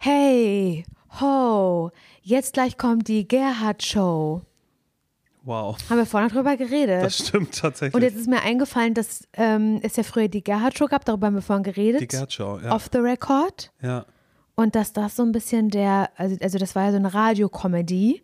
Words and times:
hey, 0.00 0.84
ho, 1.20 1.90
jetzt 2.22 2.54
gleich 2.54 2.76
kommt 2.78 3.06
die 3.08 3.28
Gerhard-Show. 3.28 4.42
Wow. 5.42 5.76
Haben 5.88 5.96
wir 5.98 6.06
vorhin 6.06 6.28
drüber 6.28 6.56
geredet. 6.56 7.02
Das 7.04 7.18
stimmt 7.28 7.56
tatsächlich. 7.58 7.94
Und 7.94 8.02
jetzt 8.02 8.16
ist 8.16 8.28
mir 8.28 8.42
eingefallen, 8.42 8.94
dass 8.94 9.26
ähm, 9.34 9.80
es 9.82 9.96
ja 9.96 10.02
früher 10.02 10.28
die 10.28 10.42
Gerhard-Show 10.44 10.86
gab, 10.86 11.04
darüber 11.04 11.28
haben 11.28 11.34
wir 11.34 11.42
vorhin 11.42 11.62
geredet. 11.62 12.00
die 12.00 12.08
Gerd-Show, 12.08 12.60
ja. 12.62 12.74
Off 12.74 12.88
the 12.92 12.98
record. 12.98 13.70
ja. 13.82 14.04
Und 14.56 14.74
dass 14.74 14.92
das 14.92 15.16
so 15.16 15.22
ein 15.22 15.32
bisschen 15.32 15.70
der, 15.70 16.10
also, 16.16 16.36
also 16.42 16.58
das 16.58 16.74
war 16.74 16.84
ja 16.84 16.90
so 16.90 16.96
eine 16.98 17.14
Radiokomödie. 17.14 18.22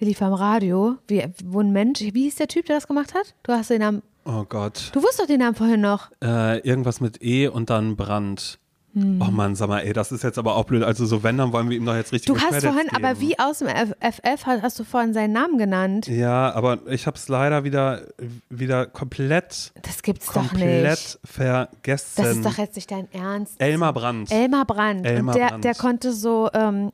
Die 0.00 0.04
lief 0.04 0.20
am 0.20 0.32
Radio, 0.32 0.96
wie, 1.06 1.24
wo 1.44 1.60
ein 1.60 1.70
Mensch, 1.70 2.00
wie 2.00 2.22
hieß 2.24 2.36
der 2.36 2.48
Typ, 2.48 2.66
der 2.66 2.76
das 2.76 2.88
gemacht 2.88 3.14
hat? 3.14 3.34
Du 3.44 3.52
hast 3.52 3.70
den 3.70 3.80
Namen, 3.80 4.02
Oh 4.24 4.44
Gott. 4.48 4.90
du 4.92 5.00
wusstest 5.00 5.20
doch 5.20 5.26
den 5.26 5.38
Namen 5.40 5.54
vorhin 5.54 5.80
noch. 5.80 6.10
Äh, 6.24 6.58
irgendwas 6.66 7.00
mit 7.00 7.22
E 7.22 7.46
und 7.48 7.70
dann 7.70 7.94
Brand. 7.96 8.58
Hm. 8.92 9.22
Oh 9.24 9.30
Mann, 9.30 9.54
sag 9.54 9.68
mal, 9.68 9.80
ey, 9.80 9.92
das 9.92 10.10
ist 10.10 10.24
jetzt 10.24 10.36
aber 10.38 10.56
auch 10.56 10.64
blöd. 10.64 10.82
Also 10.82 11.06
so 11.06 11.22
wenn, 11.22 11.38
dann 11.38 11.52
wollen 11.52 11.70
wir 11.70 11.76
ihm 11.76 11.84
doch 11.86 11.94
jetzt 11.94 12.12
richtig 12.12 12.26
Du 12.34 12.40
hast 12.40 12.64
vorhin, 12.64 12.88
aber 12.92 13.20
wie 13.20 13.38
aus 13.38 13.60
dem 13.60 13.68
FF 13.68 14.46
hast, 14.46 14.62
hast 14.62 14.78
du 14.80 14.84
vorhin 14.84 15.14
seinen 15.14 15.32
Namen 15.32 15.58
genannt. 15.58 16.08
Ja, 16.08 16.52
aber 16.52 16.78
ich 16.88 17.06
habe 17.06 17.16
es 17.16 17.28
leider 17.28 17.62
wieder, 17.62 18.02
wieder 18.48 18.86
komplett, 18.86 19.72
Das 19.82 20.02
gibt's 20.02 20.26
doch 20.26 20.34
komplett 20.48 20.90
nicht. 20.90 21.18
vergessen. 21.24 22.12
Das 22.22 22.28
ist 22.36 22.44
doch 22.44 22.58
jetzt 22.58 22.74
nicht 22.76 22.90
dein 22.90 23.06
Ernst. 23.12 23.60
Elmar 23.60 23.92
Brandt. 23.92 24.32
Elmar 24.32 24.64
Brandt. 24.64 25.06
Elmar 25.06 25.34
und 25.34 25.40
der, 25.40 25.48
Brandt. 25.48 25.64
der 25.64 25.74
konnte 25.76 26.12
so, 26.12 26.48
ähm, 26.52 26.90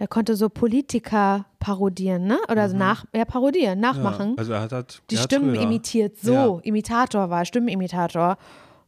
der 0.00 0.08
konnte 0.08 0.34
so 0.36 0.48
Politiker 0.48 1.44
parodieren, 1.60 2.24
ne? 2.26 2.38
Oder 2.50 2.68
so 2.68 2.76
nach, 2.76 3.04
ja, 3.14 3.24
parodieren, 3.24 3.80
nachmachen. 3.80 4.30
Mhm. 4.30 4.34
Ja, 4.34 4.38
also 4.38 4.52
er 4.54 4.60
hat 4.62 4.72
halt 4.72 5.02
die 5.10 5.14
Gerhard 5.14 5.30
Stimmen 5.32 5.50
Schröder. 5.54 5.62
imitiert, 5.62 6.18
so, 6.20 6.32
Ja. 6.32 6.58
Imitator 6.62 7.30
war, 7.30 7.44
Stimmenimitator. 7.44 8.38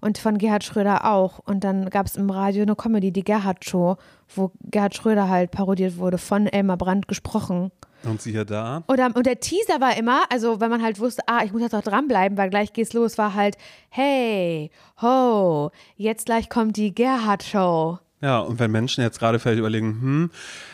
Und 0.01 0.19
von 0.19 0.39
Gerhard 0.39 0.65
Schröder 0.65 1.11
auch. 1.11 1.41
Und 1.41 1.65
dann 1.65 1.91
gab 1.91 2.07
es 2.07 2.17
im 2.17 2.31
Radio 2.31 2.63
eine 2.63 2.77
Comedy, 2.77 3.13
die 3.13 3.25
Gerhard 3.25 3.65
Show, 3.65 3.97
wo 4.35 4.53
Gerhard 4.71 4.95
Schröder 4.95 5.29
halt 5.29 5.51
parodiert 5.51 5.99
wurde, 5.99 6.19
von 6.19 6.47
Elmar 6.47 6.77
Brandt 6.77 7.09
gesprochen. 7.09 7.71
Und 8.05 8.23
siehe 8.23 8.47
da. 8.47 8.83
Oder, 8.89 9.11
und 9.15 9.27
der 9.27 9.41
Teaser 9.41 9.81
war 9.81 9.97
immer, 9.97 10.23
also 10.31 10.61
wenn 10.61 10.71
man 10.71 10.83
halt 10.83 11.01
wusste, 11.01 11.23
ah, 11.27 11.43
ich 11.45 11.53
muss 11.53 11.61
jetzt 11.61 11.75
auch 11.75 11.83
dranbleiben, 11.83 12.39
weil 12.39 12.49
gleich 12.49 12.73
geht's 12.73 12.95
los, 12.95 13.19
war 13.19 13.35
halt, 13.35 13.57
hey, 13.91 14.71
ho, 15.03 15.71
jetzt 15.97 16.27
gleich 16.27 16.49
kommt 16.49 16.77
die 16.77 16.95
Gerhard 16.95 17.43
Show. 17.43 17.99
Ja, 18.23 18.41
und 18.41 18.59
wenn 18.59 18.71
Menschen 18.71 19.03
jetzt 19.03 19.19
gerade 19.19 19.39
vielleicht 19.39 19.59
überlegen, 19.59 20.01
hm, 20.01 20.31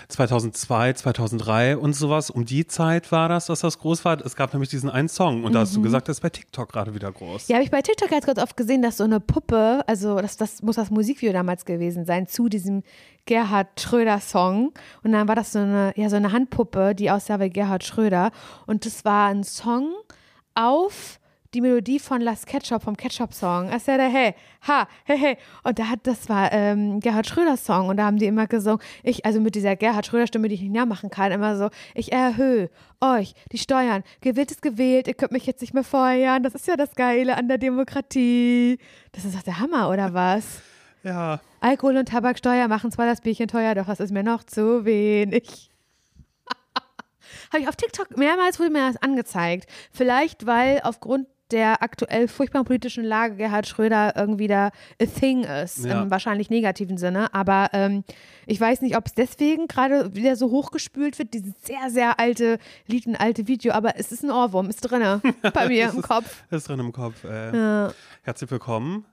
2002, 0.08 0.94
2003 0.94 1.76
und 1.76 1.94
sowas, 1.94 2.30
um 2.30 2.44
die 2.44 2.66
Zeit 2.66 3.10
war 3.12 3.28
das, 3.28 3.46
dass 3.46 3.60
das 3.60 3.78
groß 3.78 4.04
war. 4.04 4.24
Es 4.24 4.36
gab 4.36 4.52
nämlich 4.52 4.70
diesen 4.70 4.90
einen 4.90 5.08
Song 5.08 5.44
und 5.44 5.52
da 5.52 5.60
hast 5.60 5.74
du 5.74 5.82
gesagt, 5.82 6.08
das 6.08 6.18
ist 6.18 6.20
bei 6.20 6.30
TikTok 6.30 6.70
gerade 6.70 6.94
wieder 6.94 7.10
groß. 7.10 7.48
Mhm. 7.48 7.52
Ja, 7.52 7.56
habe 7.56 7.64
ich 7.64 7.70
bei 7.70 7.82
TikTok 7.82 8.10
ganz 8.10 8.26
ganz 8.26 8.38
oft 8.38 8.56
gesehen, 8.56 8.82
dass 8.82 8.96
so 8.98 9.04
eine 9.04 9.20
Puppe, 9.20 9.82
also 9.86 10.20
das, 10.20 10.36
das 10.36 10.62
muss 10.62 10.76
das 10.76 10.90
Musikvideo 10.90 11.32
damals 11.32 11.64
gewesen 11.64 12.04
sein, 12.04 12.26
zu 12.26 12.48
diesem 12.48 12.82
Gerhard 13.26 13.80
Schröder-Song. 13.80 14.72
Und 15.02 15.12
dann 15.12 15.28
war 15.28 15.34
das 15.34 15.52
so 15.52 15.58
eine, 15.58 15.92
ja, 15.96 16.08
so 16.08 16.16
eine 16.16 16.32
Handpuppe, 16.32 16.94
die 16.94 17.10
aussah 17.10 17.40
wie 17.40 17.50
Gerhard 17.50 17.84
Schröder. 17.84 18.30
Und 18.66 18.86
das 18.86 19.04
war 19.04 19.28
ein 19.28 19.44
Song 19.44 19.92
auf 20.54 21.18
die 21.56 21.62
Melodie 21.62 21.98
von 21.98 22.20
Las 22.20 22.44
Ketchup, 22.44 22.82
vom 22.82 22.96
Ketchup-Song. 22.96 23.72
I 23.72 23.78
said, 23.78 23.98
hey, 23.98 24.34
ha, 24.68 24.86
hey, 25.04 25.18
hey. 25.18 25.36
Und 25.64 25.78
da 25.78 25.88
hat, 25.88 26.00
das 26.06 26.28
war 26.28 26.52
ähm, 26.52 27.00
Gerhard 27.00 27.26
Schröder-Song. 27.26 27.88
Und 27.88 27.96
da 27.96 28.04
haben 28.04 28.18
die 28.18 28.26
immer 28.26 28.46
gesungen, 28.46 28.80
ich, 29.02 29.24
also 29.24 29.40
mit 29.40 29.54
dieser 29.54 29.74
Gerhard 29.74 30.04
Schröder-Stimme, 30.04 30.48
die 30.48 30.56
ich 30.56 30.60
nicht 30.60 30.74
nachmachen 30.74 31.08
kann, 31.08 31.32
immer 31.32 31.56
so, 31.56 31.70
ich 31.94 32.12
erhöhe 32.12 32.68
euch 33.00 33.34
die 33.52 33.58
Steuern. 33.58 34.04
Gewählt 34.20 34.50
ist 34.50 34.60
gewählt, 34.60 35.08
ihr 35.08 35.14
könnt 35.14 35.32
mich 35.32 35.46
jetzt 35.46 35.62
nicht 35.62 35.72
mehr 35.72 35.82
feuern. 35.82 36.42
Das 36.42 36.54
ist 36.54 36.66
ja 36.66 36.76
das 36.76 36.94
Geile 36.94 37.38
an 37.38 37.48
der 37.48 37.56
Demokratie. 37.56 38.78
Das 39.12 39.24
ist 39.24 39.34
doch 39.34 39.42
der 39.42 39.58
Hammer, 39.58 39.88
oder 39.88 40.12
was? 40.12 40.60
Ja, 41.02 41.40
Alkohol 41.60 41.96
und 41.96 42.10
Tabaksteuer 42.10 42.68
machen 42.68 42.92
zwar 42.92 43.06
das 43.06 43.22
Bierchen 43.22 43.48
teuer, 43.48 43.74
doch 43.74 43.86
das 43.86 44.00
ist 44.00 44.12
mir 44.12 44.22
noch 44.22 44.44
zu 44.44 44.84
wenig. 44.84 45.70
Habe 47.52 47.62
ich 47.62 47.68
auf 47.68 47.76
TikTok 47.76 48.18
mehrmals 48.18 48.60
wurde 48.60 48.70
mir 48.70 48.86
das 48.92 49.00
angezeigt. 49.00 49.70
Vielleicht, 49.90 50.46
weil 50.46 50.80
aufgrund 50.82 51.28
der 51.52 51.82
aktuell 51.82 52.28
furchtbaren 52.28 52.64
politischen 52.66 53.04
Lage 53.04 53.36
Gerhard 53.36 53.66
Schröder 53.68 54.14
irgendwie 54.16 54.48
da 54.48 54.70
a 55.00 55.06
thing 55.06 55.44
ist, 55.44 55.84
Ja. 55.84 56.02
im 56.02 56.10
wahrscheinlich 56.10 56.50
negativen 56.50 56.98
Sinne. 56.98 57.32
Aber 57.34 57.70
ähm, 57.72 58.04
ich 58.46 58.60
weiß 58.60 58.80
nicht, 58.82 58.96
ob 58.96 59.06
es 59.06 59.14
deswegen 59.14 59.68
gerade 59.68 60.14
wieder 60.14 60.36
so 60.36 60.50
hochgespült 60.50 61.18
wird, 61.18 61.34
dieses 61.34 61.52
sehr, 61.62 61.88
sehr 61.90 62.18
alte 62.18 62.58
Lied, 62.86 63.06
ein 63.06 63.16
alte 63.16 63.46
Video. 63.46 63.72
Aber 63.72 63.98
es 63.98 64.10
ist 64.12 64.22
ein 64.24 64.30
Ohrwurm, 64.30 64.68
ist 64.68 64.80
drinne 64.80 65.20
bei 65.52 65.68
mir 65.68 65.90
im 65.90 66.02
Kopf. 66.02 66.42
ist 66.50 66.68
drin 66.68 66.80
im 66.80 66.92
Kopf. 66.92 67.22
Ey. 67.24 67.56
Ja. 67.56 67.92
Herzlich 68.22 68.50
willkommen 68.50 69.04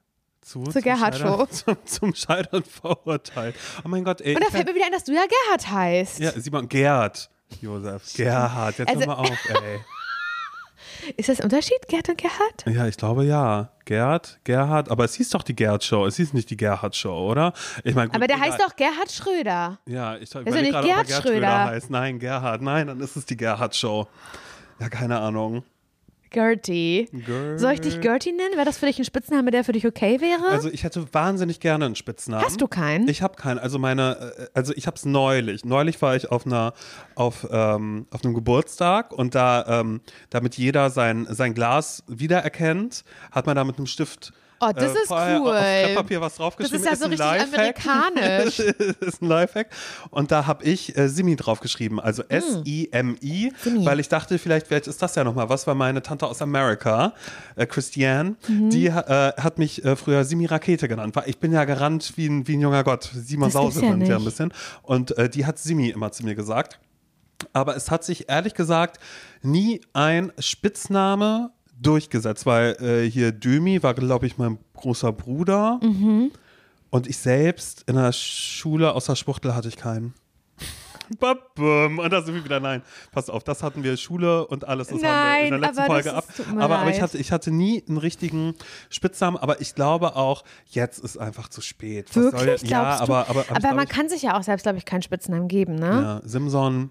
zu, 0.41 0.63
Zur 0.63 0.81
Gerhard 0.81 1.15
Scheitern- 1.15 1.37
Show. 1.37 1.45
Zum, 1.51 1.77
zum 1.85 2.15
Scheitern 2.15 2.63
verurteilt. 2.63 3.55
Oh 3.85 3.87
mein 3.87 4.03
Gott, 4.03 4.21
ey. 4.21 4.35
Und 4.35 4.43
da 4.43 4.49
fällt 4.49 4.67
mir 4.67 4.75
wieder 4.75 4.85
ein, 4.87 4.91
dass 4.91 5.03
du 5.05 5.13
ja 5.13 5.21
Gerhard 5.25 5.69
heißt. 5.71 6.19
ja, 6.19 6.31
Simon, 6.31 6.67
Gerd. 6.67 7.29
Josef, 7.61 8.11
Gerhard, 8.15 8.79
jetzt 8.79 8.89
Also- 8.89 9.01
hör 9.01 9.07
mal 9.07 9.13
auf, 9.15 9.29
ey. 9.49 9.79
Ist 11.17 11.29
das 11.29 11.39
ein 11.39 11.45
Unterschied, 11.45 11.87
Gerd 11.87 12.09
und 12.09 12.17
Gerhard? 12.17 12.65
Ja, 12.67 12.87
ich 12.87 12.97
glaube 12.97 13.25
ja. 13.25 13.69
Gerd, 13.85 14.39
Gerhard, 14.45 14.89
aber 14.89 15.03
es 15.03 15.15
hieß 15.15 15.29
doch 15.31 15.43
die 15.43 15.55
Gerd 15.55 15.83
Show, 15.83 16.05
es 16.05 16.15
hieß 16.15 16.33
nicht 16.33 16.49
die 16.49 16.55
Gerhard 16.55 16.95
Show, 16.95 17.29
oder? 17.29 17.51
Ich 17.83 17.95
meine, 17.95 18.07
gut, 18.07 18.15
Aber 18.15 18.27
der 18.27 18.37
egal. 18.37 18.51
heißt 18.51 18.61
doch 18.61 18.75
Gerhard 18.77 19.11
Schröder. 19.11 19.79
Ja, 19.85 20.15
ich 20.15 20.33
überlege 20.33 20.61
nicht 20.61 20.73
er 20.73 20.81
Gerd 20.83 21.07
Gerd 21.07 21.21
Schröder. 21.21 21.31
Schröder 21.33 21.65
heißt. 21.65 21.89
Nein, 21.89 22.19
Gerhard, 22.19 22.61
nein, 22.61 22.87
dann 22.87 23.01
ist 23.01 23.17
es 23.17 23.25
die 23.25 23.35
Gerhard 23.35 23.75
Show. 23.75 24.07
Ja, 24.79 24.87
keine 24.89 25.19
Ahnung. 25.19 25.63
Gertie. 26.33 27.07
Ger- 27.25 27.57
Soll 27.57 27.71
ich 27.73 27.79
dich 27.81 28.01
Gertie 28.01 28.33
nennen? 28.33 28.55
Wäre 28.55 28.65
das 28.65 28.77
für 28.77 28.85
dich 28.87 28.99
ein 28.99 29.05
Spitzname, 29.05 29.51
der 29.51 29.63
für 29.63 29.71
dich 29.71 29.87
okay 29.87 30.19
wäre? 30.19 30.45
Also 30.49 30.69
ich 30.69 30.83
hätte 30.83 31.05
wahnsinnig 31.13 31.61
gerne 31.61 31.85
einen 31.85 31.95
Spitznamen. 31.95 32.43
Hast 32.45 32.59
du 32.59 32.67
keinen? 32.67 33.07
Ich 33.07 33.21
habe 33.21 33.35
keinen. 33.35 33.59
Also 33.59 33.79
meine, 33.79 34.33
äh, 34.37 34.47
also 34.53 34.73
ich 34.75 34.87
habe 34.87 34.97
es 34.97 35.05
neulich. 35.05 35.63
Neulich 35.63 36.01
war 36.01 36.15
ich 36.17 36.29
auf 36.29 36.45
einer, 36.45 36.73
auf, 37.15 37.47
ähm, 37.49 38.07
auf 38.11 38.25
einem 38.25 38.33
Geburtstag 38.33 39.13
und 39.13 39.35
da, 39.35 39.79
ähm, 39.81 40.01
damit 40.29 40.57
jeder 40.57 40.89
sein, 40.89 41.25
sein 41.29 41.53
Glas 41.53 42.03
wiedererkennt, 42.07 43.05
hat 43.31 43.45
man 43.45 43.55
da 43.55 43.63
mit 43.63 43.77
einem 43.77 43.85
Stift 43.87 44.33
Oh, 44.67 44.71
das 44.73 44.93
ist 44.95 45.07
vorher 45.07 45.41
cool. 45.41 45.49
Auf 45.49 45.57
Krepppapier 45.57 46.21
was 46.21 46.35
draufgeschrieben. 46.35 46.83
Das 46.83 46.93
ist 46.93 46.99
ja 47.01 47.05
so 47.05 47.09
richtig 47.09 47.25
Lifehack. 47.25 47.85
amerikanisch. 47.85 48.59
ist 48.99 49.21
ein 49.21 49.27
Lifehack. 49.27 49.67
Und 50.09 50.31
da 50.31 50.45
habe 50.45 50.63
ich 50.63 50.97
äh, 50.97 51.07
Simi 51.09 51.35
draufgeschrieben, 51.35 51.99
also 51.99 52.23
S-I-M-I, 52.27 53.51
Hm. 53.51 53.51
Simi. 53.63 53.85
weil 53.85 53.99
ich 53.99 54.09
dachte, 54.09 54.37
vielleicht, 54.39 54.67
vielleicht 54.67 54.87
ist 54.87 55.01
das 55.01 55.15
ja 55.15 55.23
nochmal 55.23 55.49
was, 55.49 55.67
weil 55.67 55.75
meine 55.75 56.01
Tante 56.01 56.27
aus 56.27 56.41
Amerika, 56.41 57.13
äh, 57.55 57.65
Christiane, 57.65 58.35
Mhm. 58.47 58.69
die 58.69 58.87
äh, 58.87 58.91
hat 58.91 59.57
mich 59.59 59.83
äh, 59.85 59.95
früher 59.95 60.23
Simi 60.23 60.45
Rakete 60.45 60.87
genannt, 60.87 61.15
ich 61.25 61.39
bin 61.39 61.51
ja 61.51 61.65
gerannt 61.65 62.13
wie 62.15 62.27
ein, 62.27 62.47
wie 62.47 62.55
ein 62.57 62.61
junger 62.61 62.83
Gott. 62.83 63.09
Simon 63.13 63.51
Sause 63.51 63.81
ja 63.85 63.93
ja 63.95 64.15
ein 64.17 64.23
bisschen. 64.25 64.53
Und 64.81 65.17
äh, 65.17 65.29
die 65.29 65.45
hat 65.45 65.59
Simi 65.59 65.89
immer 65.89 66.11
zu 66.11 66.23
mir 66.23 66.35
gesagt. 66.35 66.79
Aber 67.51 67.75
es 67.75 67.91
hat 67.91 68.03
sich 68.03 68.29
ehrlich 68.29 68.53
gesagt 68.53 68.99
nie 69.41 69.81
ein 69.93 70.31
Spitzname 70.39 71.51
durchgesetzt, 71.83 72.45
weil 72.45 72.75
äh, 72.81 73.09
hier 73.09 73.31
Dömi 73.31 73.83
war, 73.83 73.93
glaube 73.93 74.25
ich, 74.25 74.37
mein 74.37 74.57
großer 74.75 75.11
Bruder. 75.11 75.79
Mhm. 75.83 76.31
Und 76.89 77.07
ich 77.07 77.17
selbst 77.17 77.83
in 77.87 77.95
der 77.95 78.11
Schule 78.11 78.93
außer 78.93 79.15
Spuchtel 79.15 79.55
hatte 79.55 79.67
ich 79.67 79.77
keinen. 79.77 80.13
Und 81.19 82.11
da 82.11 82.21
sind 82.21 82.33
wir 82.33 82.43
wieder, 82.45 82.59
nein, 82.59 82.81
pass 83.11 83.29
auf, 83.29 83.43
das 83.43 83.61
hatten 83.61 83.83
wir 83.83 83.97
Schule 83.97 84.47
und 84.47 84.65
alles, 84.65 84.87
das 84.87 84.95
haben 84.95 85.01
wir 85.03 85.09
in 85.09 85.13
Nein, 85.13 85.49
der 85.51 85.59
letzten 85.59 85.79
aber 85.79 85.87
Folge 85.87 86.13
ab. 86.13 86.25
Aber, 86.57 86.79
aber 86.79 86.89
ich, 86.89 87.01
hatte, 87.01 87.17
ich 87.17 87.31
hatte 87.31 87.51
nie 87.51 87.83
einen 87.87 87.97
richtigen 87.97 88.55
Spitznamen, 88.89 89.37
aber 89.37 89.61
ich 89.61 89.75
glaube 89.75 90.15
auch, 90.15 90.43
jetzt 90.67 90.99
ist 90.99 91.17
einfach 91.17 91.49
zu 91.49 91.61
spät. 91.61 92.07
Was 92.15 92.31
soll- 92.31 92.45
Wirklich, 92.45 92.69
ja, 92.69 92.95
glaubst 92.97 93.01
aber, 93.01 93.23
du? 93.25 93.29
aber, 93.29 93.45
aber, 93.49 93.57
aber 93.67 93.75
man 93.75 93.87
kann 93.87 94.09
sich 94.09 94.21
ja 94.23 94.37
auch 94.37 94.43
selbst, 94.43 94.63
glaube 94.63 94.77
ich, 94.77 94.85
keinen 94.85 95.01
Spitznamen 95.01 95.47
geben, 95.47 95.75
ne? 95.75 95.87
ja, 95.87 96.21
Simson, 96.23 96.89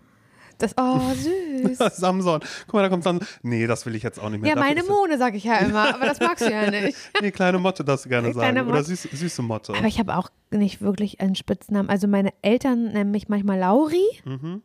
Das, 0.62 0.74
oh, 0.78 1.00
süß. 1.12 1.78
Samson. 1.96 2.40
Guck 2.66 2.74
mal, 2.74 2.82
da 2.82 2.88
kommt 2.88 3.02
Samson. 3.02 3.26
Nee, 3.42 3.66
das 3.66 3.84
will 3.84 3.96
ich 3.96 4.04
jetzt 4.04 4.20
auch 4.20 4.30
nicht 4.30 4.40
mehr. 4.40 4.50
ja, 4.50 4.54
Dafür 4.54 4.68
meine 4.74 4.84
Mone, 4.84 5.18
sage 5.18 5.36
ich 5.36 5.42
ja 5.44 5.56
immer, 5.56 5.92
aber 5.92 6.06
das 6.06 6.20
magst 6.20 6.46
du 6.46 6.50
ja 6.52 6.70
nicht. 6.70 6.96
Nee, 7.20 7.32
kleine 7.32 7.58
Motte 7.58 7.84
darfst 7.84 8.04
du 8.04 8.08
gerne 8.08 8.32
sagen. 8.32 8.56
Oder 8.58 8.64
Motte. 8.64 8.84
süß, 8.84 9.08
süße 9.12 9.42
Motte. 9.42 9.74
Aber 9.74 9.88
ich 9.88 9.98
habe 9.98 10.16
auch 10.16 10.30
nicht 10.52 10.80
wirklich 10.80 11.20
einen 11.20 11.34
Spitznamen. 11.34 11.90
Also 11.90 12.06
meine 12.06 12.32
Eltern 12.42 12.92
nennen 12.92 13.10
mich 13.10 13.28
manchmal 13.28 13.58
Lauri. 13.58 14.06
Mhm. 14.24 14.62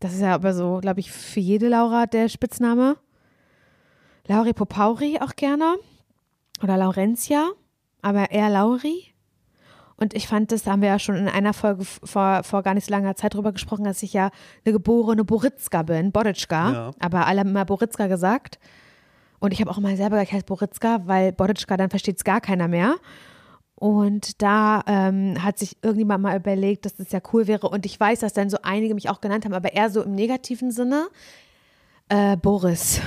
Das 0.00 0.14
ist 0.14 0.20
ja 0.20 0.34
aber 0.34 0.52
so, 0.52 0.78
glaube 0.82 0.98
ich, 0.98 1.12
für 1.12 1.38
jede 1.38 1.68
Laura 1.68 2.06
der 2.06 2.28
Spitzname. 2.28 2.96
Lauri 4.26 4.52
Popauri 4.52 5.20
auch 5.20 5.36
gerne. 5.36 5.76
Oder 6.60 6.76
Laurentia, 6.76 7.50
aber 8.02 8.32
eher 8.32 8.50
Lauri. 8.50 9.11
Und 10.02 10.14
ich 10.14 10.26
fand, 10.26 10.50
das 10.50 10.64
da 10.64 10.72
haben 10.72 10.82
wir 10.82 10.88
ja 10.88 10.98
schon 10.98 11.14
in 11.14 11.28
einer 11.28 11.52
Folge 11.52 11.84
vor, 11.84 12.42
vor 12.42 12.64
gar 12.64 12.74
nicht 12.74 12.86
so 12.86 12.90
langer 12.90 13.14
Zeit 13.14 13.34
drüber 13.34 13.52
gesprochen, 13.52 13.84
dass 13.84 14.02
ich 14.02 14.12
ja 14.12 14.30
eine 14.64 14.72
geborene 14.72 15.22
Boritzka 15.22 15.84
bin, 15.84 16.10
Boritschka. 16.10 16.72
Ja. 16.72 16.90
Aber 16.98 17.28
alle 17.28 17.38
haben 17.38 17.50
immer 17.50 17.64
Boritzka 17.64 18.08
gesagt. 18.08 18.58
Und 19.38 19.52
ich 19.52 19.60
habe 19.60 19.70
auch 19.70 19.78
mal 19.78 19.96
selber 19.96 20.16
gesagt, 20.16 20.28
ich 20.28 20.34
heiße 20.34 20.46
Boritzka, 20.46 21.02
weil 21.06 21.30
Boritschka, 21.30 21.76
dann 21.76 21.88
versteht 21.88 22.16
es 22.16 22.24
gar 22.24 22.40
keiner 22.40 22.66
mehr. 22.66 22.96
Und 23.76 24.42
da 24.42 24.82
ähm, 24.88 25.40
hat 25.40 25.60
sich 25.60 25.76
irgendjemand 25.82 26.24
mal 26.24 26.36
überlegt, 26.36 26.84
dass 26.84 26.96
das 26.96 27.12
ja 27.12 27.20
cool 27.32 27.46
wäre. 27.46 27.68
Und 27.68 27.86
ich 27.86 27.98
weiß, 27.98 28.18
dass 28.20 28.32
dann 28.32 28.50
so 28.50 28.58
einige 28.64 28.94
mich 28.94 29.08
auch 29.08 29.20
genannt 29.20 29.44
haben, 29.44 29.54
aber 29.54 29.72
eher 29.72 29.88
so 29.88 30.02
im 30.02 30.16
negativen 30.16 30.72
Sinne. 30.72 31.06
Äh, 32.08 32.36
Boris. 32.36 33.00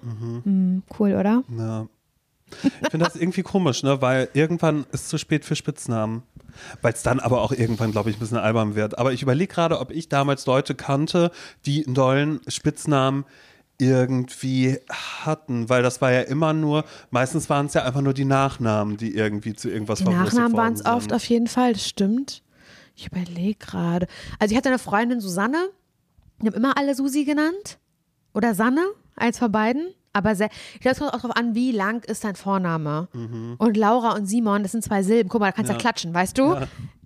Mhm, 0.00 0.82
cool, 0.98 1.12
oder? 1.12 1.44
Ja. 1.58 1.86
Ich 2.62 2.90
finde 2.90 3.06
das 3.06 3.16
irgendwie 3.16 3.42
komisch, 3.42 3.82
ne? 3.82 4.00
weil 4.00 4.28
irgendwann 4.34 4.84
ist 4.92 5.02
es 5.02 5.08
zu 5.08 5.18
spät 5.18 5.44
für 5.44 5.56
Spitznamen. 5.56 6.22
Weil 6.82 6.92
es 6.92 7.02
dann 7.02 7.18
aber 7.18 7.40
auch 7.40 7.52
irgendwann, 7.52 7.92
glaube 7.92 8.10
ich, 8.10 8.16
ein 8.16 8.20
bisschen 8.20 8.36
albern 8.36 8.74
wird. 8.74 8.98
Aber 8.98 9.12
ich 9.12 9.22
überlege 9.22 9.52
gerade, 9.52 9.80
ob 9.80 9.90
ich 9.90 10.08
damals 10.08 10.44
Leute 10.46 10.74
kannte, 10.74 11.30
die 11.64 11.84
einen 11.84 11.94
dollen 11.94 12.40
Spitznamen 12.46 13.24
irgendwie 13.78 14.78
hatten, 14.90 15.68
weil 15.68 15.82
das 15.82 16.00
war 16.00 16.12
ja 16.12 16.20
immer 16.20 16.52
nur, 16.52 16.84
meistens 17.10 17.50
waren 17.50 17.66
es 17.66 17.74
ja 17.74 17.82
einfach 17.82 18.00
nur 18.00 18.14
die 18.14 18.24
Nachnamen, 18.24 18.96
die 18.96 19.14
irgendwie 19.14 19.54
zu 19.54 19.68
irgendwas 19.70 20.00
Die 20.00 20.04
Nachnamen 20.04 20.56
waren 20.56 20.74
es 20.74 20.84
oft 20.84 21.12
auf 21.12 21.24
jeden 21.24 21.48
Fall, 21.48 21.72
das 21.72 21.88
stimmt. 21.88 22.42
Ich 22.94 23.06
überlege 23.06 23.56
gerade. 23.56 24.06
Also 24.38 24.52
ich 24.52 24.56
hatte 24.56 24.68
eine 24.68 24.78
Freundin 24.78 25.20
Susanne, 25.20 25.70
die 26.40 26.46
haben 26.46 26.54
immer 26.54 26.76
alle 26.76 26.94
Susi 26.94 27.24
genannt. 27.24 27.78
Oder 28.34 28.54
Sanne, 28.54 28.84
eins 29.16 29.38
von 29.38 29.50
beiden. 29.50 29.88
Aber 30.12 30.34
sehr, 30.34 30.48
ich 30.74 30.80
glaube, 30.80 30.92
es 30.92 30.98
kommt 30.98 31.14
auch 31.14 31.20
darauf 31.20 31.36
an, 31.36 31.54
wie 31.54 31.72
lang 31.72 32.04
ist 32.04 32.24
dein 32.24 32.36
Vorname. 32.36 33.08
Und 33.58 33.76
Laura 33.76 34.14
und 34.14 34.26
Simon, 34.26 34.62
das 34.62 34.72
sind 34.72 34.84
zwei 34.84 35.02
Silben. 35.02 35.28
Guck 35.28 35.40
mal, 35.40 35.46
da 35.46 35.52
kannst 35.52 35.70
du 35.70 35.72
ja. 35.72 35.78
Mhm. 35.78 35.80
Ja. 35.80 35.82
klatschen, 35.82 36.14
weißt 36.14 36.38
du? 36.38 36.56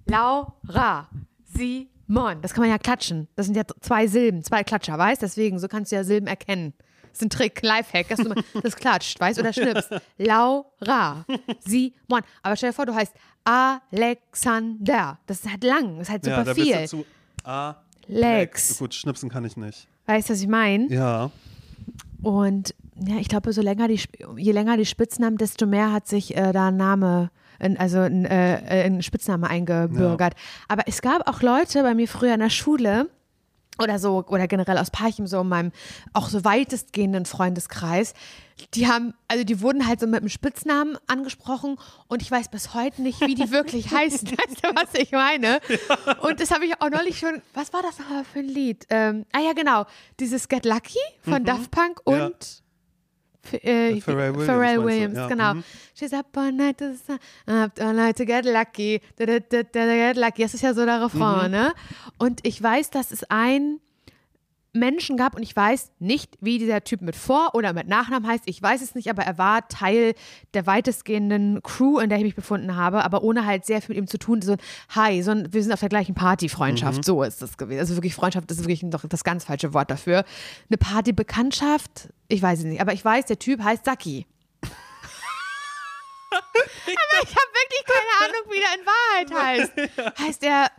Laura, 0.07 1.09
Simon. 1.55 2.41
Das 2.43 2.53
kann 2.55 2.63
man 2.63 2.71
ja 2.71 2.79
klatschen. 2.79 3.29
Das 3.37 3.47
sind 3.47 3.57
ja 3.57 3.63
zwei 3.81 4.07
Silben, 4.07 4.43
zwei 4.43 4.65
Klatscher, 4.65 4.99
weißt 4.99 5.23
du? 5.23 5.27
Deswegen, 5.27 5.59
so 5.59 5.69
kannst 5.69 5.93
du 5.93 5.97
ja 5.97 6.05
Silben 6.05 6.27
erkennen. 6.27 6.75
Das 7.11 7.21
ist 7.21 7.23
ein 7.23 7.31
Trick, 7.31 7.63
ein 7.63 7.67
Lifehack, 7.67 8.09
dass 8.09 8.19
du 8.19 8.29
mal 8.29 8.43
das 8.63 8.77
klatscht, 8.77 9.19
weißt 9.19 9.39
du, 9.39 9.43
oder 9.43 9.53
schnippst. 9.53 9.91
Laura, 10.19 11.25
Simon. 11.61 12.21
Aber 12.43 12.57
stell 12.57 12.71
dir 12.71 12.75
vor, 12.75 12.87
du 12.87 12.95
heißt 12.95 13.15
Alexander. 13.45 15.19
Das 15.27 15.41
ist 15.41 15.51
halt 15.51 15.65
lang, 15.65 15.99
das 15.99 16.09
ist 16.09 16.13
halt 16.13 16.25
super 16.25 16.37
ja, 16.39 16.45
da 16.45 16.53
bist 16.53 16.67
viel. 16.67 16.77
du 16.83 16.87
zu 16.87 17.07
A. 17.45 17.77
Lex. 18.09 18.79
Gut, 18.79 18.95
schnipsen 18.95 19.31
kann 19.31 19.45
ich 19.45 19.57
nicht. 19.57 19.89
Weißt 20.07 20.29
du, 20.29 20.35
was 20.35 20.41
ich 20.41 20.49
meine? 20.49 20.87
Ja. 20.89 21.31
Und 22.23 22.75
ja, 23.07 23.17
ich 23.17 23.29
glaube, 23.29 23.53
so 23.53 23.63
länger 23.63 23.89
die, 23.89 24.01
je 24.37 24.53
länger 24.53 24.77
die 24.77 24.87
Spitznamen, 24.87 25.37
desto 25.39 25.67
mehr 25.67 25.93
hat 25.93 26.07
sich 26.07 26.37
äh, 26.37 26.53
da 26.53 26.69
ein 26.69 26.77
Name, 26.77 27.31
also 27.79 28.01
ein, 28.01 28.25
äh, 28.25 28.85
ein 28.87 29.03
Spitzname 29.03 29.49
eingebürgert. 29.49 30.35
Aber 30.69 30.85
es 30.87 31.03
gab 31.03 31.29
auch 31.29 31.43
Leute 31.43 31.83
bei 31.83 31.95
mir 31.95 32.09
früher 32.09 32.35
in 32.35 32.41
der 32.41 32.51
Schule 32.51 33.09
oder 33.79 33.99
so, 33.99 34.25
oder 34.29 34.47
generell 34.47 34.79
aus 34.79 34.91
Parchim, 34.91 35.27
so 35.27 35.43
in 35.43 35.49
meinem 35.49 35.73
auch 36.15 36.31
so 36.31 36.45
weitestgehenden 36.45 37.27
Freundeskreis, 37.27 38.15
die 38.73 38.89
haben, 38.89 39.13
also 39.29 39.45
die 39.45 39.61
wurden 39.61 39.87
halt 39.87 40.01
so 40.01 40.07
mit 40.07 40.21
einem 40.21 40.31
Spitznamen 40.31 40.97
angesprochen 41.07 41.77
und 42.09 42.23
ich 42.23 42.31
weiß 42.31 42.49
bis 42.49 42.73
heute 42.73 43.03
nicht, 43.03 43.21
wie 43.21 43.35
die 43.35 43.51
wirklich 43.51 43.91
heißen. 43.95 44.29
Weißt 44.31 44.65
du, 44.65 44.69
was 44.75 44.95
ich 44.95 45.13
meine? 45.13 45.61
Und 46.23 46.41
das 46.41 46.53
habe 46.53 46.65
ich 46.65 46.81
auch 46.81 46.89
neulich 46.89 47.19
schon, 47.19 47.43
was 47.53 47.75
war 47.75 47.83
das 47.83 47.99
nochmal 47.99 48.25
für 48.25 48.39
ein 48.39 48.49
Lied? 48.49 48.87
Ähm, 48.89 49.27
ah 49.33 49.41
ja, 49.41 49.53
genau, 49.53 49.85
dieses 50.19 50.49
Get 50.49 50.65
Lucky 50.65 50.99
von 51.21 51.45
Daft 51.45 51.71
Punk 51.71 52.01
und 52.05 52.17
Ja. 52.17 52.31
F- 53.53 53.65
äh, 53.65 54.01
Pharrell 54.01 54.31
Williams, 54.35 54.47
Pharrell? 54.47 54.85
Williams, 54.85 55.17
Ja, 55.17 55.29
genau. 55.29 55.55
mhm. 55.55 55.65
She's 55.95 56.13
up 56.13 56.27
all 56.37 56.53
night 56.53 56.81
up 57.65 57.73
all 57.81 57.93
night 57.95 58.17
to 58.17 58.25
get 58.27 58.45
lucky, 58.45 59.01
da, 59.17 59.27
da, 59.27 59.39
da, 59.39 59.63
da, 59.63 59.87
get 59.87 60.17
lucky. 60.17 60.43
Das 60.43 60.55
ist 60.55 60.63
ja 60.63 60.75
so 60.75 60.85
der 60.85 60.99
Mhm. 60.99 61.05
Refrain, 61.05 61.51
ne? 61.51 61.73
Und 62.19 62.41
ich 62.47 62.63
weiß, 62.63 62.91
dass 62.91 63.13
es 63.13 63.25
einen 63.31 63.81
Menschen 64.79 65.17
gab 65.17 65.35
und 65.35 65.43
ich 65.43 65.55
weiß 65.55 65.93
nicht, 65.99 66.37
wie 66.41 66.59
dieser 66.59 66.83
Typ 66.85 67.01
mit 67.01 67.17
Vor- 67.17 67.55
oder 67.55 67.73
mit 67.73 67.89
Nachnamen 67.89 68.29
heißt. 68.29 68.45
Ich 68.47 68.63
weiß 68.63 68.83
es 68.83 68.95
nicht, 68.95 69.11
aber 69.11 69.23
er 69.23 69.39
war 69.39 69.69
Teil 69.69 70.15
der 70.55 70.67
weitestgehenden 70.67 71.63
Crew, 71.63 71.99
in 71.99 72.09
der 72.09 72.19
ich 72.19 72.25
mich 72.25 72.35
befunden 72.35 72.77
habe, 72.77 73.05
aber 73.05 73.23
ohne 73.23 73.47
halt 73.47 73.67
sehr 73.67 73.81
viel 73.81 73.95
mit 73.95 73.99
ihm 73.99 74.07
zu 74.07 74.19
tun. 74.19 74.43
So 74.43 74.53
ein 74.53 74.59
Hi, 74.91 75.23
so 75.23 75.33
ein, 75.33 75.53
wir 75.53 75.63
sind 75.63 75.73
auf 75.73 75.81
der 75.81 75.89
gleichen 75.89 76.15
Party-Freundschaft. 76.15 77.05
So 77.05 77.23
ist 77.23 77.43
das 77.43 77.57
gewesen. 77.57 77.81
Also 77.81 77.97
wirklich 77.97 78.15
Freundschaft 78.15 78.51
ist 78.51 78.61
wirklich 78.61 78.83
noch 78.83 79.05
das 79.09 79.25
ganz 79.25 79.45
falsche 79.45 79.73
Wort 79.75 79.91
dafür. 79.91 80.25
Eine 80.69 80.79
Party-Bekanntschaft, 80.79 82.09
ich 82.29 82.43
weiß 82.43 82.61
es 82.61 82.65
nicht, 82.65 82.81
aber 82.81 82.93
ich 82.93 83.05
weiß, 83.05 83.27
der 83.27 83.39
Typ 83.39 83.63
heißt 83.63 83.85
Saki. 83.85 84.27
aber 84.63 84.73
ich 87.23 87.35
habe 87.35 87.53
wirklich 87.53 87.85
keine 87.87 88.25
Ahnung, 88.25 88.51
wie 88.51 88.61
der 88.61 88.75
in 88.79 88.87
Wahrheit 88.87 89.31
heißt. 89.45 89.73
Heißt 90.21 90.43
er 90.43 90.71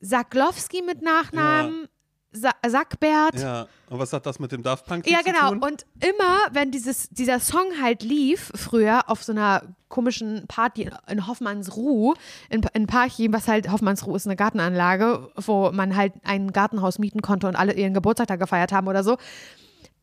Saklowski 0.00 0.82
mit 0.82 1.02
Nachnamen? 1.02 1.88
Sa 2.32 2.50
Sackbert? 2.66 3.38
Ja. 3.38 3.66
Und 3.88 3.98
was 3.98 4.12
hat 4.12 4.24
das 4.26 4.38
mit 4.38 4.52
dem 4.52 4.62
Daft 4.62 4.86
Punk 4.86 5.06
Ja, 5.08 5.18
zu 5.18 5.24
genau. 5.24 5.50
tun? 5.50 5.58
Und 5.62 5.84
immer, 6.00 6.38
wenn 6.52 6.70
dieses, 6.70 7.08
dieser 7.10 7.40
Song 7.40 7.66
halt 7.80 8.02
lief, 8.02 8.50
früher 8.54 9.08
auf 9.10 9.22
so 9.22 9.32
einer 9.32 9.62
komischen 9.88 10.46
Party 10.48 10.90
in 11.08 11.26
Hoffmannsruh, 11.26 12.14
in, 12.48 12.62
in 12.72 12.86
Parchim, 12.86 13.32
was 13.32 13.46
halt 13.48 13.70
Hoffmannsruh 13.70 14.16
ist 14.16 14.26
eine 14.26 14.36
Gartenanlage, 14.36 15.28
wo 15.36 15.70
man 15.72 15.94
halt 15.94 16.14
ein 16.24 16.52
Gartenhaus 16.52 16.98
mieten 16.98 17.20
konnte 17.20 17.46
und 17.46 17.56
alle 17.56 17.74
ihren 17.74 17.92
Geburtstag 17.92 18.28
da 18.28 18.36
gefeiert 18.36 18.72
haben 18.72 18.88
oder 18.88 19.04
so. 19.04 19.18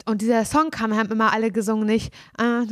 Und 0.06 0.22
dieser 0.22 0.46
Song 0.46 0.72
kam, 0.72 0.96
haben 0.96 1.12
immer 1.12 1.34
alle 1.34 1.52
gesungen, 1.52 1.86
nicht, 1.86 2.14
ah, 2.38 2.64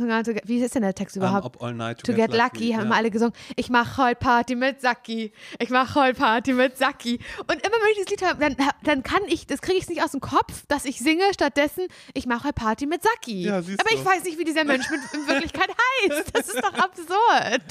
wie 0.44 0.58
ist 0.60 0.74
denn 0.74 0.82
der 0.82 0.94
Text 0.94 1.16
Um, 1.16 1.22
überhaupt? 1.22 1.44
up 1.44 1.62
all 1.62 1.74
night 1.74 2.02
To 2.04 2.12
get 2.12 2.32
lucky, 2.32 2.70
haben 2.70 2.80
ja. 2.80 2.82
immer 2.86 2.96
alle 2.96 3.10
gesungen. 3.10 3.34
Ich 3.56 3.68
mache 3.70 4.02
heute 4.02 4.16
Party 4.16 4.54
mit 4.56 4.80
Saki. 4.80 5.32
Ich 5.58 5.70
mache 5.70 5.94
heute 6.00 6.18
Party 6.18 6.52
mit 6.52 6.76
Saki. 6.78 7.20
Und 7.46 7.54
immer 7.54 7.76
wenn 7.76 7.90
ich 7.92 7.96
dieses 7.98 8.10
Lied 8.10 8.22
höre, 8.22 8.34
dann, 8.34 8.56
dann 8.82 9.02
kann 9.02 9.22
ich, 9.28 9.46
das 9.46 9.60
kriege 9.60 9.78
ich 9.78 9.88
nicht 9.88 10.02
aus 10.02 10.12
dem 10.12 10.20
Kopf, 10.20 10.64
dass 10.68 10.84
ich 10.84 10.98
singe 10.98 11.22
stattdessen, 11.32 11.86
ich 12.14 12.26
mache 12.26 12.44
heute 12.44 12.54
Party 12.54 12.86
mit 12.86 13.02
Saki. 13.02 13.42
Ja, 13.42 13.58
Aber 13.58 13.66
ich 13.92 14.04
weiß 14.04 14.24
nicht, 14.24 14.38
wie 14.38 14.44
dieser 14.44 14.64
Mensch 14.64 14.90
mit, 14.90 15.00
in 15.12 15.26
Wirklichkeit 15.28 15.68
heißt. 16.10 16.30
Das 16.34 16.48
ist 16.48 16.58
doch 16.62 16.74
absurd. 16.74 17.62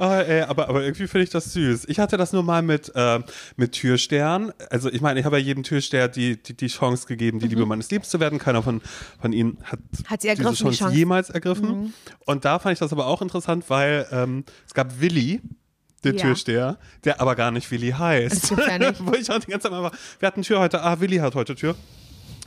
Oh, 0.00 0.04
ey, 0.12 0.42
aber, 0.42 0.68
aber 0.68 0.82
irgendwie 0.82 1.06
finde 1.08 1.24
ich 1.24 1.30
das 1.30 1.52
süß. 1.52 1.86
Ich 1.88 1.98
hatte 1.98 2.16
das 2.16 2.32
nur 2.32 2.42
mal 2.42 2.62
mit, 2.62 2.92
äh, 2.94 3.20
mit 3.56 3.72
Türstern. 3.72 4.52
Also 4.70 4.90
ich 4.90 5.00
meine, 5.00 5.18
ich 5.20 5.26
habe 5.26 5.38
ja 5.38 5.44
jedem 5.44 5.62
Türstern 5.64 6.10
die, 6.12 6.40
die, 6.42 6.54
die 6.56 6.66
Chance 6.68 7.06
gegeben, 7.06 7.38
die 7.40 7.48
Liebe 7.48 7.66
meines 7.66 7.90
Lebens 7.90 8.08
zu 8.08 8.20
werden. 8.20 8.38
Keiner 8.38 8.62
von, 8.62 8.80
von 9.20 9.32
ihnen 9.32 9.58
hat, 9.64 9.78
Mhm. 9.80 10.04
Hat 10.10 10.22
sie 10.22 10.28
ergriffen, 10.28 10.50
die 10.52 10.56
diese 10.56 10.64
Chance, 10.64 10.78
Chance. 10.78 10.92
Mhm. 10.94 10.98
jemals 10.98 11.30
ergriffen. 11.30 11.94
Und 12.26 12.44
da 12.44 12.58
fand 12.58 12.74
ich 12.74 12.78
das 12.78 12.92
aber 12.92 13.06
auch 13.06 13.22
interessant, 13.22 13.64
weil 13.68 14.06
ähm, 14.12 14.44
es 14.66 14.74
gab 14.74 15.00
Willi, 15.00 15.40
der 16.04 16.14
Ja. 16.14 16.20
Türsteher, 16.22 16.78
der 17.04 17.20
aber 17.20 17.34
gar 17.34 17.50
nicht 17.50 17.70
Willi 17.70 17.90
heißt. 17.90 18.52
Das 18.52 18.66
ja 18.66 18.78
nicht. 18.78 18.96
Wo 19.04 19.12
ich 19.14 19.30
auch 19.30 19.38
die 19.40 19.50
ganze 19.50 19.64
Zeit 19.64 19.72
mal 19.72 19.82
war, 19.82 19.92
wir 20.20 20.26
hatten 20.26 20.42
Tür 20.42 20.60
heute, 20.60 20.80
ah, 20.82 21.00
Willi 21.00 21.16
hat 21.16 21.34
heute 21.34 21.54
Tür. 21.56 21.74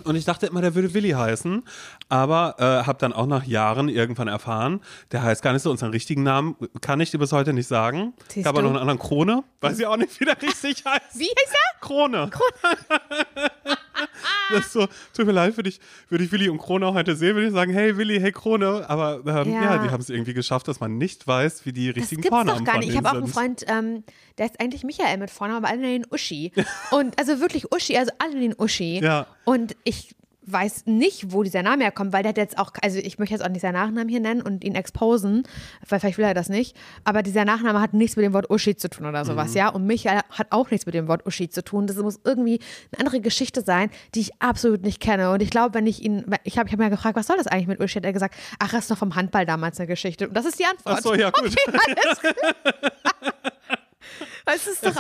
Und 0.02 0.16
ich 0.16 0.26
dachte 0.26 0.48
immer, 0.48 0.62
der 0.62 0.76
würde 0.76 0.94
Willi 0.94 1.12
heißen, 1.12 1.64
aber 2.10 2.56
äh, 2.60 2.86
habe 2.88 3.00
dann 3.00 3.14
auch 3.14 3.26
nach 3.28 3.46
Jahren 3.46 3.90
irgendwann 3.90 4.28
erfahren, 4.28 4.82
der 5.12 5.24
heißt 5.24 5.42
gar 5.42 5.54
nicht 5.54 5.62
so. 5.62 5.72
Unseren 5.72 5.92
richtigen 5.92 6.24
Namen 6.24 6.56
kann 6.82 7.00
ich 7.00 7.12
dir 7.12 7.18
bis 7.18 7.32
heute 7.32 7.54
nicht 7.54 7.68
sagen. 7.68 8.14
Siehst 8.28 8.46
Gab 8.46 8.56
aber 8.56 8.62
noch 8.62 8.70
einen 8.72 8.80
anderen 8.80 9.00
Krone, 9.00 9.44
weiß 9.62 9.80
ich 9.80 9.86
auch 9.86 9.98
nicht, 9.98 10.20
wie 10.20 10.26
der 10.26 10.42
richtig 10.42 10.84
heißt. 10.86 11.20
Wie 11.20 11.26
heißt 11.26 11.54
er? 11.54 11.80
Krone. 11.80 12.30
das 14.52 14.66
ist 14.66 14.74
so, 14.74 14.88
tut 15.16 15.26
mir 15.26 15.32
leid, 15.32 15.58
würde 15.58 15.70
ich, 15.70 15.80
würde 16.10 16.24
ich 16.24 16.32
Willi 16.32 16.50
und 16.50 16.58
Krone 16.58 16.94
heute 16.94 17.16
sehen, 17.16 17.36
würde 17.36 17.48
ich 17.48 17.54
sagen, 17.54 17.74
hey 17.74 17.98
Willi, 17.98 18.20
hey 18.20 18.32
Krone. 18.32 18.90
Aber 18.90 19.22
ähm, 19.26 19.54
ja. 19.54 19.64
Ja. 19.64 19.84
die 19.84 19.90
haben 19.90 20.02
es 20.02 20.10
irgendwie 20.10 20.34
geschafft, 20.34 20.68
dass 20.68 20.80
man 20.80 20.98
nicht 20.98 21.28
weiß, 21.28 21.66
wie 21.66 21.74
die 21.74 21.88
Das 21.88 21.98
richtigen 21.98 22.22
gibt's 22.22 22.36
Vornamen 22.36 22.66
doch 22.66 22.72
gar 22.72 22.80
nicht. 22.80 22.90
Ich 22.90 22.98
habe 22.98 23.10
auch 23.10 23.14
einen 23.14 23.26
sind. 23.26 23.34
Freund, 23.34 23.66
ähm, 23.68 24.04
der 24.38 24.46
ist 24.48 24.60
eigentlich 24.60 24.84
Michael 24.84 25.18
mit 25.18 25.30
Vornamen, 25.30 25.64
aber 25.64 25.72
alle 25.72 25.82
nennen 25.82 26.04
ihn 26.04 26.08
Uschi. 26.12 26.52
Und 26.92 27.18
also 27.20 27.40
wirklich 27.40 27.72
Uschi, 27.72 27.98
also 27.98 28.12
alle 28.20 28.34
nennen 28.34 28.52
ihn 28.52 28.56
Uschi. 28.58 29.00
Ja. 29.12 29.26
Und 29.46 29.76
ich 29.84 30.16
weiß 30.52 30.86
nicht, 30.86 31.32
wo 31.32 31.44
dieser 31.44 31.64
Name 31.64 31.84
herkommt, 31.84 32.14
weil 32.14 32.24
der 32.24 32.30
hat 32.30 32.38
jetzt 32.38 32.58
auch, 32.58 32.72
also 32.82 32.98
ich 33.00 33.20
möchte 33.20 33.36
jetzt 33.36 33.44
auch 33.44 33.50
nicht 33.50 33.62
seinen 33.62 33.74
Nachnamen 33.74 34.10
hier 34.10 34.20
nennen 34.20 34.42
und 34.42 34.64
ihn 34.64 34.76
exposen, 34.76 35.44
weil 35.88 36.00
vielleicht 36.00 36.18
will 36.18 36.26
er 36.26 36.34
das 36.34 36.50
nicht, 36.50 36.76
aber 37.04 37.24
dieser 37.24 37.46
Nachname 37.46 37.80
hat 37.80 37.94
nichts 37.94 38.16
mit 38.16 38.26
dem 38.26 38.34
Wort 38.34 38.50
Uschi 38.50 38.76
zu 38.76 38.90
tun 38.90 39.06
oder 39.06 39.26
sowas, 39.26 39.54
ja, 39.54 39.70
und 39.70 39.86
Michael 39.86 40.22
hat 40.30 40.48
auch 40.52 40.72
nichts 40.72 40.86
mit 40.86 40.96
dem 40.96 41.08
Wort 41.08 41.26
Uschi 41.26 41.50
zu 41.50 41.64
tun, 41.64 41.88
das 41.88 41.98
muss 41.98 42.20
irgendwie 42.24 42.60
eine 42.92 43.06
andere 43.06 43.22
Geschichte 43.22 43.62
sein, 43.62 43.90
die 44.16 44.22
ich 44.22 44.42
absolut 44.42 44.84
nicht 44.84 45.00
kenne. 45.00 45.32
Und 45.32 45.42
ich 45.42 45.50
glaube, 45.50 45.74
wenn 45.76 45.88
ich 45.88 46.04
ihn, 46.04 46.26
ich 46.44 46.58
habe 46.58 46.68
ich 46.68 46.74
hab 46.74 46.80
mir 46.80 46.90
gefragt, 46.90 47.16
was 47.16 47.28
soll 47.28 47.38
das 47.38 47.48
eigentlich 47.48 47.68
mit 47.68 47.80
Uschi, 47.80 48.00
hat 48.00 48.06
er 48.06 48.14
gesagt, 48.14 48.36
ach, 48.60 48.72
das 48.72 48.86
ist 48.86 48.90
noch 48.90 48.98
vom 48.98 49.16
Handball 49.16 49.46
damals 49.46 49.80
eine 49.80 49.88
Geschichte. 49.88 50.28
Und 50.28 50.36
das 50.36 50.46
ist 50.46 50.60
die 50.60 50.66
Antwort. 50.66 50.98
Ach 50.98 51.02
so, 51.02 51.16
ja, 51.16 51.30
gut. 51.32 51.46
Okay, 51.46 52.34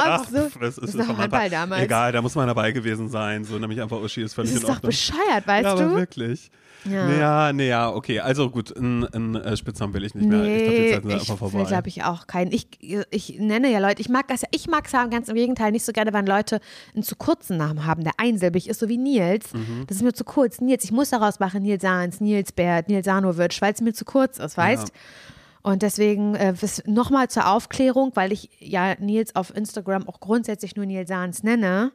ist 0.01 0.07
doch 0.07 0.13
Ach, 0.13 0.19
absurd. 0.49 0.51
das 0.61 0.77
ist, 0.77 0.83
das 0.83 0.95
ist 0.95 0.99
doch 1.09 1.17
Handball 1.17 1.49
damals. 1.49 1.83
Egal, 1.83 2.11
da 2.11 2.21
muss 2.21 2.35
man 2.35 2.47
dabei 2.47 2.71
gewesen 2.71 3.09
sein. 3.09 3.43
So, 3.43 3.57
nämlich 3.59 3.81
einfach 3.81 4.01
Uschi 4.01 4.21
ist 4.21 4.33
völlig 4.33 4.51
Das 4.51 4.57
ist 4.57 4.63
in 4.63 4.67
doch 4.67 4.75
Ordnung. 4.75 4.89
bescheuert, 4.89 5.47
weißt 5.47 5.63
ja, 5.65 5.71
aber 5.71 5.83
du? 5.83 5.95
wirklich. 5.95 6.51
Ja. 6.83 7.07
Naja, 7.07 7.53
naja, 7.53 7.89
okay. 7.91 8.21
Also 8.21 8.49
gut, 8.49 8.75
einen 8.75 9.35
äh, 9.35 9.55
Spitznamen 9.55 9.93
will 9.93 10.03
ich 10.03 10.15
nicht 10.15 10.27
mehr. 10.27 10.43
ich 10.43 10.63
glaube, 10.63 10.75
die 10.75 10.81
Nee, 10.81 10.91
Zeiten 10.93 11.09
sind 11.09 11.21
ich 11.21 11.29
einfach 11.29 11.49
vorbei. 11.51 11.67
glaube 11.67 11.87
ich, 11.89 12.03
auch 12.03 12.25
keinen. 12.25 12.51
Ich, 12.51 12.67
ich 13.11 13.37
nenne 13.39 13.69
ja 13.71 13.77
Leute, 13.77 14.01
ich 14.01 14.09
mag 14.09 14.27
das 14.29 14.41
ja, 14.41 14.47
ich 14.49 14.67
mag 14.67 14.87
es 14.87 14.91
ja 14.93 15.05
ganz 15.05 15.29
im 15.29 15.35
Gegenteil 15.35 15.71
nicht 15.71 15.85
so 15.85 15.91
gerne, 15.91 16.11
wenn 16.11 16.25
Leute 16.25 16.59
einen 16.95 17.03
zu 17.03 17.15
kurzen 17.15 17.57
Namen 17.57 17.85
haben, 17.85 18.03
der 18.03 18.13
einsilbig 18.17 18.67
ist, 18.67 18.79
so 18.79 18.89
wie 18.89 18.97
Nils. 18.97 19.53
Mhm. 19.53 19.83
Das 19.85 19.97
ist 19.97 20.03
mir 20.03 20.13
zu 20.13 20.23
kurz. 20.23 20.59
Nils, 20.59 20.83
ich 20.83 20.91
muss 20.91 21.11
daraus 21.11 21.39
machen, 21.39 21.61
Nils 21.61 21.83
Sahns, 21.83 22.19
Nils 22.19 22.51
Bert, 22.51 22.89
Nils 22.89 23.05
Sanowitsch, 23.05 23.61
weil 23.61 23.73
es 23.73 23.81
mir 23.81 23.93
zu 23.93 24.03
kurz 24.03 24.39
ist, 24.39 24.57
weißt? 24.57 24.91
Und 25.63 25.81
deswegen 25.83 26.35
äh, 26.35 26.53
nochmal 26.85 27.29
zur 27.29 27.47
Aufklärung, 27.47 28.11
weil 28.15 28.31
ich 28.31 28.49
ja 28.59 28.95
Nils 28.99 29.35
auf 29.35 29.55
Instagram 29.55 30.07
auch 30.07 30.19
grundsätzlich 30.19 30.75
nur 30.75 30.85
Nils 30.85 31.09
Sahns 31.09 31.43
nenne. 31.43 31.91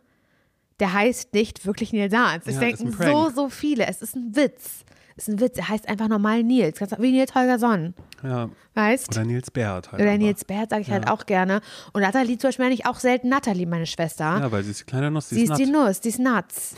Der 0.78 0.92
heißt 0.92 1.32
nicht 1.34 1.66
wirklich 1.66 1.92
Nils 1.92 2.12
Sahns. 2.12 2.44
Das 2.44 2.54
Ja, 2.54 2.60
denken 2.60 2.88
ist 2.88 2.98
so, 3.02 3.30
so 3.34 3.48
viele. 3.48 3.86
Es 3.86 4.02
ist 4.02 4.14
ein 4.14 4.36
Witz. 4.36 4.84
Es 5.16 5.26
ist 5.26 5.34
ein 5.34 5.40
Witz. 5.40 5.56
Er 5.56 5.68
heißt 5.68 5.88
einfach 5.88 6.08
normal 6.08 6.42
Nils. 6.42 6.78
Ganz 6.78 6.92
wie 6.98 7.10
Nils 7.12 7.34
Holger 7.34 7.58
Sonn. 7.58 7.94
ja. 8.22 8.48
Weißt? 8.74 9.08
Oder 9.08 9.24
Nils 9.24 9.50
Bert 9.50 9.90
halt. 9.90 10.02
Oder 10.02 10.10
aber. 10.10 10.18
Nils 10.18 10.44
Bert 10.44 10.68
sage 10.70 10.82
ich 10.82 10.90
halt 10.90 11.08
auch 11.10 11.24
gerne. 11.24 11.62
Und 11.94 12.02
Nathalie 12.02 12.36
zum 12.36 12.48
Beispiel 12.48 12.66
nenne 12.66 12.74
ich 12.74 12.84
auch 12.84 13.00
selten 13.00 13.30
Nathalie, 13.30 13.66
meine 13.66 13.86
Schwester. 13.86 14.24
Ja, 14.38 14.52
weil 14.52 14.62
sie 14.62 14.72
ist 14.72 14.80
die 14.80 14.84
kleine 14.84 15.10
Nuss, 15.10 15.30
sie 15.30 15.42
ist 15.44 15.56
die 15.56 15.64
nett. 15.64 15.72
Nuss, 15.72 16.00
die 16.00 16.10
ist 16.10 16.18
nuts. 16.18 16.74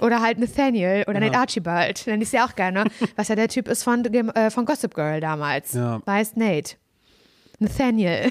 Oder 0.00 0.22
halt 0.22 0.38
Nathaniel 0.38 1.04
oder 1.08 1.20
Nate 1.20 1.36
Archibald, 1.38 2.06
nenne 2.06 2.22
ich 2.22 2.30
sie 2.30 2.38
auch 2.38 2.54
gerne, 2.54 2.84
was 3.16 3.28
ja 3.28 3.34
der 3.34 3.48
Typ 3.48 3.68
ist 3.68 3.82
von, 3.82 4.04
äh, 4.04 4.50
von 4.50 4.64
Gossip 4.64 4.94
Girl 4.94 5.20
damals. 5.20 5.72
Ja. 5.72 6.00
Weiß 6.04 6.36
Nate. 6.36 6.76
Nathaniel. 7.58 8.30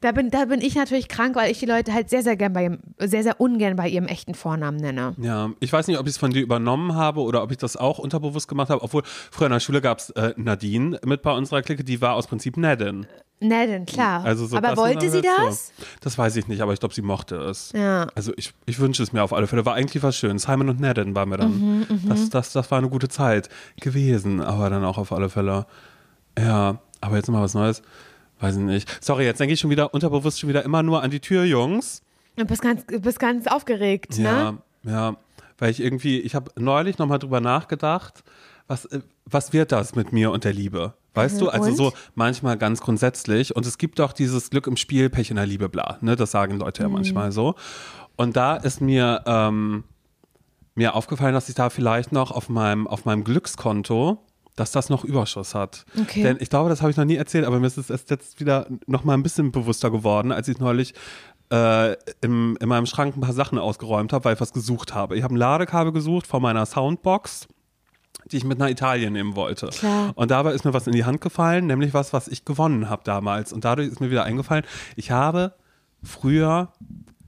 Da 0.00 0.12
bin, 0.12 0.30
da 0.30 0.44
bin 0.46 0.60
ich 0.60 0.74
natürlich 0.74 1.08
krank, 1.08 1.36
weil 1.36 1.50
ich 1.50 1.58
die 1.58 1.66
Leute 1.66 1.92
halt 1.92 2.10
sehr, 2.10 2.22
sehr 2.22 2.36
gern 2.36 2.52
bei 2.52 2.64
ihrem, 2.64 2.78
sehr, 2.98 3.22
sehr 3.22 3.40
ungern 3.40 3.76
bei 3.76 3.88
ihrem 3.88 4.06
echten 4.06 4.34
Vornamen 4.34 4.78
nenne. 4.78 5.14
Ja, 5.18 5.50
ich 5.60 5.72
weiß 5.72 5.86
nicht, 5.86 5.98
ob 5.98 6.06
ich 6.06 6.12
es 6.12 6.18
von 6.18 6.30
dir 6.30 6.42
übernommen 6.42 6.94
habe 6.94 7.20
oder 7.20 7.42
ob 7.42 7.50
ich 7.50 7.58
das 7.58 7.76
auch 7.76 7.98
unterbewusst 7.98 8.48
gemacht 8.48 8.70
habe, 8.70 8.82
obwohl 8.82 9.02
früher 9.04 9.46
in 9.46 9.52
der 9.52 9.60
Schule 9.60 9.80
gab 9.80 9.98
es 9.98 10.10
äh, 10.10 10.34
Nadine 10.36 10.98
mit 11.04 11.22
bei 11.22 11.32
unserer 11.32 11.62
Clique, 11.62 11.84
die 11.84 12.00
war 12.00 12.14
aus 12.14 12.26
Prinzip 12.26 12.56
Nadine. 12.56 13.06
Nadine, 13.38 13.84
klar. 13.84 14.24
Also 14.24 14.46
so 14.46 14.56
Aber 14.56 14.76
wollte 14.78 15.10
sie 15.10 15.20
das? 15.20 15.66
So. 15.66 15.84
Das 16.00 16.16
weiß 16.16 16.36
ich 16.36 16.48
nicht, 16.48 16.62
aber 16.62 16.72
ich 16.72 16.80
glaube, 16.80 16.94
sie 16.94 17.02
mochte 17.02 17.36
es. 17.36 17.70
Ja. 17.72 18.06
Also 18.14 18.32
ich, 18.36 18.54
ich 18.64 18.78
wünsche 18.78 19.02
es 19.02 19.12
mir 19.12 19.22
auf 19.22 19.34
alle 19.34 19.46
Fälle. 19.46 19.66
War 19.66 19.74
eigentlich 19.74 20.02
was 20.02 20.16
schön. 20.16 20.38
Simon 20.38 20.70
und 20.70 20.80
Nadine 20.80 21.14
waren 21.14 21.28
wir 21.28 21.36
dann. 21.36 21.58
Mhm, 21.60 21.86
das, 22.08 22.30
das, 22.30 22.52
das 22.52 22.70
war 22.70 22.78
eine 22.78 22.88
gute 22.88 23.08
Zeit 23.08 23.50
gewesen, 23.78 24.40
aber 24.40 24.70
dann 24.70 24.84
auch 24.84 24.96
auf 24.96 25.12
alle 25.12 25.28
Fälle. 25.28 25.66
Ja, 26.38 26.78
aber 27.02 27.16
jetzt 27.16 27.28
mal 27.28 27.42
was 27.42 27.52
Neues. 27.52 27.82
Weiß 28.40 28.56
ich 28.56 28.62
nicht. 28.62 29.02
Sorry, 29.04 29.24
jetzt 29.24 29.38
denke 29.40 29.54
ich 29.54 29.60
schon 29.60 29.70
wieder 29.70 29.94
unterbewusst 29.94 30.40
schon 30.40 30.48
wieder 30.48 30.62
immer 30.64 30.82
nur 30.82 31.02
an 31.02 31.10
die 31.10 31.20
Türjungs. 31.20 32.02
Du 32.36 32.44
bist 32.44 32.60
ganz, 32.62 32.84
bist 32.86 33.18
ganz 33.18 33.46
aufgeregt, 33.46 34.16
Ja, 34.18 34.52
ne? 34.52 34.58
ja. 34.84 35.16
Weil 35.58 35.70
ich 35.70 35.80
irgendwie, 35.80 36.20
ich 36.20 36.34
habe 36.34 36.50
neulich 36.56 36.98
nochmal 36.98 37.18
drüber 37.18 37.40
nachgedacht, 37.40 38.22
was, 38.66 38.84
äh, 38.86 39.00
was 39.24 39.54
wird 39.54 39.72
das 39.72 39.94
mit 39.94 40.12
mir 40.12 40.30
und 40.30 40.44
der 40.44 40.52
Liebe? 40.52 40.92
Weißt 41.14 41.40
du, 41.40 41.48
also 41.48 41.70
und? 41.70 41.76
so 41.76 41.92
manchmal 42.14 42.58
ganz 42.58 42.82
grundsätzlich. 42.82 43.56
Und 43.56 43.64
es 43.64 43.78
gibt 43.78 43.98
doch 44.00 44.12
dieses 44.12 44.50
Glück 44.50 44.66
im 44.66 44.76
Spiel, 44.76 45.08
Pech 45.08 45.30
in 45.30 45.36
der 45.36 45.46
Liebe, 45.46 45.70
bla. 45.70 45.96
Ne? 46.02 46.14
Das 46.14 46.30
sagen 46.30 46.58
Leute 46.58 46.82
Mhm. 46.82 46.88
ja 46.90 46.92
manchmal 46.94 47.32
so. 47.32 47.54
Und 48.16 48.36
da 48.36 48.56
ist 48.56 48.82
mir, 48.82 49.22
ähm, 49.24 49.84
mir 50.74 50.94
aufgefallen, 50.94 51.32
dass 51.32 51.48
ich 51.48 51.54
da 51.54 51.70
vielleicht 51.70 52.12
noch 52.12 52.30
auf 52.32 52.50
meinem, 52.50 52.86
auf 52.86 53.06
meinem 53.06 53.24
Glückskonto, 53.24 54.18
dass 54.56 54.72
das 54.72 54.88
noch 54.88 55.04
Überschuss 55.04 55.54
hat. 55.54 55.84
Okay. 56.00 56.22
Denn 56.22 56.38
ich 56.40 56.50
glaube, 56.50 56.70
das 56.70 56.80
habe 56.80 56.90
ich 56.90 56.96
noch 56.96 57.04
nie 57.04 57.16
erzählt, 57.16 57.44
aber 57.44 57.60
mir 57.60 57.66
ist 57.66 57.76
es 57.76 57.90
erst 57.90 58.10
jetzt 58.10 58.40
wieder 58.40 58.66
noch 58.86 59.04
mal 59.04 59.14
ein 59.14 59.22
bisschen 59.22 59.52
bewusster 59.52 59.90
geworden, 59.90 60.32
als 60.32 60.48
ich 60.48 60.58
neulich 60.58 60.94
äh, 61.52 61.92
im, 62.22 62.56
in 62.60 62.68
meinem 62.68 62.86
Schrank 62.86 63.16
ein 63.16 63.20
paar 63.20 63.32
Sachen 63.32 63.58
ausgeräumt 63.58 64.12
habe, 64.12 64.24
weil 64.24 64.34
ich 64.34 64.40
was 64.40 64.52
gesucht 64.52 64.94
habe. 64.94 65.16
Ich 65.16 65.22
habe 65.22 65.34
ein 65.34 65.36
Ladekabel 65.36 65.92
gesucht 65.92 66.26
von 66.26 66.42
meiner 66.42 66.66
Soundbox 66.66 67.48
die 68.32 68.38
ich 68.38 68.44
mit 68.44 68.58
nach 68.58 68.68
Italien 68.68 69.12
nehmen 69.12 69.36
wollte. 69.36 69.68
Klar. 69.68 70.12
Und 70.16 70.30
dabei 70.30 70.52
ist 70.52 70.64
mir 70.64 70.74
was 70.74 70.86
in 70.86 70.92
die 70.92 71.04
Hand 71.04 71.20
gefallen, 71.20 71.66
nämlich 71.66 71.94
was, 71.94 72.12
was 72.12 72.28
ich 72.28 72.44
gewonnen 72.44 72.90
habe 72.90 73.02
damals. 73.04 73.52
Und 73.52 73.64
dadurch 73.64 73.88
ist 73.88 74.00
mir 74.00 74.10
wieder 74.10 74.24
eingefallen, 74.24 74.64
ich 74.96 75.10
habe 75.10 75.54
früher 76.02 76.72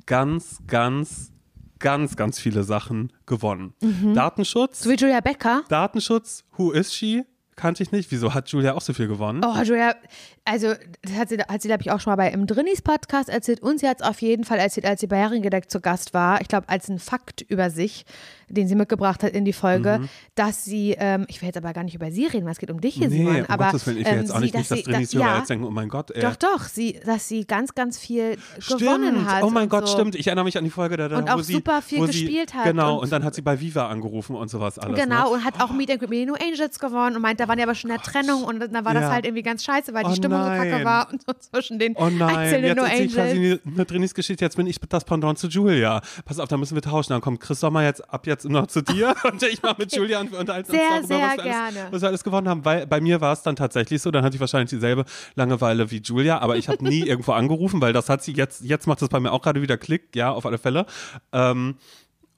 ganz, 0.06 0.58
ganz, 0.66 1.32
ganz, 1.78 2.16
ganz 2.16 2.38
viele 2.38 2.62
Sachen 2.64 3.12
gewonnen. 3.26 3.74
Datenschutz, 4.14 4.82
So 4.82 4.90
wie 4.90 4.96
Julia 4.96 5.20
Becker. 5.20 5.62
Datenschutz, 5.68 6.44
Who 6.56 6.72
is 6.72 6.94
she? 6.94 7.24
Kannte 7.56 7.82
ich 7.82 7.90
nicht. 7.90 8.10
Wieso 8.12 8.34
hat 8.34 8.48
Julia 8.50 8.74
auch 8.74 8.80
so 8.80 8.92
viel 8.92 9.08
gewonnen? 9.08 9.42
Oh, 9.44 9.60
Julia, 9.62 9.96
also 10.44 10.74
das 11.02 11.16
hat 11.16 11.28
sie, 11.28 11.38
hat 11.38 11.60
sie 11.60 11.66
glaube 11.68 11.82
ich, 11.82 11.90
auch 11.90 11.98
schon 11.98 12.12
mal 12.12 12.16
bei 12.16 12.30
im 12.30 12.46
Drinnies-Podcast 12.46 13.28
erzählt 13.28 13.60
und 13.60 13.80
sie 13.80 13.88
hat 13.88 14.00
es 14.00 14.06
auf 14.06 14.22
jeden 14.22 14.44
Fall 14.44 14.58
erzählt, 14.60 14.86
als 14.86 15.00
sie 15.00 15.08
bei 15.08 15.16
Herrengedeck 15.16 15.68
zu 15.68 15.80
Gast 15.80 16.14
war, 16.14 16.40
ich 16.40 16.46
glaube, 16.46 16.68
als 16.68 16.88
ein 16.88 17.00
Fakt 17.00 17.40
über 17.40 17.70
sich, 17.70 18.04
den 18.48 18.68
sie 18.68 18.74
mitgebracht 18.74 19.22
hat 19.22 19.32
in 19.32 19.44
die 19.44 19.52
Folge, 19.52 19.98
Mhm. 20.00 20.08
dass 20.34 20.64
sie, 20.64 20.94
ähm, 20.98 21.24
ich 21.28 21.40
will 21.42 21.46
jetzt 21.48 21.56
aber 21.56 21.72
gar 21.72 21.84
nicht 21.84 21.94
über 21.94 22.10
sie 22.10 22.26
reden, 22.26 22.44
weil 22.44 22.52
es 22.52 22.58
geht 22.58 22.70
um 22.70 22.80
dich 22.80 22.94
hier, 22.94 23.08
nee, 23.08 23.16
Simon, 23.18 23.36
um 23.42 23.46
aber 23.48 23.66
Gottes 23.66 23.86
Willen, 23.86 23.98
ich 23.98 24.04
will 24.06 24.12
ähm, 24.12 24.18
jetzt 24.20 24.30
auch 24.30 24.36
sie, 24.36 24.42
nicht, 24.44 24.54
nicht 24.54 24.70
dass 24.70 24.78
dass 24.78 24.84
sie, 24.86 24.90
Drinis 24.92 25.10
da, 25.10 25.18
ja, 25.20 25.38
jetzt 25.38 25.50
denken, 25.50 25.64
oh 25.66 25.70
mein 25.70 25.88
Gott, 25.88 26.10
ey. 26.10 26.22
Doch, 26.22 26.36
doch, 26.36 26.64
sie, 26.64 26.98
dass 27.04 27.28
sie 27.28 27.44
ganz, 27.46 27.74
ganz 27.74 27.98
viel 27.98 28.36
gewonnen 28.68 29.14
Stimmt. 29.14 29.28
hat. 29.30 29.42
Oh 29.42 29.50
mein 29.50 29.68
Gott, 29.68 29.86
so. 29.88 29.94
stimmt. 29.94 30.14
Ich 30.14 30.26
erinnere 30.26 30.44
mich 30.44 30.56
an 30.58 30.64
die 30.64 30.70
Folge, 30.70 30.96
da, 30.96 31.08
da 31.08 31.18
Und 31.18 31.28
wo 31.28 31.32
auch 31.32 31.40
sie, 31.42 31.52
super 31.54 31.82
viel 31.82 32.06
gespielt 32.06 32.50
sie, 32.50 32.56
hat 32.56 32.64
Genau, 32.64 32.94
und- 32.96 33.04
und, 33.04 33.12
dann 33.12 33.24
hat 33.24 33.34
sie 33.34 33.42
bei 33.42 33.60
Viva 33.60 33.88
angerufen 33.88 34.36
und 34.36 34.48
sowas 34.48 34.78
alles. 34.78 34.98
Genau, 34.98 35.24
Ne? 35.24 35.28
und 35.30 35.44
hat 35.44 35.60
auch 35.60 35.70
Meet 35.72 35.90
and 35.90 36.00
Greet 36.00 36.10
mit 36.10 36.18
den 36.20 36.28
New 36.28 36.34
Angels 36.34 36.78
gewonnen 36.78 37.16
und 37.16 37.22
meint, 37.22 37.40
da 37.40 37.48
waren 37.48 37.56
die 37.56 37.62
aber 37.62 37.74
schon 37.74 37.90
in 37.90 37.96
der 37.96 38.02
Trennung 38.04 38.44
und 38.44 38.60
dann 38.60 38.84
war 38.84 38.94
das 38.94 39.02
Ja. 39.04 39.10
halt 39.12 39.24
irgendwie 39.24 39.42
ganz 39.42 39.62
scheiße, 39.64 39.92
weil 39.94 40.04
die 40.04 40.10
Oh 40.10 40.14
Stimmung 40.14 40.40
so 40.42 40.48
kacke 40.48 40.68
nein. 40.70 40.84
war 40.84 41.10
und 41.12 41.22
so 41.22 41.32
zwischen 41.34 41.78
den 41.78 41.94
Oh 41.96 42.08
nein, 42.10 42.36
einzelnen 42.36 42.64
jetzt 42.64 42.76
New 42.76 42.84
ich 42.84 43.14
quasi 43.14 43.30
Angels. 43.36 43.60
eine, 43.64 43.74
eine 43.74 43.84
Drinis 43.84 44.14
Geschichte. 44.14 44.44
Jetzt 44.44 44.56
bin 44.56 44.66
ich 44.66 44.78
das 44.88 45.04
Pendant 45.04 45.38
zu 45.38 45.48
Julia. 45.48 46.00
Pass 46.24 46.38
auf, 46.38 46.48
da 46.48 46.56
müssen 46.56 46.74
wir 46.74 46.82
tauschen. 46.82 47.12
Dann 47.12 47.20
kommt 47.20 47.40
Chris 47.40 47.60
Sommer 47.60 47.82
jetzt 47.84 48.08
ab 48.12 48.26
jetzt 48.26 48.37
noch 48.44 48.66
zu 48.66 48.82
dir 48.82 49.14
und 49.24 49.42
ich 49.42 49.62
mache 49.62 49.76
mit 49.78 49.94
Julia 49.94 50.20
und 50.20 50.32
wir 50.32 50.38
unterhalten 50.38 50.70
Sehr, 50.70 50.98
uns 50.98 51.08
darüber, 51.08 51.08
sehr 51.08 51.18
was 51.18 51.36
wir, 51.36 51.42
alles, 51.42 51.74
gerne. 51.74 51.92
was 51.92 52.02
wir 52.02 52.08
alles 52.08 52.24
gewonnen 52.24 52.48
haben. 52.48 52.64
Weil 52.64 52.86
bei 52.86 53.00
mir 53.00 53.20
war 53.20 53.32
es 53.32 53.42
dann 53.42 53.56
tatsächlich 53.56 54.02
so, 54.02 54.10
dann 54.10 54.24
hatte 54.24 54.36
ich 54.36 54.40
wahrscheinlich 54.40 54.70
dieselbe 54.70 55.04
Langeweile 55.34 55.90
wie 55.90 56.00
Julia, 56.00 56.38
aber 56.38 56.56
ich 56.56 56.68
habe 56.68 56.84
nie 56.84 57.00
irgendwo 57.06 57.32
angerufen, 57.32 57.80
weil 57.80 57.92
das 57.92 58.08
hat 58.08 58.22
sie 58.22 58.32
jetzt, 58.32 58.62
jetzt 58.62 58.86
macht 58.86 59.02
das 59.02 59.08
bei 59.08 59.20
mir 59.20 59.32
auch 59.32 59.42
gerade 59.42 59.62
wieder 59.62 59.76
Klick, 59.76 60.14
ja, 60.14 60.30
auf 60.30 60.46
alle 60.46 60.58
Fälle. 60.58 60.86
Ähm, 61.32 61.76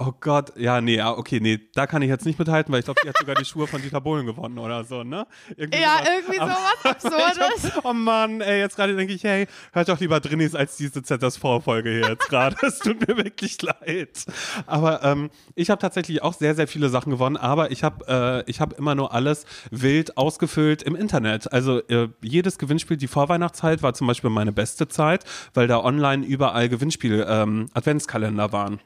Oh 0.02 0.14
Gott, 0.18 0.56
ja, 0.56 0.80
nee, 0.80 0.96
ja, 0.96 1.10
okay, 1.14 1.40
nee, 1.40 1.60
da 1.74 1.86
kann 1.86 2.00
ich 2.00 2.08
jetzt 2.08 2.24
nicht 2.24 2.38
mithalten, 2.38 2.72
weil 2.72 2.78
ich 2.78 2.86
glaube, 2.86 2.98
die 3.04 3.08
hat 3.10 3.18
sogar 3.18 3.34
die 3.34 3.44
Schuhe 3.44 3.66
von 3.66 3.82
Dieter 3.82 4.00
Bohlen 4.00 4.24
gewonnen 4.24 4.58
oder 4.58 4.82
so, 4.82 5.04
ne? 5.04 5.26
Irgendwie 5.58 5.78
Ja, 5.78 5.98
sowas. 5.98 6.08
irgendwie 6.16 6.38
sowas 6.38 6.84
Absurdes. 6.84 7.76
Hab, 7.76 7.84
oh 7.84 7.92
Mann, 7.92 8.40
ey, 8.40 8.60
jetzt 8.60 8.76
gerade 8.76 8.96
denke 8.96 9.12
ich, 9.12 9.24
hey, 9.24 9.46
hört 9.74 9.90
doch 9.90 10.00
lieber 10.00 10.20
Drinis 10.20 10.54
als 10.54 10.78
diese 10.78 11.02
ZSV-Folge 11.02 11.90
hier 11.90 12.08
jetzt 12.08 12.30
gerade. 12.30 12.56
Es 12.62 12.78
tut 12.78 13.06
mir 13.06 13.14
wirklich 13.18 13.60
leid. 13.60 14.24
Aber 14.66 15.04
ähm, 15.04 15.28
ich 15.54 15.68
habe 15.68 15.82
tatsächlich 15.82 16.22
auch 16.22 16.32
sehr, 16.32 16.54
sehr 16.54 16.66
viele 16.66 16.88
Sachen 16.88 17.10
gewonnen, 17.10 17.36
aber 17.36 17.70
ich 17.70 17.84
habe 17.84 18.42
äh, 18.46 18.50
ich 18.50 18.62
hab 18.62 18.78
immer 18.78 18.94
nur 18.94 19.12
alles 19.12 19.44
wild 19.70 20.16
ausgefüllt 20.16 20.82
im 20.82 20.94
Internet. 20.96 21.52
Also 21.52 21.80
äh, 21.88 22.08
jedes 22.22 22.56
Gewinnspiel, 22.56 22.96
die 22.96 23.06
Vorweihnachtszeit 23.06 23.82
war 23.82 23.92
zum 23.92 24.06
Beispiel 24.06 24.30
meine 24.30 24.52
beste 24.52 24.88
Zeit, 24.88 25.24
weil 25.52 25.66
da 25.66 25.78
online 25.84 26.24
überall 26.24 26.70
Gewinnspiel-Adventskalender 26.70 28.50
waren. 28.52 28.80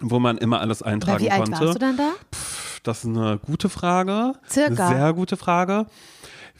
Wo 0.00 0.18
man 0.18 0.38
immer 0.38 0.60
alles 0.60 0.82
eintragen 0.82 1.22
wie 1.24 1.30
alt 1.30 1.44
konnte. 1.44 1.60
warst 1.60 1.74
du 1.74 1.78
dann 1.78 1.96
da? 1.96 2.12
Das 2.82 2.98
ist 2.98 3.06
eine 3.06 3.38
gute 3.38 3.68
Frage. 3.68 4.32
Circa. 4.50 4.86
Eine 4.88 4.96
sehr 4.96 5.12
gute 5.14 5.36
Frage. 5.36 5.86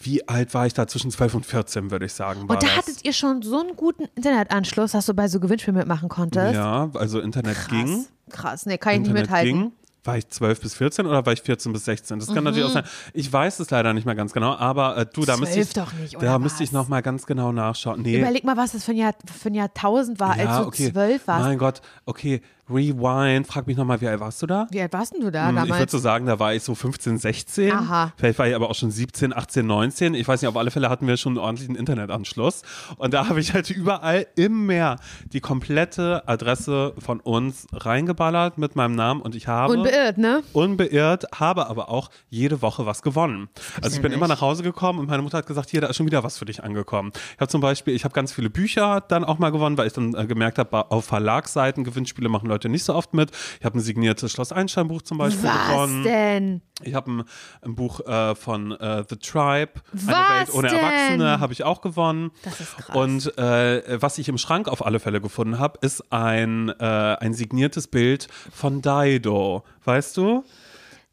Wie 0.00 0.26
alt 0.28 0.54
war 0.54 0.66
ich 0.66 0.74
da? 0.74 0.86
Zwischen 0.86 1.10
12 1.10 1.34
und 1.34 1.46
14, 1.46 1.90
würde 1.90 2.06
ich 2.06 2.12
sagen. 2.12 2.42
Und 2.42 2.50
da 2.50 2.56
das. 2.56 2.76
hattet 2.76 3.04
ihr 3.04 3.12
schon 3.12 3.42
so 3.42 3.60
einen 3.60 3.76
guten 3.76 4.04
Internetanschluss, 4.16 4.92
dass 4.92 5.06
du 5.06 5.14
bei 5.14 5.28
so 5.28 5.40
Gewinnspielen 5.40 5.76
mitmachen 5.78 6.08
konntest? 6.08 6.54
Ja, 6.54 6.90
also 6.94 7.20
Internet 7.20 7.54
Krass. 7.56 7.68
ging. 7.68 8.06
Krass, 8.30 8.66
nee, 8.66 8.78
kann 8.78 8.92
ich 8.94 8.98
Internet 8.98 9.14
nicht 9.22 9.30
mithalten. 9.30 9.52
ging. 9.62 9.72
War 10.06 10.18
ich 10.18 10.28
12 10.28 10.60
bis 10.60 10.74
14 10.74 11.06
oder 11.06 11.24
war 11.24 11.32
ich 11.32 11.40
14 11.40 11.72
bis 11.72 11.86
16? 11.86 12.18
Das 12.18 12.28
kann 12.28 12.38
Mhm. 12.38 12.44
natürlich 12.44 12.64
auch 12.66 12.72
sein. 12.72 12.84
Ich 13.14 13.32
weiß 13.32 13.58
es 13.60 13.70
leider 13.70 13.94
nicht 13.94 14.04
mehr 14.04 14.14
ganz 14.14 14.32
genau, 14.34 14.54
aber 14.54 14.98
äh, 14.98 15.06
du, 15.10 15.24
da 15.24 15.36
müsste 15.38 15.60
ich, 15.60 15.70
12 15.70 15.86
doch 15.86 15.92
nicht, 15.94 16.14
da 16.14 16.18
oder 16.18 16.38
müsste 16.38 16.62
ich 16.62 16.70
was? 16.70 16.74
noch 16.74 16.88
mal 16.88 17.00
ganz 17.00 17.24
genau 17.24 17.52
nachschauen. 17.52 18.02
Nee, 18.02 18.18
Überleg 18.20 18.44
mal, 18.44 18.56
was 18.56 18.72
das 18.72 18.84
für 18.84 18.90
ein, 18.90 18.98
Jahr, 18.98 19.14
für 19.40 19.48
ein 19.48 19.54
Jahrtausend 19.54 20.20
war, 20.20 20.36
ja, 20.36 20.46
als 20.46 20.58
du 20.62 20.66
okay. 20.66 20.92
zwölf 20.92 21.26
warst. 21.26 21.44
Mein 21.46 21.56
Gott, 21.56 21.80
okay, 22.04 22.42
rewind. 22.70 23.46
Frag 23.46 23.66
mich 23.66 23.76
noch 23.76 23.84
mal, 23.84 24.00
wie 24.00 24.08
alt 24.08 24.20
warst 24.20 24.40
du 24.42 24.46
da? 24.46 24.66
Wie 24.70 24.80
alt 24.80 24.92
warst 24.92 25.14
denn 25.14 25.20
du 25.20 25.30
da 25.30 25.48
Hm, 25.48 25.56
Ich 25.56 25.62
würde 25.62 25.68
damals? 25.72 25.92
so 25.92 25.98
sagen, 25.98 26.26
da 26.26 26.38
war 26.38 26.54
ich 26.54 26.62
so 26.62 26.74
15, 26.74 27.18
16. 27.18 27.72
Aha. 27.72 28.12
Vielleicht 28.16 28.38
war 28.38 28.48
ich 28.48 28.54
aber 28.54 28.70
auch 28.70 28.74
schon 28.74 28.90
17, 28.90 29.34
18, 29.36 29.66
19. 29.66 30.14
Ich 30.14 30.26
weiß 30.26 30.40
nicht, 30.42 30.48
auf 30.48 30.56
alle 30.56 30.70
Fälle 30.70 30.88
hatten 30.90 31.06
wir 31.06 31.16
schon 31.16 31.32
einen 31.34 31.38
ordentlichen 31.44 31.76
Internetanschluss. 31.76 32.62
Und 32.96 33.14
da 33.14 33.28
habe 33.28 33.40
ich 33.40 33.52
halt 33.54 33.70
überall 33.70 34.26
immer 34.36 34.96
die 35.32 35.40
komplette 35.40 36.26
Adresse 36.28 36.94
von 36.98 37.20
uns 37.20 37.66
reingeballert 37.72 38.58
mit 38.58 38.76
meinem 38.76 38.94
Namen 38.94 39.20
und 39.20 39.34
ich 39.34 39.46
habe 39.48 39.72
Unbeirrt, 39.74 40.18
ne? 40.18 40.42
unbeirrt, 40.52 41.26
habe 41.38 41.66
aber 41.68 41.88
auch 41.90 42.10
jede 42.30 42.62
Woche 42.62 42.86
was 42.86 43.02
gewonnen. 43.02 43.48
Also 43.82 43.96
ich 43.96 44.02
bin 44.02 44.12
immer 44.12 44.28
nach 44.28 44.40
Hause 44.40 44.62
gekommen 44.62 44.98
und 45.00 45.08
meine 45.08 45.22
Mutter 45.22 45.38
hat 45.38 45.46
gesagt, 45.46 45.70
hier, 45.70 45.80
da 45.80 45.88
ist 45.88 45.96
schon 45.96 46.06
wieder 46.06 46.22
was 46.24 46.38
für 46.38 46.44
dich 46.44 46.62
angekommen. 46.64 47.12
Ich 47.34 47.40
habe 47.40 47.48
zum 47.48 47.60
Beispiel, 47.60 47.94
ich 47.94 48.04
habe 48.04 48.14
ganz 48.14 48.32
viele 48.32 48.50
Bücher 48.50 49.02
dann 49.08 49.24
auch 49.24 49.38
mal 49.38 49.50
gewonnen, 49.50 49.76
weil 49.76 49.86
ich 49.86 49.92
dann 49.92 50.14
äh, 50.14 50.26
gemerkt 50.26 50.58
habe, 50.58 50.90
auf 50.90 51.04
Verlagsseiten 51.04 51.84
Gewinnspiele 51.84 52.28
machen 52.28 52.48
Leute 52.48 52.53
nicht 52.68 52.84
so 52.84 52.94
oft 52.94 53.14
mit. 53.14 53.30
Ich 53.58 53.64
habe 53.64 53.78
ein 53.78 53.80
signiertes 53.80 54.32
Schloss 54.32 54.52
Einstein 54.52 54.88
Buch 54.88 55.02
zum 55.02 55.18
Beispiel 55.18 55.44
Was 55.48 55.68
gewonnen. 55.68 56.04
denn? 56.04 56.62
Ich 56.82 56.94
habe 56.94 57.10
ein, 57.10 57.24
ein 57.62 57.74
Buch 57.74 58.00
äh, 58.06 58.34
von 58.34 58.72
äh, 58.72 59.04
The 59.08 59.16
Tribe, 59.16 59.72
Was 59.92 60.08
Eine 60.08 60.38
Welt 60.38 60.54
ohne 60.54 60.68
denn? 60.68 60.78
Erwachsene, 60.78 61.40
habe 61.40 61.52
ich 61.52 61.64
auch 61.64 61.80
gewonnen. 61.80 62.30
Das 62.42 62.60
ist 62.60 62.76
krass. 62.76 62.96
Und 62.96 63.38
äh, 63.38 64.00
was 64.02 64.18
ich 64.18 64.28
im 64.28 64.38
Schrank 64.38 64.68
auf 64.68 64.84
alle 64.84 65.00
Fälle 65.00 65.20
gefunden 65.20 65.58
habe, 65.58 65.78
ist 65.82 66.12
ein, 66.12 66.68
äh, 66.68 66.84
ein 66.84 67.34
signiertes 67.34 67.88
Bild 67.88 68.28
von 68.52 68.82
Dido. 68.82 69.64
Weißt 69.84 70.16
du? 70.16 70.44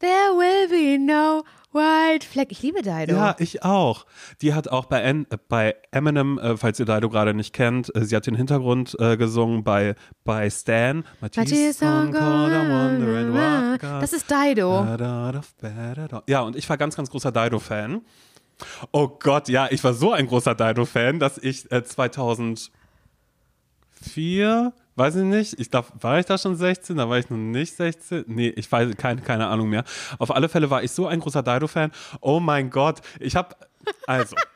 There 0.00 0.10
will 0.36 0.68
be 0.68 0.98
no 0.98 1.44
white 1.72 2.26
flag. 2.26 2.46
Ich 2.50 2.62
liebe 2.62 2.82
Dido. 2.82 3.14
Ja, 3.14 3.36
ich 3.38 3.62
auch. 3.62 4.06
Die 4.40 4.54
hat 4.54 4.68
auch 4.68 4.86
bei, 4.86 5.00
N 5.00 5.26
äh, 5.30 5.36
bei 5.48 5.76
Eminem, 5.90 6.38
äh, 6.38 6.56
falls 6.56 6.78
ihr 6.78 6.86
Dido 6.86 7.08
gerade 7.08 7.34
nicht 7.34 7.52
kennt, 7.52 7.94
äh, 7.94 8.04
sie 8.04 8.16
hat 8.16 8.26
den 8.26 8.34
Hintergrund 8.34 8.96
äh, 8.98 9.16
gesungen 9.16 9.64
bei, 9.64 9.94
bei 10.24 10.50
Stan. 10.50 11.04
Das 14.00 14.12
ist 14.12 14.30
Dido. 14.30 14.84
Ja, 16.28 16.40
und 16.42 16.56
ich 16.56 16.68
war 16.68 16.76
ganz, 16.76 16.96
ganz 16.96 17.10
großer 17.10 17.32
Dido-Fan. 17.32 18.02
Oh 18.92 19.08
Gott, 19.08 19.48
ja, 19.48 19.68
ich 19.70 19.82
war 19.82 19.94
so 19.94 20.12
ein 20.12 20.26
großer 20.26 20.54
Dido-Fan, 20.54 21.18
dass 21.18 21.38
ich 21.38 21.70
äh, 21.72 21.82
2004, 21.82 22.70
weiß 24.96 25.16
ich 25.16 25.24
nicht, 25.24 25.58
ich 25.58 25.70
glaube, 25.70 25.88
war 26.00 26.18
ich 26.18 26.26
da 26.26 26.38
schon 26.38 26.56
16, 26.56 26.96
da 26.96 27.08
war 27.08 27.18
ich 27.18 27.30
noch 27.30 27.36
nicht 27.36 27.74
16. 27.76 28.24
Nee, 28.26 28.48
ich 28.48 28.70
weiß, 28.70 28.96
keine, 28.96 29.22
keine 29.22 29.46
Ahnung 29.48 29.68
mehr. 29.68 29.84
Auf 30.18 30.30
alle 30.34 30.48
Fälle 30.48 30.70
war 30.70 30.82
ich 30.82 30.90
so 30.92 31.06
ein 31.06 31.20
großer 31.20 31.42
Dido-Fan. 31.42 31.92
Oh 32.20 32.40
mein 32.40 32.70
Gott, 32.70 33.00
ich 33.20 33.36
habe, 33.36 33.54
also, 34.06 34.36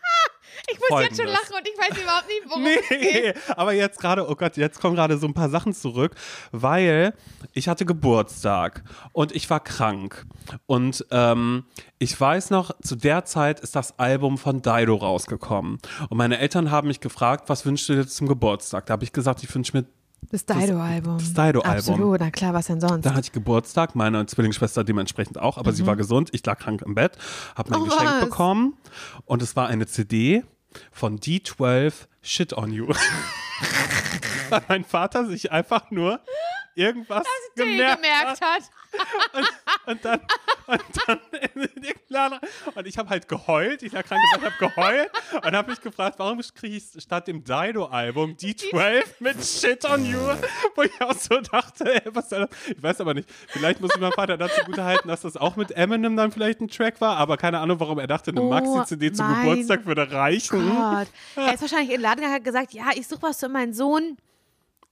Ich 0.71 0.79
muss 0.79 1.01
jetzt 1.03 1.17
schon 1.17 1.27
Folgendes. 1.27 1.51
lachen 1.51 1.57
und 1.57 1.69
ich 1.69 1.79
weiß 1.79 2.03
überhaupt 2.03 2.29
nicht, 2.29 2.43
worum 2.49 2.67
es 2.67 2.89
geht. 2.89 3.37
Nee, 3.37 3.43
aber 3.57 3.73
jetzt 3.73 4.01
gerade, 4.01 4.29
oh 4.29 4.35
Gott, 4.35 4.57
jetzt 4.57 4.81
kommen 4.81 4.97
gerade 4.97 5.19
so 5.19 5.27
ein 5.27 5.35
paar 5.35 5.49
Sachen 5.49 5.73
zurück, 5.73 6.15
weil 6.51 7.15
ich 7.53 7.69
hatte 7.69 7.85
Geburtstag 7.85 8.83
und 9.13 9.35
ich 9.35 9.49
war 9.51 9.61
krank. 9.61 10.27
Und 10.67 11.05
ähm, 11.11 11.65
ich 11.99 12.19
weiß 12.19 12.51
noch, 12.51 12.73
zu 12.81 12.97
der 12.97 13.25
Zeit 13.25 13.61
ist 13.61 13.77
das 13.77 13.99
Album 13.99 14.39
von 14.39 14.63
Dido 14.63 14.97
rausgekommen. 14.97 15.79
Und 16.09 16.17
meine 16.17 16.39
Eltern 16.39 16.71
haben 16.71 16.89
mich 16.89 17.01
gefragt, 17.01 17.49
was 17.49 17.65
wünschst 17.65 17.89
du 17.89 17.95
dir 17.95 18.07
zum 18.07 18.27
Geburtstag? 18.27 18.87
Da 18.87 18.93
habe 18.93 19.05
ich 19.05 19.13
gesagt, 19.13 19.43
ich 19.43 19.55
wünsche 19.55 19.77
mir 19.77 19.85
Das 20.31 20.45
Dido-Album. 20.45 21.19
das 21.19 21.29
Dido-Album. 21.35 21.65
Absolut, 21.65 22.21
na 22.21 22.31
klar, 22.31 22.53
was 22.53 22.67
denn 22.67 22.81
sonst? 22.81 23.07
Dann 23.07 23.15
hatte 23.15 23.27
ich 23.27 23.33
Geburtstag, 23.33 23.95
meine 23.95 24.27
Zwillingsschwester 24.27 24.83
dementsprechend 24.83 25.39
auch, 25.39 25.57
aber 25.57 25.73
sie 25.73 25.87
war 25.87 25.95
gesund. 25.97 26.31
Ich 26.33 26.45
lag 26.45 26.59
krank 26.59 26.83
im 26.83 26.95
Bett, 26.95 27.17
habe 27.55 27.71
mein 27.71 27.81
Mhm. 27.81 27.87
Oh, 27.87 27.91
Geschenk 27.91 28.11
was? 28.11 28.21
bekommen 28.25 28.75
und 29.25 29.41
es 29.43 29.55
war 29.55 29.69
eine 29.69 29.87
CD 29.87 30.43
von 30.91 31.19
D12 31.21 31.93
Shit 32.23 32.53
on 32.55 32.73
You. 32.73 32.89
Weil 34.51 34.63
mein 34.69 34.85
Vater 34.85 35.27
sich 35.27 35.53
einfach 35.53 35.91
nur 35.91 36.21
irgendwas 36.77 37.25
gemerkt, 37.57 38.03
gemerkt 38.03 38.41
hat. 38.41 38.63
und 39.87 40.05
dann 40.05 40.21
und 40.67 40.83
dann 41.07 41.21
in 41.55 41.83
den 41.83 41.95
Laden- 42.09 42.39
und 42.75 42.87
ich 42.87 42.99
habe 42.99 43.09
halt 43.09 43.29
geheult, 43.29 43.83
ich 43.83 43.93
lag 43.93 44.05
krank 44.05 44.21
Bett, 44.35 44.45
habe 44.45 44.57
geheult 44.75 45.11
und 45.45 45.57
habe 45.57 45.71
mich 45.71 45.81
gefragt, 45.81 46.19
warum 46.19 46.41
kriege 46.55 46.77
ich 46.77 46.85
statt 47.03 47.27
dem 47.29 47.45
Dido-Album 47.45 48.37
D12 48.37 49.05
mit 49.21 49.45
Shit 49.45 49.85
on 49.85 50.05
You, 50.05 50.19
wo 50.75 50.83
ich 50.83 51.01
auch 51.01 51.15
so 51.15 51.41
dachte, 51.41 51.95
ey, 52.05 52.15
was 52.15 52.31
soll 52.31 52.47
das? 52.47 52.59
Ich 52.69 52.83
weiß 52.83 53.01
aber 53.01 53.15
nicht, 53.15 53.29
vielleicht 53.49 53.81
muss 53.81 53.91
ich 53.95 54.01
meinem 54.01 54.13
Vater 54.13 54.37
dazu 54.37 54.61
gut 54.65 54.79
halten, 54.79 55.09
dass 55.09 55.23
das 55.23 55.37
auch 55.37 55.57
mit 55.57 55.73
Eminem 55.73 56.17
dann 56.17 56.33
vielleicht 56.33 56.61
ein 56.61 56.69
Track 56.69 57.01
war, 57.01 57.17
aber 57.17 57.37
keine 57.37 57.59
Ahnung, 57.59 57.81
warum 57.81 57.99
er 57.99 58.07
dachte, 58.07 58.31
eine 58.31 58.43
Oh, 58.43 58.49
Maxi-CD 58.51 59.13
zum 59.13 59.27
Geburtstag 59.29 59.87
würde 59.87 60.11
reichen. 60.11 60.69
Gott. 60.69 61.09
Er 61.37 61.55
ist 61.55 61.61
wahrscheinlich 61.61 61.91
in 61.91 61.97
den 61.97 62.03
Laden 62.03 62.17
gegangen 62.17 62.33
und 62.35 62.37
hat 62.41 62.45
gesagt, 62.45 62.73
ja, 62.73 62.87
ich 62.95 63.07
suche 63.07 63.23
was 63.23 63.41
für 63.41 63.49
meinen 63.49 63.73
Sohn. 63.73 64.17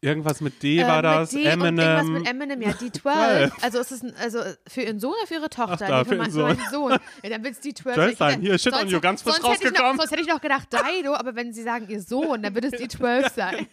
Irgendwas 0.04 0.40
mit 0.40 0.62
D 0.62 0.78
Äh, 0.80 0.86
war 0.86 1.00
das, 1.02 1.32
mit 1.32 1.44
D 1.44 1.52
Und 1.52 1.60
irgendwas 1.64 1.68
Eminem. 2.02 2.12
mit 2.12 2.28
Eminem, 2.28 2.62
ja, 2.62 2.72
die 2.80 2.92
12. 2.92 3.52
Also 3.62 3.78
ist 3.78 3.90
es 3.92 4.02
ein, 4.02 4.14
also 4.16 4.38
für 4.68 4.82
ihren 4.82 5.00
Sohn 5.00 5.12
oder 5.18 5.26
für 5.26 5.34
ihre 5.34 5.48
Tochter? 5.50 5.72
Ach 5.84 5.88
da, 5.88 5.98
Nee, 6.02 6.04
für 6.08 6.16
mein- 6.16 6.26
ihren 6.26 6.32
Sohn. 6.32 6.56
meinen 6.56 6.70
Sohn. 6.70 6.92
Ja, 7.22 7.30
dann 7.30 7.42
wird 7.44 7.54
es 7.54 7.60
die 7.60 7.74
12. 7.74 7.94
12 7.96 8.12
Ich- 8.12 8.18
sein. 8.18 8.40
Hier, 8.40 8.58
Shit 8.58 8.72
on 8.72 8.78
sonst- 8.80 8.92
You, 8.92 9.00
ganz 9.00 9.22
frisch 9.22 9.34
sonst 9.36 9.44
hätte 9.46 9.52
ich 9.54 9.58
noch- 9.62 9.68
rausgekommen. 9.70 9.96
Sonst 9.98 10.10
hätte 10.12 10.22
ich 10.22 10.28
noch 10.28 10.40
gedacht 10.40 10.68
Dido, 10.72 11.14
aber 11.14 11.34
wenn 11.34 11.52
sie 11.52 11.62
sagen 11.62 11.86
ihr 11.88 12.00
Sohn, 12.02 12.42
dann 12.42 12.54
wird 12.54 12.66
es 12.66 12.72
die 12.80 12.88
12 12.96 13.28
sein. 13.34 13.66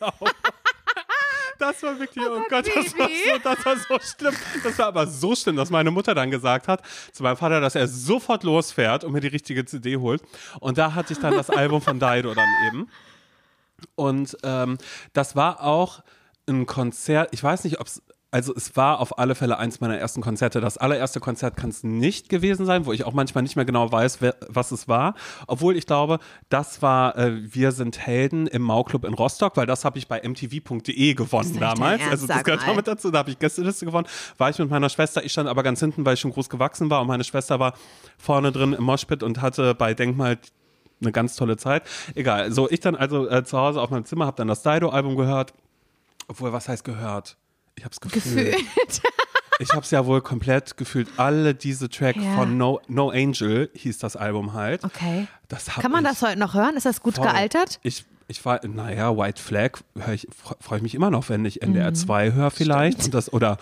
Das 1.59 1.83
war 1.83 1.99
wirklich, 1.99 2.25
oh, 2.25 2.37
Oh 2.37 2.43
Gott, 2.49 2.65
Gott, 2.65 2.75
das 2.75 2.97
war, 2.97 3.07
so, 3.07 3.39
das 3.43 3.65
war 3.65 3.77
so 3.77 3.99
schlimm. 4.17 4.35
Das 4.63 4.79
war 4.79 4.87
aber 4.87 5.05
so 5.05 5.35
schlimm, 5.35 5.55
dass 5.57 5.69
meine 5.69 5.91
Mutter 5.91 6.15
dann 6.15 6.31
gesagt 6.31 6.67
hat 6.67 6.81
zu 7.11 7.21
meinem 7.21 7.37
Vater, 7.37 7.61
dass 7.61 7.75
er 7.75 7.87
sofort 7.87 8.43
losfährt 8.43 9.03
und 9.03 9.11
mir 9.11 9.19
die 9.21 9.27
richtige 9.27 9.63
CD 9.65 9.97
holt. 9.97 10.23
Und 10.59 10.79
da 10.79 10.95
hatte 10.95 11.13
ich 11.13 11.19
dann 11.19 11.35
das 11.35 11.51
Album 11.51 11.81
von 11.81 11.99
Dido 11.99 12.33
dann 12.33 12.47
eben. 12.67 12.89
Und 13.95 14.35
ähm, 14.43 14.79
das 15.13 15.35
war 15.35 15.61
auch 15.63 16.01
ein 16.47 16.65
Konzert, 16.65 17.29
ich 17.31 17.43
weiß 17.43 17.63
nicht, 17.63 17.79
ob 17.79 17.87
es, 17.87 18.01
also 18.31 18.53
es 18.55 18.77
war 18.77 18.99
auf 18.99 19.19
alle 19.19 19.35
Fälle 19.35 19.57
eins 19.57 19.81
meiner 19.81 19.97
ersten 19.97 20.21
Konzerte. 20.21 20.61
Das 20.61 20.77
allererste 20.77 21.19
Konzert 21.19 21.57
kann 21.57 21.69
es 21.69 21.83
nicht 21.83 22.29
gewesen 22.29 22.65
sein, 22.65 22.85
wo 22.85 22.93
ich 22.93 23.03
auch 23.03 23.11
manchmal 23.11 23.43
nicht 23.43 23.57
mehr 23.57 23.65
genau 23.65 23.91
weiß, 23.91 24.21
wer, 24.21 24.35
was 24.47 24.71
es 24.71 24.87
war. 24.87 25.15
Obwohl 25.47 25.75
ich 25.75 25.85
glaube, 25.85 26.19
das 26.47 26.81
war 26.81 27.17
äh, 27.17 27.53
Wir 27.53 27.73
sind 27.73 27.99
Helden 27.99 28.47
im 28.47 28.61
Mauclub 28.61 29.03
in 29.03 29.13
Rostock, 29.13 29.57
weil 29.57 29.65
das 29.65 29.83
habe 29.83 29.97
ich 29.97 30.07
bei 30.07 30.21
mtv.de 30.21 31.13
gewonnen 31.13 31.59
damals. 31.59 31.99
Ernst, 31.99 32.11
also 32.11 32.27
das 32.27 32.43
gehört 32.45 32.65
mal. 32.65 32.71
auch 32.71 32.75
mit 32.77 32.87
dazu, 32.87 33.11
da 33.11 33.19
habe 33.19 33.31
ich 33.31 33.37
Gästeliste 33.37 33.85
gewonnen. 33.85 34.07
War 34.37 34.49
ich 34.49 34.57
mit 34.59 34.69
meiner 34.69 34.89
Schwester, 34.89 35.23
ich 35.25 35.33
stand 35.33 35.49
aber 35.49 35.61
ganz 35.61 35.81
hinten, 35.81 36.05
weil 36.05 36.13
ich 36.13 36.21
schon 36.21 36.31
groß 36.31 36.49
gewachsen 36.49 36.89
war 36.89 37.01
und 37.01 37.07
meine 37.07 37.25
Schwester 37.25 37.59
war 37.59 37.73
vorne 38.17 38.53
drin 38.53 38.71
im 38.71 38.83
Moshpit 38.83 39.23
und 39.23 39.41
hatte 39.41 39.75
bei 39.75 39.93
Denkmal 39.93 40.39
eine 41.01 41.11
ganz 41.11 41.35
tolle 41.35 41.57
Zeit. 41.57 41.83
Egal, 42.15 42.51
so 42.51 42.69
ich 42.69 42.79
dann 42.79 42.95
also 42.95 43.27
äh, 43.27 43.43
zu 43.43 43.57
Hause 43.57 43.81
auf 43.81 43.89
meinem 43.89 44.05
Zimmer 44.05 44.25
habe 44.25 44.37
dann 44.37 44.47
das 44.47 44.63
Dido-Album 44.63 45.17
gehört. 45.17 45.53
Obwohl, 46.31 46.53
was 46.53 46.69
heißt 46.69 46.85
gehört? 46.85 47.35
Ich 47.75 47.83
habe 47.83 47.91
es 47.91 47.99
gefühlt. 47.99 48.53
Gefühlt. 48.55 49.01
Ich 49.59 49.73
habe 49.73 49.81
es 49.81 49.91
ja 49.91 50.07
wohl 50.07 50.21
komplett 50.21 50.75
gefühlt. 50.75 51.07
Alle 51.17 51.53
diese 51.53 51.87
Tracks 51.87 52.17
Ja. 52.23 52.33
von 52.35 52.57
no, 52.57 52.81
no 52.87 53.11
Angel 53.11 53.69
hieß 53.75 53.99
das 53.99 54.15
Album 54.15 54.53
halt. 54.53 54.83
Okay. 54.83 55.27
Kann 55.79 55.91
man 55.91 56.03
das 56.03 56.23
heute 56.23 56.39
noch 56.39 56.55
hören? 56.55 56.75
Ist 56.77 56.87
das 56.87 57.01
gut 57.01 57.17
voll. 57.17 57.27
gealtert? 57.27 57.79
Ich, 57.83 58.05
ich 58.27 58.43
war, 58.43 58.65
naja, 58.65 59.15
White 59.15 59.39
Flag 59.39 59.73
freue 60.59 60.77
ich 60.77 60.81
mich 60.81 60.95
immer 60.95 61.11
noch, 61.11 61.29
wenn 61.29 61.45
ich 61.45 61.61
NDR 61.61 61.93
2 61.93 62.31
höre 62.31 62.49
vielleicht. 62.49 63.05
Und 63.05 63.13
das, 63.13 63.31
oder 63.31 63.59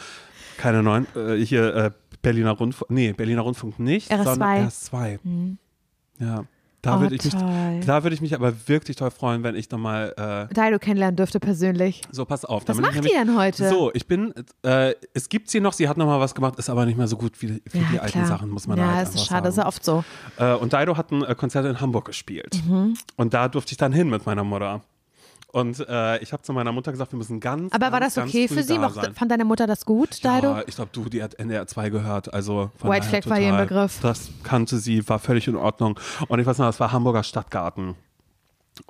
keine 0.57 0.83
neuen, 0.83 1.05
äh, 1.17 1.35
hier 1.43 1.75
äh, 1.75 1.91
Berliner 2.21 2.51
Rundfunk, 2.51 2.89
nee, 2.91 3.11
Berliner 3.11 3.41
Rundfunk 3.41 3.77
nicht, 3.79 4.09
RS2. 4.09 4.23
sondern 4.23 4.69
RS2. 4.69 5.57
Ja. 6.19 6.45
Da 6.81 6.97
Oh, 6.97 7.01
würde 7.01 7.15
ich 7.15 7.23
mich, 7.25 7.33
da 7.85 8.03
würde 8.03 8.13
ich 8.13 8.21
mich 8.21 8.33
aber 8.33 8.53
wirklich 8.67 8.95
toll 8.95 9.11
freuen, 9.11 9.43
wenn 9.43 9.55
ich 9.55 9.69
nochmal 9.69 10.13
äh, 10.49 10.53
Dido 10.53 10.79
kennenlernen 10.79 11.17
dürfte 11.17 11.39
persönlich. 11.39 12.01
so, 12.11 12.23
pass 12.25 12.45
auf. 12.45 12.63
Was 12.67 12.77
macht 12.77 13.03
die 13.03 13.09
denn 13.09 13.37
heute? 13.37 13.67
So, 13.69 13.91
ich 13.93 14.07
bin, 14.07 14.33
äh, 14.63 14.93
es 15.13 15.27
gibt 15.27 15.49
sie 15.49 15.59
noch, 15.59 15.73
sie 15.73 15.89
hat 15.89 15.97
noch 15.97 16.05
mal 16.05 16.19
was 16.19 16.33
gemacht, 16.33 16.57
ist 16.57 16.69
aber 16.69 16.85
nicht 16.85 16.97
mehr 16.97 17.07
so 17.07 17.17
gut 17.17 17.41
wie, 17.41 17.61
wie 17.71 17.79
die 17.91 17.99
alten 17.99 18.25
Sachen, 18.25 18.49
muss 18.49 18.65
man 18.67 18.77
ja, 18.77 18.85
da 18.85 18.93
halt 18.95 19.07
ist 19.09 19.15
einfach 19.15 19.25
schade, 19.27 19.49
ist 19.49 19.57
ja 19.57 19.65
oft 19.67 19.83
so. 19.83 20.03
Äh, 20.37 20.53
und 20.53 20.71
Dido 20.71 20.95
hat 20.95 21.11
ein 21.11 21.23
äh, 21.23 21.35
Konzert 21.35 21.65
in 21.65 21.81
Hamburg 21.81 22.05
gespielt. 22.05 22.61
Mhm. 22.65 22.93
Und 23.17 23.33
da 23.33 23.49
durfte 23.49 23.71
ich 23.73 23.77
dann 23.77 23.91
hin 23.91 24.09
mit 24.09 24.25
meiner 24.25 24.43
Mutter. 24.45 24.81
Und 25.51 25.79
äh, 25.87 26.19
ich 26.19 26.31
habe 26.31 26.43
zu 26.43 26.53
meiner 26.53 26.71
Mutter 26.71 26.91
gesagt, 26.91 27.11
wir 27.11 27.17
müssen 27.17 27.39
ganz, 27.39 27.73
Aber 27.73 27.91
war 27.91 27.99
ganz, 27.99 28.13
das 28.13 28.27
okay 28.27 28.47
für 28.47 28.61
sie? 28.61 28.75
da 28.75 28.81
Mochte, 28.81 29.01
sein. 29.01 29.15
fand 29.15 29.31
deine 29.31 29.45
Mutter 29.45 29.65
das 29.65 29.83
gut? 29.83 30.21
Ja, 30.21 30.61
ich 30.67 30.75
glaube, 30.75 30.91
du, 30.93 31.05
die 31.09 31.23
hat 31.23 31.33
NDR 31.39 31.65
2 31.65 31.89
gehört, 31.89 32.31
also 32.33 32.69
von 32.77 32.91
White 32.91 33.07
Flag 33.07 33.25
war 33.27 33.39
ihr 33.39 33.49
total. 33.49 33.65
Begriff. 33.65 33.99
Das 34.01 34.29
kannte 34.43 34.77
sie, 34.77 35.07
war 35.09 35.17
völlig 35.17 35.47
in 35.47 35.55
Ordnung. 35.55 35.99
Und 36.27 36.39
ich 36.39 36.45
weiß 36.45 36.59
noch, 36.59 36.69
es 36.69 36.79
war 36.79 36.91
Hamburger 36.91 37.23
Stadtgarten. 37.23 37.95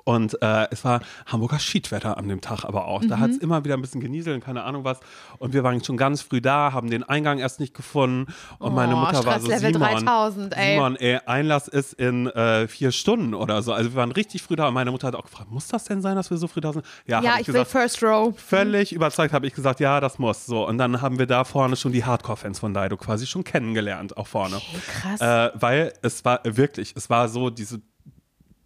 Und 0.04 0.40
äh, 0.42 0.66
es 0.70 0.84
war 0.84 1.00
Hamburger 1.26 1.58
Schiedwetter 1.58 2.16
an 2.16 2.28
dem 2.28 2.40
Tag 2.40 2.64
aber 2.64 2.86
auch. 2.86 3.02
Da 3.04 3.16
Mhm. 3.16 3.20
hat 3.20 3.30
es 3.30 3.38
immer 3.38 3.64
wieder 3.64 3.74
ein 3.74 3.80
bisschen 3.82 4.00
genieselt 4.00 4.44
keine 4.44 4.62
Ahnung 4.64 4.84
was. 4.84 5.00
Und 5.38 5.52
wir 5.52 5.64
waren 5.64 5.82
schon 5.84 5.96
ganz 5.96 6.22
früh 6.22 6.40
da, 6.40 6.72
haben 6.72 6.90
den 6.90 7.02
Eingang 7.02 7.38
erst 7.38 7.60
nicht 7.60 7.74
gefunden. 7.74 8.32
Und 8.58 8.74
meine 8.74 8.94
Oh, 8.94 8.98
Mutter 9.00 9.24
war 9.24 9.40
so, 9.40 9.48
Simon, 9.50 9.80
3000, 9.80 10.56
ey. 10.56 10.74
Simon, 10.74 10.96
ey, 10.96 11.18
Einlass 11.26 11.68
ist 11.68 11.92
in 11.94 12.26
äh, 12.28 12.68
vier 12.68 12.92
Stunden 12.92 13.34
oder 13.34 13.62
so. 13.62 13.72
Also 13.72 13.90
wir 13.90 13.96
waren 13.96 14.12
richtig 14.12 14.42
früh 14.42 14.56
da. 14.56 14.68
Und 14.68 14.74
meine 14.74 14.90
Mutter 14.90 15.08
hat 15.08 15.14
auch 15.14 15.24
gefragt, 15.24 15.50
muss 15.50 15.68
das 15.68 15.84
denn 15.84 16.00
sein, 16.02 16.16
dass 16.16 16.30
wir 16.30 16.36
so 16.36 16.46
früh 16.48 16.60
da 16.60 16.72
sind? 16.72 16.84
Ja, 17.06 17.20
ja, 17.22 17.34
ich 17.34 17.40
ich 17.42 17.46
will 17.48 17.54
gesagt, 17.64 17.70
First 17.70 18.02
Row. 18.02 18.34
völlig 18.38 18.92
überzeugt 18.92 19.32
habe 19.34 19.46
ich 19.46 19.54
gesagt, 19.54 19.80
ja, 19.80 20.00
das 20.00 20.18
muss. 20.18 20.46
So, 20.46 20.66
und 20.66 20.78
dann 20.78 21.00
haben 21.02 21.18
wir 21.18 21.26
da 21.26 21.44
vorne 21.44 21.76
schon 21.76 21.92
die 21.92 22.04
Hardcore-Fans 22.04 22.58
von 22.60 22.72
Dido 22.74 22.96
quasi 22.96 23.26
schon 23.26 23.44
kennengelernt, 23.44 24.16
auch 24.16 24.26
vorne. 24.26 24.56
Okay, 24.56 24.80
krass. 25.18 25.20
Äh, 25.20 25.50
weil 25.60 25.92
es 26.02 26.24
war 26.24 26.40
wirklich, 26.44 26.94
es 26.96 27.10
war 27.10 27.28
so, 27.28 27.50
diese 27.50 27.80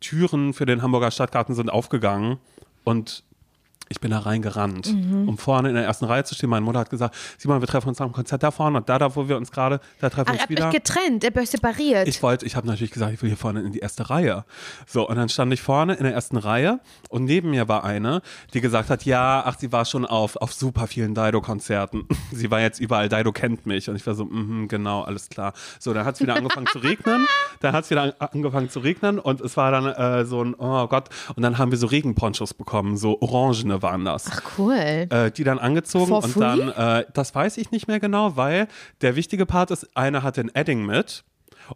Türen 0.04 0.52
für 0.52 0.66
den 0.66 0.82
Hamburger 0.82 1.10
Stadtgarten 1.10 1.54
sind 1.54 1.70
aufgegangen 1.70 2.38
und 2.84 3.24
ich 3.88 4.00
bin 4.00 4.10
da 4.10 4.18
reingerannt, 4.20 4.92
Mhm. 4.92 5.28
um 5.28 5.38
vorne 5.38 5.68
in 5.68 5.74
der 5.74 5.84
ersten 5.84 6.04
Reihe 6.06 6.24
zu 6.24 6.34
stehen. 6.34 6.50
Meine 6.50 6.64
Mutter 6.64 6.80
hat 6.80 6.90
gesagt, 6.90 7.14
Simon, 7.38 7.60
wir 7.60 7.68
treffen 7.68 7.88
uns 7.88 7.98
nach 7.98 8.06
dem 8.06 8.12
Konzert 8.12 8.42
da 8.42 8.50
vorne 8.50 8.78
und 8.78 8.88
da, 8.88 8.98
da 8.98 9.14
wo 9.14 9.28
wir 9.28 9.36
uns 9.36 9.50
gerade, 9.50 9.80
da 10.00 10.10
treffen 10.10 10.28
wir 10.28 10.32
ihr 10.32 10.34
uns 10.34 10.42
habt 10.42 10.50
wieder. 10.50 10.66
euch 10.68 10.72
getrennt, 10.74 11.24
ihr 11.24 11.28
habt 11.28 11.38
euch 11.38 11.50
separiert. 11.50 12.08
Ich 12.08 12.22
wollte, 12.22 12.46
ich 12.46 12.56
habe 12.56 12.66
natürlich 12.66 12.90
gesagt, 12.92 13.12
ich 13.12 13.22
will 13.22 13.28
hier 13.28 13.36
vorne 13.36 13.60
in 13.62 13.72
die 13.72 13.78
erste 13.80 14.08
Reihe. 14.10 14.44
So, 14.86 15.08
und 15.08 15.16
dann 15.16 15.28
stand 15.28 15.52
ich 15.52 15.62
vorne 15.62 15.94
in 15.94 16.04
der 16.04 16.12
ersten 16.14 16.36
Reihe 16.36 16.80
und 17.10 17.24
neben 17.24 17.50
mir 17.50 17.68
war 17.68 17.84
eine, 17.84 18.22
die 18.54 18.60
gesagt 18.60 18.90
hat, 18.90 19.04
ja, 19.04 19.42
ach, 19.46 19.58
sie 19.58 19.72
war 19.72 19.84
schon 19.84 20.04
auf, 20.06 20.36
auf 20.36 20.52
super 20.52 20.86
vielen 20.86 21.14
Dido-Konzerten. 21.14 22.06
sie 22.32 22.50
war 22.50 22.60
jetzt 22.60 22.80
überall, 22.80 23.08
Dido 23.08 23.32
kennt 23.32 23.66
mich. 23.66 23.88
Und 23.90 23.96
ich 23.96 24.06
war 24.06 24.14
so, 24.14 24.24
mhm, 24.24 24.68
genau, 24.68 25.02
alles 25.02 25.28
klar. 25.28 25.52
So, 25.78 25.92
dann 25.92 26.04
hat 26.04 26.14
es 26.16 26.20
wieder 26.20 26.34
angefangen 26.36 26.66
zu 26.68 26.78
regnen. 26.78 27.26
Dann 27.60 27.72
hat 27.72 27.84
es 27.84 27.90
wieder 27.90 28.02
an, 28.02 28.12
angefangen 28.18 28.68
zu 28.68 28.80
regnen 28.80 29.18
und 29.18 29.40
es 29.40 29.56
war 29.56 29.70
dann 29.70 29.86
äh, 29.86 30.24
so 30.26 30.42
ein, 30.42 30.54
oh 30.58 30.86
Gott. 30.86 31.08
Und 31.34 31.42
dann 31.42 31.56
haben 31.58 31.70
wir 31.70 31.78
so 31.78 31.86
Regenponchos 31.86 32.52
bekommen, 32.52 32.96
so 32.98 33.20
orangene 33.22 33.73
waren 33.82 34.04
das 34.04 34.26
Ach, 34.30 34.42
cool. 34.58 34.74
äh, 34.74 35.30
die 35.30 35.44
dann 35.44 35.58
angezogen 35.58 36.06
For 36.08 36.24
und 36.24 36.30
free? 36.32 36.40
dann, 36.40 36.68
äh, 37.00 37.04
das 37.12 37.34
weiß 37.34 37.56
ich 37.58 37.70
nicht 37.70 37.88
mehr 37.88 38.00
genau, 38.00 38.36
weil 38.36 38.68
der 39.00 39.16
wichtige 39.16 39.46
Part 39.46 39.70
ist, 39.70 39.96
einer 39.96 40.22
hatte 40.22 40.40
ein 40.40 40.50
Edding 40.54 40.84
mit. 40.84 41.24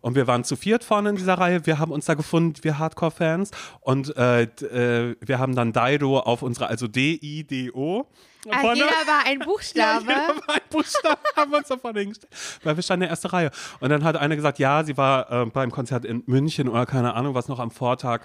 Und 0.03 0.15
wir 0.17 0.27
waren 0.27 0.45
zu 0.45 0.55
viert 0.57 0.85
vorne 0.85 1.09
in 1.11 1.17
dieser 1.17 1.35
Reihe. 1.35 1.65
Wir 1.65 1.79
haben 1.79 1.93
uns 1.93 2.05
da 2.05 2.13
gefunden, 2.15 2.55
wir 2.63 2.79
Hardcore-Fans. 2.79 3.51
Und 3.81 4.15
äh, 4.17 4.43
äh, 4.43 5.17
wir 5.21 5.39
haben 5.39 5.55
dann 5.55 5.73
Dido 5.73 6.19
auf 6.19 6.43
unsere, 6.43 6.67
also 6.69 6.87
D-I-D-O. 6.89 8.07
Ah, 8.51 8.61
vorne- 8.61 8.77
jeder 8.77 8.89
war 9.07 9.27
ein 9.27 9.39
ja, 9.41 9.45
Buchstabe. 9.45 10.03
jeder 10.09 10.29
war 10.47 10.55
ein 10.55 10.61
Buchstabe, 10.71 11.19
haben 11.37 11.51
wir 11.51 11.59
uns 11.59 11.69
da 11.69 11.77
vorne 11.77 12.01
hingestellt. 12.01 12.33
Weil 12.63 12.77
wir 12.77 12.83
standen 12.83 13.03
in 13.03 13.07
der 13.07 13.11
ersten 13.11 13.27
Reihe. 13.29 13.51
Und 13.81 13.91
dann 13.91 14.05
hat 14.05 14.17
eine 14.17 14.37
gesagt, 14.37 14.59
ja, 14.59 14.85
sie 14.85 14.97
war 14.97 15.31
äh, 15.31 15.47
beim 15.47 15.71
Konzert 15.71 16.05
in 16.05 16.23
München 16.27 16.69
oder 16.69 16.87
keine 16.87 17.15
Ahnung, 17.15 17.35
was 17.35 17.49
noch 17.49 17.59
am 17.59 17.71
Vortag. 17.71 18.21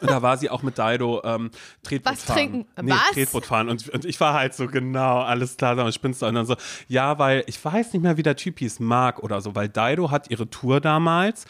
Und 0.00 0.10
da 0.10 0.22
war 0.22 0.36
sie 0.38 0.48
auch 0.50 0.62
mit 0.62 0.78
Dido 0.78 1.20
ähm, 1.24 1.50
Tretboot 1.82 2.12
Was 2.12 2.24
fahren. 2.24 2.36
trinken? 2.36 2.66
Nee, 2.80 2.92
Was? 2.92 3.10
Tretboot 3.12 3.46
fahren. 3.46 3.68
Und, 3.68 3.88
und 3.90 4.04
ich 4.04 4.18
war 4.20 4.34
halt 4.34 4.54
so, 4.54 4.66
genau, 4.66 5.20
alles 5.20 5.56
klar, 5.56 5.74
dann 5.76 5.92
spinnst 5.92 6.22
du. 6.22 6.26
Und 6.26 6.34
dann 6.34 6.46
so, 6.46 6.56
ja, 6.88 7.18
weil 7.18 7.44
ich 7.46 7.62
weiß 7.62 7.92
nicht 7.92 8.02
mehr, 8.02 8.16
wie 8.16 8.22
der 8.22 8.36
Typ 8.36 8.58
hieß, 8.58 8.80
Mark 8.80 9.22
oder 9.22 9.40
so, 9.40 9.54
weil 9.54 9.68
Dido 9.68 10.10
hat 10.10 10.30
ihre 10.30 10.48
Tour 10.48 10.80
damals 10.80 11.44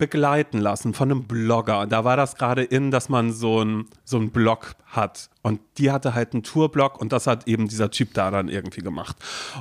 begleiten 0.00 0.58
lassen 0.58 0.94
von 0.94 1.10
einem 1.10 1.24
Blogger. 1.24 1.86
Da 1.86 2.04
war 2.04 2.16
das 2.16 2.34
gerade 2.34 2.64
in, 2.64 2.90
dass 2.90 3.08
man 3.08 3.32
so 3.32 3.62
ein 3.62 3.86
so 4.04 4.16
einen 4.16 4.30
Blog 4.30 4.74
hat. 4.86 5.30
Und 5.42 5.60
die 5.78 5.92
hatte 5.92 6.14
halt 6.14 6.32
einen 6.32 6.42
Tourblog 6.42 7.00
und 7.00 7.12
das 7.12 7.28
hat 7.28 7.46
eben 7.46 7.68
dieser 7.68 7.92
Typ 7.92 8.14
da 8.14 8.32
dann 8.32 8.48
irgendwie 8.48 8.80
gemacht. 8.80 9.16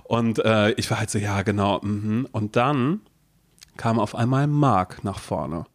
Und 0.05 0.39
äh, 0.39 0.71
ich 0.71 0.89
war 0.89 0.97
halt 0.99 1.11
so, 1.11 1.19
ja, 1.19 1.43
genau. 1.43 1.79
Mhm. 1.83 2.27
Und 2.31 2.55
dann 2.55 3.01
kam 3.77 3.99
auf 3.99 4.15
einmal 4.15 4.47
Mark 4.47 5.03
nach 5.03 5.19
vorne. 5.19 5.65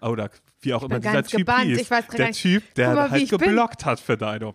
Da 0.00 0.28
wie 0.60 0.74
auch 0.74 0.82
immer 0.82 0.98
dieser 0.98 1.22
Typ 1.22 1.38
gebannt. 1.38 1.66
hieß. 1.66 1.88
Gar 1.88 2.02
der. 2.02 2.32
Typ, 2.32 2.74
der 2.74 3.10
halt 3.10 3.22
ich 3.22 3.30
bin. 3.30 3.40
Mhm. 3.40 3.44
geblockt 3.44 3.84
hat 3.84 4.00
für 4.00 4.16
Dido. 4.16 4.52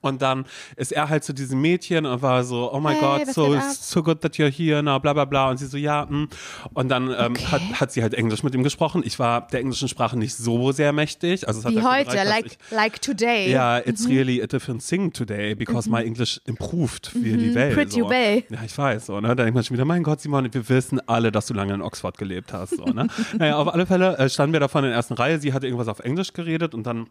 Und 0.00 0.22
dann 0.22 0.44
ist 0.76 0.92
er 0.92 1.08
halt 1.08 1.24
zu 1.24 1.32
diesem 1.32 1.60
Mädchen 1.60 2.06
und 2.06 2.22
war 2.22 2.44
so, 2.44 2.72
oh 2.72 2.80
my 2.80 2.94
Hey, 2.94 3.24
God, 3.24 3.34
so, 3.34 3.58
so 3.80 4.02
good 4.02 4.20
that 4.22 4.34
you're 4.36 4.50
here, 4.50 4.82
na 4.82 4.98
bla 4.98 5.12
bla 5.12 5.24
bla. 5.24 5.50
Und 5.50 5.58
sie 5.58 5.66
so, 5.66 5.76
ja, 5.76 6.08
hm. 6.08 6.28
Und 6.72 6.88
dann 6.88 7.08
ähm, 7.10 7.32
Okay. 7.32 7.44
hat, 7.50 7.62
hat 7.80 7.92
sie 7.92 8.02
halt 8.02 8.14
Englisch 8.14 8.42
mit 8.42 8.54
ihm 8.54 8.62
gesprochen. 8.62 9.02
Ich 9.04 9.18
war 9.18 9.46
der 9.48 9.60
englischen 9.60 9.88
Sprache 9.88 10.16
nicht 10.18 10.34
so 10.34 10.72
sehr 10.72 10.92
mächtig. 10.92 11.46
Also 11.46 11.60
es 11.60 11.66
hat 11.66 11.72
Wie 11.72 11.76
dafür 11.76 11.90
heute, 11.92 12.10
gereicht, 12.12 12.28
like, 12.28 12.46
ich, 12.46 12.70
like 12.70 13.02
today. 13.02 13.50
ja, 13.50 13.78
it's 13.78 14.08
really 14.08 14.42
a 14.42 14.46
different 14.46 14.86
thing 14.86 15.12
today 15.12 15.54
because 15.54 15.90
my 15.90 16.02
English 16.02 16.40
improved 16.46 17.10
wie 17.14 17.36
die 17.36 17.54
Welt. 17.54 17.72
Mhm. 17.72 17.74
Pretty 17.74 18.00
so. 18.00 18.08
well. 18.08 18.42
Ja, 18.50 18.58
ich 18.64 18.76
weiß. 18.76 19.06
So, 19.06 19.20
ne? 19.20 19.28
Da 19.28 19.34
denkt 19.44 19.54
man 19.54 19.64
schon 19.64 19.74
wieder, 19.74 19.84
mein 19.84 20.02
Gott, 20.02 20.20
Simon, 20.20 20.52
wir 20.52 20.68
wissen 20.68 21.00
alle, 21.08 21.30
dass 21.32 21.46
du 21.46 21.54
lange 21.54 21.74
in 21.74 21.82
Oxford 21.82 22.16
gelebt 22.18 22.52
hast. 22.52 22.76
So, 22.76 22.84
ne? 22.84 23.08
naja, 23.38 23.56
auf 23.56 23.72
alle 23.72 23.86
Fälle 23.86 24.16
äh, 24.18 24.28
standen 24.28 24.52
wir 24.52 24.60
davon 24.60 24.84
in 24.84 24.90
der 24.90 24.96
ersten 24.96 25.14
Reihe. 25.14 25.38
Sie 25.38 25.52
hatte 25.52 25.66
irgendwas 25.66 25.88
auf 25.88 26.00
Englisch 26.00 26.32
geredet 26.32 26.74
und 26.74 26.86
dann 26.86 27.08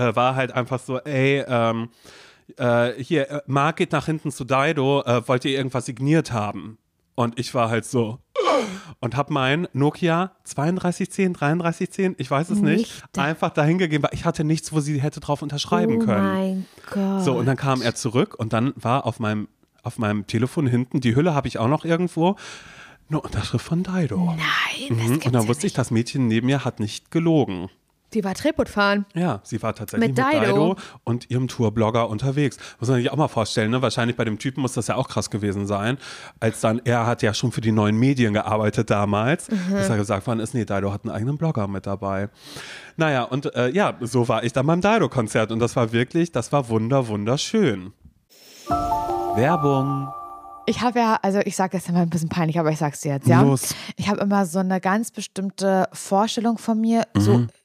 äh, 0.00 0.16
war 0.16 0.34
halt 0.34 0.52
einfach 0.52 0.80
so, 0.80 0.98
ey, 0.98 1.44
ähm, 1.46 1.90
äh, 2.56 2.92
hier, 3.02 3.30
äh, 3.30 3.40
Marc 3.46 3.76
geht 3.76 3.92
nach 3.92 4.06
hinten 4.06 4.30
zu 4.32 4.44
Dido, 4.44 5.02
äh, 5.04 5.26
wollt 5.28 5.44
ihr 5.44 5.52
irgendwas 5.56 5.86
signiert 5.86 6.32
haben? 6.32 6.78
Und 7.14 7.38
ich 7.38 7.54
war 7.54 7.68
halt 7.68 7.84
so 7.84 8.18
und 9.00 9.16
habe 9.16 9.32
mein 9.32 9.68
Nokia 9.72 10.32
3210, 10.44 11.34
3310, 11.34 12.14
ich 12.18 12.30
weiß 12.30 12.50
es 12.50 12.60
nicht, 12.60 12.78
Nicht. 13.02 13.18
einfach 13.18 13.50
dahin 13.50 13.78
gegeben, 13.78 14.02
weil 14.04 14.14
ich 14.14 14.24
hatte 14.24 14.42
nichts, 14.44 14.72
wo 14.72 14.80
sie 14.80 15.00
hätte 15.00 15.20
drauf 15.20 15.42
unterschreiben 15.42 15.96
oh 16.02 16.04
können. 16.04 16.24
mein 16.24 16.66
Gott. 16.90 17.24
So, 17.24 17.34
und 17.34 17.46
dann 17.46 17.56
kam 17.56 17.82
er 17.82 17.94
zurück 17.94 18.34
und 18.38 18.52
dann 18.52 18.72
war 18.76 19.06
auf 19.06 19.20
meinem, 19.20 19.48
auf 19.82 19.98
meinem 19.98 20.26
Telefon 20.26 20.66
hinten, 20.66 21.00
die 21.00 21.14
Hülle 21.14 21.34
habe 21.34 21.46
ich 21.48 21.58
auch 21.58 21.68
noch 21.68 21.84
irgendwo, 21.84 22.36
eine 23.08 23.20
Unterschrift 23.20 23.64
von 23.66 23.82
Dido. 23.82 24.16
Nein, 24.36 24.38
das 24.88 24.98
Mhm. 24.98 25.10
gibt's 25.12 25.26
Und 25.26 25.32
dann 25.34 25.42
ja 25.42 25.48
wusste 25.48 25.66
ich, 25.66 25.72
nicht. 25.72 25.78
das 25.78 25.90
Mädchen 25.90 26.26
neben 26.28 26.46
mir 26.46 26.64
hat 26.64 26.80
nicht 26.80 27.10
gelogen. 27.10 27.68
Die 28.14 28.24
war 28.24 28.34
Trepot 28.34 28.68
fahren. 28.68 29.06
Ja, 29.14 29.40
sie 29.44 29.62
war 29.62 29.74
tatsächlich 29.74 30.08
Mit 30.08 30.18
mit, 30.18 30.42
Dido? 30.42 30.76
Und 31.04 31.30
ihrem 31.30 31.46
Tourblogger 31.48 32.08
unterwegs. 32.08 32.56
Muss 32.80 32.88
man 32.88 32.98
sich 32.98 33.10
auch 33.10 33.16
mal 33.16 33.28
vorstellen, 33.28 33.70
ne? 33.70 33.82
Wahrscheinlich 33.82 34.16
bei 34.16 34.24
dem 34.24 34.38
Typen 34.38 34.60
muss 34.62 34.72
das 34.72 34.88
ja 34.88 34.96
auch 34.96 35.08
krass 35.08 35.30
gewesen 35.30 35.66
sein. 35.66 35.96
Als 36.40 36.60
dann, 36.60 36.80
er 36.84 37.06
hat 37.06 37.22
ja 37.22 37.32
schon 37.34 37.52
für 37.52 37.60
die 37.60 37.72
neuen 37.72 37.96
Medien 37.98 38.34
gearbeitet 38.34 38.90
damals, 38.90 39.48
Mhm. 39.50 39.74
dass 39.74 39.88
er 39.88 39.96
gesagt 39.96 40.26
worden 40.26 40.40
ist, 40.40 40.54
nee, 40.54 40.64
Dido 40.64 40.92
hat 40.92 41.04
einen 41.04 41.14
eigenen 41.14 41.38
Blogger 41.38 41.68
mit 41.68 41.86
dabei. 41.86 42.28
Naja, 42.96 43.22
und 43.22 43.54
äh, 43.54 43.68
ja, 43.70 43.94
so 44.00 44.28
war 44.28 44.42
ich 44.44 44.52
dann 44.52 44.66
beim 44.66 44.80
Dido-Konzert 44.80 45.52
und 45.52 45.58
das 45.60 45.76
war 45.76 45.92
wirklich, 45.92 46.32
das 46.32 46.52
war 46.52 46.68
wunder, 46.68 47.06
wunderschön. 47.08 47.92
Werbung. 49.36 50.08
Ich 50.66 50.82
habe 50.82 50.98
ja, 51.00 51.18
also 51.22 51.40
ich 51.44 51.56
sage 51.56 51.76
das 51.78 51.88
immer 51.88 52.00
ein 52.00 52.10
bisschen 52.10 52.28
peinlich, 52.28 52.58
aber 52.60 52.70
ich 52.70 52.78
sag's 52.78 53.00
dir 53.00 53.14
jetzt, 53.14 53.26
ja. 53.26 53.40
Los. 53.42 53.74
Ich 53.96 54.08
habe 54.08 54.20
immer 54.20 54.44
so 54.46 54.58
eine 54.60 54.80
ganz 54.80 55.10
bestimmte 55.10 55.88
Vorstellung 55.92 56.58
von 56.58 56.80
mir, 56.80 57.04
so 57.16 57.38
Mhm. 57.38 57.48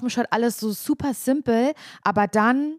dem 0.00 0.10
Shirt, 0.10 0.26
alles 0.30 0.58
so 0.58 0.70
super 0.72 1.14
simpel, 1.14 1.72
aber 2.02 2.26
dann 2.26 2.78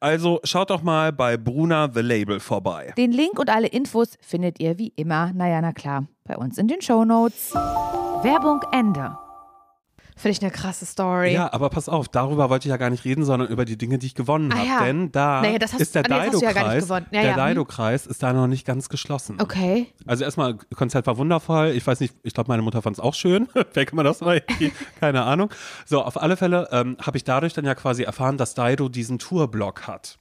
Also 0.00 0.40
schaut 0.44 0.70
doch 0.70 0.82
mal 0.82 1.12
bei 1.12 1.36
Bruna 1.36 1.90
The 1.92 2.00
Label 2.00 2.40
vorbei. 2.40 2.92
Den 2.96 3.12
Link 3.12 3.38
und 3.38 3.50
alle 3.50 3.68
Infos 3.68 4.16
findet 4.20 4.60
ihr 4.60 4.78
wie 4.78 4.92
immer, 4.96 5.32
naja, 5.32 5.60
na 5.60 5.72
klar, 5.72 6.06
bei 6.24 6.36
uns 6.36 6.58
in 6.58 6.68
den 6.68 6.80
Shownotes. 6.80 7.54
Werbung 8.22 8.60
Ende. 8.72 9.16
Finde 10.18 10.30
ich 10.32 10.42
eine 10.42 10.50
krasse 10.50 10.84
Story. 10.84 11.32
Ja, 11.32 11.52
aber 11.52 11.70
pass 11.70 11.88
auf, 11.88 12.08
darüber 12.08 12.50
wollte 12.50 12.66
ich 12.66 12.70
ja 12.70 12.76
gar 12.76 12.90
nicht 12.90 13.04
reden, 13.04 13.24
sondern 13.24 13.48
über 13.48 13.64
die 13.64 13.78
Dinge, 13.78 13.98
die 13.98 14.06
ich 14.06 14.14
gewonnen 14.14 14.52
Ah, 14.52 14.56
habe. 14.56 14.66
ja. 14.68 14.84
Denn 14.84 15.12
da 15.12 15.40
Naja, 15.42 15.58
hast- 15.62 15.80
ist 15.80 15.94
der 15.94 16.02
ah, 16.06 16.08
nee, 16.08 16.14
ja 16.24 16.30
Dido-Kreis. 16.30 16.82
gewonnen. 16.84 17.06
Ja, 17.12 17.22
der 17.22 17.30
ja, 17.36 17.36
hm. 17.46 17.48
Dido-Kreis 17.50 18.06
ist 18.06 18.22
da 18.22 18.32
noch 18.32 18.48
nicht 18.48 18.66
ganz 18.66 18.88
geschlossen. 18.88 19.36
Okay. 19.40 19.86
Also 20.06 20.24
erstmal, 20.24 20.56
Konzert 20.74 21.06
war 21.06 21.16
wundervoll. 21.18 21.68
Ich 21.68 21.86
weiß 21.86 22.00
nicht, 22.00 22.14
ich 22.24 22.34
glaube, 22.34 22.48
meine 22.48 22.62
Mutter 22.62 22.82
fand 22.82 22.96
es 22.96 23.00
auch 23.00 23.14
schön. 23.14 23.48
Wer 23.74 23.86
kann 23.86 23.96
man 23.96 24.04
das 24.04 24.20
mal? 24.20 24.42
Keine 25.00 25.22
Ahnung. 25.22 25.50
So, 25.86 26.02
auf 26.02 26.20
alle 26.20 26.36
Fälle 26.36 26.68
ähm, 26.72 26.96
habe 27.00 27.16
ich 27.16 27.24
dadurch 27.24 27.54
dann 27.54 27.64
ja 27.64 27.74
quasi 27.76 28.02
erfahren, 28.02 28.36
dass 28.36 28.54
Dido 28.54 28.88
diesen 28.88 29.18
Tourblock 29.18 29.86
hat. 29.86 30.18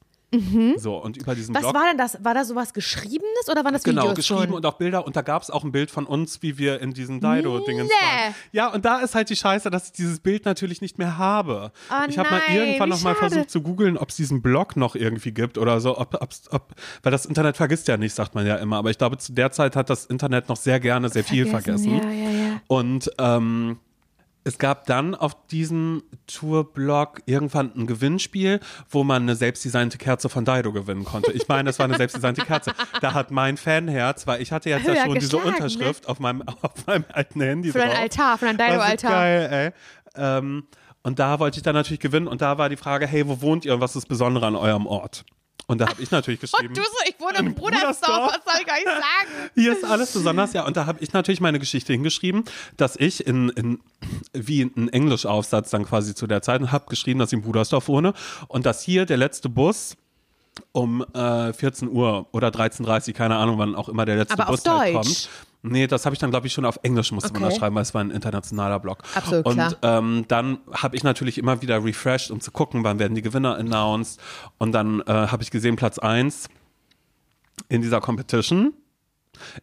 So, 0.76 0.98
und 0.98 1.16
über 1.16 1.36
diesen 1.36 1.52
Mhm. 1.54 1.56
Was 1.56 1.62
Blog. 1.62 1.74
war 1.76 1.84
denn 1.90 1.98
das? 1.98 2.22
War 2.22 2.34
da 2.34 2.44
sowas 2.44 2.74
Geschriebenes 2.74 3.50
oder 3.50 3.63
waren 3.63 3.72
das 3.74 3.84
Genau, 3.84 4.02
Videos 4.04 4.16
geschrieben 4.18 4.44
schon? 4.48 4.54
und 4.56 4.66
auch 4.66 4.74
Bilder. 4.74 5.06
Und 5.06 5.16
da 5.16 5.22
gab 5.22 5.42
es 5.42 5.50
auch 5.50 5.63
ein 5.63 5.72
Bild 5.72 5.90
von 5.90 6.06
uns, 6.06 6.42
wie 6.42 6.58
wir 6.58 6.82
in 6.82 6.94
diesen 6.94 7.22
Dido-Dingens 7.22 7.88
Nee. 7.88 8.06
waren. 8.26 8.36
Ja, 8.52 8.68
und 8.74 8.84
da 8.84 9.00
ist 9.00 9.16
halt 9.16 9.30
die 9.30 9.38
Scheiße, 9.38 9.70
dass 9.70 9.86
ich 9.86 9.92
dieses 9.94 10.20
Bild 10.20 10.44
natürlich 10.44 10.82
nicht 10.82 10.98
mehr 10.98 11.18
habe. 11.18 11.72
Oh 11.90 11.94
ich 12.10 12.18
habe 12.18 12.30
mal 12.30 12.42
irgendwann 12.54 12.90
wie 12.90 12.94
noch 12.94 13.02
mal 13.04 13.16
schade. 13.16 13.30
versucht 13.30 13.50
zu 13.50 13.62
googeln, 13.62 13.98
ob 13.98 14.10
es 14.10 14.18
diesen 14.18 14.42
Blog 14.42 14.76
noch 14.76 14.96
irgendwie 14.96 15.32
gibt 15.32 15.58
oder 15.58 15.80
so. 15.80 15.98
Ob, 15.98 16.13
ob's- 16.22 16.50
ob, 16.52 16.74
weil 17.04 17.12
das 17.13 17.26
Internet 17.26 17.56
vergisst 17.56 17.88
ja 17.88 17.96
nicht, 17.96 18.13
sagt 18.13 18.36
man 18.36 18.46
ja 18.46 18.58
immer. 18.58 18.76
Aber 18.78 18.90
ich 18.90 18.98
glaube, 18.98 19.18
zu 19.18 19.32
der 19.32 19.52
Zeit 19.54 19.78
hat 19.78 19.90
das 19.90 20.06
Internet 20.06 20.50
noch 20.50 20.58
sehr 20.58 20.82
gerne 20.82 21.08
sehr 21.08 21.24
viel 21.24 21.46
vergessen. 21.46 21.98
Ja, 22.00 22.10
ja, 22.10 22.30
ja. 22.30 22.62
Und 22.68 23.10
ähm, 23.18 23.80
Es 24.48 24.58
gab 24.58 24.86
dann 24.86 25.14
auf 25.14 25.36
diesem 25.48 26.04
Tourblock 26.26 27.22
irgendwann 27.26 27.74
ein 27.76 27.86
Gewinnspiel, 27.86 28.62
wo 28.90 29.04
man 29.04 29.24
eine 29.24 29.36
selbstdesignte 29.36 29.98
Kerze 29.98 30.30
von 30.30 30.46
Dido 30.46 30.72
gewinnen 30.72 31.04
konnte. 31.04 31.34
Ich 31.34 31.50
meine, 31.50 31.66
das 31.66 31.80
war 31.80 31.84
eine 31.84 31.98
selbstdesignte 31.98 32.46
Kerze. 32.46 32.72
Da 33.02 33.14
hat 33.14 33.30
mein 33.30 33.58
Fanherz, 33.58 34.26
weil 34.26 34.42
ich 34.42 34.54
hatte 34.54 34.70
jetzt 34.70 34.88
ja 34.88 35.04
schon 35.04 35.16
diese 35.16 35.36
geschlagen, 35.36 35.56
Unterschrift 35.56 36.08
auf, 36.08 36.20
meinem, 36.20 36.42
auf 36.62 36.88
meinem 36.88 37.04
alten 37.12 37.42
Handy 37.42 37.72
Für 37.74 37.80
drauf. 37.80 37.98
Altar, 37.98 38.38
für 38.38 38.46
ist 38.48 38.60
Dido-Altar. 38.60 39.12
Geil, 39.12 39.50
ey. 39.52 39.72
Ähm, 40.16 40.64
und 41.04 41.20
da 41.20 41.40
wollte 41.40 41.58
ich 41.58 41.64
dann 41.64 41.76
natürlich 41.76 42.00
gewinnen 42.00 42.28
und 42.28 42.42
da 42.42 42.58
war 42.58 42.70
die 42.70 42.78
Frage, 42.78 43.06
hey, 43.06 43.28
wo 43.28 43.42
wohnt 43.42 43.66
ihr 43.66 43.74
und 43.74 43.82
was 43.82 43.96
ist 43.96 44.08
Besondere 44.08 44.46
an 44.46 44.56
eurem 44.56 44.88
Ort? 44.88 45.26
Und 45.68 45.80
da 45.80 45.90
habe 45.90 46.02
ich 46.02 46.12
natürlich 46.12 46.40
geschrieben. 46.42 46.70
Und 46.70 46.78
du 46.78 46.82
so, 46.82 46.90
ich 47.08 47.20
wohne 47.20 47.40
im 47.40 47.48
In 47.48 47.56
Brudersdorf, 47.56 48.34
was 48.34 48.54
soll 48.54 48.62
ich 48.62 48.72
euch 48.72 48.86
sagen? 48.86 49.50
Hier 49.56 49.74
ist 49.74 49.84
alles 49.84 50.14
besonders, 50.14 50.54
ja. 50.54 50.66
Und 50.66 50.78
da 50.78 50.86
habe 50.86 51.00
ich 51.02 51.14
natürlich 51.14 51.42
meine 51.42 51.60
Geschichte 51.60 51.94
hingeschrieben, 51.94 52.46
dass 52.78 52.96
ich 52.96 53.28
in, 53.28 53.50
in 53.50 53.80
wie 54.34 54.62
ein 54.64 54.90
Englischaufsatz 54.90 55.70
dann 55.70 55.86
quasi 55.86 56.16
zu 56.16 56.26
der 56.26 56.42
Zeit 56.42 56.58
habe 56.72 56.86
geschrieben, 56.88 57.20
dass 57.20 57.30
ich 57.30 57.38
in 57.38 57.44
Brudersdorf 57.44 57.88
wohne 57.88 58.14
und 58.48 58.66
dass 58.66 58.82
hier 58.82 59.06
der 59.06 59.18
letzte 59.18 59.50
Bus 59.50 59.98
um 60.72 61.06
äh, 61.14 61.54
14 61.54 61.90
Uhr 61.90 62.28
oder 62.32 62.48
13.30 62.48 63.10
Uhr, 63.10 63.14
keine 63.14 63.36
Ahnung, 63.36 63.60
wann 63.60 63.76
auch 63.76 63.90
immer 63.90 64.06
der 64.06 64.16
letzte 64.16 64.40
Aber 64.40 64.52
Bus 64.52 64.66
halt 64.66 64.94
kommt. 64.94 65.30
Nee, 65.63 65.88
das 65.88 66.06
habe 66.06 66.13
ich 66.13 66.20
dann, 66.20 66.30
glaube 66.30 66.48
ich, 66.48 66.54
schon 66.54 66.65
auf 66.65 66.80
Englisch 66.84 67.12
musste 67.12 67.34
man 67.34 67.41
Okay. 67.43 67.50
das 67.52 67.60
schreiben, 67.60 67.76
weil 67.76 67.82
es 67.82 67.93
war 67.93 68.02
ein 68.02 68.12
internationaler 68.12 68.80
Blog. 68.80 69.00
Absolut, 69.15 69.46
Und 69.46 69.54
klar. 69.56 69.74
ähm, 69.82 70.26
dann 70.28 70.60
habe 70.72 70.96
ich 70.96 71.04
natürlich 71.04 71.38
immer 71.38 71.62
wieder 71.62 71.84
refreshed, 71.84 72.32
um 72.32 72.39
zu 72.39 72.52
gucken, 72.52 72.84
wann 72.84 73.00
werden 73.00 73.15
die 73.15 73.22
Gewinner 73.22 73.56
announced. 73.58 74.20
Und 74.60 74.72
dann 74.72 75.02
äh, 75.02 75.06
habe 75.12 75.43
ich 75.43 75.52
gesehen, 75.52 75.76
Platz 75.76 75.98
1 76.00 76.48
in 77.70 77.82
dieser 77.82 78.00
Competition 78.02 78.74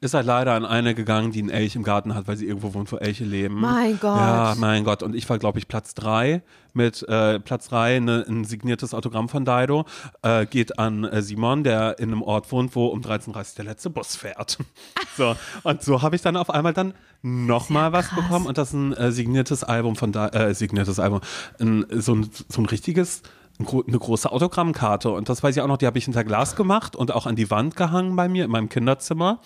ist 0.00 0.14
halt 0.14 0.26
leider 0.26 0.52
an 0.52 0.64
eine 0.64 0.94
gegangen, 0.94 1.32
die 1.32 1.40
einen 1.40 1.50
Elch 1.50 1.76
im 1.76 1.82
Garten 1.82 2.14
hat, 2.14 2.26
weil 2.26 2.36
sie 2.36 2.46
irgendwo 2.46 2.74
wohnt, 2.74 2.90
wo 2.92 2.96
Elche 2.96 3.24
leben. 3.24 3.60
Mein 3.60 3.98
Gott. 4.00 4.16
Ja, 4.16 4.54
mein 4.58 4.84
Gott. 4.84 5.02
Und 5.02 5.14
ich 5.14 5.28
war, 5.28 5.38
glaube 5.38 5.58
ich, 5.58 5.68
Platz 5.68 5.94
drei 5.94 6.42
mit 6.74 7.02
äh, 7.08 7.40
Platz 7.40 7.68
drei 7.68 8.00
ne, 8.00 8.24
ein 8.28 8.44
signiertes 8.44 8.92
Autogramm 8.94 9.28
von 9.28 9.44
Dido. 9.44 9.86
Äh, 10.22 10.46
geht 10.46 10.78
an 10.78 11.04
äh, 11.04 11.22
Simon, 11.22 11.64
der 11.64 11.98
in 11.98 12.10
einem 12.10 12.22
Ort 12.22 12.50
wohnt, 12.52 12.74
wo 12.74 12.86
um 12.86 13.00
13.30 13.00 13.28
Uhr 13.28 13.44
der 13.56 13.64
letzte 13.64 13.90
Bus 13.90 14.16
fährt. 14.16 14.58
so. 15.16 15.36
Und 15.62 15.82
so 15.82 16.02
habe 16.02 16.16
ich 16.16 16.22
dann 16.22 16.36
auf 16.36 16.50
einmal 16.50 16.72
dann 16.72 16.94
nochmal 17.22 17.92
was 17.92 18.08
krass. 18.08 18.20
bekommen 18.20 18.46
und 18.46 18.58
das 18.58 18.68
ist 18.68 18.74
ein 18.74 18.92
äh, 18.92 19.12
signiertes 19.12 19.64
Album 19.64 19.96
von 19.96 20.12
Di 20.12 20.18
äh, 20.18 20.52
signiertes 20.52 20.98
Album. 20.98 21.20
Ein, 21.58 21.86
so, 21.90 22.14
ein, 22.14 22.28
so 22.48 22.60
ein 22.60 22.66
richtiges 22.66 23.22
eine 23.58 23.98
große 23.98 24.30
Autogrammkarte 24.32 25.10
und 25.10 25.28
das 25.28 25.42
weiß 25.42 25.54
ich 25.56 25.62
auch 25.62 25.68
noch, 25.68 25.76
die 25.76 25.86
habe 25.86 25.96
ich 25.96 26.04
hinter 26.04 26.24
Glas 26.24 26.56
gemacht 26.56 26.96
und 26.96 27.12
auch 27.12 27.26
an 27.26 27.36
die 27.36 27.50
Wand 27.50 27.76
gehangen 27.76 28.16
bei 28.16 28.28
mir 28.28 28.44
in 28.44 28.50
meinem 28.50 28.68
Kinderzimmer. 28.68 29.40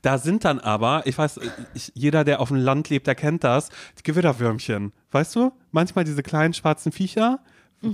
Da 0.00 0.16
sind 0.18 0.44
dann 0.44 0.58
aber, 0.58 1.06
ich 1.06 1.18
weiß, 1.18 1.38
ich, 1.74 1.92
jeder, 1.94 2.24
der 2.24 2.40
auf 2.40 2.48
dem 2.48 2.56
Land 2.56 2.88
lebt, 2.88 3.06
der 3.06 3.14
kennt 3.14 3.44
das, 3.44 3.68
die 3.98 4.02
Gewitterwürmchen. 4.04 4.92
Weißt 5.10 5.36
du? 5.36 5.52
Manchmal 5.70 6.04
diese 6.04 6.22
kleinen 6.22 6.54
schwarzen 6.54 6.92
Viecher, 6.92 7.40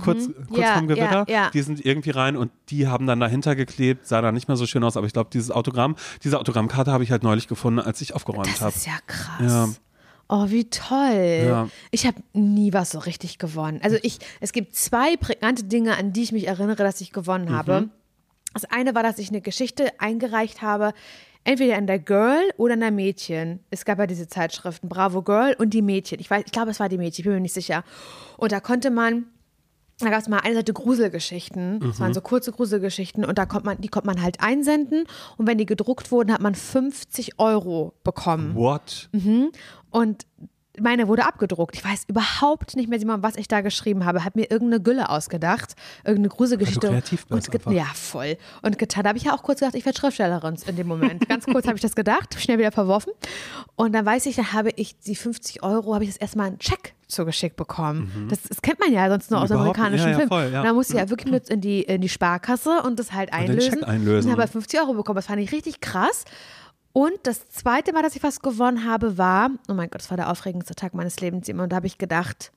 kurz, 0.01 0.03
kurz 0.03 0.27
Mhm. 0.49 0.55
Ja, 0.55 0.73
vorm 0.73 0.87
Gewitter, 0.87 1.25
ja, 1.27 1.33
ja. 1.33 1.49
die 1.49 1.61
sind 1.61 1.85
irgendwie 1.85 2.11
rein 2.11 2.37
und 2.37 2.51
die 2.69 2.87
haben 2.87 3.05
dann 3.05 3.19
dahinter 3.19 3.55
geklebt, 3.55 4.07
sah 4.07 4.21
dann 4.21 4.35
nicht 4.35 4.47
mehr 4.47 4.55
so 4.57 4.65
schön 4.65 4.83
aus, 4.83 4.95
aber 4.95 5.07
ich 5.07 5.13
glaube, 5.13 5.29
dieses 5.33 5.51
Autogramm, 5.51 5.95
diese 6.23 6.39
Autogrammkarte 6.39 6.91
habe 6.91 7.03
ich 7.03 7.11
halt 7.11 7.23
neulich 7.23 7.47
gefunden, 7.47 7.79
als 7.79 7.99
ich 7.99 8.15
aufgeräumt 8.15 8.47
Das 8.47 8.61
habe. 8.61 8.75
ist 8.75 8.85
ja 8.85 8.93
krass. 9.05 9.81
Oh, 10.31 10.45
wie 10.49 10.69
toll. 10.69 11.45
Ja. 11.47 11.69
Ich 11.91 12.05
habe 12.05 12.17
nie 12.33 12.71
was 12.71 12.91
so 12.91 12.99
richtig 12.99 13.39
gewonnen. 13.39 13.79
Also 13.83 13.97
ich, 14.03 14.19
es 14.39 14.53
gibt 14.53 14.75
zwei 14.75 15.17
prägnante 15.17 15.63
Dinge, 15.63 15.97
an 15.97 16.13
die 16.13 16.21
ich 16.21 16.31
mich 16.31 16.47
erinnere, 16.47 16.83
dass 16.83 17.01
ich 17.01 17.11
gewonnen 17.11 17.45
Mhm. 17.45 17.55
habe. 17.55 17.89
Das 18.53 18.65
eine 18.65 18.93
war, 18.95 19.03
dass 19.03 19.17
ich 19.19 19.29
eine 19.29 19.41
Geschichte 19.41 19.91
eingereicht 19.99 20.61
habe, 20.61 20.93
entweder 21.43 21.77
in 21.77 21.87
der 21.87 21.99
Girl 21.99 22.41
oder 22.57 22.75
in 22.75 22.79
der 22.81 22.91
Mädchen. 22.91 23.59
Es 23.71 23.85
gab 23.85 23.97
ja 23.99 24.05
diese 24.07 24.27
Zeitschriften, 24.27 24.87
Bravo 24.87 25.21
Girl 25.23 25.55
und 25.57 25.71
die 25.73 25.81
Mädchen. 25.81 26.19
Ich 26.19 26.29
weiß, 26.29 26.43
ich 26.45 26.51
glaube, 26.51 26.71
es 26.71 26.79
war 26.79 26.89
die 26.89 26.97
Mädchen, 26.97 27.21
ich 27.21 27.25
bin 27.25 27.33
mir 27.33 27.39
nicht 27.41 27.53
sicher. 27.53 27.83
Und 28.37 28.51
da 28.51 28.59
konnte 28.59 28.91
man 28.91 29.25
da 29.99 30.09
gab 30.09 30.21
es 30.21 30.27
mal 30.29 30.39
eine 30.39 30.55
Seite 30.55 30.73
Gruselgeschichten. 30.73 31.79
Das 31.79 31.97
Mhm. 31.97 32.03
waren 32.03 32.13
so 32.13 32.21
kurze 32.21 32.51
Gruselgeschichten 32.51 33.25
und 33.25 33.37
da 33.37 33.45
kommt 33.45 33.65
man, 33.65 33.79
die 33.81 33.87
konnte 33.89 34.07
man 34.07 34.21
halt 34.21 34.41
einsenden 34.41 35.03
und 35.37 35.47
wenn 35.47 35.57
die 35.57 35.65
gedruckt 35.65 36.11
wurden, 36.11 36.31
hat 36.31 36.41
man 36.41 36.55
50 36.55 37.39
Euro 37.39 37.93
bekommen. 38.03 38.55
What? 38.55 39.09
Und 39.91 40.25
meine 40.79 41.07
wurde 41.09 41.25
abgedruckt. 41.25 41.75
Ich 41.75 41.83
weiß 41.83 42.05
überhaupt 42.07 42.77
nicht 42.77 42.87
mehr, 42.89 42.99
was 43.21 43.35
ich 43.35 43.49
da 43.49 43.59
geschrieben 43.59 44.05
habe. 44.05 44.23
Hat 44.23 44.37
mir 44.37 44.49
irgendeine 44.49 44.81
Gülle 44.81 45.09
ausgedacht, 45.09 45.75
irgendeine 46.05 46.29
Gruselgeschichte. 46.29 46.79
Du 46.87 46.93
kreativ 46.93 47.25
und 47.29 47.53
einfach. 47.53 47.71
Ja, 47.71 47.85
voll. 47.93 48.37
Und 48.61 48.77
getan. 48.79 49.03
Da 49.03 49.09
habe 49.09 49.17
ich 49.17 49.25
ja 49.25 49.33
auch 49.35 49.43
kurz 49.43 49.59
gedacht, 49.59 49.75
ich 49.75 49.85
werde 49.85 49.97
Schriftstellerin 49.99 50.55
in 50.67 50.75
dem 50.77 50.87
Moment. 50.87 51.27
Ganz 51.27 51.45
kurz 51.45 51.65
habe 51.67 51.75
ich 51.75 51.81
das 51.81 51.95
gedacht, 51.95 52.35
schnell 52.39 52.59
wieder 52.59 52.71
verworfen. 52.71 53.11
Und 53.75 53.93
dann 53.93 54.05
weiß 54.05 54.25
ich, 54.27 54.35
dann 54.37 54.53
habe 54.53 54.69
ich 54.75 54.97
die 54.99 55.15
50 55.15 55.63
Euro, 55.63 55.93
habe 55.95 56.05
ich 56.05 56.11
das 56.11 56.17
erstmal 56.17 56.47
einen 56.47 56.59
Check 56.59 56.93
zugeschickt 57.09 57.55
bekommen. 57.57 58.27
Das, 58.29 58.41
das 58.43 58.61
kennt 58.61 58.79
man 58.79 58.93
ja 58.93 59.09
sonst 59.09 59.29
nur 59.31 59.41
aus 59.41 59.49
Mhm. 59.49 59.55
Überhaupt 59.55 59.77
amerikanischen 59.79 60.05
Ja, 60.05 60.11
ja, 60.11 60.15
Filmen. 60.17 60.29
voll, 60.29 60.49
ja. 60.53 60.59
Und 60.61 60.65
dann 60.67 60.75
musst 60.75 60.93
du 60.93 60.97
ja 60.97 61.09
wirklich 61.09 61.31
mit 61.31 61.49
in 61.49 61.59
die, 61.59 61.81
in 61.81 62.01
die 62.01 62.09
Sparkasse 62.09 62.81
und 62.83 62.99
das 62.99 63.11
halt 63.11 63.33
einlösen. 63.33 63.79
Check 63.79 63.87
einlösen. 63.87 64.31
Und 64.31 64.37
habe 64.39 64.47
50 64.49 64.79
Euro 64.79 64.93
bekommen. 64.93 65.15
Das 65.17 65.25
fand 65.27 65.41
ich 65.41 65.51
richtig 65.51 65.81
krass. 65.81 66.23
Und 66.93 67.13
das 67.23 67.47
zweite 67.49 67.93
Mal, 67.93 68.01
dass 68.03 68.15
ich 68.15 68.23
was 68.23 68.41
gewonnen 68.41 68.85
habe, 68.85 69.17
war, 69.17 69.49
oh 69.67 69.73
mein 69.73 69.89
Gott, 69.89 70.01
das 70.01 70.09
war 70.09 70.17
der 70.17 70.29
aufregendste 70.31 70.75
Tag 70.75 70.93
meines 70.93 71.19
Lebens 71.19 71.47
immer. 71.49 71.63
Und 71.63 71.69
da 71.71 71.75
habe 71.77 71.87
ich 71.87 71.97
gedacht, 71.97 72.51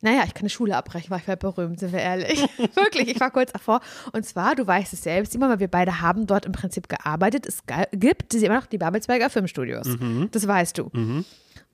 naja, 0.00 0.22
ich 0.26 0.34
kann 0.34 0.44
die 0.44 0.50
Schule 0.52 0.76
abbrechen, 0.76 1.10
weil 1.10 1.20
ich 1.20 1.26
werde 1.28 1.40
berühmt, 1.50 1.78
sind 1.80 1.92
wir 1.92 2.00
ehrlich. 2.00 2.40
Wirklich, 2.74 3.08
ich 3.08 3.20
war 3.20 3.30
kurz 3.30 3.52
davor. 3.52 3.80
Und 4.12 4.24
zwar, 4.26 4.54
du 4.54 4.66
weißt 4.66 4.92
es 4.92 5.02
selbst, 5.02 5.34
immer, 5.34 5.48
weil 5.48 5.60
wir 5.60 5.68
beide 5.68 6.00
haben 6.02 6.26
dort 6.26 6.44
im 6.46 6.52
Prinzip 6.52 6.88
gearbeitet. 6.88 7.46
Es 7.46 7.60
gibt 7.92 8.34
immer 8.34 8.56
noch 8.56 8.66
die 8.66 8.76
Babelsberger 8.78 9.30
Filmstudios. 9.30 9.88
Das 10.30 10.46
weißt 10.46 10.76
du. 10.78 10.90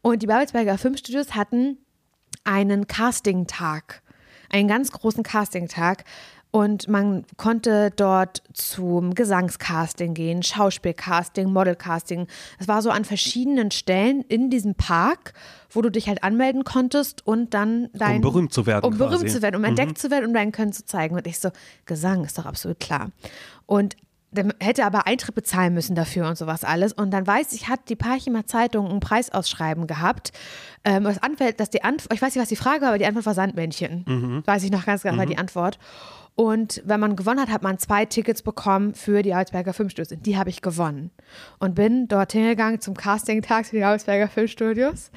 Und 0.03 0.23
die 0.23 0.27
Babelsberger 0.27 0.79
Filmstudios 0.79 1.35
hatten 1.35 1.79
einen 2.45 2.87
Casting-Tag, 2.87 4.03
einen 4.49 4.69
ganz 4.69 4.93
großen 4.93 5.23
Casting-Tag. 5.23 6.05
Und 6.53 6.89
man 6.89 7.25
konnte 7.37 7.93
dort 7.95 8.43
zum 8.53 9.15
Gesangscasting 9.15 10.15
gehen, 10.15 10.43
Schauspielcasting, 10.43 11.53
Modelcasting. 11.53 12.27
Es 12.59 12.67
war 12.67 12.83
so 12.83 12.91
an 12.91 13.05
verschiedenen 13.05 13.71
Stellen 13.71 14.23
in 14.23 14.51
diesem 14.51 14.75
Park, 14.75 15.33
wo 15.71 15.81
du 15.81 15.91
dich 15.91 16.09
halt 16.09 16.25
anmelden 16.25 16.65
konntest 16.65 17.25
und 17.25 17.55
dann 17.55 17.89
dein. 17.93 18.21
berühmt 18.21 18.53
zu 18.53 18.67
werden 18.67 18.85
Um 18.85 18.99
berühmt 18.99 19.21
quasi. 19.21 19.37
zu 19.37 19.43
werden, 19.43 19.55
um 19.55 19.63
entdeckt 19.63 19.97
zu 19.99 20.11
werden, 20.11 20.27
um 20.27 20.35
dein 20.35 20.51
Können 20.51 20.73
zu 20.73 20.85
zeigen. 20.85 21.15
Und 21.15 21.25
ich 21.29 21.39
so, 21.39 21.51
Gesang 21.87 22.25
ist 22.25 22.37
doch 22.37 22.47
absolut 22.47 22.81
klar. 22.81 23.13
Und 23.67 23.95
der 24.33 24.55
hätte 24.61 24.85
aber 24.85 25.07
Eintritt 25.07 25.35
bezahlen 25.35 25.75
müssen 25.75 25.95
dafür 25.95 26.29
und 26.29 26.39
sowas 26.39 26.65
alles. 26.65 26.93
Und 26.93 27.11
dann 27.11 27.27
weiß 27.27 27.53
ich, 27.53 27.69
hat 27.69 27.89
die 27.89 27.97
Parchimer 27.97 28.47
Zeitung 28.47 28.91
ein 28.91 29.01
Preisausschreiben 29.01 29.87
gehabt. 29.87 30.33
Ähm, 30.85 31.05
das 31.05 31.23
Antwort, 31.23 31.59
dass 31.59 31.71
die 31.71 31.83
Antwort, 31.83 32.15
ich 32.15 32.23
weiß 32.23 32.35
nicht, 32.35 32.43
was 32.43 32.49
die 32.49 32.57
Frage 32.57 32.83
war, 32.83 32.89
aber 32.89 32.99
die 32.99 33.07
Antwort 33.07 33.27
war 33.27 33.35
Sandmännchen. 33.35 34.05
Weiß 34.47 34.63
ich 34.63 34.71
noch 34.71 34.87
ganz 34.87 35.03
genau, 35.03 35.19
war 35.19 35.27
die 35.27 35.39
Antwort. 35.39 35.79
Und 36.37 36.81
wenn 36.87 37.01
man 37.01 37.17
gewonnen 37.17 37.39
hat, 37.41 37.51
hat 37.51 37.63
man 37.63 37.79
zwei 37.79 38.07
Tickets 38.07 38.41
bekommen 38.41 38.95
für 38.95 39.23
die 39.23 39.35
Hausberger 39.35 39.75
Filmstudios. 39.75 40.13
Und 40.13 40.25
die 40.25 40.39
habe 40.39 40.49
ich 40.49 40.63
gewonnen. 40.63 41.11
Und 41.59 41.75
bin 41.75 42.09
dorthin 42.09 42.45
gegangen 42.47 42.81
zum 42.81 42.97
Casting-Tag 42.97 43.67
für 43.67 43.77
die 43.77 43.85
Hausberger 43.85 44.27
Filmstudios 44.29 45.11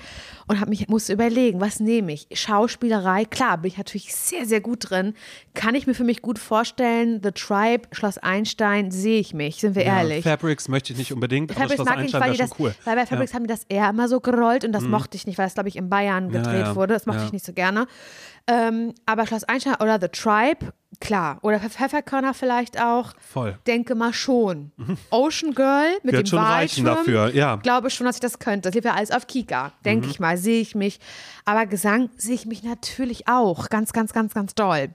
und 0.48 0.60
habe 0.60 0.70
mich, 0.70 0.88
musste 0.90 1.14
überlegen, 1.14 1.62
was 1.62 1.80
nehme 1.80 2.12
ich? 2.12 2.28
Schauspielerei, 2.34 3.24
klar, 3.26 3.58
bin 3.60 3.70
ich 3.72 3.78
natürlich 3.78 4.14
sehr, 4.14 4.46
sehr 4.46 4.60
gut 4.60 4.90
drin. 4.90 5.14
Kann 5.54 5.76
ich 5.76 5.88
mir 5.88 5.94
für 5.94 6.04
mich 6.04 6.22
gut 6.22 6.40
vorstellen, 6.40 7.22
The 7.24 7.32
Tribe, 7.32 7.88
Schloss 7.94 8.18
Einstein, 8.18 8.92
sehe 8.92 9.20
ich 9.20 9.34
mich, 9.34 9.58
sind 9.58 9.76
wir 9.76 9.84
ehrlich. 9.84 10.24
Fabrics 10.24 10.68
möchte 10.68 10.92
ich 10.94 11.00
nicht 11.00 11.14
unbedingt, 11.14 11.52
aber 11.52 11.62
Fabrics 11.62 11.76
Schloss 11.76 11.86
mag 11.88 11.98
ich 12.00 12.04
nicht, 12.04 12.16
Einstein 12.16 12.22
weil, 12.22 12.38
wäre 12.38 12.48
das, 12.50 12.58
schon 12.58 12.66
cool. 12.66 12.76
weil 12.84 12.96
bei 12.96 13.06
Fabrics 13.06 13.34
haben 13.34 13.44
die 13.44 13.48
das 13.54 13.64
eher 13.70 13.90
immer 13.90 14.08
so 14.10 14.20
gerollt 14.20 14.66
und 14.66 14.74
das 14.74 14.84
mochte 14.84 15.16
ich 15.16 15.26
nicht, 15.26 15.38
weil 15.38 15.46
das, 15.46 15.54
glaube 15.54 15.70
ich, 15.70 15.78
in 15.78 15.90
Bayern 15.90 16.30
Ja, 16.32 16.42
gedreht 16.42 16.66
ja. 16.66 16.76
wurde. 16.76 16.94
Das 16.96 17.06
mochte 17.06 17.22
Ja. 17.22 17.26
ich 17.28 17.32
nicht 17.34 17.46
so 17.46 17.54
gerne. 17.54 17.88
Ähm, 18.48 18.94
aber 19.06 19.26
Schloss 19.26 19.46
Einstein 19.46 19.76
oder 19.76 20.00
The 20.02 20.10
Tribe, 20.10 20.74
klar. 21.00 21.40
Oder 21.42 21.60
Pfefferkörner 21.60 22.34
vielleicht 22.34 22.82
auch. 22.82 23.14
Voll. 23.20 23.58
Denke 23.68 23.96
mal 23.96 24.14
schon. 24.14 24.72
Ocean 25.10 25.54
Girl 25.54 25.92
mit 26.04 26.14
Wird 26.14 26.28
dem 26.28 26.30
schon 26.30 26.40
reichen 26.40 26.86
dafür, 26.86 27.34
ja. 27.34 27.58
Glaube 27.58 27.90
schon, 27.90 28.06
dass 28.06 28.18
ich 28.18 28.22
das 28.22 28.40
könnte. 28.40 28.70
Das 28.70 28.76
lief 28.76 28.86
ja 28.86 28.94
alles 28.94 29.12
auf 29.12 29.28
Kika. 29.28 29.74
Denke 29.86 30.08
ich 30.08 30.20
mal, 30.20 30.38
sehe 30.38 30.62
ich 30.62 30.76
mich. 30.76 31.00
Aber 31.46 31.66
Gesang 31.66 32.10
sehe 32.18 32.36
ich 32.36 32.46
mich 32.46 32.64
natürlich 32.64 33.28
auch. 33.28 33.70
Ganz, 33.70 33.94
ganz, 33.94 34.14
ganz, 34.14 34.34
ganz 34.34 34.56
doll. 34.56 34.90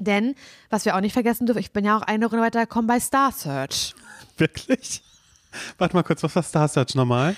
Denn, 0.00 0.34
was 0.68 0.84
wir 0.84 0.94
auch 0.96 1.00
nicht 1.00 1.14
vergessen 1.14 1.46
dürfen, 1.46 1.60
ich 1.60 1.72
bin 1.72 1.84
ja 1.84 1.96
auch 1.96 2.02
eine 2.02 2.26
Runde 2.26 2.44
weitergekommen 2.44 2.86
bei 2.86 3.00
Star 3.00 3.32
Search. 3.32 3.94
Wirklich? 4.36 5.02
Warte 5.78 5.96
mal 5.96 6.02
kurz, 6.02 6.22
was 6.22 6.34
war 6.36 6.42
Star 6.42 6.68
Search 6.68 6.94
nochmal? 6.94 7.34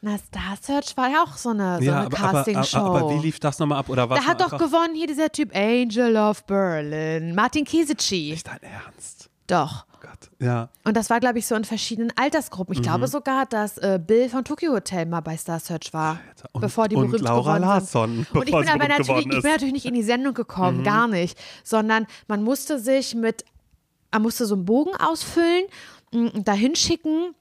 Na, 0.00 0.16
Star 0.18 0.56
Search 0.60 0.96
war 0.96 1.08
ja 1.10 1.24
auch 1.24 1.36
so 1.36 1.50
eine, 1.50 1.78
so 1.78 1.84
ja, 1.84 1.96
eine 1.98 2.06
aber, 2.06 2.18
aber, 2.18 2.32
Castingshow. 2.44 2.78
aber, 2.78 2.98
aber 3.00 3.10
wie 3.14 3.18
lief 3.26 3.40
das 3.40 3.58
nochmal 3.58 3.78
ab? 3.78 3.88
Oder 3.88 4.08
was 4.08 4.20
da 4.20 4.26
hat 4.26 4.40
doch 4.40 4.56
gewonnen 4.56 4.94
hier 4.94 5.08
dieser 5.08 5.30
Typ 5.30 5.54
Angel 5.54 6.16
of 6.16 6.44
Berlin, 6.44 7.34
Martin 7.34 7.64
Kiesici. 7.64 8.30
Nicht 8.32 8.46
dein 8.46 8.60
Ernst. 8.62 9.28
Doch. 9.48 9.86
Gott. 10.00 10.30
Ja. 10.38 10.68
Und 10.84 10.96
das 10.96 11.10
war, 11.10 11.18
glaube 11.18 11.40
ich, 11.40 11.46
so 11.48 11.56
in 11.56 11.64
verschiedenen 11.64 12.12
Altersgruppen. 12.16 12.72
Ich 12.76 12.82
glaube 12.82 13.08
sogar, 13.08 13.46
dass 13.46 13.78
äh, 13.78 13.98
Bill 14.04 14.28
von 14.28 14.44
Tokyo 14.44 14.72
Hotel 14.72 15.06
mal 15.06 15.20
bei 15.20 15.36
Star 15.36 15.58
Search 15.58 15.92
war, 15.92 16.20
Und- 16.52 16.60
bevor 16.60 16.86
die 16.86 16.94
und 16.94 17.06
berühmt 17.10 17.24
Laura 17.24 17.56
geworden 17.56 17.62
Larsson, 17.62 18.14
sind. 18.14 18.30
Und 18.36 18.48
ich 18.48 18.54
bin 18.54 18.68
aber 18.68 18.86
natürlich, 18.86 19.26
ich 19.26 19.28
bin. 19.28 19.38
Mhm. 19.38 19.42
natürlich 19.50 19.74
nicht 19.74 19.86
in 19.86 19.94
die 19.94 20.04
Sendung 20.04 20.34
gekommen, 20.34 20.84
gar 20.84 21.08
nicht, 21.08 21.36
sondern 21.64 22.06
man 22.28 22.44
musste 22.44 22.78
sich 22.78 23.16
mit, 23.16 23.44
man 24.12 24.22
musste 24.22 24.46
so 24.46 24.54
einen 24.54 24.64
Bogen 24.64 24.94
ausfüllen, 24.94 25.64
m, 26.12 26.44
dahin 26.44 26.76
schicken 26.76 27.34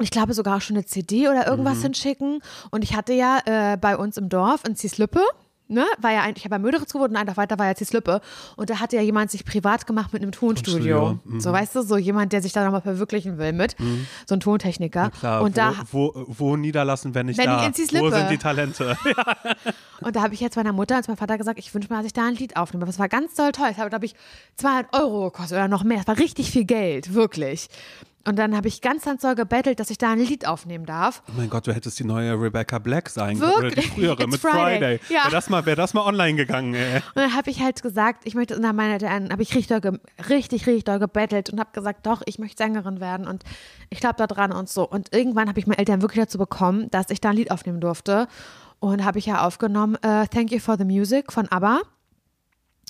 ich 0.00 0.10
glaube 0.10 0.34
sogar 0.34 0.56
auch 0.56 0.60
schon 0.60 0.76
eine 0.76 0.86
CD 0.86 1.28
oder 1.28 1.46
irgendwas 1.46 1.82
hinschicken. 1.82 2.40
Und 2.70 2.84
ich 2.84 2.94
hatte 2.94 3.12
ja 3.12 3.40
äh, 3.44 3.76
bei 3.76 3.96
uns 3.96 4.16
im 4.16 4.28
Dorf 4.28 4.62
in 4.66 4.76
Zieslüppe, 4.76 5.20
ne, 5.68 5.84
war 5.98 6.12
ja 6.12 6.22
eigentlich, 6.22 6.38
ich 6.38 6.44
habe 6.44 6.56
bei 6.56 6.58
Möderitz 6.58 6.92
gewohnt 6.92 7.10
und 7.10 7.16
einfach 7.16 7.36
weiter 7.36 7.58
war 7.58 7.66
ja 7.66 7.74
Zieslüppe. 7.74 8.20
Und 8.56 8.70
da 8.70 8.80
hatte 8.80 8.96
ja 8.96 9.02
jemand 9.02 9.30
sich 9.30 9.44
privat 9.44 9.86
gemacht 9.86 10.12
mit 10.12 10.22
einem 10.22 10.32
Tonstudio. 10.32 11.18
Mhm. 11.24 11.40
So, 11.40 11.52
weißt 11.52 11.76
du, 11.76 11.82
so 11.82 11.96
jemand, 11.96 12.32
der 12.32 12.42
sich 12.42 12.52
da 12.52 12.64
nochmal 12.64 12.80
verwirklichen 12.82 13.38
will 13.38 13.52
mit. 13.52 13.76
So 14.26 14.34
ein 14.34 14.40
Tontechniker. 14.40 15.10
Klar, 15.10 15.42
und 15.42 15.52
wo, 15.52 15.56
da 15.56 15.74
wo, 15.90 16.12
wo 16.26 16.56
niederlassen, 16.56 17.14
wenn 17.14 17.26
nicht 17.26 17.38
Wenn 17.38 17.46
da? 17.46 17.68
nicht 17.68 17.78
in. 17.78 18.00
Wo 18.00 18.10
sind 18.10 18.30
die 18.30 18.38
Talente? 18.38 18.96
Und 20.00 20.14
da 20.14 20.22
habe 20.22 20.32
ich 20.32 20.40
jetzt 20.40 20.54
meiner 20.54 20.72
Mutter 20.72 20.96
und 20.96 21.08
meinem 21.08 21.16
Vater 21.16 21.36
gesagt, 21.36 21.58
ich 21.58 21.74
wünsche 21.74 21.92
mir, 21.92 21.96
dass 21.96 22.06
ich 22.06 22.12
da 22.12 22.24
ein 22.24 22.34
Lied 22.34 22.56
aufnehme. 22.56 22.86
Das 22.86 23.00
war 23.00 23.08
ganz 23.08 23.34
toll 23.34 23.50
toll. 23.50 23.66
Das 23.70 23.78
hat, 23.78 23.88
glaube 23.88 24.06
ich, 24.06 24.14
200 24.54 24.94
Euro 24.94 25.24
gekostet 25.24 25.58
oder 25.58 25.66
noch 25.66 25.82
mehr. 25.82 25.98
Das 25.98 26.06
war 26.06 26.18
richtig 26.18 26.52
viel 26.52 26.64
Geld, 26.64 27.14
wirklich. 27.14 27.68
Und 28.26 28.36
dann 28.36 28.54
habe 28.54 28.68
ich 28.68 28.82
ganz, 28.82 29.04
ganz 29.04 29.22
doll 29.22 29.34
gebettelt, 29.34 29.80
dass 29.80 29.88
ich 29.90 29.96
da 29.96 30.10
ein 30.12 30.18
Lied 30.18 30.46
aufnehmen 30.46 30.84
darf. 30.84 31.22
Oh 31.28 31.32
mein 31.36 31.48
Gott, 31.48 31.66
du 31.66 31.72
hättest 31.74 31.98
die 31.98 32.04
neue 32.04 32.32
Rebecca 32.38 32.78
Black 32.78 33.08
sein 33.08 33.38
können. 33.38 33.52
Oder 33.56 33.70
die 33.70 33.80
frühere 33.82 34.22
It's 34.24 34.32
mit 34.32 34.40
Friday. 34.40 34.98
Friday. 34.98 35.00
Ja. 35.08 35.22
Wäre 35.24 35.30
das, 35.30 35.48
mal- 35.48 35.64
wär 35.64 35.76
das 35.76 35.94
mal 35.94 36.02
online 36.04 36.36
gegangen, 36.36 36.74
ey. 36.74 36.96
Und 36.96 37.02
dann 37.16 37.34
habe 37.34 37.48
ich 37.50 37.62
halt 37.62 37.80
gesagt, 37.80 38.22
ich 38.26 38.34
möchte, 38.34 38.54
und 38.56 38.62
dann 38.62 38.76
meine, 38.76 38.98
dann 38.98 39.30
habe 39.30 39.42
ich 39.42 39.54
richtig, 39.54 39.82
richtig, 40.28 40.66
richtig 40.66 40.84
doll 40.84 40.98
gebettelt 40.98 41.48
und 41.50 41.58
habe 41.58 41.70
gesagt, 41.72 42.04
doch, 42.06 42.20
ich 42.26 42.38
möchte 42.38 42.62
Sängerin 42.62 43.00
werden 43.00 43.26
und 43.26 43.44
ich 43.88 44.00
glaube 44.00 44.16
da 44.18 44.26
dran 44.26 44.52
und 44.52 44.68
so. 44.68 44.86
Und 44.86 45.14
irgendwann 45.14 45.48
habe 45.48 45.58
ich 45.58 45.66
meine 45.66 45.78
Eltern 45.78 46.02
wirklich 46.02 46.22
dazu 46.24 46.36
bekommen, 46.36 46.90
dass 46.90 47.08
ich 47.10 47.20
da 47.22 47.30
ein 47.30 47.36
Lied 47.36 47.50
aufnehmen 47.50 47.80
durfte. 47.80 48.26
Und 48.80 49.04
habe 49.04 49.18
ich 49.18 49.26
ja 49.26 49.46
aufgenommen, 49.46 49.96
äh, 50.02 50.26
Thank 50.28 50.52
You 50.52 50.58
for 50.58 50.76
the 50.76 50.84
Music 50.84 51.32
von 51.32 51.48
ABBA. 51.48 51.80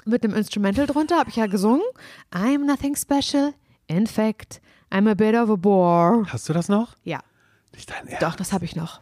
Mit 0.04 0.24
einem 0.24 0.34
Instrumental 0.34 0.86
drunter 0.86 1.18
habe 1.18 1.30
ich 1.30 1.36
ja 1.36 1.46
gesungen. 1.46 1.82
I'm 2.32 2.64
nothing 2.66 2.96
special. 2.96 3.52
In 3.86 4.06
fact, 4.06 4.60
I'm 4.90 5.08
a 5.10 5.14
bit 5.14 5.34
of 5.34 5.50
a 5.50 5.56
bore. 5.56 6.24
Hast 6.32 6.48
du 6.48 6.52
das 6.52 6.68
noch? 6.68 6.96
Ja, 7.04 7.20
Nicht 7.74 7.90
dein 7.90 8.06
Ernst? 8.08 8.22
doch, 8.22 8.34
das 8.36 8.52
habe 8.52 8.64
ich 8.64 8.74
noch. 8.76 9.00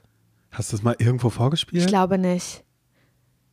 Hast 0.51 0.73
du 0.73 0.77
das 0.77 0.83
mal 0.83 0.97
irgendwo 0.99 1.31
vorgespielt? 1.31 1.83
Ich 1.83 1.89
glaube 1.89 2.19
nicht. 2.19 2.65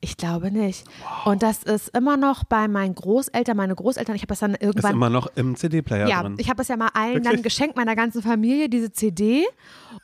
Ich 0.03 0.17
glaube 0.17 0.51
nicht. 0.51 0.83
Und 1.23 1.43
das 1.43 1.63
ist 1.63 1.95
immer 1.95 2.17
noch 2.17 2.43
bei 2.43 2.67
meinen 2.67 2.93
Großeltern, 2.93 3.55
meine 3.55 3.73
Großeltern, 3.73 4.15
ich 4.17 4.21
habe 4.23 4.27
das 4.27 4.39
dann 4.39 4.53
ist 4.55 4.61
irgendwann. 4.61 4.91
immer 4.91 5.09
noch 5.09 5.27
im 5.35 5.55
CD-Player 5.55 6.09
ja, 6.09 6.21
drin. 6.23 6.35
ich 6.39 6.49
habe 6.49 6.57
das 6.57 6.67
ja 6.67 6.75
mal 6.75 6.89
allen 6.93 7.23
dann 7.23 7.23
Wirklich? 7.35 7.43
geschenkt, 7.43 7.77
meiner 7.77 7.95
ganzen 7.95 8.21
Familie, 8.21 8.67
diese 8.67 8.91
CD. 8.91 9.45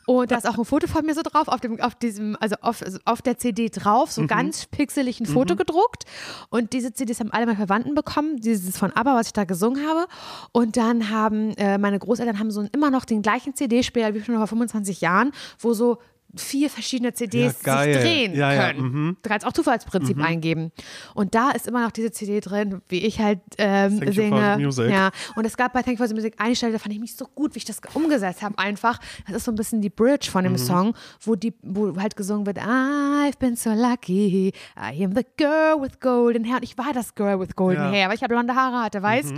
Und 0.05 0.31
da 0.31 0.37
ist 0.37 0.47
auch 0.47 0.57
ein 0.57 0.63
Foto 0.63 0.87
von 0.87 1.05
mir 1.05 1.13
so 1.15 1.21
drauf, 1.21 1.49
auf 1.49 1.59
dem, 1.59 1.81
auf 1.81 1.95
diesem, 1.95 2.37
also 2.39 2.55
auf, 2.61 2.81
auf 3.03 3.21
der 3.21 3.37
CD 3.39 3.67
drauf, 3.67 4.07
Mhm. 4.09 4.21
so 4.21 4.27
ganz 4.27 4.67
pixelig 4.67 5.19
ein 5.19 5.25
Foto 5.25 5.57
gedruckt. 5.57 6.05
Und 6.49 6.71
diese 6.71 6.93
CDs 6.93 7.19
haben 7.19 7.31
alle 7.33 7.45
meine 7.45 7.57
Verwandten 7.57 7.93
bekommen, 7.93 8.37
dieses 8.39 8.77
von 8.77 8.93
ABBA, 8.93 9.15
was 9.15 9.27
ich 9.27 9.33
da 9.33 9.43
gesungen 9.43 9.85
habe. 9.85 10.07
Und 10.53 10.77
dann 10.77 11.09
haben 11.09 11.51
äh, 11.57 11.77
meine 11.77 11.99
Großeltern 11.99 12.39
haben 12.39 12.51
so 12.51 12.65
immer 12.71 12.89
noch 12.89 13.03
den 13.03 13.21
gleichen 13.21 13.53
CD-Spieler 13.53 14.13
wie 14.13 14.21
schon 14.23 14.37
vor 14.37 14.47
25 14.47 15.01
Jahren, 15.01 15.33
wo 15.59 15.73
so 15.73 15.97
vier 16.35 16.69
verschiedene 16.69 17.13
CDs 17.13 17.57
Ja, 17.65 17.83
sich 17.83 17.97
drehen 17.97 18.35
Ja, 18.35 18.53
ja, 18.53 18.67
können. 18.71 18.81
mhm. 18.81 19.17
Du 19.21 19.29
kannst 19.29 19.45
auch 19.47 19.53
Zufallsprinzip 19.53 20.19
eingeben. 20.21 20.71
Und 21.15 21.33
da 21.35 21.51
ist 21.51 21.67
immer 21.67 21.81
noch 21.83 21.91
diese 21.91 22.11
CD 22.11 22.39
drin, 22.39 22.81
wie 22.89 22.99
ich 23.05 23.19
halt 23.19 23.39
ähm, 23.57 23.99
Thank 23.99 24.13
you 24.15 24.29
for 24.29 24.71
singe. 24.71 24.91
Ja. 24.91 25.09
Und 25.35 25.45
es 25.45 25.57
gab 25.57 25.73
bei 25.73 25.81
Thank 25.81 25.97
you 25.97 26.05
for 26.05 26.07
the 26.07 26.13
Music 26.13 26.35
eine 26.37 26.55
Stelle, 26.55 26.73
da 26.73 26.79
fand 26.79 26.93
ich 26.93 26.99
mich 26.99 27.15
so 27.15 27.25
gut, 27.33 27.55
wie 27.55 27.57
ich 27.59 27.65
das 27.65 27.81
umgesetzt 27.93 28.41
habe. 28.41 28.57
Einfach, 28.59 28.99
das 29.27 29.37
ist 29.37 29.45
so 29.45 29.51
ein 29.51 29.55
bisschen 29.55 29.81
die 29.81 29.89
Bridge 29.89 30.29
von 30.29 30.43
dem 30.43 30.53
Mhm. 30.53 30.57
Song, 30.57 30.93
wo 31.21 31.35
die, 31.35 31.53
wo 31.63 31.95
halt 31.99 32.15
gesungen 32.15 32.45
wird, 32.45 32.59
I've 32.59 33.37
been 33.39 33.55
so 33.55 33.71
lucky, 33.71 34.53
I 34.77 35.03
am 35.03 35.13
the 35.15 35.25
girl 35.37 35.81
with 35.81 35.99
golden 35.99 36.43
hair. 36.45 36.57
Und 36.57 36.63
ich 36.63 36.77
war 36.77 36.93
das 36.93 37.15
Girl 37.15 37.39
with 37.39 37.55
golden. 37.55 37.87
Mhm. 37.89 37.93
hair, 37.93 38.07
weil 38.07 38.15
ich 38.15 38.21
ja 38.21 38.27
blonde 38.27 38.53
Haare 38.55 38.83
hatte, 38.83 39.01
weißt? 39.01 39.33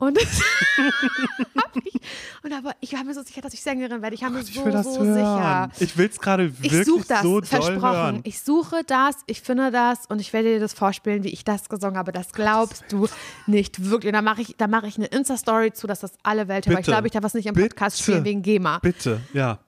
Und 0.00 0.16
das 0.20 0.40
hab 1.56 1.76
ich, 1.84 2.00
und 2.42 2.52
aber 2.52 2.74
ich 2.80 2.92
war 2.94 3.04
mir 3.04 3.14
so 3.14 3.22
sicher, 3.22 3.42
dass 3.42 3.52
ich 3.54 3.62
Sängerin 3.62 4.00
werde. 4.02 4.14
Ich 4.14 4.22
war 4.22 4.30
mir 4.30 4.40
ich 4.40 4.52
so, 4.54 4.64
will 4.64 4.72
das 4.72 4.86
so 4.94 5.04
hören. 5.04 5.70
sicher. 5.70 5.84
Ich 5.84 5.96
will 5.96 6.08
es 6.10 6.18
gerade 6.18 6.46
Ich 6.46 6.62
wirklich 6.72 6.86
suche 6.86 7.04
das, 7.06 7.22
so 7.22 7.40
doll 7.40 7.44
versprochen. 7.46 7.82
hören. 7.82 8.20
Ich 8.24 8.40
suche 8.40 8.82
das, 8.86 9.16
ich 9.26 9.42
finde 9.42 9.70
das 9.70 10.06
und 10.08 10.18
ich 10.20 10.32
werde 10.32 10.54
dir 10.54 10.60
das 10.60 10.72
vorspielen, 10.72 11.22
wie 11.22 11.28
ich 11.28 11.44
das 11.44 11.68
gesungen 11.68 11.96
habe. 11.98 12.12
Das 12.12 12.32
glaubst 12.32 12.84
du 12.88 13.08
nicht 13.46 13.90
wirklich. 13.90 14.08
Und 14.08 14.14
da 14.14 14.22
mache 14.22 14.40
ich, 14.42 14.56
da 14.56 14.66
mache 14.66 14.86
ich 14.88 14.96
eine 14.96 15.06
Insta-Story 15.06 15.72
zu, 15.72 15.86
dass 15.86 16.00
das 16.00 16.12
alle 16.22 16.48
Welt 16.48 16.66
hört. 16.66 16.76
Aber 16.76 16.80
ich 16.80 16.86
glaube, 16.86 17.06
ich 17.06 17.12
darf 17.12 17.22
das 17.22 17.34
nicht 17.34 17.46
im 17.46 17.54
Podcast 17.54 17.98
Bitte. 17.98 18.02
spielen 18.10 18.24
wegen 18.24 18.42
GEMA. 18.42 18.78
Bitte, 18.78 19.20
ja. 19.34 19.58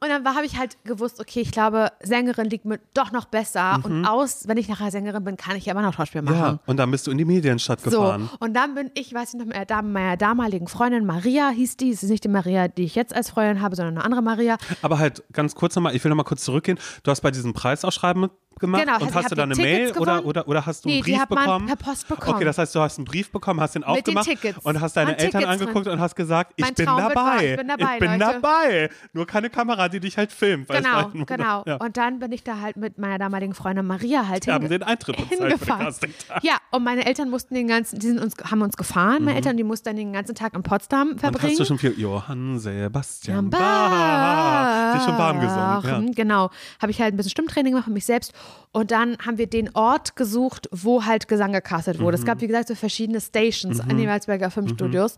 Und 0.00 0.08
dann 0.08 0.24
habe 0.34 0.46
ich 0.46 0.56
halt 0.58 0.76
gewusst, 0.84 1.20
okay, 1.20 1.40
ich 1.40 1.50
glaube, 1.50 1.90
Sängerin 2.02 2.48
liegt 2.48 2.64
mir 2.64 2.78
doch 2.94 3.12
noch 3.12 3.24
besser. 3.26 3.80
Und 3.82 4.04
aus, 4.06 4.46
wenn 4.46 4.56
ich 4.56 4.68
nachher 4.68 4.90
Sängerin 4.90 5.24
bin, 5.24 5.36
kann 5.36 5.56
ich 5.56 5.66
ja 5.66 5.72
immer 5.72 5.82
noch 5.82 5.94
Schauspiel 5.94 6.22
machen. 6.22 6.36
Mhm. 6.36 6.42
Ja, 6.42 6.58
und 6.66 6.76
dann 6.76 6.90
bist 6.90 7.06
du 7.06 7.10
in 7.10 7.18
die 7.18 7.24
Medienstadt 7.24 7.80
So, 7.80 7.90
gefahren. 7.90 8.30
und 8.38 8.54
dann 8.54 8.74
bin 8.74 8.90
ich, 8.94 9.12
weiß 9.14 9.34
ich 9.34 9.40
noch, 9.40 9.46
mit 9.46 9.56
meiner 9.92 10.16
damaligen 10.16 10.68
Freundin 10.68 11.04
Maria 11.06 11.48
hieß 11.50 11.76
die. 11.76 11.90
Es 11.90 12.02
ist 12.02 12.10
nicht 12.10 12.24
die 12.24 12.28
Maria, 12.28 12.68
die 12.68 12.84
ich 12.84 12.94
jetzt 12.94 13.14
als 13.14 13.30
Freundin 13.30 13.60
habe, 13.60 13.76
sondern 13.76 13.96
eine 13.96 14.04
andere 14.04 14.22
Maria. 14.22 14.56
Aber 14.82 14.98
halt 14.98 15.22
ganz 15.32 15.54
kurz 15.54 15.74
nochmal, 15.74 15.94
ich 15.96 16.04
will 16.04 16.10
nochmal 16.10 16.24
kurz 16.24 16.44
zurückgehen. 16.44 16.78
Du 17.02 17.10
hast 17.10 17.20
bei 17.22 17.30
diesem 17.30 17.52
Preisausschreiben 17.52 18.30
mitgemacht 18.54 18.84
Genau, 18.84 18.98
und 19.00 19.14
hast 19.14 19.30
du 19.30 19.34
dann 19.34 19.50
die 19.50 19.54
eine 19.60 19.62
Mail 19.62 19.78
Tickets 19.86 19.98
oder, 20.00 20.12
gewonnen. 20.14 20.26
oder, 20.28 20.48
oder 20.48 20.66
hast 20.66 20.84
du 20.84 20.88
Nee, 20.88 20.94
einen 20.96 21.04
die 21.04 21.12
Brief 21.12 21.26
bekommen? 21.26 21.66
per 21.66 21.76
Post 21.76 22.08
bekommen. 22.08 22.36
Okay, 22.36 22.44
das 22.44 22.58
heißt, 22.58 22.74
du 22.74 22.80
hast 22.80 22.98
einen 22.98 23.04
Brief 23.04 23.30
bekommen, 23.30 23.60
hast 23.60 23.74
den 23.74 23.84
aufgemacht 23.84 24.28
und 24.62 24.80
hast 24.80 24.96
deine 24.96 25.12
Eltern 25.18 25.40
Tickets 25.42 25.46
angeguckt 25.60 25.86
drin. 25.86 25.92
und 25.94 26.00
hast 26.00 26.14
gesagt, 26.16 26.52
ich 26.56 26.74
bin 26.74 26.86
dabei. 26.86 27.50
ich 27.52 27.56
bin 27.56 27.68
dabei, 27.68 27.94
Ich 27.94 28.00
bin 28.00 28.10
Leute. 28.18 28.18
dabei. 28.40 28.90
Nur 29.12 29.26
keine 29.26 29.50
Kamera, 29.50 29.88
die 29.88 30.00
dich 30.00 30.16
halt 30.16 30.32
filmt. 30.32 30.68
Genau, 30.68 30.88
halt 30.92 31.14
nur- 31.14 31.26
genau. 31.26 31.62
Ja. 31.66 31.76
Und 31.76 31.96
dann 31.96 32.18
bin 32.18 32.32
ich 32.32 32.42
da 32.44 32.60
halt 32.60 32.76
mit 32.76 32.98
meiner 32.98 33.18
damaligen 33.18 33.54
Freundin 33.54 33.86
Maria 33.86 34.26
halt 34.28 34.46
Wir 34.46 34.54
haben 34.54 34.62
hinge- 34.66 34.78
den 34.78 34.82
Eintritt 34.82 35.16
hingefahren. 35.16 35.94
Ja, 36.42 36.54
und 36.70 36.84
meine 36.84 37.06
Eltern 37.06 37.30
mussten 37.30 37.54
den 37.54 37.68
ganzen, 37.68 37.98
die 37.98 38.06
sind 38.06 38.18
uns, 38.20 38.34
haben 38.50 38.62
uns 38.62 38.76
gefahren, 38.76 39.24
meine 39.24 39.36
Eltern, 39.36 39.56
die 39.56 39.64
mussten 39.64 39.86
dann 39.88 39.96
den 39.96 40.12
ganzen 40.12 40.34
Tag 40.34 40.54
in 40.54 40.62
Potsdam 40.62 41.08
Mhm. 41.08 41.12
Und 41.14 41.20
verbringen. 41.20 41.50
hast 41.50 41.60
du 41.60 41.64
schon 41.64 41.78
viel 41.78 41.98
Johann 41.98 42.58
Sebastian 42.58 43.50
Bach. 43.50 44.94
Dich 44.94 45.02
schon 45.04 45.18
warm 45.18 45.40
gesungen. 45.40 46.06
Ja. 46.08 46.12
Genau. 46.14 46.50
Habe 46.80 46.90
ich 46.90 47.00
halt 47.00 47.14
ein 47.14 47.16
bisschen 47.16 47.30
Stimmtraining 47.30 47.72
gemacht 47.72 47.86
für 47.86 47.92
mich 47.92 48.04
selbst. 48.04 48.32
Und 48.72 48.90
dann 48.90 49.16
haben 49.24 49.38
wir 49.38 49.46
den 49.46 49.70
Ort 49.74 50.16
gesucht, 50.16 50.68
wo 50.72 51.04
halt 51.04 51.28
Gesang 51.28 51.52
gecastet 51.52 52.00
wurde. 52.00 52.16
Mhm. 52.16 52.22
Es 52.22 52.26
gab, 52.26 52.40
wie 52.40 52.48
gesagt, 52.48 52.68
so 52.68 52.74
verschiedene 52.74 53.20
Stations 53.20 53.78
an 53.80 53.96
den 53.96 54.08
Walzberger 54.08 54.50
Filmstudios. 54.50 55.16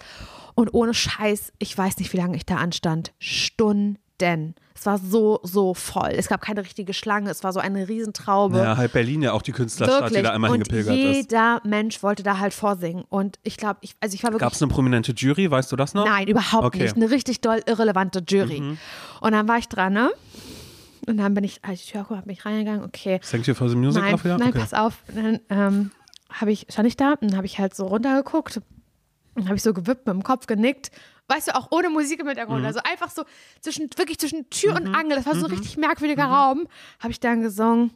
Und 0.55 0.75
ohne 0.75 0.93
Scheiß, 0.93 1.53
ich 1.59 1.77
weiß 1.77 1.97
nicht, 1.99 2.13
wie 2.13 2.19
lange 2.19 2.37
ich 2.37 2.45
da 2.45 2.57
anstand. 2.57 3.13
Stunden. 3.19 4.55
Es 4.75 4.87
war 4.87 4.99
so, 4.99 5.41
so 5.43 5.75
voll. 5.75 6.11
Es 6.17 6.29
gab 6.29 6.41
keine 6.41 6.63
richtige 6.63 6.95
Schlange. 6.95 7.31
Es 7.31 7.45
war 7.45 7.53
so 7.53 7.61
eine 7.61 7.87
Riesentraube. 7.89 8.59
Ja, 8.59 8.77
halt 8.77 8.93
Berlin 8.93 9.21
ja 9.23 9.33
auch 9.33 9.43
die 9.43 9.53
Künstlerstadt, 9.53 10.01
Wirklich. 10.05 10.19
die 10.19 10.23
da 10.23 10.33
einmal 10.33 10.51
und 10.51 10.57
hingepilgert 10.57 10.97
ist. 10.97 11.17
jeder 11.17 11.61
Mensch 11.65 12.03
wollte 12.03 12.23
da 12.23 12.39
halt 12.39 12.55
vorsingen. 12.55 13.05
Und 13.09 13.39
ich 13.43 13.57
glaube, 13.59 13.79
ich, 13.83 13.95
also 14.01 14.15
ich 14.15 14.23
war 14.23 14.31
wirklich. 14.33 14.41
Gab 14.47 14.53
es 14.55 14.63
eine 14.63 14.71
prominente 14.71 15.13
Jury, 15.13 15.51
weißt 15.51 15.71
du 15.73 15.77
das 15.77 15.93
noch? 15.95 16.07
Nein, 16.07 16.29
überhaupt 16.29 16.65
Okay. 16.65 16.79
Mhm. 16.79 16.85
nicht. 16.85 16.97
Eine 16.97 17.11
richtig 17.11 17.41
doll 17.43 17.61
irrelevante 17.67 18.23
Jury. 18.27 18.77
Und 19.21 19.33
dann 19.33 19.49
war 19.49 19.59
ich 19.59 19.69
dran, 19.69 19.93
ne? 19.93 20.11
Und 21.07 21.19
dann 21.19 21.35
bin 21.35 21.45
ich, 21.45 21.65
als 21.65 21.81
ich 21.81 21.87
die 21.87 21.93
Tür 21.93 22.01
aufgemacht 22.03 22.23
habe, 22.23 22.27
bin 22.27 22.35
ich 22.37 22.45
reingegangen, 22.45 22.85
okay. 22.85 23.21
Thank 23.31 23.47
you 23.47 23.55
for 23.55 23.69
the 23.69 23.77
music 23.77 24.03
Nein, 24.03 24.15
auch 24.15 24.25
wieder? 24.25 24.39
nein, 24.39 24.49
okay. 24.49 24.59
pass 24.59 24.75
auf. 24.75 25.03
Und 25.09 25.17
Dann 25.17 25.41
ähm, 25.51 25.91
habe 26.31 26.51
ich, 26.53 26.67
stand 26.69 26.89
ich 26.89 26.97
da 26.97 27.13
und 27.13 27.31
dann 27.31 27.37
habe 27.37 27.47
ich 27.47 27.59
halt 27.59 27.75
so 27.75 27.87
runtergeguckt. 27.87 28.61
Dann 29.37 29.45
habe 29.47 29.57
ich 29.57 29.63
so 29.63 29.73
gewippt 29.73 30.07
mit 30.07 30.15
dem 30.15 30.23
Kopf 30.23 30.47
genickt. 30.47 30.91
Weißt 31.29 31.49
du, 31.49 31.57
auch 31.57 31.69
ohne 31.71 31.91
Musik 31.91 32.21
im 32.21 32.27
Hintergrund. 32.27 32.61
Mhm. 32.61 32.67
Also 32.67 32.81
einfach 32.89 33.11
so 33.11 33.25
zwischen, 33.61 33.89
wirklich 33.97 34.19
zwischen 34.19 34.49
Tür 34.51 34.75
und 34.77 34.95
Angel. 34.95 35.17
Das 35.17 35.27
war 35.27 35.35
so 35.37 35.47
ein 35.47 35.53
richtig 35.53 35.77
merkwürdiger 35.77 36.25
Raum. 36.25 36.67
Habe 37.01 37.11
ich 37.13 37.21
dann 37.21 37.43
gesungen. 37.43 37.91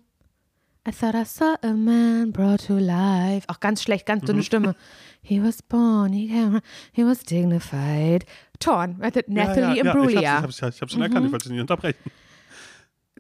I 0.89 0.93
thought 0.93 1.15
I 1.15 1.25
saw 1.25 1.57
a 1.63 1.73
man 1.75 2.33
brought 2.33 2.67
to 2.67 2.79
life. 2.79 3.47
Auch 3.49 3.61
ganz 3.61 3.83
schlecht, 3.83 4.07
ganz 4.07 4.23
Mhm. 4.23 4.27
dünne 4.27 4.43
Stimme. 4.43 4.75
He 5.23 5.43
was 5.43 5.61
born, 5.63 6.13
he, 6.13 6.29
came, 6.29 6.61
he 6.93 7.05
was 7.05 7.23
dignified. 7.23 8.25
Torn, 8.59 8.97
Nathalie 8.99 9.25
ja, 9.37 9.55
ja, 9.55 9.75
ja, 9.75 9.83
Imbruglia. 9.93 10.21
Ich 10.21 10.29
hab's, 10.29 10.57
ich 10.57 10.63
hab's, 10.63 10.77
ich 10.77 10.83
hab's 10.83 10.93
schon 10.93 11.03
erkannt, 11.03 11.27
ich 11.27 11.33
wollte 11.33 11.45
dich 11.45 11.53
nicht 11.53 11.61
unterbrechen. 11.61 12.11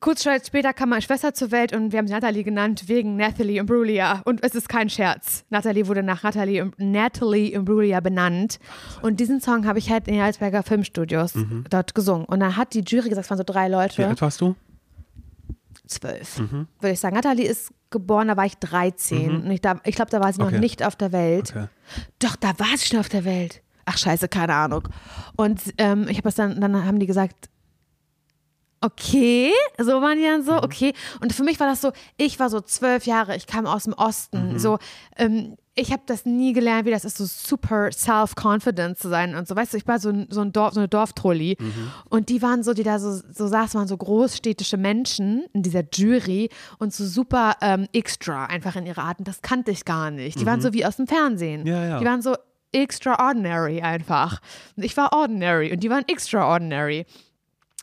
Kurz 0.01 0.23
später 0.23 0.73
kam 0.73 0.89
meine 0.89 1.03
Schwester 1.03 1.35
zur 1.35 1.51
Welt 1.51 1.75
und 1.75 1.93
wir 1.93 1.99
haben 1.99 2.07
sie 2.07 2.15
Natalie 2.15 2.43
genannt 2.43 2.85
wegen 2.89 3.17
Nathalie 3.17 3.61
Imbruglia. 3.61 4.23
Und 4.25 4.43
es 4.43 4.55
ist 4.55 4.67
kein 4.71 4.89
Scherz. 4.89 5.45
Natalie 5.51 5.87
wurde 5.89 6.03
nach 6.03 6.23
Natalie, 6.23 6.71
Natalie 6.79 7.51
Imbruglia 7.53 8.01
benannt. 8.01 8.59
Und 9.03 9.21
diesen 9.21 9.43
Song 9.43 9.67
habe 9.67 9.79
ich 9.79 9.91
halt 9.91 10.09
in 10.09 10.15
den 10.15 10.23
Alsberger 10.23 10.63
Filmstudios 10.63 11.35
dort 11.69 11.95
gesungen. 11.95 12.25
Und 12.25 12.41
dann 12.41 12.57
hat 12.57 12.73
die 12.73 12.81
Jury 12.81 13.11
gesagt, 13.11 13.27
es 13.27 13.31
waren 13.31 13.37
so 13.37 13.45
drei 13.45 13.67
Wie 13.69 13.73
Leute, 13.73 14.07
alt 14.07 14.23
warst 14.23 14.41
du? 14.41 14.57
zwölf, 15.87 16.39
würde 16.39 16.93
ich 16.93 17.01
sagen. 17.01 17.17
Natalie 17.17 17.47
ist 17.47 17.71
geboren, 17.91 18.29
da 18.29 18.37
war 18.39 18.47
ich 18.47 18.57
13. 18.57 19.43
Und 19.43 19.51
ich, 19.51 19.61
da- 19.61 19.81
ich 19.85 19.97
glaube, 19.97 20.11
da 20.11 20.21
war 20.21 20.33
sie 20.33 20.41
Okay. 20.41 20.53
noch 20.55 20.61
nicht 20.61 20.83
auf 20.83 20.97
der 20.97 21.13
Welt. 21.13 21.51
Okay. 21.51 21.67
Doch, 22.21 22.37
da 22.37 22.59
war 22.59 22.75
sie 22.79 22.87
schon 22.87 23.01
auf 23.01 23.09
der 23.11 23.27
Welt. 23.27 23.61
Ach 23.85 23.99
scheiße, 23.99 24.29
keine 24.29 24.55
Ahnung. 24.55 24.89
Und 25.37 25.61
ähm, 25.77 26.07
ich 26.09 26.17
habe 26.17 26.23
das 26.23 26.37
dann, 26.37 26.59
dann 26.61 26.87
haben 26.87 27.01
die 27.01 27.07
gesagt, 27.07 27.50
okay, 28.83 29.53
so 29.79 30.01
waren 30.01 30.17
die 30.17 30.25
dann 30.25 30.43
so, 30.43 30.55
okay. 30.63 30.95
Und 31.21 31.33
für 31.33 31.43
mich 31.45 31.61
war 31.61 31.67
das 31.67 31.81
so, 31.81 31.93
ich 32.17 32.39
war 32.39 32.49
so 32.49 32.61
zwölf 32.61 33.05
Jahre, 33.07 33.37
ich 33.37 33.47
kam 33.47 33.67
aus 33.67 33.85
dem 33.85 33.93
Osten, 33.93 34.59
so, 34.59 34.79
ähm, 35.17 35.57
ich 35.75 35.93
habe 35.93 36.03
das 36.07 36.27
nie 36.27 36.53
gelernt, 36.53 36.85
wie 36.87 36.91
das 36.91 37.05
ist, 37.05 37.17
so 37.17 37.25
super 37.25 37.91
self-confident 37.93 38.99
zu 38.99 39.09
sein 39.09 39.35
und 39.35 39.47
so, 39.47 39.55
weißt 39.55 39.73
du, 39.73 39.77
ich 39.77 39.87
war 39.87 39.99
so 39.99 40.09
ein, 40.11 40.27
so 40.31 40.41
ein 40.41 40.53
Dorf, 40.53 40.75
so 40.75 40.81
eine 40.81 40.89
Dorftrolli 40.89 41.57
und 42.09 42.29
die 42.29 42.43
waren 42.43 42.63
so, 42.63 42.75
die 42.75 42.83
da 42.83 42.99
so, 42.99 43.13
so 43.33 43.47
saßen, 43.47 43.79
waren 43.79 43.89
so 43.89 43.97
großstädtische 43.97 44.77
Menschen 44.77 45.45
in 45.53 45.63
dieser 45.63 45.83
Jury 45.93 46.49
und 46.79 46.93
so 46.93 47.05
super 47.07 47.57
ähm, 47.61 47.87
extra 47.93 48.47
einfach 48.47 48.77
in 48.77 48.87
ihrer 48.87 49.05
Art 49.05 49.19
und 49.21 49.29
das 49.29 49.43
kannte 49.43 49.71
ich 49.71 49.85
gar 49.85 50.11
nicht. 50.11 50.41
Die 50.41 50.47
waren 50.47 50.61
so 50.61 50.73
wie 50.73 50.85
aus 50.85 50.97
dem 50.97 51.07
Fernsehen. 51.07 51.67
Ja, 51.67 51.85
ja. 51.85 51.99
Die 51.99 52.05
waren 52.05 52.23
so 52.23 52.35
extraordinary 52.73 53.81
einfach. 53.81 54.41
Und 54.77 54.85
ich 54.85 54.97
war 54.97 55.13
ordinary 55.13 55.73
und 55.73 55.81
die 55.83 55.91
waren 55.91 56.05
extraordinary. 56.09 57.07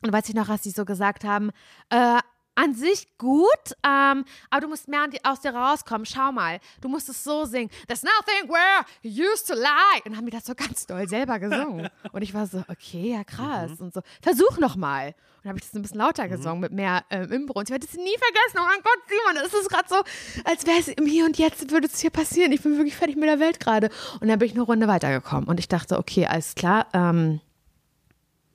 Und 0.03 0.13
weiß 0.13 0.29
ich 0.29 0.35
noch, 0.35 0.47
was 0.47 0.63
sie 0.63 0.71
so 0.71 0.85
gesagt 0.85 1.23
haben, 1.23 1.51
äh, 1.89 2.19
an 2.57 2.73
sich 2.73 3.07
gut, 3.17 3.47
ähm, 3.85 4.25
aber 4.49 4.61
du 4.61 4.67
musst 4.67 4.87
mehr 4.87 5.07
aus 5.23 5.41
dir 5.41 5.53
rauskommen. 5.53 6.05
Schau 6.05 6.31
mal, 6.31 6.59
du 6.81 6.89
musst 6.89 7.07
es 7.07 7.23
so 7.23 7.45
singen. 7.45 7.69
There's 7.87 8.03
nothing 8.03 8.49
where 8.49 8.83
you 9.03 9.25
used 9.31 9.47
to 9.47 9.53
lie. 9.53 10.01
Und 10.05 10.17
haben 10.17 10.25
die 10.25 10.31
das 10.31 10.45
so 10.45 10.55
ganz 10.55 10.87
doll 10.87 11.07
selber 11.07 11.39
gesungen. 11.39 11.87
Und 12.11 12.21
ich 12.23 12.33
war 12.33 12.47
so, 12.47 12.63
okay, 12.67 13.13
ja 13.13 13.23
krass. 13.23 13.71
Mhm. 13.79 13.85
Und 13.85 13.93
so, 13.93 14.01
versuch 14.21 14.57
noch 14.57 14.75
mal. 14.75 15.09
Und 15.09 15.13
dann 15.43 15.49
habe 15.49 15.59
ich 15.59 15.65
das 15.65 15.75
ein 15.75 15.83
bisschen 15.83 15.99
lauter 15.99 16.25
mhm. 16.25 16.31
gesungen, 16.31 16.59
mit 16.59 16.71
mehr 16.71 17.05
ähm, 17.11 17.31
Imbro. 17.31 17.59
Und 17.59 17.69
ich 17.69 17.71
werde 17.71 17.85
das 17.85 17.95
nie 17.95 18.17
vergessen. 18.17 18.57
Oh 18.57 18.65
mein 18.67 18.81
Gott, 18.81 18.99
Simon, 19.07 19.45
es 19.45 19.53
ist 19.53 19.69
gerade 19.69 19.87
so, 19.87 20.01
als 20.43 20.65
wäre 20.65 20.79
es 20.79 20.87
im 20.87 21.05
Hier 21.05 21.25
und 21.25 21.37
Jetzt 21.37 21.69
würde 21.69 21.87
es 21.87 21.99
hier 21.99 22.09
passieren. 22.09 22.51
Ich 22.51 22.63
bin 22.63 22.75
wirklich 22.75 22.95
fertig 22.95 23.17
mit 23.17 23.29
der 23.29 23.39
Welt 23.39 23.59
gerade. 23.59 23.91
Und 24.19 24.29
dann 24.29 24.39
bin 24.39 24.47
ich 24.47 24.55
eine 24.55 24.63
Runde 24.63 24.87
weitergekommen. 24.87 25.47
Und 25.47 25.59
ich 25.59 25.67
dachte, 25.67 25.99
okay, 25.99 26.25
alles 26.25 26.55
klar, 26.55 26.87
ähm, 26.93 27.39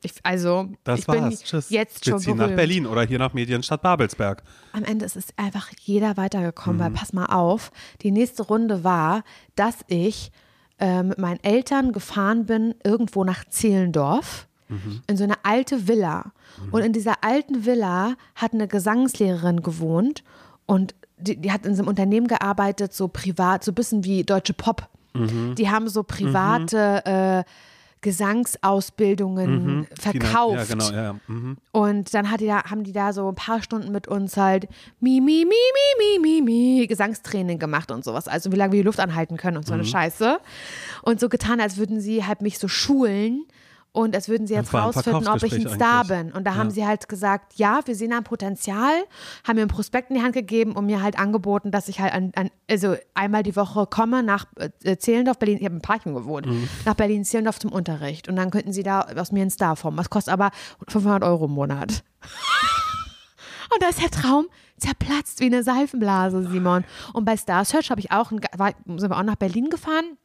ich, 0.03 0.13
also, 0.23 0.69
das 0.85 1.01
ich 1.01 1.09
war's. 1.09 1.19
bin 1.21 1.31
Tschüss. 1.39 1.71
jetzt 1.71 2.05
schon 2.05 2.19
Geht's 2.21 2.35
nach 2.37 2.51
Berlin 2.51 2.87
oder 2.87 3.03
hier 3.03 3.19
nach 3.19 3.33
Medienstadt 3.35 3.83
Babelsberg. 3.83 4.43
Am 4.73 4.85
Ende 4.85 5.05
ist 5.05 5.17
es 5.17 5.27
einfach 5.37 5.69
jeder 5.81 6.17
weitergekommen, 6.17 6.77
Mhm. 6.79 6.85
weil 6.85 6.91
pass 6.91 7.13
mal 7.13 7.27
auf, 7.27 7.71
die 8.03 8.11
nächste 8.11 8.43
Runde 8.43 8.85
war, 8.85 9.23
dass 9.57 9.77
ich 9.89 10.31
äh, 10.79 11.03
mit 11.05 11.19
meinen 11.19 11.39
Eltern 11.45 11.93
gefahren 11.93 12.47
bin, 12.47 12.75
irgendwo 12.83 13.23
nach 13.23 13.45
Zehlendorf, 13.45 14.49
Mhm. 14.69 15.03
in 15.07 15.17
so 15.17 15.23
eine 15.25 15.35
alte 15.45 15.87
Villa. 15.87 16.33
Und 16.73 16.83
in 16.83 16.93
dieser 16.93 17.23
alten 17.23 17.65
Villa 17.67 18.15
hat 18.35 18.53
eine 18.55 18.67
Gesangslehrerin 18.69 19.63
gewohnt 19.63 20.25
und 20.67 20.95
die, 21.19 21.37
die 21.37 21.53
hat 21.53 21.67
in 21.67 21.75
so 21.77 21.83
einem 21.83 21.89
Unternehmen 21.89 22.27
gearbeitet, 22.27 22.93
so 22.95 23.07
privat, 23.09 23.63
so 23.63 23.71
ein 23.71 23.75
bisschen 23.77 24.03
wie 24.05 24.25
Deutsche 24.25 24.55
Pop. 24.55 24.89
Mhm. 25.15 25.55
Die 25.57 25.71
haben 25.71 25.89
so 25.89 26.03
private 26.03 27.05
äh, 27.05 27.45
Gesangsausbildungen 28.03 29.87
verkauft. 29.99 30.57
Ja, 30.57 30.65
genau, 30.65 30.91
ja. 30.91 31.03
ja. 31.03 31.21
Mhm. 31.29 31.57
Und 31.71 32.13
dann 32.13 32.31
hat 32.31 32.41
die 32.41 32.47
da, 32.47 32.65
haben 32.65 32.85
die 32.85 32.93
da 32.93 33.13
so 33.13 33.29
ein 33.29 33.35
paar 33.35 33.63
Stunden 33.63 33.93
mit 33.93 34.09
uns 34.09 34.37
halt 34.37 34.69
mi, 35.01 35.21
mi, 35.21 35.47
mi, 35.47 35.55
mi, 35.99 36.19
mi, 36.19 36.43
mi, 36.43 36.43
mi, 36.43 36.87
Gesangstraining 36.87 37.59
gemacht 37.59 37.91
und 37.91 38.05
sowas. 38.05 38.29
Also 38.29 38.53
wie 38.53 38.57
lange 38.57 38.73
wir 38.73 38.81
die 38.81 38.87
Luft 38.87 39.01
anhalten 39.01 39.37
können 39.37 39.57
und 39.57 39.67
so 39.67 39.73
eine 39.73 39.85
Scheiße. 39.85 40.39
Und 41.03 41.21
so 41.21 41.29
getan, 41.29 41.61
als 41.61 41.79
würden 41.79 42.01
sie 42.01 42.25
halt 42.25 42.43
mich 42.43 42.59
so 42.59 42.69
schulen. 42.69 43.47
Und 43.95 44.15
als 44.17 44.27
würden 44.29 44.47
sie 44.47 44.55
jetzt 44.55 44.73
rausfinden, 44.73 45.29
ob 45.29 45.43
ich 45.43 45.53
ein 45.53 45.69
Star 45.69 46.01
eigentlich. 46.01 46.17
bin. 46.25 46.33
Und 46.33 46.45
da 46.47 46.53
Ja. 46.53 46.57
haben 46.57 46.71
sie 46.71 46.87
halt 46.87 47.11
gesagt, 47.11 47.55
ja, 47.59 47.81
wir 47.85 47.95
sehen 47.95 48.11
da 48.11 48.17
ein 48.17 48.25
Potenzial, 48.25 48.91
haben 49.47 49.57
mir 49.57 49.63
ein 49.63 49.69
Prospekt 49.69 50.09
in 50.09 50.17
die 50.17 50.23
Hand 50.23 50.33
gegeben 50.33 50.73
und 50.73 50.87
mir 50.87 51.03
halt 51.03 51.19
angeboten, 51.19 51.71
dass 51.71 51.89
ich 51.89 52.01
halt 52.01 52.15
an, 52.15 52.33
an 52.35 52.51
also 52.71 52.97
einmal 53.13 53.43
die 53.43 53.55
Woche 53.55 53.87
komme 53.87 54.23
nach 54.23 54.47
äh, 54.83 54.97
Zehlendorf, 54.97 55.39
Berlin, 55.39 55.59
ich 55.59 55.67
habe 55.67 55.75
in 55.75 55.83
Parchim 55.83 56.15
gewohnt, 56.15 56.47
Mhm. 56.47 56.69
nach 56.87 56.95
Berlin-Zehlendorf 56.95 57.59
zum 57.59 57.71
Unterricht. 57.71 58.29
Und 58.29 58.37
dann 58.37 58.51
könnten 58.51 58.73
sie 58.73 58.83
da 58.83 59.03
aus 59.03 59.31
mir 59.31 59.43
einen 59.43 59.51
Star 59.51 59.77
formen. 59.77 59.99
Das 59.99 60.09
kostet 60.09 60.33
aber 60.33 60.53
500 60.89 61.23
Euro 61.23 61.45
im 61.45 61.51
Monat. 61.53 62.03
Und 63.75 63.83
da 63.83 63.89
ist 63.89 64.03
der 64.03 64.11
Traum 64.11 64.47
zerplatzt 64.79 65.41
wie 65.41 65.47
eine 65.47 65.63
Seifenblase, 65.63 66.47
Simon. 66.51 66.85
Und 67.13 67.25
bei 67.25 67.37
Star 67.37 67.65
Search 67.65 67.91
habe 67.91 68.01
ich 68.01 68.11
auch, 68.11 68.31
ein, 68.31 68.41
war, 68.57 68.73
sind 68.87 69.11
wir 69.11 69.17
auch 69.19 69.23
nach 69.23 69.37
Berlin 69.37 69.71
gefahren. 69.71 70.17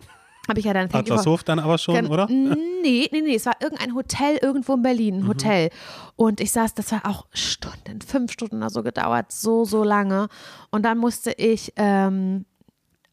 Habe 0.48 0.60
ich 0.60 0.66
ja 0.66 0.74
dann 0.74 0.86
You 0.86 0.92
for- 0.92 1.00
Adlershof 1.00 1.44
dann 1.44 1.60
aber 1.60 1.78
schon, 1.78 2.08
oder? 2.08 2.28
Nee, 2.30 3.10
nee, 3.12 3.22
nee, 3.22 3.36
es 3.36 3.46
war 3.46 3.56
irgendein 3.62 3.96
Hotel 3.96 4.38
irgendwo 4.42 4.74
in 4.76 4.82
Berlin, 4.82 5.16
ein 5.24 5.28
Hotel. 5.28 5.70
Und 6.16 6.40
ich 6.40 6.52
saß, 6.52 6.74
das 6.74 6.92
war 6.92 7.06
auch 7.06 7.26
Stunden, 7.34 8.00
fünf 8.02 8.32
Stunden 8.32 8.58
oder 8.58 8.70
so 8.70 8.82
gedauert, 8.84 9.32
so, 9.32 9.66
so 9.66 9.84
lange. 9.84 10.28
Und 10.72 10.84
dann 10.84 10.98
musste 11.00 11.32
ich, 11.34 11.74
ähm, 11.76 12.46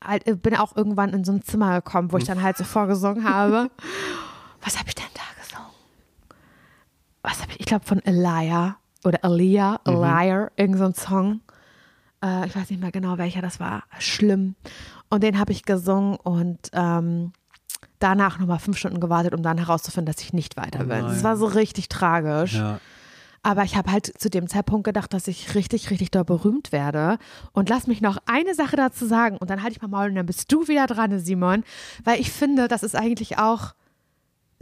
halt, 0.04 0.26
äh, 0.28 0.36
bin 0.36 0.54
auch 0.56 0.76
irgendwann 0.76 1.10
in 1.12 1.24
so 1.24 1.32
ein 1.32 1.42
Zimmer 1.42 1.80
gekommen, 1.80 2.12
wo 2.12 2.18
ich 2.18 2.24
dann 2.24 2.42
halt 2.42 2.56
so 2.56 2.62
vorgesungen 2.64 3.24
habe. 3.28 3.70
Was 4.62 4.78
habe 4.78 4.88
ich 4.88 4.94
denn 4.94 5.04
da 5.14 5.22
gesungen? 5.42 5.70
Was 7.22 7.40
habe 7.42 7.52
ich, 7.52 7.60
ich 7.60 7.66
glaube 7.66 7.84
von 7.84 8.00
Elia 8.04 8.76
oder 9.04 9.18
Elia, 9.24 9.80
Elia, 9.86 10.50
irgend 10.56 10.78
so 10.78 10.84
ein 10.84 10.94
Song. 10.94 11.40
Äh, 12.22 12.46
ich 12.46 12.54
weiß 12.54 12.70
nicht 12.70 12.80
mehr 12.80 12.92
genau, 12.92 13.18
welcher 13.18 13.42
das 13.42 13.58
war. 13.60 13.84
Schlimm. 13.98 14.54
Und 15.14 15.22
den 15.22 15.38
habe 15.38 15.52
ich 15.52 15.62
gesungen 15.62 16.16
und 16.16 16.58
ähm, 16.72 17.32
danach 18.00 18.40
nochmal 18.40 18.58
fünf 18.58 18.76
Stunden 18.76 18.98
gewartet, 18.98 19.32
um 19.32 19.42
dann 19.42 19.58
herauszufinden, 19.58 20.12
dass 20.12 20.22
ich 20.22 20.32
nicht 20.32 20.56
weiter 20.56 20.80
Oh 20.82 20.88
bin. 20.88 21.02
Das 21.02 21.22
war 21.22 21.36
so 21.36 21.46
richtig 21.46 21.88
tragisch. 21.88 22.54
Ja. 22.54 22.80
Aber 23.44 23.62
ich 23.62 23.76
habe 23.76 23.92
halt 23.92 24.12
zu 24.18 24.28
dem 24.28 24.48
Zeitpunkt 24.48 24.84
gedacht, 24.84 25.12
dass 25.12 25.28
ich 25.28 25.54
richtig, 25.54 25.90
richtig 25.90 26.10
doll 26.10 26.24
berühmt 26.24 26.72
werde. 26.72 27.18
Und 27.52 27.68
lass 27.68 27.86
mich 27.86 28.00
noch 28.00 28.18
eine 28.26 28.54
Sache 28.56 28.74
dazu 28.74 29.06
sagen 29.06 29.36
und 29.36 29.50
dann 29.50 29.62
halte 29.62 29.76
ich 29.76 29.82
mal 29.82 29.88
Maul 29.88 30.08
und 30.08 30.16
dann 30.16 30.26
bist 30.26 30.50
du 30.50 30.66
wieder 30.66 30.88
dran, 30.88 31.20
Simon. 31.20 31.62
Weil 32.02 32.18
ich 32.18 32.32
finde, 32.32 32.66
das 32.66 32.82
ist 32.82 32.96
eigentlich 32.96 33.38
auch 33.38 33.74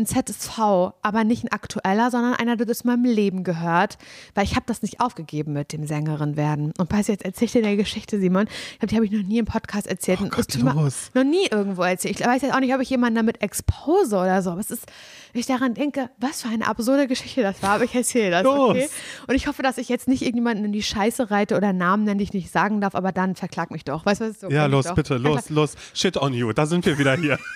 ein 0.03 0.07
ZSV, 0.07 0.59
aber 1.03 1.25
nicht 1.25 1.45
ein 1.45 1.53
aktueller, 1.53 2.11
sondern 2.11 2.35
einer, 2.35 2.57
der 2.57 2.67
zu 2.73 2.87
meinem 2.87 3.05
Leben 3.05 3.45
gehört, 3.45 3.99
weil 4.35 4.45
ich 4.45 4.55
habe 4.55 4.65
das 4.67 4.83
nicht 4.83 5.01
aufgegeben 5.01 5.53
mit 5.53 5.73
dem 5.73 5.87
Sängerin 5.87 6.37
werden. 6.37 6.73
Und 6.79 6.89
pass 6.89 7.09
jetzt 7.09 7.25
erzähl 7.25 7.49
dir 7.49 7.67
eine 7.67 7.77
Geschichte, 7.77 8.19
Simon. 8.19 8.47
Ich 8.73 8.79
glaub, 8.79 8.89
die 8.91 8.97
habe 8.97 9.07
ich 9.07 9.13
noch 9.13 9.23
nie 9.23 9.39
im 9.39 9.47
Podcast 9.47 9.87
erzählt. 9.87 10.21
Oh 10.21 10.25
und 10.25 10.33
Gott, 10.33 10.55
los. 10.55 11.11
Noch 11.15 11.25
nie 11.25 11.47
irgendwo 11.51 11.83
erzählt. 11.83 12.19
Ich 12.19 12.27
weiß 12.27 12.43
jetzt 12.43 12.55
auch 12.55 12.61
nicht, 12.61 12.75
ob 12.75 12.81
ich 12.81 12.91
jemanden 12.91 13.17
damit 13.17 13.43
expose 13.43 14.17
oder 14.17 14.43
so. 14.43 14.51
Aber 14.51 14.61
es 14.61 14.71
ist, 14.71 14.87
wenn 15.33 15.41
ich 15.41 15.47
daran 15.47 15.75
denke, 15.75 16.11
was 16.19 16.43
für 16.43 16.49
eine 16.49 16.67
absurde 16.67 17.07
Geschichte 17.07 17.43
das 17.43 17.63
war, 17.63 17.71
aber 17.71 17.85
ich 17.85 17.95
erzähle 17.95 18.31
das, 18.31 18.47
okay? 18.47 18.89
Und 19.27 19.35
ich 19.35 19.47
hoffe, 19.47 19.63
dass 19.63 19.79
ich 19.79 19.89
jetzt 19.89 20.09
nicht 20.09 20.23
irgendjemanden 20.23 20.65
in 20.65 20.73
die 20.73 20.83
Scheiße 20.83 21.31
reite 21.31 21.57
oder 21.57 21.73
Namen 21.73 22.05
nenne, 22.05 22.19
die 22.19 22.25
ich 22.25 22.33
nicht 22.33 22.51
sagen 22.51 22.81
darf, 22.81 22.95
aber 22.95 23.13
dann 23.13 23.35
verklag 23.35 23.71
mich 23.71 23.85
doch. 23.85 24.05
Weißt 24.05 24.21
du, 24.21 24.25
was 24.25 24.33
ist 24.33 24.41
so? 24.41 24.51
Ja, 24.51 24.67
los, 24.67 24.93
bitte, 24.95 25.17
los, 25.17 25.51
los. 25.51 25.75
Shit 25.95 26.17
on 26.17 26.33
you. 26.35 26.53
Da 26.53 26.67
sind 26.67 26.85
wir 26.87 26.99
wieder 26.99 27.17
hier. 27.17 27.39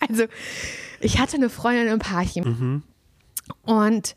Also, 0.00 0.24
ich 1.04 1.18
hatte 1.18 1.36
eine 1.36 1.50
Freundin 1.50 1.88
im 1.88 1.98
Parchim. 1.98 2.82
Und 3.62 4.14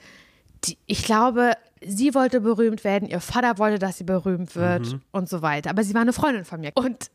die, 0.63 0.77
ich 0.85 1.03
glaube, 1.03 1.53
sie 1.85 2.15
wollte 2.15 2.39
berühmt 2.41 2.83
werden, 2.83 3.07
ihr 3.09 3.19
Vater 3.19 3.57
wollte, 3.57 3.77
dass 3.77 3.97
sie 3.97 4.05
berühmt 4.05 4.55
wird 4.55 4.88
und 5.11 5.27
so 5.29 5.41
weiter. 5.41 5.69
Aber 5.69 5.83
sie 5.83 5.93
war 5.93 6.01
eine 6.01 6.13
Freundin 6.13 6.45
von 6.45 6.61
mir. 6.61 6.71
Und 6.75 7.11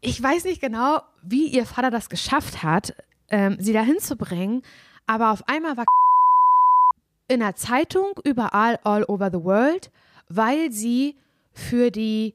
ich 0.00 0.20
weiß 0.22 0.44
nicht 0.44 0.60
genau, 0.60 1.00
wie 1.22 1.46
ihr 1.46 1.64
Vater 1.64 1.90
das 1.90 2.08
geschafft 2.08 2.62
hat, 2.62 2.94
ähm, 3.30 3.56
sie 3.60 3.72
dahin 3.72 3.98
zu 4.00 4.16
bringen. 4.16 4.62
Aber 5.06 5.30
auf 5.30 5.46
einmal 5.48 5.76
war 5.76 5.84
in 7.28 7.40
der 7.40 7.54
Zeitung 7.54 8.12
überall 8.24 8.78
all 8.84 9.04
over 9.04 9.30
the 9.30 9.42
world, 9.42 9.90
weil 10.28 10.72
sie 10.72 11.16
für 11.52 11.90
die 11.90 12.34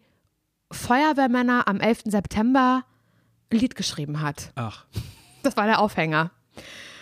Feuerwehrmänner 0.72 1.68
am 1.68 1.80
11. 1.80 2.04
September 2.06 2.84
ein 3.52 3.60
Lied 3.60 3.76
geschrieben 3.76 4.22
hat. 4.22 4.52
Ach. 4.56 4.86
Das 5.44 5.58
war 5.58 5.66
der 5.66 5.80
Aufhänger. 5.80 6.32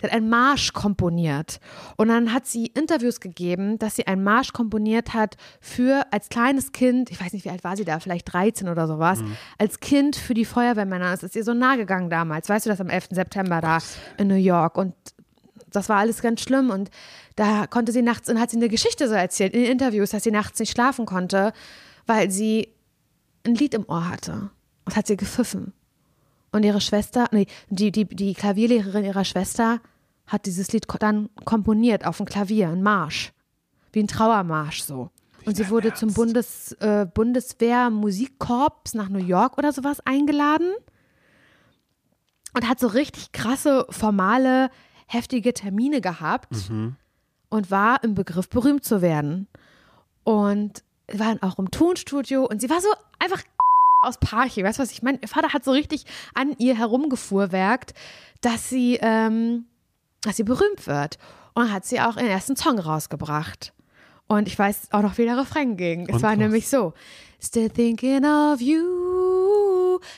Sie 0.02 0.08
hat 0.08 0.14
einen 0.14 0.30
Marsch 0.30 0.74
komponiert. 0.74 1.60
Und 1.96 2.08
dann 2.08 2.34
hat 2.34 2.48
sie 2.48 2.68
Interviews 2.68 3.20
gegeben, 3.20 3.78
dass 3.78 3.96
sie 3.96 4.08
einen 4.08 4.24
Marsch 4.24 4.52
komponiert 4.52 5.14
hat 5.14 5.38
für, 5.60 6.06
als 6.12 6.30
kleines 6.30 6.72
Kind, 6.72 7.12
ich 7.12 7.22
weiß 7.22 7.34
nicht, 7.34 7.46
wie 7.46 7.52
alt 7.52 7.64
war 7.64 7.78
sie 7.78 7.86
da, 7.86 8.00
vielleicht 8.00 8.34
13 8.34 8.68
oder 8.68 8.88
sowas, 8.88 9.20
als 9.60 9.80
Kind 9.80 10.16
für 10.16 10.34
die 10.34 10.46
Feuerwehrmänner. 10.46 11.14
Es 11.14 11.24
ist 11.24 11.36
ihr 11.36 11.44
so 11.44 11.54
nahe 11.54 11.78
gegangen 11.78 12.10
damals. 12.10 12.50
Weißt 12.50 12.66
du 12.66 12.70
das 12.70 12.82
am 12.82 12.90
11. 12.90 13.10
September 13.12 13.62
da 13.62 13.78
in 14.18 14.28
New 14.28 14.36
York? 14.36 14.78
Und 14.78 14.96
das 15.70 15.88
war 15.88 15.98
alles 15.98 16.22
ganz 16.22 16.42
schlimm. 16.42 16.72
Und 16.72 16.90
da 17.36 17.68
konnte 17.68 17.92
sie 17.92 18.02
nachts, 18.02 18.30
und 18.30 18.40
hat 18.40 18.50
sie 18.50 18.58
eine 18.58 18.70
Geschichte 18.70 19.08
so 19.08 19.14
erzählt 19.14 19.54
in 19.54 19.66
Interviews, 19.66 20.12
dass 20.12 20.24
sie 20.24 20.32
nachts 20.32 20.60
nicht 20.60 20.72
schlafen 20.72 21.06
konnte, 21.06 21.54
weil 22.08 22.32
sie 22.32 22.70
ein 23.46 23.56
Lied 23.56 23.74
im 23.74 23.88
Ohr 23.88 24.10
hatte. 24.10 24.50
Und 24.86 24.96
hat 24.96 25.06
sie 25.06 25.16
gepfiffen. 25.16 25.74
Und 26.52 26.64
ihre 26.64 26.82
Schwester, 26.82 27.28
nee, 27.32 27.48
die, 27.70 27.92
die, 27.92 28.06
die 28.06 28.34
Klavierlehrerin 28.34 29.06
ihrer 29.06 29.24
Schwester 29.24 29.80
hat 30.32 30.46
dieses 30.46 30.72
Lied 30.72 30.86
dann 31.00 31.30
komponiert 31.44 32.06
auf 32.06 32.18
dem 32.18 32.26
Klavier, 32.26 32.70
ein 32.70 32.82
Marsch. 32.82 33.34
Wie 33.92 34.00
ein 34.00 34.08
Trauermarsch 34.08 34.84
so. 34.84 35.10
Und 35.46 35.58
sie 35.58 35.70
wurde 35.70 35.94
zum 35.94 36.14
Bundes, 36.14 36.72
äh, 36.80 37.06
Bundeswehr-Musikkorps 37.12 38.94
nach 38.94 39.10
New 39.10 39.20
York 39.20 39.58
oder 39.58 39.74
sowas 39.74 40.00
eingeladen 40.06 40.72
und 42.54 42.70
hat 42.70 42.80
so 42.80 42.88
richtig 42.88 43.32
krasse, 43.32 43.86
formale, 43.90 44.70
heftige 45.08 45.54
Termine 45.54 46.00
gehabt 46.00 46.70
und 47.50 47.72
war 47.72 48.04
im 48.04 48.16
Begriff, 48.16 48.50
berühmt 48.50 48.86
zu 48.86 49.02
werden. 49.02 49.48
Und 50.24 50.84
war 51.12 51.36
dann 51.36 51.42
auch 51.42 51.60
im 51.60 51.72
Tonstudio 51.72 52.46
und 52.46 52.62
sie 52.62 52.70
war 52.70 52.80
so 52.80 52.90
einfach 53.20 53.42
aus 54.04 54.18
Parchim, 54.20 54.66
weißt 54.66 54.80
du 54.80 54.84
was 54.84 54.92
ich 54.92 55.02
meine? 55.02 55.20
Ihr 55.22 55.28
Vater 55.28 55.54
hat 55.54 55.66
so 55.66 55.72
richtig 55.72 56.06
an 56.34 56.56
ihr 56.58 56.78
herumgefuhrwerkt, 56.78 57.94
dass 58.42 58.70
sie, 58.70 59.00
ähm, 59.02 59.66
dass 60.22 60.38
sie 60.38 60.44
berühmt 60.44 60.88
wird. 60.88 61.18
Und 61.54 61.72
hat 61.74 61.86
sie 61.86 62.00
auch 62.00 62.16
ihren 62.16 62.28
ersten 62.28 62.56
Song 62.56 62.80
rausgebracht. 62.80 63.74
Und 64.28 64.48
ich 64.48 64.58
weiß 64.58 64.88
auch 64.92 65.02
noch, 65.02 65.18
wie 65.18 65.26
der 65.26 65.38
Refrain 65.38 65.76
ging. 65.76 66.08
Es 66.08 66.16
Und 66.16 66.22
war 66.24 66.32
was? 66.32 66.38
nämlich 66.38 66.70
so: 66.70 66.94
Still 67.42 67.70
thinking 67.70 68.24
of 68.24 68.62
you, 68.62 68.82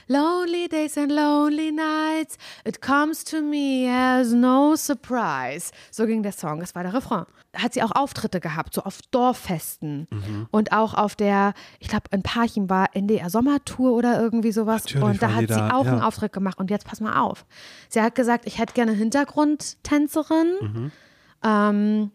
lonely 0.07 0.67
days 0.67 0.97
and 0.97 1.11
lonely 1.11 1.71
nights. 1.71 2.37
It 2.65 2.81
comes 2.81 3.23
to 3.25 3.41
me 3.41 3.89
as 3.89 4.33
no 4.33 4.75
surprise. 4.75 5.71
So 5.91 6.05
ging 6.05 6.23
der 6.23 6.31
Song, 6.33 6.59
das 6.59 6.75
war 6.75 6.83
der 6.83 6.93
Refrain. 6.93 7.25
Hat 7.55 7.73
sie 7.73 7.83
auch 7.83 7.91
Auftritte 7.91 8.39
gehabt, 8.39 8.73
so 8.73 8.81
auf 8.81 8.99
Dorffesten 9.11 10.07
Mhm. 10.09 10.47
und 10.49 10.71
auch 10.71 10.95
auf 10.95 11.15
der, 11.15 11.53
ich 11.79 11.87
glaube, 11.87 12.05
in 12.11 12.23
Parchim 12.23 12.69
war 12.69 12.95
NDR 12.95 13.29
Sommertour 13.29 13.91
oder 13.93 14.19
irgendwie 14.19 14.51
sowas. 14.51 14.85
Natürlich 14.85 15.03
und 15.03 15.21
da 15.21 15.33
hat 15.33 15.41
sie 15.41 15.47
da, 15.47 15.73
auch 15.75 15.85
einen 15.85 15.99
ja. 15.99 16.07
Auftritt 16.07 16.33
gemacht. 16.33 16.57
Und 16.57 16.71
jetzt 16.71 16.85
pass 16.87 16.99
mal 16.99 17.19
auf. 17.21 17.45
Sie 17.89 18.01
hat 18.01 18.15
gesagt, 18.15 18.45
ich 18.47 18.57
hätte 18.57 18.73
gerne 18.73 18.93
Hintergrundtänzerin. 18.93 20.53
Mhm. 20.61 20.91
Ähm, 21.43 22.11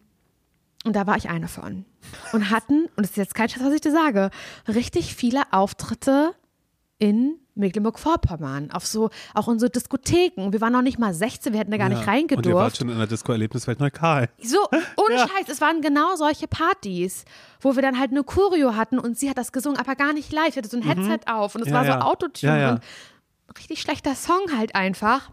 und 0.85 0.95
da 0.95 1.05
war 1.07 1.17
ich 1.17 1.29
eine 1.29 1.47
von. 1.47 1.85
Und 2.31 2.49
hatten, 2.49 2.85
und 2.95 2.99
das 2.99 3.11
ist 3.11 3.17
jetzt 3.17 3.35
kein 3.35 3.49
Scheiß, 3.49 3.63
was 3.63 3.73
ich 3.73 3.81
dir 3.81 3.91
sage, 3.91 4.29
richtig 4.67 5.13
viele 5.15 5.41
Auftritte 5.51 6.33
in 6.99 7.39
Mecklenburg-Vorpommern. 7.55 8.71
Auf 8.71 8.85
so, 8.85 9.09
auch 9.33 9.47
unsere 9.47 9.69
Diskotheken. 9.69 10.51
Wir 10.53 10.61
waren 10.61 10.73
noch 10.73 10.81
nicht 10.81 10.99
mal 10.99 11.13
16, 11.13 11.53
wir 11.53 11.59
hätten 11.59 11.71
da 11.71 11.77
gar 11.77 11.89
nicht 11.89 11.97
Und 11.99 12.03
ihr 12.03 12.07
wart 12.07 12.15
reingedurft. 12.15 12.77
schon 12.77 12.89
in 12.89 12.97
der 12.97 13.07
Disco-Erlebniswelt 13.07 13.79
Neukal. 13.79 14.29
So, 14.41 14.57
ohne 14.97 15.15
Ja. 15.15 15.27
Scheiß, 15.27 15.47
es 15.49 15.59
waren 15.61 15.81
genau 15.81 16.15
solche 16.15 16.47
Partys, 16.47 17.25
wo 17.61 17.75
wir 17.75 17.81
dann 17.81 17.99
halt 17.99 18.11
eine 18.11 18.23
Choreo 18.23 18.75
hatten 18.75 18.99
und 18.99 19.17
sie 19.17 19.29
hat 19.29 19.37
das 19.37 19.51
gesungen, 19.51 19.79
aber 19.79 19.95
gar 19.95 20.13
nicht 20.13 20.31
live. 20.31 20.53
Sie 20.53 20.59
hatte 20.59 20.69
so 20.69 20.77
ein 20.77 20.83
Headset 20.83 21.19
auf 21.31 21.55
und 21.55 21.61
es 21.61 21.67
Mhm. 21.67 21.73
Ja, 21.73 21.79
war 21.79 21.85
ja. 21.85 21.93
so 22.01 22.07
Autotune 22.07 22.51
Ja, 22.53 22.57
ja. 22.59 22.71
und 22.73 22.81
richtig 23.57 23.81
schlechter 23.81 24.15
Song 24.15 24.41
halt 24.57 24.75
einfach. 24.75 25.31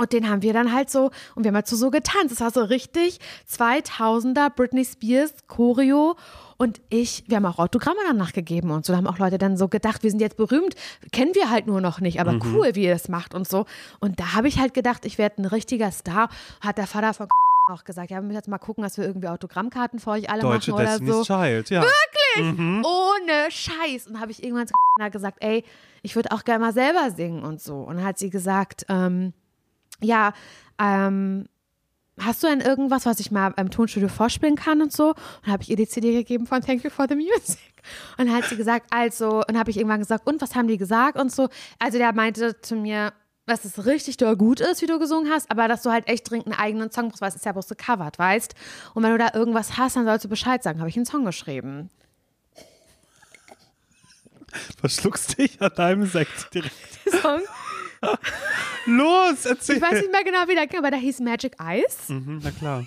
Und 0.00 0.12
den 0.12 0.30
haben 0.30 0.42
wir 0.42 0.52
dann 0.52 0.72
halt 0.72 0.90
so, 0.90 1.10
und 1.34 1.42
wir 1.42 1.48
haben 1.48 1.56
halt 1.56 1.66
so, 1.66 1.74
so 1.74 1.90
getanzt. 1.90 2.30
Es 2.32 2.40
war 2.40 2.52
so 2.52 2.62
richtig 2.62 3.18
2000er 3.52 4.48
Britney 4.50 4.84
Spears 4.84 5.32
Choreo. 5.48 6.14
Und 6.60 6.80
ich, 6.90 7.22
wir 7.28 7.36
haben 7.36 7.46
auch 7.46 7.58
Autogramme 7.58 8.00
danach 8.06 8.32
gegeben 8.32 8.70
und 8.72 8.84
so. 8.84 8.92
Da 8.92 8.96
haben 8.98 9.06
auch 9.06 9.18
Leute 9.18 9.38
dann 9.38 9.56
so 9.56 9.68
gedacht, 9.68 10.02
wir 10.02 10.10
sind 10.10 10.18
jetzt 10.20 10.36
berühmt, 10.36 10.74
kennen 11.12 11.34
wir 11.34 11.50
halt 11.50 11.66
nur 11.68 11.80
noch 11.80 12.00
nicht, 12.00 12.20
aber 12.20 12.32
Mhm. 12.32 12.42
cool, 12.52 12.74
wie 12.74 12.84
ihr 12.84 12.92
das 12.92 13.08
macht 13.08 13.32
und 13.34 13.48
so. 13.48 13.64
Und 14.00 14.18
da 14.18 14.34
habe 14.34 14.48
ich 14.48 14.58
halt 14.58 14.74
gedacht, 14.74 15.04
ich 15.04 15.18
werde 15.18 15.40
ein 15.40 15.44
richtiger 15.46 15.90
Star. 15.92 16.28
Hat 16.60 16.76
der 16.78 16.88
Vater 16.88 17.14
von 17.14 17.28
auch 17.70 17.84
gesagt, 17.84 18.10
ja, 18.10 18.16
wir 18.16 18.22
müssen 18.22 18.34
jetzt 18.36 18.48
mal 18.48 18.58
gucken, 18.58 18.82
dass 18.82 18.96
wir 18.98 19.04
irgendwie 19.04 19.28
Autogrammkarten 19.28 19.98
für 20.00 20.10
euch 20.10 20.30
alle 20.30 20.40
Deutsche 20.42 20.70
machen 20.72 20.80
oder 20.82 20.90
Destiny's 20.98 21.14
so. 21.16 21.24
Child, 21.24 21.70
ja. 21.70 21.84
Ohne 22.84 23.50
Scheiß. 23.50 24.06
Und 24.08 24.20
habe 24.20 24.30
ich 24.32 24.42
irgendwann 24.42 24.66
zu 24.66 24.74
gesagt, 25.12 25.38
ey, 25.40 25.64
ich 26.02 26.16
würde 26.16 26.32
auch 26.32 26.44
gerne 26.44 26.64
mal 26.64 26.72
selber 26.72 27.10
singen 27.10 27.44
und 27.44 27.60
so. 27.60 27.76
Und 27.82 27.96
dann 27.96 28.04
hat 28.04 28.18
sie 28.18 28.30
gesagt, 28.30 28.86
ähm, 28.88 29.32
ja, 30.00 30.32
ähm, 30.80 31.48
hast 32.20 32.42
du 32.42 32.46
denn 32.46 32.60
irgendwas, 32.60 33.06
was 33.06 33.20
ich 33.20 33.30
mal 33.30 33.52
im 33.56 33.70
Tonstudio 33.70 34.08
vorspielen 34.08 34.56
kann 34.56 34.82
und 34.82 34.92
so? 34.92 35.08
Und 35.08 35.16
dann 35.44 35.52
habe 35.52 35.62
ich 35.62 35.70
ihr 35.70 35.76
die 35.76 35.88
CD 35.88 36.12
gegeben 36.12 36.46
von 36.46 36.60
Thank 36.62 36.84
You 36.84 36.90
for 36.90 37.06
the 37.08 37.14
Music. 37.14 37.58
Und 38.16 38.26
dann 38.26 38.36
hat 38.36 38.44
sie 38.44 38.56
gesagt, 38.56 38.86
also, 38.90 39.42
und 39.48 39.58
habe 39.58 39.70
ich 39.70 39.76
irgendwann 39.76 40.00
gesagt, 40.00 40.26
und 40.26 40.40
was 40.40 40.54
haben 40.54 40.68
die 40.68 40.78
gesagt 40.78 41.18
und 41.18 41.32
so. 41.32 41.48
Also 41.78 41.98
der 41.98 42.12
meinte 42.12 42.60
zu 42.60 42.76
mir, 42.76 43.12
dass 43.46 43.64
es 43.64 43.86
richtig 43.86 44.18
doll 44.18 44.36
gut 44.36 44.60
ist, 44.60 44.82
wie 44.82 44.86
du 44.86 44.98
gesungen 44.98 45.32
hast, 45.32 45.50
aber 45.50 45.68
dass 45.68 45.82
du 45.82 45.90
halt 45.90 46.06
echt 46.08 46.30
dringend 46.30 46.48
einen 46.48 46.58
eigenen 46.58 46.90
Song 46.90 47.08
brauchst, 47.08 47.22
weil 47.22 47.30
es 47.30 47.36
ist 47.36 47.44
ja 47.44 47.52
bloß 47.52 47.68
gecovert, 47.68 48.18
weißt? 48.18 48.54
Und 48.94 49.02
wenn 49.02 49.12
du 49.12 49.18
da 49.18 49.30
irgendwas 49.34 49.76
hast, 49.76 49.96
dann 49.96 50.04
sollst 50.04 50.24
du 50.24 50.28
Bescheid 50.28 50.62
sagen. 50.62 50.80
Habe 50.80 50.90
ich 50.90 50.96
einen 50.96 51.06
Song 51.06 51.24
geschrieben. 51.24 51.90
Verschluckst 54.80 55.38
dich 55.38 55.60
an 55.60 55.72
deinem 55.74 56.06
Sekt 56.06 56.54
direkt. 56.54 56.74
Song. 57.22 57.40
Los, 58.86 59.44
erzähl. 59.44 59.76
Ich 59.76 59.82
weiß 59.82 59.92
nicht 59.92 60.12
mehr 60.12 60.24
genau, 60.24 60.48
wie 60.48 60.54
der 60.54 60.66
ging, 60.66 60.78
aber 60.78 60.90
der 60.90 61.00
hieß 61.00 61.20
Magic 61.20 61.56
Eyes. 61.60 62.08
Mhm, 62.08 62.40
na 62.42 62.50
klar. 62.50 62.86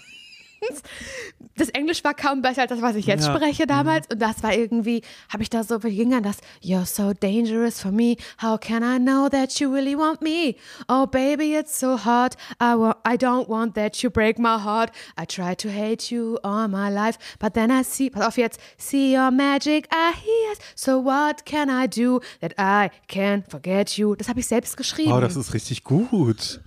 Das 1.58 1.70
Englisch 1.70 2.04
war 2.04 2.14
kaum 2.14 2.42
besser 2.42 2.62
als 2.64 2.70
das, 2.70 2.82
was 2.82 2.96
ich 2.96 3.06
jetzt 3.06 3.26
Ja. 3.28 3.36
spreche 3.36 3.68
damals. 3.68 4.08
Und 4.12 4.22
das 4.22 4.42
war 4.42 4.54
irgendwie, 4.54 5.02
habe 5.32 5.44
ich 5.44 5.50
da 5.50 5.64
so, 5.64 5.84
wie 5.84 5.96
ging 5.96 6.12
dann 6.12 6.24
das? 6.24 6.38
You're 6.64 6.86
so 6.86 7.14
dangerous 7.14 7.80
for 7.82 7.92
me. 7.92 8.16
How 8.42 8.60
can 8.60 8.84
I 8.84 8.98
know 9.00 9.28
that 9.30 9.60
you 9.60 9.72
really 9.72 9.96
want 9.98 10.22
me? 10.22 10.56
Oh, 10.88 11.06
baby, 11.06 11.56
it's 11.56 11.80
so 11.80 11.98
hot. 12.06 12.36
I, 12.60 12.76
wa 12.76 12.96
I 13.08 13.16
don't 13.18 13.48
want 13.50 13.76
that 13.76 13.98
you 14.02 14.10
break 14.10 14.40
my 14.40 14.58
heart. 14.64 14.92
I 15.20 15.26
try 15.26 15.56
to 15.56 15.70
hate 15.70 16.12
you 16.14 16.38
all 16.44 16.68
my 16.68 16.90
life. 16.90 17.18
But 17.40 17.54
then 17.54 17.70
I 17.72 17.84
see, 17.84 18.10
pass 18.10 18.26
auf 18.26 18.38
jetzt, 18.38 18.60
see 18.78 19.16
your 19.16 19.32
magic 19.32 19.88
eyes. 19.94 20.58
So 20.76 21.04
what 21.04 21.46
can 21.46 21.70
I 21.70 21.88
do 21.88 22.22
that 22.40 22.54
I 22.58 22.90
can 23.08 23.44
forget 23.48 23.98
you? 23.98 24.16
Das 24.16 24.30
habe 24.30 24.40
ich 24.40 24.48
selbst 24.48 24.78
geschrieben. 24.78 25.12
Oh, 25.12 25.20
das 25.20 25.36
ist 25.36 25.54
richtig 25.54 25.84
gut. 25.84 26.62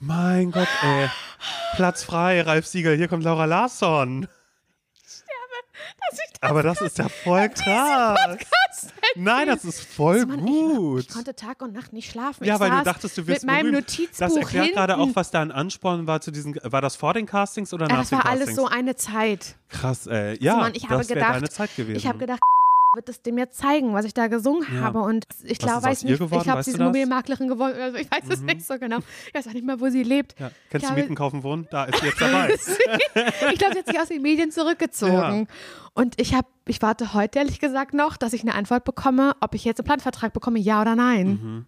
Mein 0.00 0.50
Gott, 0.52 0.68
ey. 0.82 1.08
Platz 1.76 2.04
frei, 2.04 2.40
Ralf 2.42 2.66
Siegel, 2.66 2.96
hier 2.96 3.08
kommt 3.08 3.24
Laura 3.24 3.44
Larsson. 3.46 4.28
Dass 6.10 6.18
ich 6.18 6.40
das 6.40 6.50
Aber 6.50 6.62
das 6.62 6.80
ist 6.80 6.98
ja 6.98 7.08
voll 7.08 7.48
krass. 7.48 8.18
Nein, 9.16 9.46
das 9.48 9.64
ist 9.64 9.80
voll 9.80 10.24
Mann, 10.26 10.40
gut. 10.40 11.00
Ich, 11.00 11.08
ich 11.08 11.14
konnte 11.14 11.34
Tag 11.34 11.60
und 11.62 11.72
Nacht 11.72 11.92
nicht 11.92 12.10
schlafen. 12.10 12.44
Ja, 12.44 12.54
ich 12.54 12.60
weil 12.60 12.70
du 12.70 12.82
dachtest, 12.82 13.18
du 13.18 13.26
wirst 13.26 13.42
mit 13.44 13.50
meinem 13.52 13.70
berühmt. 13.72 13.88
Notizbuch 13.88 14.18
Das 14.18 14.36
erklärt 14.36 14.72
gerade 14.72 14.94
auch, 14.96 15.00
hinten. 15.00 15.16
was 15.16 15.30
dein 15.30 15.50
Ansporn 15.50 16.06
war 16.06 16.20
zu 16.20 16.30
diesen. 16.30 16.56
War 16.62 16.80
das 16.80 16.94
vor 16.96 17.14
den 17.14 17.26
Castings 17.26 17.72
oder 17.74 17.86
Ja, 17.88 17.92
nach 17.94 18.00
das 18.00 18.10
den 18.10 18.18
war 18.18 18.26
alles 18.26 18.48
Castings? 18.50 18.56
so 18.56 18.66
eine 18.68 18.96
Zeit. 18.96 19.56
Krass, 19.68 20.06
ey. 20.06 20.36
Ja, 20.42 20.52
Also, 20.52 20.62
Mann, 20.64 20.72
ich 20.76 20.86
das 20.86 21.08
wäre 21.08 21.20
deine 21.20 21.48
Zeit 21.50 21.74
gewesen. 21.76 21.96
ich 21.98 22.06
habe 22.06 22.18
gedacht, 22.18 22.40
wird 22.94 23.08
es 23.08 23.22
dem 23.22 23.38
jetzt 23.38 23.58
zeigen, 23.58 23.92
was 23.92 24.04
ich 24.04 24.14
da 24.14 24.26
gesungen 24.28 24.66
Ja. 24.74 24.80
habe. 24.80 25.00
Und 25.00 25.26
ich 25.44 25.58
glaube, 25.58 25.82
weiß 25.84 26.04
nicht, 26.04 26.18
geworden? 26.18 26.38
ich 26.38 26.42
glaube, 26.44 26.62
sie 26.62 26.70
ist? 26.70 26.76
Mhm. 26.76 26.82
Immobilienmaklerin 26.82 27.48
geworden. 27.48 27.76
Also 27.80 27.98
ich 27.98 28.10
weiß 28.10 28.24
es 28.30 28.40
nicht 28.40 28.64
so 28.66 28.78
genau. 28.78 28.98
Ich 29.28 29.34
weiß 29.34 29.48
auch 29.48 29.52
nicht 29.52 29.66
mal, 29.66 29.80
wo 29.80 29.88
sie 29.88 30.02
lebt. 30.02 30.34
ja. 30.38 30.50
Kennst 30.70 30.86
Ich 30.88 30.92
du 30.94 31.00
Mieten, 31.00 31.14
Kaufen, 31.14 31.42
Wohnen? 31.42 31.66
Da 31.70 31.84
ist 31.84 32.00
sie 32.00 32.06
jetzt 32.06 32.20
dabei. 32.20 32.54
ich 33.52 33.58
glaube, 33.58 33.72
sie 33.74 33.78
hat 33.80 33.86
sich 33.86 34.00
aus 34.00 34.08
den 34.08 34.22
Medien 34.22 34.50
zurückgezogen. 34.50 35.48
Und 35.94 36.20
ich 36.20 36.34
habe, 36.34 36.46
ich 36.66 36.80
warte 36.82 37.12
heute 37.14 37.38
ehrlich 37.40 37.58
gesagt 37.60 37.92
noch, 37.94 38.16
dass 38.16 38.32
ich 38.32 38.42
eine 38.42 38.54
Antwort 38.54 38.84
bekomme, 38.84 39.32
ob 39.40 39.54
ich 39.54 39.64
jetzt 39.64 39.80
einen 39.80 39.86
Planvertrag 39.86 40.32
bekomme, 40.32 40.58
ja 40.58 40.80
oder 40.80 40.94
nein. 40.96 41.26
Mhm. 41.28 41.66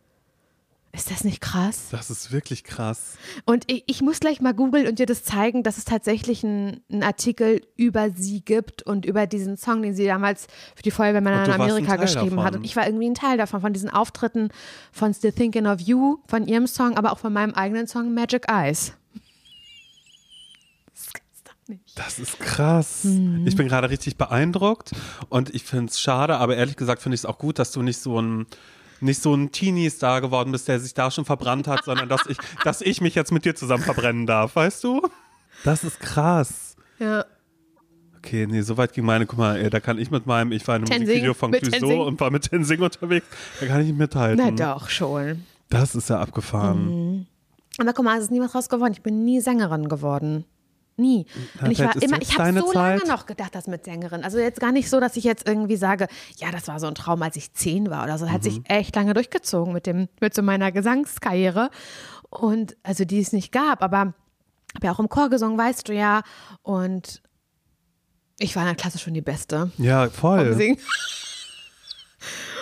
Ist 0.93 1.09
das 1.11 1.23
nicht 1.23 1.41
krass? 1.41 1.89
Das 1.93 2.11
ist 2.11 2.33
wirklich 2.33 2.65
krass. 2.65 3.17
Und 3.45 3.71
ich, 3.71 3.85
ich 3.87 4.03
muss 4.03 4.19
gleich 4.19 4.41
mal 4.41 4.53
googeln 4.53 4.89
und 4.89 4.99
dir 4.99 5.07
das 5.07 5.23
zeigen, 5.23 5.63
dass 5.63 5.79
es 5.79 5.85
tatsächlich 5.85 6.45
einen 6.45 7.03
Artikel 7.03 7.61
über 7.77 8.11
sie 8.11 8.41
gibt 8.41 8.83
und 8.83 9.07
über 9.07 9.29
diesen 9.29 9.57
Song, 9.57 9.83
den 9.83 9.95
sie 9.95 10.07
damals 10.07 10.49
für 10.75 10.83
die 10.83 10.91
Feuerwehrmänner 10.91 11.45
in 11.45 11.53
Amerika 11.53 11.95
geschrieben 11.95 12.41
hat. 12.41 12.49
davon. 12.49 12.61
Und 12.61 12.65
ich 12.65 12.75
war 12.75 12.87
irgendwie 12.87 13.09
ein 13.09 13.15
Teil 13.15 13.39
davon, 13.39 13.61
von 13.61 13.73
diesen 13.73 13.89
Auftritten 13.89 14.49
von 14.91 15.15
Still 15.15 15.33
Thinking 15.33 15.67
of 15.67 15.81
You, 15.81 16.19
von 16.27 16.47
ihrem 16.49 16.67
Song, 16.67 16.97
aber 16.97 17.13
auch 17.13 17.19
von 17.19 17.33
meinem 17.33 17.55
eigenen 17.55 17.87
Song 17.87 18.13
Magic 18.13 18.51
Eyes. 18.51 18.95
Das 21.95 22.19
ist 22.19 22.41
krass. 22.41 23.05
Mhm. 23.05 23.47
Ich 23.47 23.55
bin 23.55 23.69
gerade 23.69 23.91
richtig 23.91 24.17
beeindruckt 24.17 24.91
und 25.29 25.55
ich 25.55 25.63
finde 25.63 25.87
es 25.87 26.01
schade, 26.01 26.37
aber 26.39 26.57
ehrlich 26.57 26.77
gesagt 26.77 27.01
finde 27.01 27.15
ich 27.15 27.21
es 27.21 27.25
auch 27.27 27.39
gut, 27.39 27.61
dass 27.61 27.71
du 27.71 27.83
nicht 27.83 27.99
so 27.99 28.21
ein 28.21 28.47
nicht 29.01 29.23
so 29.23 29.35
ein 29.35 29.53
Teenie-Star 29.53 30.21
geworden 30.21 30.53
bist, 30.53 30.69
der 30.69 30.81
sich 30.81 30.95
da 30.95 31.11
schon 31.11 31.25
verbrannt 31.25 31.67
hat, 31.69 31.85
sondern 31.85 32.09
dass 32.09 32.27
ich, 32.27 32.37
dass 32.65 32.81
ich 32.81 33.01
mich 33.01 33.15
jetzt 33.15 33.33
mit 33.33 33.45
dir 33.45 33.55
zusammen 33.55 33.83
verbrennen 33.83 34.27
darf, 34.27 34.57
weißt 34.57 34.85
du? 34.85 35.09
Das 35.65 35.85
ist 35.85 36.01
krass. 36.01 36.77
Ja. 36.99 37.25
Okay, 38.19 38.47
nee, 38.47 38.61
so 38.61 38.77
weit 38.77 38.93
ging 38.93 39.05
meine, 39.05 39.25
guck 39.25 39.39
mal, 39.39 39.57
ey, 39.57 39.71
da 39.71 39.81
kann 39.81 39.99
ich 39.99 40.11
mit 40.11 40.27
meinem, 40.27 40.53
ich 40.53 40.69
war 40.69 40.77
in 40.77 40.83
einem 40.83 40.91
Tenzing, 40.91 41.07
Musikvideo 41.07 41.35
von 41.35 41.53
Clouseau 41.53 42.07
und 42.07 42.21
war 42.21 42.31
mit 42.31 42.51
Tenzing 42.51 42.83
unterwegs, 42.83 43.27
da 43.61 43.67
kann 43.67 43.81
ich 43.81 43.87
nicht 43.89 43.99
mithalten. 43.99 44.55
Na 44.57 44.75
doch, 44.75 44.91
schon. 44.91 45.47
Das 45.71 45.95
ist 45.95 46.11
ja 46.11 46.21
abgefahren. 46.21 47.27
Aber 47.79 47.93
guck 47.95 48.05
mal, 48.05 48.19
es 48.19 48.25
ist 48.25 48.31
nie 48.31 48.41
was 48.41 48.55
raus 48.55 48.69
geworden. 48.69 48.93
Ich 48.93 49.03
bin 49.03 49.25
nie 49.25 49.41
Sängerin 49.41 49.89
geworden. 49.89 50.45
Nie. 51.01 51.27
Na, 51.61 51.67
Und 51.67 51.73
ich 51.73 51.79
war 51.81 52.03
immer, 52.03 52.21
ich 52.21 52.39
habe 52.39 52.61
so 52.61 52.67
Zeit. 52.73 52.99
lange 53.01 53.09
noch 53.13 53.27
gedacht, 53.27 53.55
das 53.55 53.67
mit 53.67 53.85
Sängerin. 53.85 54.23
Also 54.25 54.39
jetzt 54.39 54.61
gar 54.61 54.73
nicht 54.73 54.91
so, 54.91 55.01
dass 55.01 55.17
ich 55.17 55.25
jetzt 55.25 55.49
irgendwie 55.49 55.77
sage, 55.77 56.07
ja, 56.37 56.51
das 56.51 56.69
war 56.69 56.79
so 56.79 56.87
ein 56.87 56.95
Traum, 56.95 57.23
als 57.23 57.37
ich 57.37 57.53
zehn 57.55 57.91
war 57.91 58.05
oder 58.05 58.19
so. 58.19 58.25
Das 58.27 58.35
hat 58.35 58.41
Mhm. 58.45 58.51
sich 58.51 58.61
echt 58.69 58.95
lange 58.97 59.15
durchgezogen 59.15 59.73
mit 59.73 59.87
dem, 59.87 60.09
mit 60.21 60.35
so 60.35 60.43
meiner 60.43 60.71
Gesangskarriere. 60.73 61.71
Und 62.29 62.77
also 62.83 63.05
die 63.05 63.21
es 63.21 63.33
nicht 63.33 63.51
gab, 63.53 63.83
aber 63.83 63.99
habe 63.99 64.85
ja 64.87 64.93
auch 64.93 65.01
im 65.01 65.09
Chor 65.09 65.31
gesungen, 65.31 65.59
weißt 65.59 65.89
du 65.89 65.95
ja. 65.95 66.23
Und 66.63 67.23
ich 68.39 68.55
war 68.57 68.63
in 68.63 68.69
der 68.69 68.77
Klasse 68.77 68.99
schon 68.99 69.15
die 69.15 69.21
Beste. 69.21 69.71
Ja, 69.79 70.09
voll. 70.11 70.55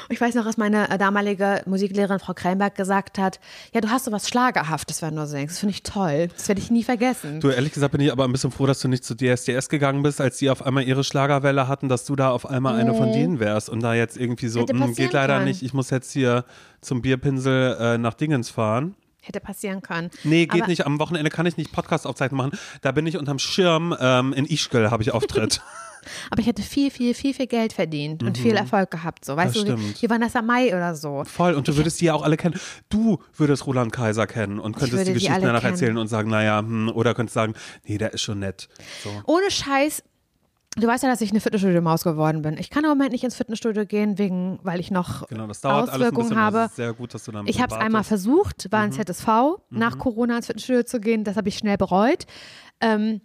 Singen. 0.08 0.14
Ich 0.16 0.20
weiß 0.20 0.34
noch, 0.34 0.44
was 0.46 0.56
meine 0.56 0.90
äh, 0.90 0.98
damalige 0.98 1.62
Musiklehrerin 1.66 2.18
Frau 2.18 2.32
Kreinberg 2.34 2.74
gesagt 2.74 3.18
hat. 3.18 3.38
Ja, 3.74 3.80
du 3.80 3.88
hast 3.90 4.06
so 4.06 4.12
was 4.12 4.28
Schlagerhaftes, 4.28 5.02
wenn 5.02 5.14
du 5.16 5.26
singst. 5.26 5.54
Das 5.56 5.58
finde 5.60 5.72
ich 5.74 5.82
toll. 5.82 6.28
Das 6.36 6.48
werde 6.48 6.60
ich 6.60 6.70
nie 6.70 6.82
vergessen. 6.84 7.40
Du, 7.40 7.50
ehrlich 7.50 7.72
gesagt 7.72 7.92
bin 7.92 8.00
ich 8.00 8.10
aber 8.12 8.24
ein 8.24 8.32
bisschen 8.32 8.50
froh, 8.50 8.66
dass 8.66 8.80
du 8.80 8.88
nicht 8.88 9.04
zu 9.04 9.14
DSDS 9.14 9.68
gegangen 9.68 10.02
bist, 10.02 10.20
als 10.20 10.38
die 10.38 10.50
auf 10.50 10.64
einmal 10.64 10.84
ihre 10.84 11.04
Schlagerwelle 11.04 11.68
hatten, 11.68 11.88
dass 11.88 12.04
du 12.04 12.16
da 12.16 12.30
auf 12.30 12.46
einmal 12.48 12.76
eine 12.78 12.94
von 12.94 13.12
denen 13.12 13.38
wärst 13.40 13.68
und 13.68 13.80
da 13.82 13.94
jetzt 13.94 14.16
irgendwie 14.16 14.48
so, 14.48 14.60
Hätte 14.60 14.72
"Hm, 14.74 14.94
geht 14.94 15.12
leider 15.12 15.34
können. 15.34 15.44
nicht, 15.46 15.62
ich 15.62 15.74
muss 15.74 15.90
jetzt 15.90 16.12
hier 16.12 16.44
zum 16.80 17.02
Bierpinsel 17.02 17.76
äh, 17.78 17.98
nach 17.98 18.14
Dingens 18.14 18.50
fahren. 18.50 18.94
Hätte 19.20 19.40
passieren 19.40 19.82
können. 19.82 20.10
Nee, 20.24 20.46
geht 20.46 20.62
Aber- 20.62 20.68
nicht. 20.70 20.86
Am 20.86 20.98
Wochenende 21.00 21.28
kann 21.30 21.44
ich 21.44 21.56
nicht 21.58 21.70
Podcast-Aufzeichnung 21.72 22.38
machen. 22.38 22.58
Da 22.80 22.92
bin 22.92 23.06
ich 23.06 23.18
unterm 23.18 23.38
Schirm 23.38 23.94
ähm, 24.00 24.32
in 24.32 24.46
Ischgl, 24.46 24.90
habe 24.90 25.02
ich 25.02 25.12
Auftritt. 25.12 25.60
Aber 26.30 26.40
ich 26.40 26.46
hätte 26.46 26.62
viel, 26.62 26.90
viel, 26.90 27.14
viel, 27.14 27.34
viel 27.34 27.46
Geld 27.46 27.72
verdient 27.72 28.22
und 28.22 28.36
viel 28.38 28.54
Erfolg 28.56 28.90
gehabt. 28.90 29.24
So, 29.24 29.36
weißt 29.36 29.56
Mhm. 29.56 29.66
Das 29.66 29.74
du, 29.76 29.78
stimmt. 29.80 30.02
wie 30.02 30.10
Vanessa 30.10 30.42
Mai 30.42 30.68
oder 30.76 30.94
so. 30.94 31.24
Voll. 31.24 31.54
Und 31.54 31.66
du 31.68 31.76
würdest 31.76 32.00
die 32.00 32.06
ja 32.06 32.14
auch 32.14 32.22
alle 32.22 32.36
kennen. 32.36 32.58
Du 32.88 33.18
würdest 33.36 33.66
Roland 33.66 33.92
Kaiser 33.92 34.26
kennen 34.26 34.58
und 34.58 34.76
könntest 34.76 35.06
die 35.06 35.12
Geschichten 35.12 35.42
danach 35.42 35.60
kennen. 35.60 35.72
erzählen 35.74 35.96
und 35.98 36.08
sagen, 36.08 36.30
naja, 36.30 36.58
hm, 36.60 36.90
oder 36.94 37.14
könntest 37.14 37.34
sagen, 37.34 37.54
nee, 37.86 37.98
der 37.98 38.12
ist 38.14 38.22
schon 38.22 38.38
nett. 38.40 38.68
So. 39.02 39.10
Ohne 39.26 39.50
Scheiß. 39.50 40.02
Du 40.76 40.86
weißt 40.86 41.02
ja, 41.02 41.08
dass 41.08 41.20
ich 41.22 41.30
eine 41.30 41.40
Fitnessstudio-Maus 41.40 42.04
geworden 42.04 42.42
bin. 42.42 42.56
Ich 42.56 42.70
kann 42.70 42.84
im 42.84 42.90
Moment 42.90 43.10
nicht 43.10 43.24
ins 43.24 43.34
Fitnessstudio 43.34 43.84
gehen, 43.84 44.16
wegen, 44.16 44.60
weil 44.62 44.78
ich 44.78 44.92
noch 44.92 45.26
Genau, 45.26 45.48
das 45.48 45.60
dauert 45.60 45.88
alles 45.88 45.90
ein 45.90 45.94
Auswirkungen 46.02 46.28
bisschen. 46.28 46.40
habe. 46.40 46.94
Gut, 46.96 47.14
dass 47.14 47.24
du 47.24 47.32
damit 47.32 47.50
Ich 47.52 47.60
habe 47.60 47.74
es 47.74 47.80
einmal 47.80 48.04
versucht, 48.04 48.70
war 48.70 48.80
ein 48.82 48.92
ZSV, 48.92 49.26
nach 49.70 49.98
Corona 49.98 50.36
ins 50.36 50.46
Fitnessstudio 50.46 50.84
zu 50.84 51.00
gehen. 51.00 51.24
Das 51.24 51.36
habe 51.36 51.48
ich 51.48 51.56
schnell 51.58 51.78
bereut. 51.78 52.26
Ähm, 52.80 53.22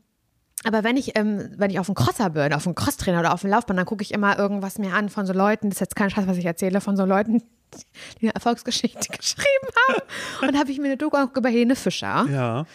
aber 0.63 0.83
wenn 0.83 0.97
ich, 0.97 1.17
ähm, 1.17 1.49
wenn 1.57 1.69
ich 1.71 1.79
auf 1.79 1.89
einen 1.89 1.95
Crosser 1.95 2.29
bin, 2.31 2.53
auf 2.53 2.65
einen 2.65 2.75
Crosstrainer 2.75 3.19
oder 3.19 3.33
auf 3.33 3.43
einen 3.43 3.51
Laufbahn, 3.51 3.77
dann 3.77 3.85
gucke 3.85 4.01
ich 4.03 4.13
immer 4.13 4.37
irgendwas 4.37 4.77
mir 4.77 4.93
an 4.93 5.09
von 5.09 5.25
so 5.25 5.33
Leuten, 5.33 5.69
das 5.69 5.77
ist 5.77 5.81
jetzt 5.81 5.95
kein 5.95 6.09
Scheiß, 6.09 6.27
was 6.27 6.37
ich 6.37 6.45
erzähle, 6.45 6.81
von 6.81 6.95
so 6.97 7.05
Leuten, 7.05 7.41
die 8.21 8.25
eine 8.27 8.35
Erfolgsgeschichte 8.35 9.07
geschrieben 9.17 9.67
haben. 9.89 10.47
Und 10.47 10.57
habe 10.57 10.71
ich 10.71 10.77
mir 10.79 10.85
eine 10.85 10.97
Doku 10.97 11.15
angeguckt 11.17 11.37
über 11.37 11.49
Helene 11.49 11.75
Fischer. 11.75 12.25
Ja, 12.31 12.65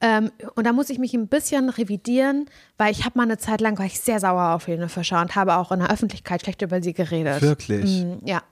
Ähm, 0.00 0.30
und 0.56 0.66
da 0.66 0.72
muss 0.74 0.90
ich 0.90 0.98
mich 0.98 1.14
ein 1.14 1.26
bisschen 1.28 1.70
revidieren, 1.70 2.50
weil 2.76 2.92
ich 2.92 3.04
habe 3.06 3.16
mal 3.18 3.22
eine 3.22 3.38
Zeit 3.38 3.62
lang, 3.62 3.78
war 3.78 3.86
ich 3.86 3.98
sehr 3.98 4.20
sauer 4.20 4.54
auf 4.54 4.66
Helene 4.66 4.90
Fischer 4.90 5.22
und 5.22 5.34
habe 5.36 5.56
auch 5.56 5.72
in 5.72 5.78
der 5.80 5.90
Öffentlichkeit 5.90 6.42
schlecht 6.42 6.60
über 6.60 6.82
sie 6.82 6.92
geredet. 6.92 7.40
wirklich. 7.40 8.04
Mm, 8.04 8.18
Ja. 8.26 8.42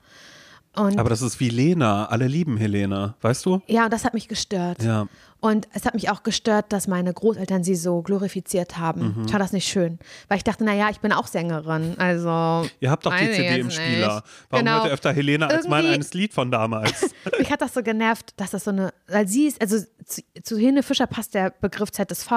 Und 0.77 0.99
Aber 0.99 1.09
das 1.11 1.23
ist 1.23 1.39
wie 1.41 1.49
Lena. 1.51 2.07
Alle 2.07 2.27
lieben 2.27 2.57
Helene, 2.57 3.15
weißt 3.21 3.47
du? 3.47 3.61
ja, 3.67 3.85
und 3.85 3.93
das 3.93 4.05
hat 4.05 4.15
mich 4.15 4.29
gestört. 4.29 4.83
Ja. 4.83 5.07
Und 5.41 5.69
es 5.75 5.85
hat 5.85 5.93
mich 5.95 6.09
auch 6.11 6.23
gestört, 6.23 6.73
dass 6.73 6.89
meine 6.89 7.13
Großeltern 7.13 7.63
sie 7.65 7.75
so 7.77 8.01
glorifiziert 8.01 8.79
haben. 8.79 9.15
Mhm. 9.19 9.25
Ich 9.27 9.31
fand 9.31 9.43
das 9.45 9.53
nicht 9.53 9.69
schön. 9.69 9.99
Weil 10.29 10.39
ich 10.39 10.45
dachte, 10.45 10.65
naja, 10.65 10.89
ich 10.91 11.01
bin 11.01 11.13
auch 11.13 11.27
Sängerin. 11.27 11.97
Also. 11.99 12.67
Ihr 12.81 12.91
habt 12.91 13.05
doch 13.05 13.15
die 13.15 13.31
CD 13.31 13.61
im 13.61 13.71
Spieler. 13.71 14.15
nicht. 14.17 14.25
Warum 14.51 14.65
Genau. 14.65 14.77
hört 14.79 14.87
ihr 14.87 14.93
öfter 14.93 15.13
Helene 15.13 15.47
als 15.47 15.69
mein 15.69 15.81
Irgendwie- 15.85 15.95
eines 15.97 16.15
Lied 16.15 16.33
von 16.33 16.51
damals? 16.51 17.11
Mich 17.39 17.53
hat 17.53 17.61
das 17.61 17.75
so 17.75 17.83
genervt, 17.83 18.33
dass 18.39 18.53
das 18.53 18.65
so 18.65 18.71
eine, 18.71 18.95
weil 19.07 19.29
sie 19.29 19.47
ist, 19.47 19.61
also 19.61 19.77
zu, 20.07 20.23
zu 20.43 20.57
Helene 20.57 20.83
Fischer 20.83 21.07
passt 21.07 21.35
der 21.35 21.51
Begriff 21.51 21.93
ZSV 21.93 22.31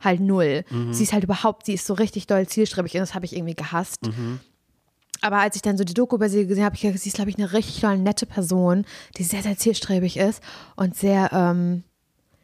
halt 0.00 0.20
null. 0.20 0.64
Mhm. 0.68 0.92
Sie 0.92 1.04
ist 1.04 1.12
halt 1.12 1.22
überhaupt, 1.24 1.64
sie 1.66 1.74
ist 1.74 1.86
so 1.86 1.94
richtig 1.94 2.26
doll 2.26 2.44
zielstrebig 2.48 2.94
und 2.94 3.00
das 3.00 3.14
habe 3.14 3.24
ich 3.24 3.36
irgendwie 3.36 3.54
gehasst. 3.54 4.04
Mhm. 4.04 4.40
Aber 5.20 5.38
als 5.38 5.56
ich 5.56 5.62
dann 5.62 5.76
so 5.76 5.84
die 5.84 5.94
Doku 5.94 6.16
über 6.16 6.28
sie 6.28 6.46
gesehen 6.46 6.64
habe, 6.64 6.76
ich 6.76 6.82
gedacht, 6.82 7.00
sie 7.00 7.08
ist, 7.08 7.16
glaube 7.16 7.30
ich, 7.30 7.38
eine 7.38 7.52
richtig 7.52 7.80
doll 7.80 7.98
nette 7.98 8.26
Person, 8.26 8.84
die 9.16 9.24
sehr, 9.24 9.42
sehr 9.42 9.56
zielstrebig 9.56 10.16
ist 10.16 10.42
und 10.76 10.96
sehr, 10.96 11.30
ähm, 11.32 11.82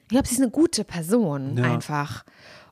ich 0.05 0.09
glaube, 0.11 0.27
sie 0.29 0.35
ist 0.35 0.41
eine 0.43 0.51
gute 0.51 0.85
Person 0.85 1.57
Ja. 1.57 1.64
einfach. 1.64 2.25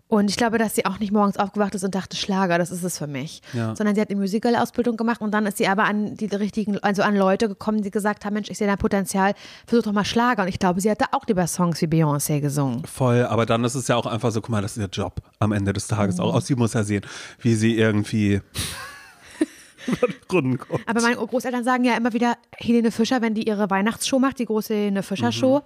Und 0.09 0.29
ich 0.29 0.37
glaube, 0.37 0.59
dass 0.59 0.75
sie 0.75 0.85
auch 0.85 0.99
nicht 0.99 1.11
morgens 1.11 1.39
aufgewacht 1.39 1.75
ist 1.75 1.85
und 1.85 1.95
dachte, 1.95 2.19
Schlager, 2.19 2.59
das 2.59 2.71
ist 2.71 2.83
es 2.85 2.99
für 2.99 3.07
mich. 3.07 3.41
Ja. 3.55 3.75
Sondern 3.75 3.95
sie 3.95 4.01
hat 4.03 4.11
eine 4.11 4.21
Musical-Ausbildung 4.21 4.99
gemacht 4.99 5.23
und 5.23 5.31
dann 5.33 5.47
ist 5.47 5.57
sie 5.57 5.67
aber 5.67 5.85
an 5.85 6.19
die 6.19 6.27
richtigen, 6.27 6.79
also 6.81 7.01
an 7.01 7.17
Leute 7.17 7.49
gekommen, 7.49 7.81
die 7.81 7.91
gesagt 7.91 8.27
haben, 8.27 8.35
Mensch, 8.35 8.51
ich 8.51 8.59
sehe 8.59 8.67
dein 8.67 8.77
Potenzial, 8.77 9.33
versuch 9.67 9.85
doch 9.85 9.93
mal 9.93 10.05
Schlager. 10.05 10.43
Und 10.43 10.49
ich 10.49 10.59
glaube, 10.59 10.83
sie 10.83 10.91
hatte 10.91 11.07
auch 11.13 11.27
lieber 11.27 11.47
Songs 11.47 11.81
wie 11.81 11.87
Beyoncé 11.87 12.41
gesungen. 12.41 12.85
Voll, 12.85 13.25
aber 13.25 13.47
dann 13.47 13.65
ist 13.65 13.75
es 13.75 13.89
ja 13.89 13.97
auch 13.97 14.05
einfach 14.05 14.33
so, 14.33 14.43
guck 14.43 14.51
mal, 14.51 14.61
das 14.61 14.77
ist 14.77 14.83
ihr 14.83 14.89
Job 14.93 15.23
am 15.39 15.53
Ende 15.53 15.73
des 15.73 15.87
Tages 15.87 16.17
Mhm. 16.19 16.25
auch. 16.25 16.35
Auch 16.35 16.41
sie 16.43 16.57
muss 16.57 16.75
ja 16.75 16.85
sehen, 16.85 17.07
wie 17.41 17.55
sie 17.55 17.79
irgendwie 17.79 18.43
Runden 20.33 20.59
kommt. 20.59 20.87
Aber 20.89 21.01
meine 21.03 21.17
Großeltern 21.17 21.65
sagen 21.65 21.85
ja 21.85 21.97
immer 21.97 22.13
wieder, 22.13 22.37
Helene 22.57 22.91
Fischer, 22.91 23.21
wenn 23.23 23.35
die 23.35 23.47
ihre 23.47 23.71
Weihnachtsshow 23.71 24.19
macht, 24.19 24.39
die 24.39 24.47
große 24.47 24.75
Helene 24.75 25.03
Fischer-Show, 25.03 25.59
Mhm. 25.59 25.63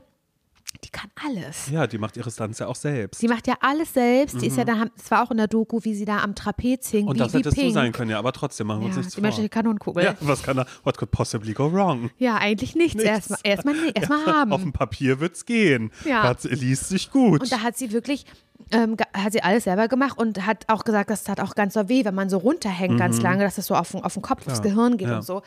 Die 0.84 0.90
kann 0.90 1.10
alles. 1.24 1.68
Ja, 1.70 1.86
die 1.86 1.98
macht 1.98 2.16
ihre 2.16 2.30
Stunts 2.30 2.58
ja 2.58 2.66
auch 2.66 2.74
selbst. 2.76 3.20
Sie 3.20 3.28
macht 3.28 3.46
ja 3.46 3.54
alles 3.60 3.92
selbst. 3.94 4.40
Die 4.40 4.46
ist 4.46 4.56
ja 4.56 4.64
da, 4.64 4.84
es 4.96 5.10
war 5.10 5.22
auch 5.24 5.30
in 5.30 5.36
der 5.38 5.46
Doku, 5.48 5.80
wie 5.82 5.94
sie 5.94 6.04
da 6.04 6.18
am 6.18 6.34
Trapez 6.34 6.88
hing, 6.90 7.04
Mhm. 7.04 7.08
Und 7.10 7.14
wie, 7.16 7.18
das 7.18 7.32
wie 7.34 7.38
hättest 7.38 7.56
Pink. 7.56 7.68
du 7.68 7.72
sein 7.74 7.92
können, 7.92 8.10
ja, 8.10 8.18
aber 8.18 8.32
trotzdem 8.32 8.66
machen 8.66 8.80
wir 8.80 8.84
Ja, 8.84 8.88
uns 8.88 8.96
nichts 8.96 9.12
die 9.14 9.20
vor. 9.20 9.22
menschliche 9.22 9.48
Kanonenkugel. 9.48 10.04
Ja, 10.04 10.14
was 10.20 10.42
kann 10.42 10.56
da, 10.56 10.66
what 10.84 10.96
could 10.98 11.10
possibly 11.10 11.52
go 11.52 11.72
wrong? 11.72 12.10
Ja, 12.18 12.36
eigentlich 12.36 12.74
nichts. 12.74 13.02
Erstmal 13.02 13.38
erstmal 13.42 13.74
nee, 13.74 13.90
erstmal 13.94 14.26
haben. 14.26 14.52
Auf 14.52 14.62
dem 14.62 14.72
Papier 14.72 15.20
wird's 15.20 15.44
gehen. 15.46 15.90
Ja. 16.04 16.32
Das 16.32 16.44
liest 16.44 16.88
sich 16.88 17.10
gut. 17.10 17.40
Und 17.40 17.52
da 17.52 17.60
hat 17.62 17.76
sie 17.76 17.92
wirklich, 17.92 18.26
ähm, 18.70 18.96
hat 19.14 19.32
sie 19.32 19.42
alles 19.42 19.64
selber 19.64 19.88
gemacht 19.88 20.18
und 20.18 20.44
hat 20.46 20.64
auch 20.68 20.84
gesagt, 20.84 21.10
das 21.10 21.24
tat 21.24 21.40
auch 21.40 21.54
ganz 21.54 21.74
so 21.74 21.88
weh, 21.88 22.04
wenn 22.04 22.14
man 22.14 22.28
so 22.30 22.38
runterhängt 22.38 22.98
ganz 22.98 23.20
lange, 23.20 23.44
dass 23.44 23.56
das 23.56 23.66
so 23.66 23.74
auf, 23.74 23.92
den- 23.92 24.02
auf 24.02 24.14
den 24.14 24.22
Kopf, 24.22 24.46
aufs 24.46 24.62
Gehirn 24.62 24.96
geht 24.96 25.06
Mhm. 25.06 25.12
ja. 25.12 25.16
und 25.18 25.24
so. 25.24 25.42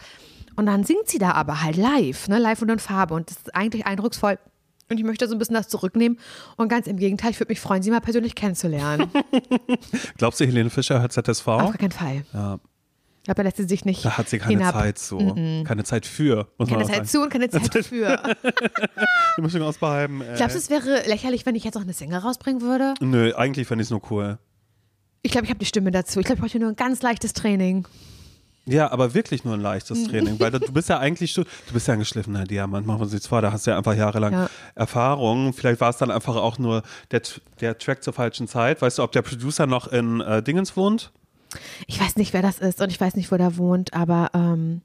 Und 0.55 0.65
dann 0.65 0.83
singt 0.83 1.07
sie 1.07 1.19
da 1.19 1.31
aber 1.31 1.61
halt 1.61 1.77
live, 1.77 2.27
ne, 2.27 2.37
live 2.37 2.61
und 2.61 2.69
in 2.69 2.79
Farbe 2.79 3.13
und 3.13 3.29
das 3.29 3.37
ist 3.37 3.55
eigentlich 3.55 3.85
eindrucksvoll. 3.85 4.37
Und 4.91 4.97
ich 4.97 5.03
möchte 5.03 5.27
so 5.27 5.35
ein 5.35 5.37
bisschen 5.39 5.53
das 5.55 5.67
zurücknehmen 5.67 6.17
und 6.57 6.67
ganz 6.67 6.87
im 6.87 6.97
Gegenteil, 6.97 7.29
ich 7.31 7.39
würde 7.39 7.51
mich 7.51 7.59
freuen, 7.59 7.83
sie 7.83 7.91
mal 7.91 7.99
persönlich 8.01 8.33
kennenzulernen. 8.35 9.11
Glaubst 10.17 10.39
du, 10.39 10.45
Helene 10.45 10.69
Fischer 10.71 10.99
hört 11.01 11.11
ZSV? 11.13 11.47
Auf 11.47 11.61
gar 11.71 11.73
keinen 11.77 11.91
Fall. 11.91 12.23
Ja. 12.33 12.59
Ich 13.21 13.25
glaube, 13.25 13.35
da 13.37 13.43
lässt 13.43 13.57
sie 13.57 13.65
sich 13.65 13.85
nicht 13.85 14.03
Da 14.03 14.17
hat 14.17 14.27
sie 14.29 14.39
keine 14.39 14.57
hinab. 14.57 14.73
Zeit 14.73 14.97
so. 14.97 15.17
Keine 15.63 15.83
Zeit 15.83 16.07
für, 16.07 16.47
Keine 16.57 16.85
Zeit 16.85 16.95
sagen. 16.95 17.05
zu 17.07 17.21
und 17.21 17.29
keine 17.29 17.49
Zeit 17.51 17.85
für. 17.85 18.17
Die 19.37 19.41
Mischung 19.41 19.61
aus 19.61 19.77
beiden. 19.77 20.21
Äh. 20.21 20.33
Glaubst 20.37 20.55
du, 20.55 20.59
es 20.59 20.69
wäre 20.71 21.03
lächerlich, 21.07 21.45
wenn 21.45 21.53
ich 21.53 21.63
jetzt 21.63 21.77
auch 21.77 21.81
eine 21.81 21.93
Single 21.93 22.17
rausbringen 22.19 22.61
würde? 22.61 22.95
Nö, 23.01 23.33
eigentlich 23.35 23.67
fände 23.67 23.83
ich 23.83 23.87
es 23.87 23.91
nur 23.91 24.01
cool. 24.09 24.39
Ich 25.21 25.31
glaube, 25.31 25.45
ich 25.45 25.49
habe 25.51 25.59
die 25.59 25.65
Stimme 25.65 25.91
dazu. 25.91 26.19
Ich 26.21 26.25
glaube, 26.25 26.37
ich 26.37 26.41
bräuchte 26.41 26.59
nur 26.59 26.69
ein 26.69 26.75
ganz 26.75 27.03
leichtes 27.03 27.33
Training. 27.33 27.85
Ja, 28.71 28.91
aber 28.91 29.13
wirklich 29.13 29.43
nur 29.43 29.53
ein 29.55 29.61
leichtes 29.61 30.03
Training, 30.05 30.39
weil 30.39 30.51
du 30.51 30.59
bist 30.71 30.89
ja 30.89 30.99
eigentlich 30.99 31.31
schon, 31.31 31.45
du 31.67 31.73
bist 31.73 31.87
ja 31.87 31.93
ein 31.93 31.99
geschliffener 31.99 32.43
Diamant, 32.45 32.85
machen 32.87 32.99
wir 32.99 33.03
uns 33.03 33.13
nichts 33.13 33.27
vor, 33.27 33.41
da 33.41 33.51
hast 33.51 33.65
du 33.67 33.71
ja 33.71 33.77
einfach 33.77 33.95
jahrelang 33.95 34.33
Ja. 34.33 34.49
Erfahrung. 34.75 35.53
Vielleicht 35.53 35.81
war 35.81 35.89
es 35.89 35.97
dann 35.97 36.11
einfach 36.11 36.35
auch 36.35 36.57
nur 36.59 36.83
der, 37.11 37.21
der 37.61 37.77
Track 37.77 38.03
zur 38.03 38.13
falschen 38.13 38.47
Zeit. 38.47 38.81
Weißt 38.81 38.97
du, 38.99 39.03
ob 39.03 39.11
der 39.11 39.21
Producer 39.21 39.65
noch 39.67 39.87
in 39.87 40.21
äh, 40.21 40.41
Dingens 40.43 40.75
wohnt? 40.77 41.11
Ich 41.87 41.99
weiß 41.99 42.15
nicht, 42.17 42.31
wer 42.33 42.41
das 42.41 42.59
ist 42.59 42.81
und 42.81 42.91
ich 42.91 43.01
weiß 43.01 43.15
nicht, 43.15 43.31
wo 43.31 43.37
der 43.37 43.57
wohnt, 43.57 43.93
aber 43.93 44.29
ähm, 44.33 44.81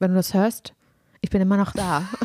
wenn 0.00 0.10
du 0.10 0.16
das 0.16 0.34
hörst, 0.34 0.74
ich 1.20 1.30
bin 1.30 1.40
immer 1.40 1.56
noch 1.56 1.72
da. 1.72 2.02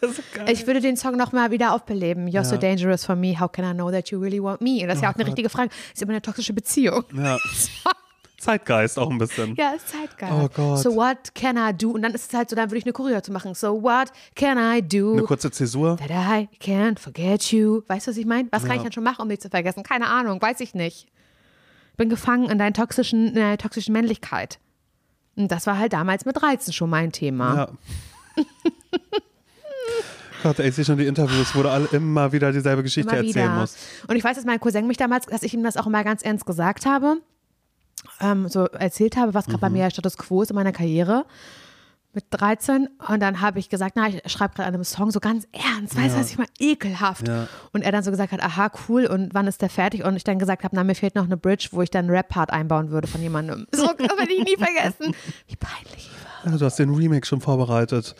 Das 0.00 0.16
so. 0.16 0.22
Ich 0.46 0.66
würde 0.66 0.80
den 0.82 0.96
Song 0.98 1.16
nochmal 1.16 1.50
wieder 1.50 1.72
aufbeleben. 1.74 2.28
You're 2.28 2.44
so 2.44 2.54
Ja. 2.56 2.60
dangerous 2.60 3.04
for 3.06 3.16
me. 3.16 3.40
How 3.40 3.50
can 3.50 3.64
I 3.64 3.72
know 3.74 3.90
that 3.90 4.10
you 4.10 4.20
really 4.20 4.40
want 4.40 4.60
me? 4.60 4.82
Und 4.82 4.88
das 4.88 4.96
ist 4.98 5.02
ja 5.02 5.10
auch 5.10 5.14
eine 5.16 5.26
richtige 5.26 5.48
Frage. 5.48 5.70
Ist 5.92 6.02
immer 6.02 6.12
eine 6.12 6.20
toxische 6.22 6.52
Beziehung. 6.52 7.04
Ja. 7.16 7.38
Zeitgeist 8.38 8.98
auch 8.98 9.10
ein 9.10 9.18
bisschen. 9.18 9.54
Ja, 9.56 9.72
ist 9.72 9.88
Zeitgeist. 9.88 10.32
Oh 10.32 10.48
Gott. 10.54 10.78
So 10.78 10.94
what 10.94 11.34
can 11.34 11.56
I 11.56 11.76
do? 11.76 11.90
Und 11.90 12.02
dann 12.02 12.14
ist 12.14 12.32
es 12.32 12.38
halt 12.38 12.48
so, 12.48 12.56
dann 12.56 12.70
würde 12.70 12.78
ich 12.78 12.84
eine 12.84 12.92
Choreo 12.92 13.20
zu 13.20 13.32
machen. 13.32 13.54
So 13.54 13.82
what 13.82 14.12
can 14.36 14.58
I 14.58 14.80
do? 14.80 15.12
Eine 15.12 15.22
kurze 15.24 15.50
Zäsur. 15.50 15.96
That 15.96 16.10
I 16.10 16.48
can't 16.60 16.98
forget 16.98 17.52
you. 17.52 17.82
Weißt 17.88 18.06
du, 18.06 18.12
was 18.12 18.16
ich 18.16 18.26
meine? 18.26 18.48
Was 18.52 18.64
kann 18.64 18.76
ich 18.76 18.82
dann 18.82 18.92
schon 18.92 19.04
machen, 19.04 19.22
um 19.22 19.28
dich 19.28 19.40
zu 19.40 19.50
vergessen? 19.50 19.82
Keine 19.82 20.06
Ahnung, 20.06 20.40
weiß 20.40 20.60
ich 20.60 20.74
nicht. 20.74 21.08
Bin 21.96 22.08
gefangen 22.08 22.48
in, 22.48 22.58
deinen 22.58 22.74
toxischen, 22.74 23.28
in 23.28 23.34
deiner 23.34 23.58
toxischen 23.58 23.92
Männlichkeit. 23.92 24.60
Und 25.34 25.50
das 25.50 25.66
war 25.66 25.76
halt 25.78 25.92
damals 25.92 26.24
mit 26.24 26.40
13 26.40 26.72
schon 26.72 26.90
mein 26.90 27.10
Thema. 27.10 27.56
Ja. 28.36 28.44
Gott, 30.44 30.60
ey, 30.60 30.68
ich 30.68 30.76
sehe 30.76 30.84
schon 30.84 30.98
die 30.98 31.06
Interviews, 31.06 31.54
wo 31.56 31.62
du 31.62 31.70
alle 31.70 31.86
immer 31.90 32.30
wieder 32.32 32.52
dieselbe 32.52 32.84
Geschichte 32.84 33.10
Immer 33.10 33.26
erzählen 33.26 33.50
wieder. 33.50 33.60
musst. 33.60 33.76
Und 34.06 34.14
ich 34.14 34.22
weiß, 34.22 34.36
dass 34.36 34.44
mein 34.44 34.60
Cousin 34.60 34.86
mich 34.86 34.96
damals, 34.96 35.26
dass 35.26 35.42
ich 35.42 35.52
ihm 35.54 35.64
das 35.64 35.76
auch 35.76 35.86
immer 35.88 36.04
ganz 36.04 36.22
ernst 36.22 36.46
gesagt 36.46 36.86
habe, 36.86 37.16
ähm, 38.20 38.48
so 38.48 38.64
erzählt 38.66 39.16
habe, 39.16 39.34
was 39.34 39.46
gerade 39.46 39.58
bei 39.58 39.68
Mhm. 39.68 39.76
mir 39.76 39.90
Status 39.90 40.16
Quo 40.16 40.42
ist 40.42 40.50
in 40.50 40.54
meiner 40.56 40.72
Karriere 40.72 41.24
mit 42.14 42.24
13. 42.30 42.88
Und 43.08 43.20
dann 43.20 43.40
habe 43.40 43.58
ich 43.58 43.68
gesagt, 43.68 43.94
na, 43.94 44.08
ich 44.08 44.20
schreibe 44.32 44.54
gerade 44.54 44.68
an 44.68 44.74
einem 44.74 44.84
Song 44.84 45.10
so 45.10 45.20
ganz 45.20 45.46
ernst, 45.52 45.96
weißt 45.96 46.16
du, 46.16 46.20
was 46.20 46.30
ich 46.30 46.38
mal 46.38 46.46
ekelhaft. 46.58 47.28
Ja. 47.28 47.46
Und 47.72 47.82
er 47.82 47.92
dann 47.92 48.02
so 48.02 48.10
gesagt 48.10 48.32
hat, 48.32 48.42
aha, 48.42 48.70
cool, 48.88 49.06
und 49.06 49.34
wann 49.34 49.46
ist 49.46 49.60
der 49.62 49.68
fertig? 49.70 50.04
Und 50.04 50.16
ich 50.16 50.24
dann 50.24 50.38
gesagt 50.38 50.64
habe, 50.64 50.74
na, 50.74 50.84
mir 50.84 50.94
fehlt 50.94 51.14
noch 51.14 51.24
eine 51.24 51.36
Bridge, 51.36 51.68
wo 51.72 51.82
ich 51.82 51.90
dann 51.90 52.08
Rap-Part 52.10 52.50
einbauen 52.50 52.90
würde 52.90 53.06
von 53.08 53.20
jemandem. 53.22 53.66
So, 53.74 53.86
das 53.86 53.98
werde 54.18 54.32
ich 54.32 54.44
nie 54.44 54.56
vergessen. 54.56 55.14
Wie 55.46 55.56
peinlich. 55.56 56.10
Ja, 56.44 56.56
du 56.56 56.64
hast 56.64 56.78
den 56.78 56.94
Remake 56.94 57.26
schon 57.26 57.40
vorbereitet. 57.40 58.14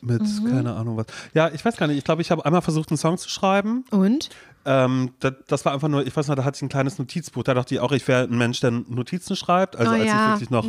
Mit 0.00 0.22
Mhm. 0.22 0.48
keine 0.50 0.74
Ahnung 0.74 0.96
was. 0.96 1.06
Ja, 1.34 1.48
ich 1.48 1.64
weiß 1.64 1.76
gar 1.76 1.88
nicht. 1.88 1.98
Ich 1.98 2.04
glaube, 2.04 2.22
ich 2.22 2.30
habe 2.30 2.46
einmal 2.46 2.62
versucht, 2.62 2.90
einen 2.90 2.98
Song 2.98 3.18
zu 3.18 3.28
schreiben. 3.28 3.84
Und? 3.90 4.30
Ähm, 4.64 5.12
das, 5.20 5.32
das 5.46 5.64
war 5.64 5.72
einfach 5.72 5.88
nur, 5.88 6.06
ich 6.06 6.14
weiß 6.16 6.28
noch, 6.28 6.34
da 6.34 6.44
hatte 6.44 6.56
ich 6.56 6.62
ein 6.62 6.68
kleines 6.68 6.98
Notizbuch. 6.98 7.42
Da 7.42 7.54
dachte 7.54 7.74
ich 7.74 7.80
auch, 7.80 7.92
ich 7.92 8.06
wäre 8.08 8.24
ein 8.24 8.36
Mensch, 8.36 8.60
der 8.60 8.70
Notizen 8.70 9.36
schreibt. 9.36 9.76
Also 9.76 9.92
Oh 9.92 9.94
als 9.94 10.04
ja. 10.04 10.14
Mhm. 10.14 10.20
ich 10.20 10.28
wirklich 10.40 10.50
noch 10.50 10.66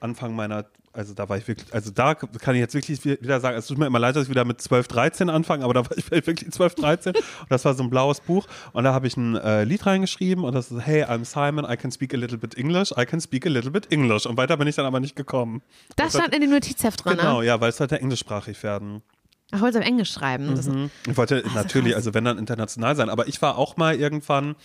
Anfang 0.00 0.34
meiner, 0.36 0.64
also 0.92 1.12
da 1.12 1.28
war 1.28 1.36
ich 1.38 1.46
wirklich, 1.48 1.74
also 1.74 1.90
da 1.90 2.14
kann 2.14 2.54
ich 2.54 2.60
jetzt 2.60 2.74
wirklich 2.74 3.04
wieder 3.04 3.40
sagen, 3.40 3.56
es 3.58 3.66
tut 3.66 3.78
mir 3.78 3.86
immer 3.86 3.98
leid, 3.98 4.14
dass 4.14 4.24
ich 4.24 4.30
wieder 4.30 4.44
mit 4.44 4.60
12, 4.60 4.86
13 4.86 5.28
anfange, 5.28 5.64
aber 5.64 5.74
da 5.74 5.84
war 5.84 5.98
ich 5.98 6.08
wirklich 6.10 6.50
12, 6.52 6.76
13 6.76 7.14
und 7.16 7.24
das 7.50 7.64
war 7.64 7.74
so 7.74 7.82
ein 7.82 7.90
blaues 7.90 8.20
Buch 8.20 8.46
und 8.72 8.84
da 8.84 8.94
habe 8.94 9.08
ich 9.08 9.16
ein 9.16 9.34
äh, 9.34 9.64
Lied 9.64 9.84
reingeschrieben 9.86 10.44
und 10.44 10.54
das 10.54 10.70
ist, 10.70 10.80
hey, 10.86 11.02
I'm 11.04 11.24
Simon, 11.24 11.66
I 11.68 11.76
can 11.76 11.90
speak 11.90 12.14
a 12.14 12.16
little 12.16 12.38
bit 12.38 12.56
English, 12.56 12.92
I 12.96 13.04
can 13.06 13.20
speak 13.20 13.44
a 13.44 13.50
little 13.50 13.72
bit 13.72 13.90
English 13.92 14.24
und 14.26 14.36
weiter 14.36 14.56
bin 14.56 14.68
ich 14.68 14.76
dann 14.76 14.86
aber 14.86 15.00
nicht 15.00 15.16
gekommen. 15.16 15.62
Das 15.96 16.12
stand 16.14 16.32
in 16.32 16.40
dem 16.42 16.50
Notizheft 16.50 17.04
drin, 17.04 17.16
Genau, 17.16 17.40
ne? 17.40 17.46
ja, 17.46 17.60
weil 17.60 17.70
es 17.70 17.76
sollte 17.76 18.00
englischsprachig 18.00 18.62
werden. 18.62 19.02
Ach, 19.50 19.60
wolltest 19.60 19.76
du 19.76 19.80
auf 19.80 19.86
Englisch 19.88 20.12
schreiben? 20.12 20.54
Das, 20.54 20.68
Ich 21.06 21.16
wollte 21.16 21.42
natürlich, 21.54 21.92
krass. 21.92 21.96
also 21.96 22.14
wenn 22.14 22.24
dann 22.24 22.38
international 22.38 22.96
sein, 22.96 23.08
aber 23.08 23.28
ich 23.28 23.40
war 23.40 23.56
auch 23.56 23.76
mal 23.76 23.94
irgendwann 23.94 24.56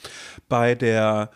bei 0.50 0.76
der 0.76 1.30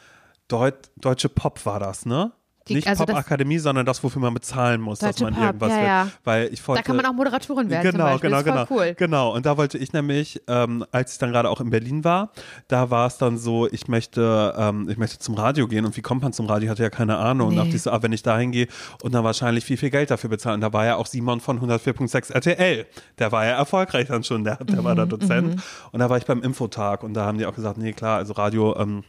Deut 0.48 0.76
Deutsche 0.98 1.30
Pop 1.30 1.66
war 1.66 1.80
das, 1.80 2.06
ne? 2.06 2.32
Die- 2.68 2.76
Nicht 2.76 2.88
also 2.88 3.05
Pop-Akademie, 3.05 3.57
sondern 3.59 3.86
das, 3.86 4.03
wofür 4.03 4.22
man 4.22 4.34
bezahlen 4.34 4.82
muss, 4.82 4.99
dass 4.99 5.20
man 5.20 5.34
Pop, 5.34 5.43
irgendwas 5.43 5.70
ja, 5.72 5.76
wird. 5.78 5.88
ja. 5.88 6.07
Weil 6.24 6.49
ich 6.53 6.68
wollte, 6.68 6.82
Da 6.82 6.86
kann 6.88 6.95
man 6.97 7.05
auch 7.05 7.13
Moderatorin 7.13 7.70
werden 7.70 7.91
Genau, 7.91 8.18
genau, 8.20 8.43
genau. 8.43 8.65
cool. 8.70 8.93
Genau. 8.97 9.34
Und 9.34 9.45
da 9.45 9.57
wollte 9.57 9.78
ich 9.78 9.93
nämlich, 9.93 10.41
ähm, 10.47 10.86
als 10.91 11.13
ich 11.13 11.18
dann 11.20 11.32
gerade 11.32 11.49
auch 11.49 11.61
in 11.61 11.70
Berlin 11.70 12.03
war, 12.03 12.32
da 12.68 12.89
war 12.89 13.07
es 13.07 13.18
dann 13.18 13.38
so, 13.38 13.68
ich 13.72 13.88
möchte, 13.88 14.53
ähm, 14.57 14.89
ich 14.89 14.97
möchte 14.97 15.20
zum 15.20 15.36
Radio 15.36 15.68
gehen. 15.68 15.86
Und 15.86 15.95
wie 15.97 16.01
kommt 16.01 16.22
man 16.24 16.34
zum 16.34 16.45
Radio? 16.47 16.65
Ich 16.65 16.72
hatte 16.72 16.84
ja 16.84 16.89
keine 16.89 17.18
Ahnung. 17.18 17.47
Und 17.49 17.55
Nee. 17.55 17.61
dachte 17.63 17.76
ich 17.76 17.82
so, 17.82 17.91
ah, 17.91 18.01
wenn 18.03 18.11
ich 18.13 18.24
dahin 18.24 18.51
gehe 18.51 18.68
und 19.03 19.13
dann 19.13 19.24
wahrscheinlich 19.24 19.63
viel, 19.65 19.78
viel 19.78 19.89
Geld 19.89 20.11
dafür 20.11 20.30
bezahlen. 20.30 20.61
Da 20.61 20.74
war 20.74 20.86
ja 20.86 20.95
auch 20.97 21.05
Simon 21.05 21.39
von 21.39 21.59
104.6 21.61 22.32
RTL. 22.32 22.86
Der 23.20 23.32
war 23.32 23.45
ja 23.45 23.51
erfolgreich 23.57 24.07
dann 24.07 24.24
schon. 24.24 24.43
Der, 24.43 24.57
der 24.57 24.84
war 24.84 24.95
da 24.95 25.05
Mhm, 25.05 25.09
Dozent. 25.09 25.61
Und 25.91 25.99
da 25.99 26.09
war 26.09 26.18
ich 26.18 26.26
beim 26.26 26.41
Infotag 26.41 27.03
und 27.03 27.13
da 27.13 27.26
haben 27.26 27.38
die 27.38 27.45
auch 27.45 27.55
gesagt, 27.55 27.78
nee, 27.78 27.93
klar, 27.93 28.18
also 28.18 28.34
Radio, 28.34 28.76
ähm, 28.78 29.03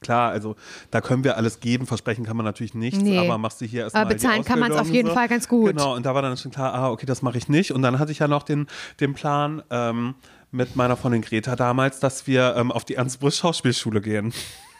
Klar, 0.00 0.30
also 0.30 0.56
da 0.90 1.00
können 1.00 1.24
wir 1.24 1.36
alles 1.36 1.60
geben, 1.60 1.86
versprechen 1.86 2.24
kann 2.24 2.36
man 2.36 2.44
natürlich 2.44 2.74
nichts, 2.74 3.00
Nee. 3.00 3.18
aber 3.18 3.38
machst 3.38 3.60
du 3.60 3.64
hier 3.64 3.82
erstmal 3.84 4.02
Aber 4.04 4.14
bezahlen 4.14 4.44
kann 4.44 4.58
man's 4.58 4.74
auf 4.74 4.80
Ausbildung 4.82 4.94
jeden 4.96 5.08
so. 5.08 5.14
Fall 5.14 5.28
ganz 5.28 5.48
gut. 5.48 5.70
Genau, 5.70 5.94
und 5.94 6.06
da 6.06 6.14
war 6.14 6.22
dann 6.22 6.36
schon 6.36 6.50
klar, 6.50 6.74
ah, 6.74 6.90
okay, 6.90 7.06
das 7.06 7.22
mache 7.22 7.38
ich 7.38 7.48
nicht. 7.48 7.72
Und 7.72 7.82
dann 7.82 7.98
hatte 7.98 8.12
ich 8.12 8.18
ja 8.20 8.28
noch 8.28 8.42
den, 8.42 8.66
den 9.00 9.14
Plan 9.14 9.62
ähm, 9.70 10.14
mit 10.50 10.76
meiner 10.76 10.96
Freundin 10.96 11.22
Greta 11.22 11.56
damals, 11.56 12.00
dass 12.00 12.26
wir 12.26 12.54
ähm, 12.56 12.72
auf 12.72 12.84
die 12.84 12.94
Ernst 12.94 13.20
Busch 13.20 13.36
Schauspielschule 13.36 14.00
gehen. 14.00 14.32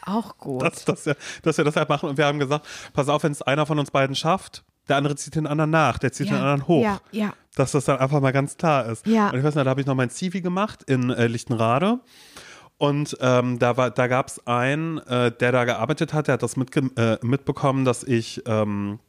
Auch 0.05 0.37
gut. 0.37 0.63
Dass, 0.63 0.85
dass, 0.85 1.05
wir, 1.05 1.15
dass 1.43 1.57
wir 1.57 1.65
das 1.65 1.75
halt 1.75 1.89
machen. 1.89 2.09
Und 2.09 2.17
wir 2.17 2.25
haben 2.25 2.39
gesagt, 2.39 2.65
pass 2.93 3.09
auf, 3.09 3.23
wenn 3.23 3.31
es 3.31 3.41
einer 3.41 3.65
von 3.65 3.77
uns 3.77 3.91
beiden 3.91 4.15
schafft, 4.15 4.63
der 4.87 4.97
andere 4.97 5.15
zieht 5.15 5.35
den 5.35 5.45
anderen 5.45 5.69
nach, 5.69 5.99
der 5.99 6.11
zieht 6.11 6.27
Ja, 6.27 6.33
den 6.37 6.41
anderen 6.41 6.67
hoch. 6.67 6.83
ja, 6.83 6.99
ja. 7.11 7.33
Dass 7.55 7.73
das 7.73 7.85
dann 7.85 7.99
einfach 7.99 8.21
mal 8.21 8.31
ganz 8.31 8.57
klar 8.57 8.85
ist. 8.87 9.05
Ja. 9.05 9.29
Und 9.29 9.37
ich 9.37 9.43
weiß 9.43 9.53
nicht, 9.53 9.65
da 9.65 9.69
habe 9.69 9.81
ich 9.81 9.85
noch 9.87 9.93
mein 9.95 10.09
Zivi 10.09 10.41
gemacht 10.41 10.81
in 10.87 11.09
äh, 11.11 11.27
Lichtenrade. 11.27 11.99
Und 12.79 13.17
ähm, 13.19 13.59
da, 13.59 13.75
war, 13.75 13.91
da 13.91 14.07
gab 14.07 14.29
es 14.29 14.47
einen, 14.47 14.99
äh, 14.99 15.33
der 15.33 15.51
da 15.51 15.65
gearbeitet 15.65 16.13
hat, 16.13 16.27
der 16.27 16.33
hat 16.33 16.43
das 16.43 16.55
mitge 16.55 16.89
äh, 16.95 17.17
mitbekommen, 17.21 17.83
dass 17.83 18.05
ich 18.05 18.41
ähm, 18.45 18.99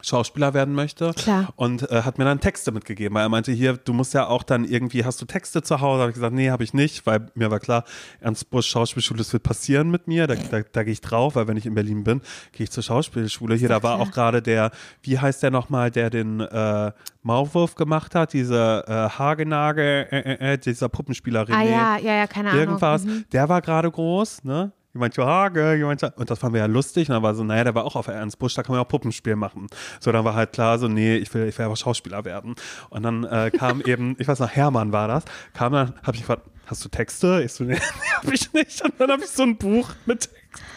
Schauspieler 0.00 0.54
werden 0.54 0.74
möchte. 0.74 1.12
Klar. 1.14 1.52
Und 1.56 1.90
äh, 1.90 2.02
hat 2.02 2.18
mir 2.18 2.24
dann 2.24 2.40
Texte 2.40 2.72
mitgegeben, 2.72 3.14
weil 3.14 3.22
er 3.22 3.28
meinte, 3.28 3.52
hier, 3.52 3.76
du 3.76 3.92
musst 3.92 4.14
ja 4.14 4.26
auch 4.26 4.42
dann 4.42 4.64
irgendwie, 4.64 5.04
hast 5.04 5.20
du 5.20 5.26
Texte 5.26 5.62
zu 5.62 5.80
Hause? 5.80 6.02
Habe 6.02 6.10
ich 6.10 6.14
gesagt, 6.14 6.34
nee, 6.34 6.50
habe 6.50 6.62
ich 6.62 6.74
nicht, 6.74 7.06
weil 7.06 7.26
mir 7.34 7.50
war 7.50 7.60
klar, 7.60 7.84
Ernst 8.20 8.50
Busch 8.50 8.68
Schauspielschule, 8.68 9.18
das 9.18 9.32
wird 9.32 9.42
passieren 9.42 9.90
mit 9.90 10.06
mir, 10.06 10.26
da, 10.26 10.34
da, 10.36 10.60
da 10.60 10.82
gehe 10.84 10.92
ich 10.92 11.00
drauf, 11.00 11.34
weil 11.34 11.48
wenn 11.48 11.56
ich 11.56 11.66
in 11.66 11.74
Berlin 11.74 12.04
bin, 12.04 12.20
gehe 12.52 12.64
ich 12.64 12.70
zur 12.70 12.82
Schauspielschule. 12.82 13.56
Hier, 13.56 13.68
da 13.68 13.82
war 13.82 13.96
klar. 13.96 14.06
auch 14.06 14.12
gerade 14.12 14.42
der, 14.42 14.70
wie 15.02 15.18
heißt 15.18 15.42
der 15.42 15.50
nochmal, 15.50 15.90
der 15.90 16.10
den 16.10 16.40
äh, 16.40 16.92
Maulwurf 17.22 17.74
gemacht 17.74 18.14
hat, 18.14 18.32
diese 18.32 18.84
äh, 18.86 19.18
Hagenage, 19.18 20.12
äh, 20.12 20.18
äh, 20.18 20.52
äh, 20.54 20.58
dieser 20.58 20.88
Puppenspieler 20.88 21.42
René 21.42 21.54
ah 21.54 21.62
ja, 21.62 21.98
ja, 21.98 22.14
ja, 22.18 22.26
keine 22.26 22.50
Ahnung. 22.50 22.60
irgendwas. 22.60 23.04
Mhm. 23.04 23.24
Der 23.32 23.48
war 23.48 23.60
gerade 23.60 23.90
groß, 23.90 24.44
ne? 24.44 24.72
Jemand 24.98 25.14
so 25.14 25.24
Hage, 25.24 25.74
jemand 25.74 26.00
so, 26.00 26.08
und 26.16 26.28
das 26.28 26.40
fanden 26.40 26.54
wir 26.54 26.62
ja 26.62 26.66
lustig. 26.66 27.08
Und 27.08 27.14
dann 27.14 27.22
war 27.22 27.34
so, 27.36 27.44
naja, 27.44 27.62
der 27.62 27.74
war 27.76 27.84
auch 27.84 27.94
auf 27.94 28.08
Ernst 28.08 28.38
Busch, 28.38 28.54
da 28.54 28.64
kann 28.64 28.72
man 28.72 28.80
ja 28.80 28.84
auch 28.84 28.88
Puppenspiel 28.88 29.36
machen. 29.36 29.68
So, 30.00 30.10
dann 30.10 30.24
war 30.24 30.34
halt 30.34 30.52
klar, 30.52 30.76
so, 30.78 30.88
nee, 30.88 31.16
ich 31.16 31.32
will, 31.32 31.46
ich 31.46 31.56
will 31.56 31.66
aber 31.66 31.76
Schauspieler 31.76 32.24
werden. 32.24 32.56
Und 32.90 33.04
dann 33.04 33.22
äh, 33.22 33.52
kam 33.56 33.80
eben, 33.86 34.16
ich 34.18 34.26
weiß 34.26 34.40
noch, 34.40 34.50
Hermann 34.50 34.92
war 34.92 35.06
das, 35.06 35.24
kam 35.54 35.72
dann, 35.72 35.94
hab 36.02 36.16
ich 36.16 36.22
gefragt, 36.22 36.42
hast 36.66 36.84
du 36.84 36.88
Texte? 36.88 37.42
Ich 37.44 37.52
so, 37.52 37.62
nee, 37.62 37.78
hab 38.16 38.32
ich 38.32 38.52
nicht. 38.52 38.82
Und 38.82 38.94
dann 38.98 39.12
habe 39.12 39.22
ich 39.22 39.30
so 39.30 39.44
ein 39.44 39.56
Buch 39.56 39.90
mit 40.04 40.28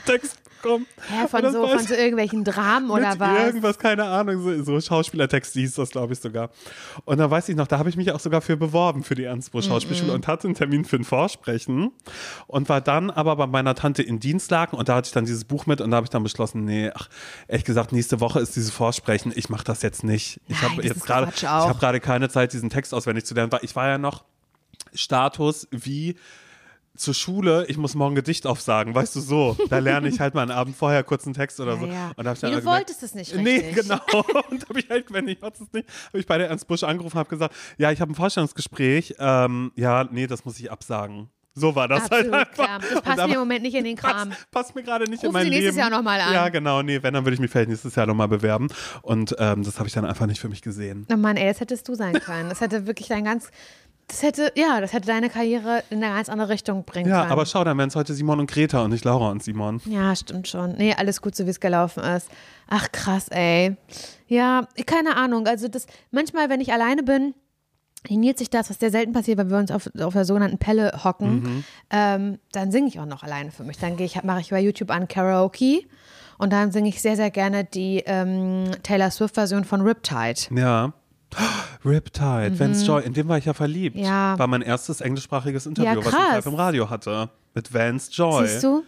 Text, 0.06 0.38
Text 0.38 0.41
bekommen. 0.62 0.88
Ja, 1.10 1.28
von 1.28 1.52
so, 1.52 1.68
von 1.68 1.80
so 1.80 1.94
irgendwelchen 1.94 2.44
Dramen 2.44 2.90
oder 2.90 3.20
was? 3.20 3.46
Irgendwas, 3.48 3.80
keine 3.80 4.04
Ahnung, 4.06 4.42
so, 4.42 4.64
so 4.64 4.82
Schauspielertext 4.82 5.54
hieß 5.54 5.76
das, 5.76 5.90
glaube 5.90 6.14
ich, 6.14 6.20
sogar. 6.20 6.50
Und 7.06 7.18
dann 7.18 7.30
weiß 7.30 7.50
ich 7.50 7.56
noch, 7.56 7.68
da 7.68 7.78
habe 7.80 7.90
ich 7.90 7.98
mich 7.98 8.12
auch 8.12 8.20
sogar 8.20 8.42
für 8.42 8.58
beworben 8.58 9.04
für 9.04 9.16
die 9.16 9.24
Ernstbusch 9.24 9.68
Schauspielschule 9.68 10.14
und 10.14 10.28
hatte 10.28 10.48
einen 10.48 10.56
Termin 10.56 10.86
für 10.86 10.98
ein 10.98 11.04
Vorsprechen 11.04 11.92
und 12.48 12.70
war 12.70 12.82
dann 12.82 13.10
aber 13.10 13.36
bei 13.36 13.48
meiner 13.48 13.76
Tante 13.76 14.04
in 14.04 14.20
Dienstlaken 14.20 14.78
und 14.78 14.90
da 14.90 14.96
hatte 14.96 15.08
ich 15.08 15.14
dann 15.14 15.26
dieses 15.26 15.46
Buch 15.46 15.66
mit 15.66 15.82
und 15.82 15.92
da 15.92 15.98
habe 15.98 16.06
ich 16.06 16.10
dann 16.10 16.24
beschlossen, 16.24 16.66
nee, 16.66 16.92
ach, 16.94 17.10
ehrlich 17.48 17.66
gesagt, 17.66 17.92
nächste 17.92 18.20
Woche 18.20 18.40
ist 18.40 18.56
dieses 18.56 18.72
Vorsprechen, 18.72 19.32
ich 19.36 19.50
mache 19.50 19.64
das 19.64 19.82
jetzt 19.82 20.04
nicht. 20.04 20.40
Ich 20.48 20.62
habe 20.62 20.82
jetzt 20.84 21.06
gerade, 21.06 21.32
ich 21.36 21.44
habe 21.44 21.80
gerade 21.80 22.00
keine 22.00 22.30
Zeit, 22.30 22.54
diesen 22.54 22.70
Text 22.70 22.94
auswendig 22.94 23.26
zu 23.26 23.34
lernen, 23.34 23.52
weil 23.52 23.62
ich 23.64 23.76
war 23.76 23.88
ja 23.88 23.98
noch 23.98 24.24
Status 24.94 25.68
wie 25.72 26.16
zur 27.02 27.14
Schule, 27.14 27.66
ich 27.68 27.78
muss 27.78 27.96
morgen 27.96 28.16
Gedicht 28.16 28.48
aufsagen, 28.48 28.94
weißt 28.96 29.16
du 29.16 29.20
so. 29.20 29.58
Da 29.70 29.80
lerne 29.80 30.08
ich 30.08 30.20
halt 30.20 30.34
mal 30.36 30.44
einen 30.44 30.52
Abend 30.52 30.76
vorher 30.76 31.04
kurz 31.04 31.26
einen 31.26 31.34
Text 31.34 31.60
oder 31.60 31.78
so. 31.78 31.86
ja. 31.86 32.12
Und 32.16 32.28
hab 32.28 32.36
ich 32.38 32.42
Nee, 32.44 32.50
du 32.52 32.56
gemerkt- 32.62 32.66
wolltest 32.66 33.04
es 33.04 33.14
nicht 33.16 33.36
Nee, 33.36 33.58
richtig. 33.58 33.76
genau. 33.88 34.00
Und 34.50 34.70
habe 34.70 34.80
ich 34.80 34.90
halt, 34.90 35.12
wenn 35.12 35.28
ich 35.28 35.40
mach's 35.42 35.60
es 35.60 35.72
nicht, 35.74 35.88
habe 36.08 36.20
ich 36.20 36.26
bei 36.28 36.38
der 36.38 36.50
Ernst 36.50 36.68
Busch 36.68 36.84
angerufen, 36.84 37.18
habe 37.18 37.30
gesagt, 37.30 37.54
ja, 37.78 37.92
ich 37.92 38.00
habe 38.02 38.12
ein 38.12 38.16
Vorstellungsgespräch. 38.16 39.16
Ähm, 39.20 39.72
ja, 39.76 40.08
nee, 40.12 40.28
das 40.28 40.46
muss 40.46 40.60
ich 40.60 40.72
absagen. 40.72 41.30
So 41.54 41.76
war 41.76 41.90
das 41.90 42.04
Absolut 42.06 42.32
halt 42.32 42.48
einfach. 42.48 42.54
klar. 42.54 42.80
Das 42.80 43.02
passt 43.02 43.28
mir 43.28 43.34
im 43.34 43.40
Moment 43.42 43.62
nicht 43.64 43.76
in 43.76 43.84
den 43.84 43.98
Kram. 43.98 44.30
Passt, 44.30 44.52
passt 44.52 44.76
mir 44.76 44.84
gerade 44.84 45.04
nicht 45.10 45.22
in 45.22 45.28
Rufen 45.28 45.34
mein 45.34 45.44
Sie 45.44 45.50
nächstes 45.50 45.76
Leben. 45.76 45.80
Jahr 45.80 45.90
noch 45.90 46.02
mal 46.02 46.18
an. 46.22 46.34
Ja, 46.34 46.48
genau. 46.48 46.82
Nee, 46.82 47.04
wenn, 47.04 47.14
dann 47.14 47.26
würde 47.26 47.34
ich 47.34 47.42
mich 47.42 47.52
vielleicht 47.52 47.68
nächstes 47.68 47.94
Jahr 47.94 48.06
nochmal 48.06 48.30
bewerben. 48.30 48.70
Und 49.02 49.36
ähm, 49.38 49.62
das 49.64 49.78
habe 49.78 49.88
ich 49.90 49.94
dann 49.94 50.06
einfach 50.06 50.28
nicht 50.28 50.40
für 50.40 50.48
mich 50.48 50.62
gesehen. 50.62 51.06
Oh 51.12 51.18
Mann, 51.18 51.36
ey, 51.36 51.46
das 51.50 51.60
hättest 51.60 51.90
du 51.90 51.96
sein 51.96 52.14
können. 52.22 52.48
Das 52.48 52.62
hätte 52.62 52.88
wirklich 52.88 53.10
dein 53.10 53.26
ganz, 53.26 53.50
das 54.12 54.22
hätte, 54.24 54.52
ja, 54.56 54.82
das 54.82 54.94
hätte 54.94 55.08
deine 55.08 55.30
Karriere 55.30 55.84
in 55.90 56.04
eine 56.04 56.14
ganz 56.14 56.30
andere 56.30 56.50
Richtung 56.50 56.84
bringen 56.84 57.10
Ja, 57.10 57.22
können. 57.22 57.32
aber 57.32 57.46
schau, 57.46 57.64
dann 57.64 57.78
wären 57.78 57.90
es 57.90 57.96
heute 57.96 58.14
Simon 58.14 58.40
und 58.40 58.52
Greta 58.52 58.84
und 58.84 58.92
nicht 58.92 59.06
Laura 59.06 59.32
und 59.32 59.42
Simon. 59.42 59.82
Ja, 59.86 60.16
stimmt 60.16 60.48
schon. 60.48 60.74
Nee, 60.78 60.94
alles 60.96 61.22
gut, 61.22 61.36
so 61.36 61.46
wie 61.46 61.50
es 61.50 61.60
gelaufen 61.60 62.04
ist. 62.04 62.28
Ach, 62.68 62.92
krass, 62.92 63.28
ey. 63.30 63.76
Ja, 64.28 64.68
keine 64.86 65.16
Ahnung. 65.18 65.48
Also 65.48 65.68
das, 65.68 65.88
manchmal, 66.12 66.50
wenn 66.50 66.62
ich 66.62 66.72
alleine 66.74 67.04
bin, 67.04 67.34
Hiniert 68.08 68.40
sich 68.40 68.50
das, 68.50 68.68
was 68.72 68.80
sehr 68.80 68.90
selten 68.90 69.14
passiert, 69.14 69.38
weil 69.38 69.52
wir 69.52 69.58
uns 69.60 69.70
auf, 69.70 69.88
auf 70.02 70.14
der 70.14 70.26
sogenannten 70.26 70.58
Pelle 70.58 70.92
hocken, 71.04 71.64
ähm, 71.92 72.40
dann 72.52 72.72
singe 72.72 72.88
ich 72.88 73.00
auch 73.00 73.06
noch 73.06 73.22
alleine 73.22 73.52
für 73.52 73.64
mich. 73.64 73.78
Dann 73.78 73.96
gehe 73.96 74.08
ich, 74.08 74.24
mache 74.24 74.40
ich 74.42 74.50
bei 74.50 74.60
YouTube 74.60 74.90
an 74.90 75.08
Karaoke 75.08 75.84
und 76.40 76.52
dann 76.52 76.72
singe 76.72 76.90
ich 76.90 77.00
sehr, 77.00 77.16
sehr 77.16 77.30
gerne 77.30 77.64
die 77.64 78.02
ähm, 78.08 78.72
Taylor 78.82 79.12
Swift-Version 79.12 79.66
von 79.66 79.82
Riptide. 79.82 80.40
Ja. 80.60 80.94
Riptide, 81.86 82.60
Vance 82.60 82.86
Joy, 82.86 83.04
in 83.04 83.14
dem 83.14 83.28
war 83.28 83.38
ich 83.38 83.46
ja 83.46 83.54
verliebt. 83.54 83.96
Mhm. 83.96 84.04
Ja. 84.04 84.38
War 84.38 84.48
mein 84.48 84.62
erstes 84.62 85.02
englischsprachiges 85.02 85.66
Interview, 85.66 85.90
Ja, 85.92 85.98
was 86.06 86.08
ich 86.08 86.14
live 86.14 86.46
im 86.46 86.56
Radio 86.56 86.90
hatte. 86.90 87.30
Mit 87.54 87.74
Vance 87.74 88.12
Joy. 88.12 88.48
Siehst 88.48 88.64
du? 88.64 88.84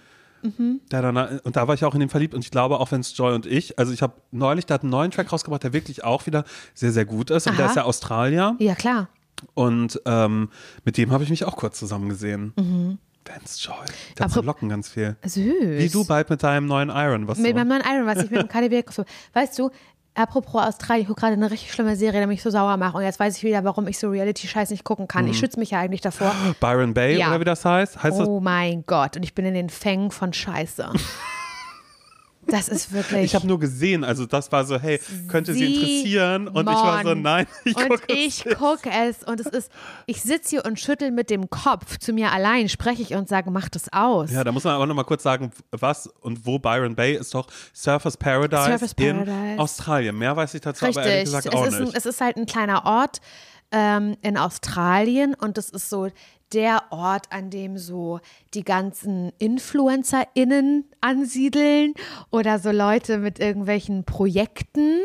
Der 0.91 1.01
dann, 1.01 1.39
und 1.39 1.55
da 1.55 1.69
war 1.69 1.73
ich 1.73 1.85
auch 1.85 1.93
in 1.93 2.01
den 2.01 2.09
verliebt 2.09 2.33
und 2.33 2.43
ich 2.43 2.51
glaube 2.51 2.77
auch 2.81 2.91
Vance 2.91 3.15
Joy 3.15 3.33
und 3.33 3.45
ich, 3.45 3.79
also 3.79 3.93
ich 3.93 4.01
habe 4.01 4.15
neulich, 4.31 4.65
der 4.65 4.73
hat 4.73 4.81
einen 4.81 4.89
neuen 4.89 5.09
Track 5.09 5.31
rausgebracht, 5.31 5.63
der 5.63 5.71
wirklich 5.71 6.03
auch 6.03 6.25
wieder 6.25 6.43
sehr, 6.73 6.91
sehr 6.91 7.05
gut 7.05 7.29
ist. 7.29 7.47
Und 7.47 7.57
der 7.57 7.63
Aha. 7.65 7.71
ist 7.71 7.77
ja 7.77 7.83
Australier 7.83 8.55
Ja, 8.59 8.75
klar. 8.75 9.07
und 9.53 10.01
ähm, 10.05 10.49
mit 10.83 10.97
dem 10.97 11.11
habe 11.11 11.23
ich 11.23 11.29
mich 11.29 11.45
auch 11.45 11.55
kurz 11.55 11.79
zusammen 11.79 12.09
gesehen. 12.09 12.51
Vance 13.25 13.57
Joy. 13.65 13.85
Der 14.17 14.25
hat 14.25 14.35
Locken 14.43 14.67
ganz 14.67 14.89
viel. 14.89 15.15
Süß. 15.23 15.43
Wie 15.61 15.87
du 15.87 16.03
bald 16.05 16.29
mit 16.29 16.43
deinem 16.43 16.65
neuen 16.65 16.89
Iron, 16.89 17.25
was 17.29 17.37
Mit 17.37 17.51
so. 17.51 17.55
meinem 17.55 17.69
neuen 17.69 17.83
Iron, 17.89 18.05
was 18.05 18.21
ich 18.25 18.29
mit 18.29 18.41
dem 18.41 18.49
habe. 18.53 19.05
Weißt 19.33 19.57
du, 19.57 19.71
apropos 20.15 20.61
Australien, 20.61 21.03
ich 21.03 21.07
gucke 21.07 21.21
gerade 21.21 21.33
eine 21.33 21.49
richtig 21.51 21.71
schlimme 21.73 21.95
Serie, 21.95 22.21
die 22.21 22.27
mich 22.27 22.41
so 22.43 22.49
sauer 22.49 22.77
macht. 22.77 22.95
Und 22.95 23.03
jetzt 23.03 23.19
weiß 23.19 23.37
ich 23.37 23.43
wieder, 23.43 23.63
warum 23.63 23.87
ich 23.87 23.97
so 23.99 24.09
Reality-Scheiß 24.09 24.69
nicht 24.71 24.83
gucken 24.83 25.07
kann. 25.07 25.25
Mhm. 25.25 25.31
Ich 25.31 25.39
schütze 25.39 25.59
mich 25.59 25.71
ja 25.71 25.79
eigentlich 25.79 26.01
davor. 26.01 26.33
Byron 26.59 26.93
Bay 26.93 27.17
Ja. 27.17 27.29
oder 27.29 27.39
wie 27.39 27.45
das 27.45 27.65
heißt? 27.65 28.01
Heißt 28.03 28.19
das 28.19 28.27
Oh 28.27 28.39
mein 28.39 28.83
Gott. 28.85 29.17
Und 29.17 29.23
ich 29.23 29.33
bin 29.35 29.45
in 29.45 29.53
den 29.53 29.69
Fängen 29.69 30.11
von 30.11 30.33
Scheiße. 30.33 30.89
Das 32.47 32.67
ist 32.67 32.91
wirklich. 32.91 33.23
Ich 33.23 33.35
habe 33.35 33.47
nur 33.47 33.59
gesehen, 33.59 34.03
also 34.03 34.25
das 34.25 34.51
war 34.51 34.65
so, 34.65 34.79
hey, 34.79 34.99
könnte 35.27 35.53
sie 35.53 35.73
interessieren? 35.75 36.47
Und 36.47 36.69
ich 36.69 36.75
war 36.75 37.03
so, 37.03 37.13
nein, 37.13 37.47
ich 37.65 37.75
und 37.75 37.89
gucke 37.89 38.13
ich 38.13 38.43
gucke 38.57 38.89
es 38.89 39.23
und 39.23 39.39
es 39.39 39.47
ist, 39.47 39.71
ich 40.05 40.21
sitze 40.21 40.49
hier 40.51 40.65
und 40.65 40.79
schüttel 40.79 41.11
mit 41.11 41.29
dem 41.29 41.49
Kopf 41.49 41.97
zu 41.97 42.13
mir 42.13 42.31
allein, 42.31 42.69
spreche 42.69 43.01
ich 43.01 43.13
und 43.13 43.29
sage, 43.29 43.51
mach 43.51 43.69
das 43.69 43.91
aus. 43.91 44.31
Ja, 44.31 44.43
da 44.43 44.51
muss 44.51 44.63
man 44.63 44.75
aber 44.75 44.85
noch 44.85 44.95
mal 44.95 45.03
kurz 45.03 45.23
sagen, 45.23 45.51
was 45.71 46.07
und 46.21 46.45
wo 46.45 46.59
Byron 46.59 46.95
Bay 46.95 47.15
ist 47.15 47.33
doch 47.33 47.47
Surfers 47.73 48.17
Paradise, 48.17 48.85
in 48.97 49.17
Paradise. 49.25 49.59
Australien. 49.59 50.17
Mehr 50.17 50.35
weiß 50.35 50.53
ich 50.53 50.61
dazu 50.61 50.85
aber 50.85 51.03
ehrlich 51.03 51.33
Richtig. 51.33 51.41
gesagt 51.41 51.45
Es 51.47 51.53
auch 51.53 51.65
ist, 51.65 51.73
ein, 51.75 51.83
nicht. 51.83 51.97
es 51.97 52.05
ist 52.05 52.21
halt 52.21 52.37
ein 52.37 52.45
kleiner 52.45 52.85
Ort 52.85 53.21
ähm, 53.71 54.15
in 54.21 54.37
Australien 54.37 55.33
und 55.33 55.57
es 55.57 55.69
ist 55.69 55.89
so 55.89 56.09
der 56.53 56.83
Ort, 56.91 57.31
an 57.31 57.49
dem 57.49 57.77
so 57.77 58.19
die 58.53 58.63
ganzen 58.63 59.31
InfluencerInnen 59.39 60.85
ansiedeln 61.01 61.93
oder 62.31 62.59
so 62.59 62.71
Leute 62.71 63.17
mit 63.17 63.39
irgendwelchen 63.39 64.03
Projekten, 64.03 64.99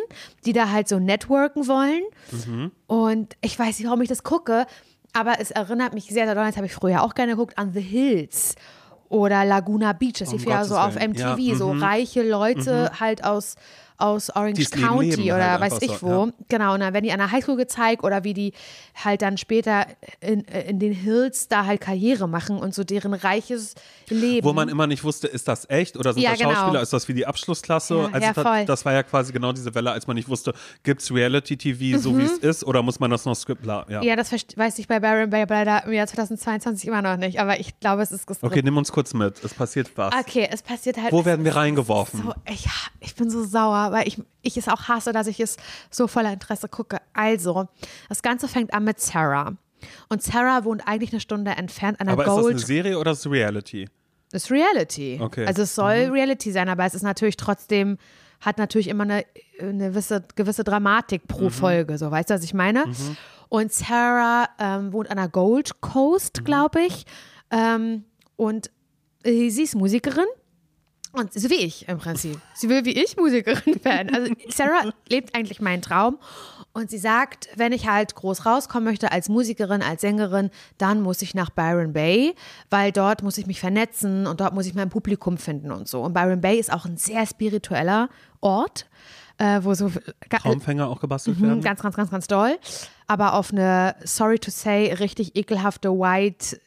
die 0.45 0.53
da 0.53 0.71
halt 0.71 0.89
so 0.89 0.99
networken 0.99 1.67
wollen. 1.67 2.03
Mhm. 2.31 2.73
Und 2.87 3.37
ich 3.41 3.59
weiß 3.59 3.79
nicht, 3.79 3.87
warum 3.87 4.03
ich 4.03 4.09
das 4.09 4.23
gucke, 4.23 4.67
aber 5.13 5.41
es 5.41 5.51
erinnert 5.51 5.95
mich 5.95 6.05
sehr 6.07 6.27
daran, 6.27 6.47
das 6.47 6.57
habe 6.57 6.67
ich 6.67 6.75
früher 6.75 7.03
auch 7.03 7.15
gerne 7.15 7.33
geguckt, 7.33 7.59
an 7.59 7.73
The 7.73 7.81
Hills 7.81 8.55
oder 9.09 9.45
Laguna 9.45 9.93
Beach. 9.93 10.19
Das 10.19 10.29
Um 10.29 10.35
lief 10.39 10.47
ja 10.47 10.57
Gottes 10.57 10.69
so 10.69 10.77
auf. 10.77 10.95
MTV, 10.95 11.39
Ja, 11.39 11.55
so 11.55 11.73
mhm. 11.73 11.83
reiche 11.83 12.23
Leute 12.23 12.93
halt 13.01 13.25
aus, 13.25 13.57
aus 13.99 14.31
Orange 14.31 14.55
Die's 14.55 14.71
County 14.71 15.11
leben 15.11 15.23
oder 15.25 15.59
halt 15.59 15.61
weiß 15.61 15.83
ich 15.83 15.91
so, 15.91 16.03
wo. 16.03 16.27
ja. 16.27 16.33
Genau, 16.49 16.75
und 16.75 16.81
dann 16.81 16.95
werden 16.95 17.05
die 17.05 17.13
an 17.13 17.19
der 17.19 17.31
Highschool 17.31 17.57
gezeigt 17.57 18.03
oder 18.05 18.25
wie 18.25 18.33
die 18.33 18.53
halt 18.95 19.23
dann 19.23 19.37
später 19.37 19.87
in, 20.21 20.41
in 20.43 20.79
den 20.79 20.93
Hills 20.93 21.49
da 21.49 21.67
halt 21.67 21.81
Karriere 21.81 22.29
machen 22.29 22.59
und 22.59 22.75
so 22.75 22.85
deren 22.85 23.13
reiches 23.13 23.75
Leben. 24.09 24.47
Wo 24.47 24.53
man 24.53 24.69
immer 24.69 24.87
nicht 24.87 25.05
wusste, 25.05 25.27
ist 25.27 25.49
das 25.49 25.69
echt 25.69 25.97
oder 25.97 26.15
sind 26.15 26.23
Ja, 26.23 26.31
das 26.31 26.39
genau. 26.39 26.55
Schauspieler, 26.55 26.83
ist 26.83 26.93
das 26.93 27.09
wie 27.09 27.15
die 27.15 27.27
Abschlussklasse? 27.27 27.97
Ja, 27.97 28.09
also 28.13 28.27
ja, 28.27 28.33
das, 28.33 28.67
das 28.67 28.85
war 28.85 28.93
ja 28.95 29.03
quasi 29.03 29.33
genau 29.33 29.53
diese 29.53 29.75
Welle, 29.75 29.91
als 29.91 30.07
man 30.07 30.17
nicht 30.17 30.29
wusste, 30.29 30.55
gibt 30.83 31.03
es 31.03 31.13
Reality-TV 31.13 31.99
so 31.99 32.17
wie 32.17 32.23
es 32.23 32.39
ist 32.39 32.65
oder 32.65 32.83
muss 32.83 33.01
man 33.01 33.11
das 33.11 33.25
noch 33.25 33.35
Script, 33.35 33.63
bla, 33.63 33.85
ja. 33.89 34.01
Mhm. 34.01 34.07
ja, 34.07 34.17
das 34.17 34.33
weiß 34.33 34.79
ich 34.79 34.89
bei 34.89 35.01
Baron 35.01 35.29
Bay 35.29 35.45
leider 35.49 35.85
im 35.85 35.93
Jahr 35.93 36.07
2022 36.07 36.89
immer 36.89 37.03
noch 37.03 37.17
nicht, 37.17 37.41
aber 37.41 37.59
ich 37.61 37.79
glaube, 37.81 38.03
es 38.03 38.13
ist 38.13 38.27
gescriptet. 38.27 38.51
Okay, 38.59 38.63
nimm 38.63 38.77
uns 38.77 38.93
kurz 38.93 39.15
mit, 39.15 39.43
es 39.45 39.55
passiert 39.55 39.91
was. 39.97 40.15
Okay, 40.15 40.49
es 40.51 40.63
passiert 40.63 40.97
halt. 40.97 41.13
Wo 41.13 41.25
werden 41.25 41.45
wir 41.45 41.57
reingeworfen? 41.57 42.23
So, 42.23 42.35
ich, 42.51 42.67
ich 43.01 43.15
bin 43.15 43.31
so 43.31 43.45
sauer, 43.45 43.88
weil 43.93 44.09
ich, 44.09 44.23
ich 44.43 44.57
es 44.57 44.69
auch 44.69 44.89
hasse, 44.89 45.13
dass 45.13 45.27
ich 45.27 45.41
es 45.41 45.57
so 45.91 46.07
voller 46.07 46.33
Interesse 46.33 46.69
gucke. 46.69 46.99
Also, 47.13 47.69
das 48.09 48.23
Ganze 48.23 48.49
fängt 48.49 48.73
an 48.75 48.85
mit 48.85 49.01
Sarah. 49.01 49.57
Und 50.09 50.23
Sarah 50.23 50.65
wohnt 50.65 50.87
eigentlich 50.87 51.13
eine 51.13 51.21
Stunde 51.21 51.53
entfernt 51.53 52.01
an 52.01 52.07
der 52.07 52.15
aber 52.15 52.25
ist 52.25 52.29
das 52.29 52.41
Gold. 52.41 52.57
eine 52.57 52.65
Serie 52.65 52.99
oder 52.99 53.13
ist 53.13 53.27
es 53.27 53.31
Reality? 53.31 53.89
ist 54.33 54.51
Reality. 54.51 55.19
Okay. 55.21 55.47
Also 55.47 55.63
es 55.63 55.75
soll 55.75 56.11
Reality 56.13 56.53
sein, 56.53 56.69
aber 56.69 56.85
es 56.85 56.95
ist 56.95 57.03
natürlich 57.03 57.37
trotzdem, 57.37 57.99
hat 58.41 58.59
natürlich 58.59 58.89
immer 58.89 59.05
eine, 59.05 59.25
eine 59.61 59.89
gewisse, 59.89 60.23
gewisse 60.35 60.65
Dramatik 60.65 61.27
pro 61.27 61.51
Folge, 61.51 61.99
so 61.99 62.11
weißt 62.11 62.31
du, 62.31 62.35
was 62.35 62.45
ich 62.45 62.55
meine? 62.55 62.85
Und 63.49 63.73
Sarah 63.73 64.49
ähm, 64.59 64.93
wohnt 64.93 65.11
an 65.11 65.17
der 65.17 65.29
Gold 65.29 65.81
Coast, 65.81 66.45
glaube 66.45 66.81
ich. 66.83 67.07
Ähm, 67.51 68.05
und 68.37 68.71
äh, 69.25 69.49
sie 69.49 69.63
ist 69.63 69.75
Musikerin 69.75 70.27
Und 71.13 71.33
so 71.33 71.49
wie 71.51 71.57
ich 71.65 71.89
im 71.89 71.99
Prinzip. 71.99 72.39
Sie 72.55 72.69
will 72.69 72.85
wie 72.85 72.93
ich 73.03 73.17
Musikerin 73.17 73.81
werden. 73.85 74.15
Also 74.15 74.33
Sarah 74.51 74.93
lebt 75.09 75.35
eigentlich 75.35 75.61
meinen 75.61 75.83
Traum. 75.83 76.19
Und 76.75 76.91
sie 76.91 76.99
sagt, 76.99 77.49
wenn 77.57 77.73
ich 77.73 77.89
halt 77.89 78.15
groß 78.15 78.47
rauskommen 78.47 78.85
möchte 78.85 79.11
als 79.11 79.29
Musikerin, 79.29 79.83
als 79.83 80.03
Sängerin, 80.03 80.51
dann 80.77 81.01
muss 81.01 81.23
ich 81.23 81.35
nach 81.35 81.51
Byron 81.51 81.93
Bay, 81.93 82.35
weil 82.71 82.93
dort 82.93 83.23
muss 83.23 83.39
ich 83.39 83.47
mich 83.47 83.59
vernetzen 83.59 84.27
und 84.27 84.41
dort 84.41 84.55
muss 84.55 84.67
ich 84.67 84.75
mein 84.75 84.91
Publikum 84.91 85.39
finden 85.39 85.73
und 85.73 85.89
so. 85.89 86.03
Und 86.03 86.13
Byron 86.13 86.41
Bay 86.41 86.59
ist 86.59 86.73
auch 86.73 86.85
ein 86.85 86.97
sehr 86.97 87.27
spiritueller 87.27 88.11
Ort, 88.41 88.87
äh, 89.39 89.61
wo 89.63 89.75
so 89.75 89.91
Traumfänger 90.31 90.87
auch 90.89 91.01
gebastelt 91.01 91.39
Mhm, 91.41 91.43
werden. 91.47 91.61
Ganz, 91.63 91.83
ganz, 91.83 91.97
ganz, 91.97 92.11
ganz 92.11 92.27
doll. 92.29 92.59
Aber 93.09 93.33
auf 93.35 93.51
eine, 93.51 93.97
sorry 94.05 94.39
to 94.39 94.51
say, 94.51 94.93
richtig 94.93 95.35
ekelhafte 95.37 95.91
White, 95.91 96.61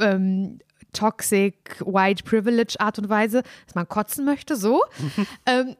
ähm, 0.00 0.58
Toxic, 0.98 1.54
White 1.80 2.24
Privilege 2.24 2.74
Art 2.80 2.98
und 2.98 3.08
Weise, 3.08 3.42
dass 3.66 3.74
man 3.76 3.88
kotzen 3.88 4.24
möchte, 4.24 4.56
so. 4.56 4.82
ähm, 5.46 5.76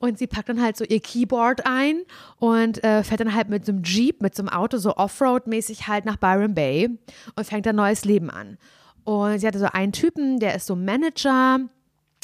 und 0.00 0.18
sie 0.18 0.26
packt 0.26 0.50
dann 0.50 0.62
halt 0.62 0.76
so 0.76 0.84
ihr 0.84 1.00
Keyboard 1.00 1.62
ein 1.64 2.02
und 2.38 2.84
äh, 2.84 3.02
fährt 3.02 3.20
dann 3.20 3.34
halt 3.34 3.48
mit 3.48 3.64
so 3.64 3.72
einem 3.72 3.82
Jeep, 3.82 4.20
mit 4.20 4.34
so 4.34 4.42
einem 4.42 4.50
Auto, 4.50 4.76
so 4.76 4.96
Offroad-mäßig 4.96 5.88
halt 5.88 6.04
nach 6.04 6.16
Byron 6.16 6.54
Bay 6.54 6.90
und 7.36 7.46
fängt 7.46 7.66
ein 7.66 7.76
neues 7.76 8.04
Leben 8.04 8.28
an. 8.28 8.58
Und 9.04 9.38
sie 9.38 9.46
hatte 9.46 9.58
so 9.58 9.66
einen 9.66 9.92
Typen, 9.92 10.40
der 10.40 10.54
ist 10.54 10.66
so 10.66 10.76
Manager, 10.76 11.60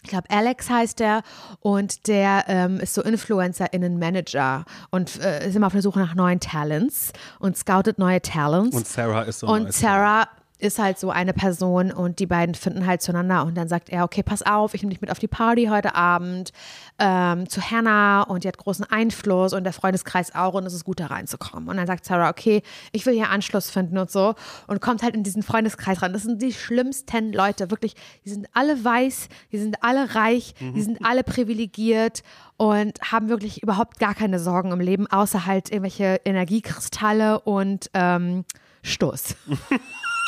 ich 0.03 0.11
glaube, 0.11 0.31
Alex 0.31 0.71
heißt 0.71 0.99
der 0.99 1.23
und 1.61 2.07
der 2.07 2.45
ähm, 2.49 2.81
ist 2.81 2.95
so 2.95 3.03
Influencer-Innen-Manager 3.03 4.65
und 4.91 5.21
äh, 5.21 5.47
ist 5.49 5.57
immer 5.57 5.67
auf 5.67 5.73
der 5.73 5.83
Suche 5.83 6.01
nach 6.01 6.15
neuen 6.15 6.41
Talents 6.41 7.13
und 7.39 7.57
scoutet 7.57 7.99
neue 7.99 8.23
Talents. 8.23 8.75
Und 8.77 8.87
Sarah 8.87 9.23
ist 9.23 9.41
so 9.41 9.47
ein 9.47 9.65
Und 9.65 9.75
Sarah 9.75 10.29
ist 10.61 10.79
halt 10.79 10.99
so 10.99 11.11
eine 11.11 11.33
Person 11.33 11.93
und 11.93 12.19
die 12.19 12.27
beiden 12.27 12.55
finden 12.55 12.87
halt 12.87 13.03
zueinander 13.03 13.45
und 13.45 13.57
dann 13.57 13.69
sagt 13.69 13.89
er, 13.89 14.05
okay, 14.05 14.23
pass 14.23 14.43
auf, 14.43 14.75
ich 14.75 14.83
nehme 14.83 14.93
dich 14.93 15.01
mit 15.01 15.11
auf 15.11 15.19
die 15.19 15.29
Party 15.29 15.67
heute 15.67 15.95
Abend 15.95 16.53
ähm, 16.99 17.49
zu 17.49 17.61
Hannah 17.61 18.23
und 18.23 18.45
die 18.45 18.49
hat 18.49 18.59
großen 18.59 18.85
Einfluss 18.85 19.53
und 19.53 19.65
der 19.65 19.73
Freundeskreis 19.73 20.35
auch 20.35 20.55
und 20.55 20.67
es 20.67 20.75
ist 20.75 20.85
gut 20.85 21.01
da 21.01 21.07
reinzukommen. 21.07 21.69
Und 21.69 21.77
dann 21.77 21.87
sagt 21.87 22.05
Sarah, 22.05 22.31
okay, 22.31 22.63
ich 22.93 23.07
will 23.07 23.15
hier 23.15 23.31
Anschluss 23.31 23.71
finden 23.71 23.99
und 23.99 24.11
so 24.11 24.35
und 24.67 24.81
kommt 24.81 25.03
halt 25.03 25.15
in 25.15 25.23
diesen 25.23 25.43
Freundeskreis 25.43 26.03
ran. 26.03 26.13
Das 26.13 26.23
sind 26.23 26.43
die 26.43 26.53
schlimmsten 26.53 27.33
Leute, 27.33 27.71
wirklich. 27.71 27.95
Die 28.25 28.31
sind 28.31 28.47
alle 28.53 28.85
weiß, 28.85 29.29
die 29.53 29.59
sind 29.59 29.83
alle 29.83 30.15
reich, 30.15 30.55
die 30.61 30.83
sind 30.83 31.05
alle 31.05 31.25
privilegiert 31.25 32.23
und 32.57 33.01
haben 33.11 33.29
wirklich 33.29 33.63
überhaupt 33.63 33.99
gar 33.99 34.15
keine 34.15 34.39
Sorgen 34.39 34.73
im 34.73 34.81
Leben, 34.81 35.07
außer 35.07 35.47
halt 35.47 35.71
irgendwelche 35.71 36.21
Energiekristalle 36.25 37.41
und 37.41 37.91
ähm, 37.95 38.45
Stoß. 38.83 39.37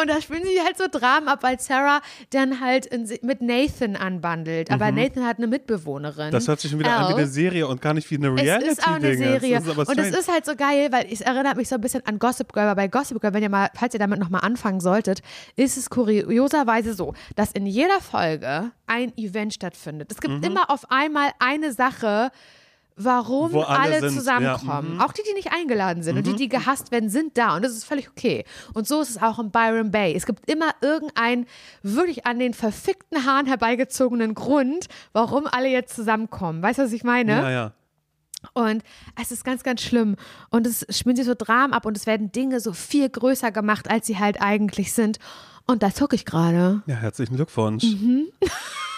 Und 0.00 0.08
da 0.08 0.20
spielen 0.20 0.42
sie 0.44 0.60
halt 0.64 0.76
so 0.76 0.84
Dramen 0.90 1.28
ab, 1.28 1.42
weil 1.42 1.58
Sarah 1.60 2.00
dann 2.30 2.60
halt 2.60 2.86
in, 2.86 3.08
mit 3.22 3.40
Nathan 3.40 3.96
anbandelt. 3.96 4.70
Aber 4.70 4.90
Nathan 4.92 5.26
hat 5.26 5.38
eine 5.38 5.46
Mitbewohnerin. 5.46 6.30
Das 6.30 6.48
hört 6.48 6.60
sich 6.60 6.70
schon 6.70 6.80
wieder 6.80 6.96
an 6.96 7.08
wie 7.08 7.12
Elle. 7.12 7.16
eine 7.22 7.26
Serie 7.26 7.68
und 7.68 7.80
gar 7.80 7.94
nicht 7.94 8.10
wie 8.10 8.16
eine 8.16 8.34
Reality. 8.34 8.68
Es 8.68 8.78
ist 8.78 8.86
auch 8.86 8.92
eine 8.94 9.16
Serie. 9.16 9.60
Das 9.60 9.88
und 9.88 9.98
es 9.98 10.16
ist 10.16 10.30
halt 10.30 10.44
so 10.44 10.54
geil, 10.56 10.88
weil 10.90 11.06
es 11.10 11.20
erinnert 11.20 11.56
mich 11.56 11.68
so 11.68 11.74
ein 11.74 11.80
bisschen 11.80 12.04
an 12.06 12.18
Gossip 12.18 12.52
Girl. 12.52 12.66
Aber 12.68 12.82
bei 12.82 12.88
Gossip 12.88 13.20
Girl, 13.20 13.34
wenn 13.34 13.42
ihr 13.42 13.48
mal, 13.48 13.68
falls 13.74 13.94
ihr 13.94 14.00
damit 14.00 14.18
nochmal 14.18 14.42
anfangen 14.42 14.80
solltet, 14.80 15.20
ist 15.56 15.76
es 15.76 15.90
kurioserweise 15.90 16.94
so, 16.94 17.14
dass 17.36 17.52
in 17.52 17.66
jeder 17.66 18.00
Folge 18.00 18.70
ein 18.86 19.16
Event 19.16 19.54
stattfindet. 19.54 20.10
Es 20.12 20.20
gibt 20.20 20.44
immer 20.44 20.70
auf 20.70 20.90
einmal 20.90 21.30
eine 21.38 21.72
Sache, 21.72 22.30
warum 22.96 23.50
Mhm. 23.50 23.54
Wo 23.54 23.60
alle 23.62 23.94
alle, 23.96 24.00
sind, 24.00 24.18
zusammenkommen. 24.18 24.96
ja, 24.98 25.04
Auch 25.04 25.12
die, 25.12 25.22
die 25.28 25.34
nicht 25.34 25.52
eingeladen 25.52 26.02
sind 26.02 26.16
und 26.16 26.26
die, 26.26 26.34
die 26.36 26.48
gehasst 26.48 26.90
werden, 26.92 27.08
sind 27.10 27.36
da. 27.36 27.56
Und 27.56 27.64
das 27.64 27.72
ist 27.72 27.84
völlig 27.84 28.08
okay. 28.10 28.44
Und 28.72 28.86
so 28.86 29.00
ist 29.00 29.10
es 29.10 29.22
auch 29.22 29.38
in 29.38 29.50
Byron 29.50 29.90
Bay. 29.90 30.14
Es 30.14 30.26
gibt 30.26 30.48
immer 30.50 30.70
irgendeinen 30.80 31.46
wirklich 31.82 32.26
an 32.26 32.38
den 32.38 32.54
verfickten 32.54 33.26
Haaren 33.26 33.46
herbeigezogenen 33.46 34.34
Grund, 34.34 34.86
warum 35.12 35.46
alle 35.46 35.68
jetzt 35.68 35.94
zusammenkommen. 35.96 36.62
Weißt 36.62 36.78
du, 36.78 36.84
was 36.84 36.92
ich 36.92 37.04
meine? 37.04 37.32
Ja, 37.32 37.50
ja. 37.50 37.72
Und 38.52 38.82
es 39.20 39.32
ist 39.32 39.42
ganz, 39.44 39.62
ganz 39.62 39.80
schlimm. 39.82 40.16
Und 40.50 40.66
es 40.66 40.86
spielen 40.90 41.16
sich 41.16 41.24
so 41.24 41.34
Dramen 41.34 41.72
ab 41.72 41.86
und 41.86 41.96
es 41.96 42.06
werden 42.06 42.30
Dinge 42.30 42.60
so 42.60 42.72
viel 42.74 43.08
größer 43.08 43.50
gemacht, 43.50 43.90
als 43.90 44.06
sie 44.06 44.18
halt 44.18 44.40
eigentlich 44.40 44.92
sind. 44.92 45.18
Und 45.66 45.82
da 45.82 45.94
zucke 45.94 46.14
ich 46.14 46.26
gerade. 46.26 46.82
Ja, 46.86 46.96
herzlichen 46.96 47.36
Glückwunsch. 47.36 47.84
Mhm. 47.84 48.26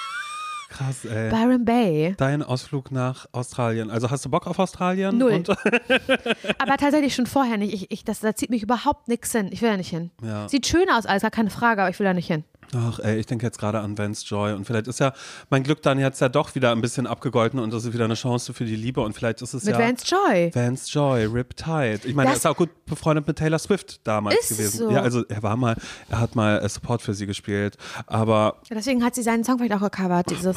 Krass, 0.76 1.06
ey. 1.06 1.30
Byron 1.30 1.64
Bay. 1.64 2.14
Dein 2.18 2.42
Ausflug 2.42 2.90
nach 2.90 3.26
Australien. 3.32 3.90
Also 3.90 4.10
hast 4.10 4.24
du 4.26 4.28
Bock 4.28 4.46
auf 4.46 4.58
Australien? 4.58 5.16
Null. 5.16 5.42
Aber 6.58 6.76
tatsächlich 6.76 7.14
schon 7.14 7.26
vorher 7.26 7.56
nicht. 7.56 7.72
Ich, 7.72 7.90
ich, 7.90 8.04
das, 8.04 8.20
da 8.20 8.34
zieht 8.34 8.50
mich 8.50 8.62
überhaupt 8.62 9.08
nichts 9.08 9.32
hin. 9.32 9.48
Ich 9.52 9.62
will 9.62 9.70
da 9.70 9.76
nicht 9.78 9.88
hin. 9.88 10.10
Ja. 10.22 10.48
Sieht 10.48 10.66
schön 10.66 10.88
aus, 10.90 11.06
alles 11.06 11.22
gar 11.22 11.30
keine 11.30 11.48
Frage, 11.48 11.80
aber 11.80 11.90
ich 11.90 11.98
will 11.98 12.04
da 12.04 12.12
nicht 12.12 12.26
hin. 12.26 12.44
Ach, 12.74 12.98
ey, 12.98 13.18
ich 13.18 13.26
denke 13.26 13.46
jetzt 13.46 13.58
gerade 13.58 13.80
an 13.80 13.96
Vance 13.96 14.24
Joy 14.26 14.52
und 14.52 14.64
vielleicht 14.64 14.88
ist 14.88 14.98
ja 15.00 15.12
mein 15.50 15.62
Glück 15.62 15.82
dann 15.82 15.98
jetzt 15.98 16.20
ja 16.20 16.28
doch 16.28 16.54
wieder 16.54 16.72
ein 16.72 16.80
bisschen 16.80 17.06
abgegolten 17.06 17.60
und 17.60 17.72
das 17.72 17.84
ist 17.84 17.92
wieder 17.92 18.06
eine 18.06 18.14
Chance 18.14 18.52
für 18.54 18.64
die 18.64 18.76
Liebe 18.76 19.00
und 19.00 19.12
vielleicht 19.12 19.42
ist 19.42 19.54
es 19.54 19.64
Mit 19.64 19.74
ja 19.74 19.80
Vance 19.80 20.04
Joy. 20.06 20.50
Vance 20.54 20.90
Joy, 20.90 21.24
Riptide. 21.26 22.00
Ich 22.04 22.14
meine, 22.14 22.30
er 22.30 22.36
ist 22.36 22.46
auch 22.46 22.56
gut 22.56 22.70
befreundet 22.86 23.26
mit 23.26 23.36
Taylor 23.38 23.58
Swift 23.58 24.06
damals 24.06 24.48
gewesen. 24.48 24.78
so? 24.78 24.90
Ja, 24.90 25.02
also 25.02 25.24
er 25.28 25.42
war 25.42 25.56
mal, 25.56 25.76
er 26.08 26.20
hat 26.20 26.34
mal 26.34 26.58
äh, 26.58 26.68
Support 26.68 27.02
für 27.02 27.14
sie 27.14 27.26
gespielt, 27.26 27.76
aber 28.06 28.56
Ja, 28.68 28.76
Deswegen 28.76 29.04
hat 29.04 29.14
sie 29.14 29.22
seinen 29.22 29.44
Song 29.44 29.58
vielleicht 29.58 29.74
auch 29.74 29.80
gecovert. 29.90 30.30
Dieses. 30.30 30.56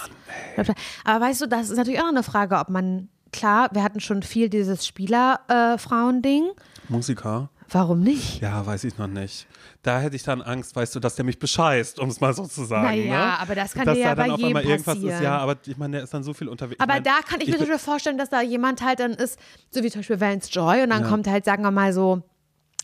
aber 1.05 1.25
weißt 1.25 1.41
du, 1.41 1.47
das 1.47 1.69
ist 1.69 1.77
natürlich 1.77 2.01
auch 2.01 2.07
eine 2.07 2.23
Frage, 2.23 2.55
ob 2.57 2.69
man. 2.69 3.09
Klar, 3.31 3.69
wir 3.73 3.83
hatten 3.83 3.99
schon 3.99 4.23
viel 4.23 4.49
dieses 4.49 4.87
Spieler-Frauen-Ding. 4.87 6.45
Musiker, 6.87 7.49
Warum 7.69 8.01
nicht? 8.01 8.41
ja, 8.41 8.65
weiß 8.65 8.83
ich 8.85 8.97
noch 8.97 9.05
nicht. 9.07 9.45
Da 9.81 9.99
hätte 10.01 10.15
ich 10.17 10.23
dann 10.23 10.41
Angst, 10.41 10.75
weißt 10.75 10.93
du, 10.95 10.99
dass 10.99 11.15
der 11.15 11.23
mich 11.23 11.39
bescheißt, 11.39 11.99
um 11.99 12.09
es 12.09 12.19
mal 12.19 12.33
so 12.33 12.45
zu 12.45 12.65
sagen. 12.65 12.83
Naja, 12.87 13.27
ne? 13.27 13.39
aber 13.39 13.55
das 13.55 13.73
kann 13.73 13.85
dass 13.85 13.95
dir 13.95 14.01
ja 14.03 14.09
da 14.09 14.15
dann 14.15 14.27
bei 14.27 14.33
auf 14.33 14.39
jedem 14.39 14.57
einmal 14.57 14.69
irgendwas 14.69 14.97
ist. 14.97 15.03
passieren. 15.03 15.23
Ja, 15.23 15.37
aber 15.37 15.55
ich 15.65 15.77
meine, 15.77 15.97
der 15.97 16.03
ist 16.03 16.13
dann 16.13 16.23
so 16.23 16.33
viel 16.33 16.49
unterwegs. 16.49 16.81
Aber 16.81 16.97
ich 16.97 16.97
mein, 16.97 17.03
da 17.05 17.19
kann 17.25 17.39
ich 17.39 17.47
mir 17.47 17.53
zum 17.53 17.61
Beispiel 17.61 17.77
vorstellen, 17.79 18.17
dass 18.17 18.29
da 18.29 18.41
jemand 18.41 18.81
halt 18.81 18.99
dann 18.99 19.11
ist, 19.13 19.39
so 19.71 19.81
wie 19.81 19.89
zum 19.89 19.99
Beispiel 19.99 20.19
Vance 20.19 20.49
Joy, 20.51 20.83
und 20.83 20.89
dann 20.89 21.03
Ja. 21.03 21.07
kommt 21.07 21.27
halt, 21.27 21.45
sagen 21.45 21.63
wir 21.63 21.71
mal 21.71 21.93
so, 21.93 22.23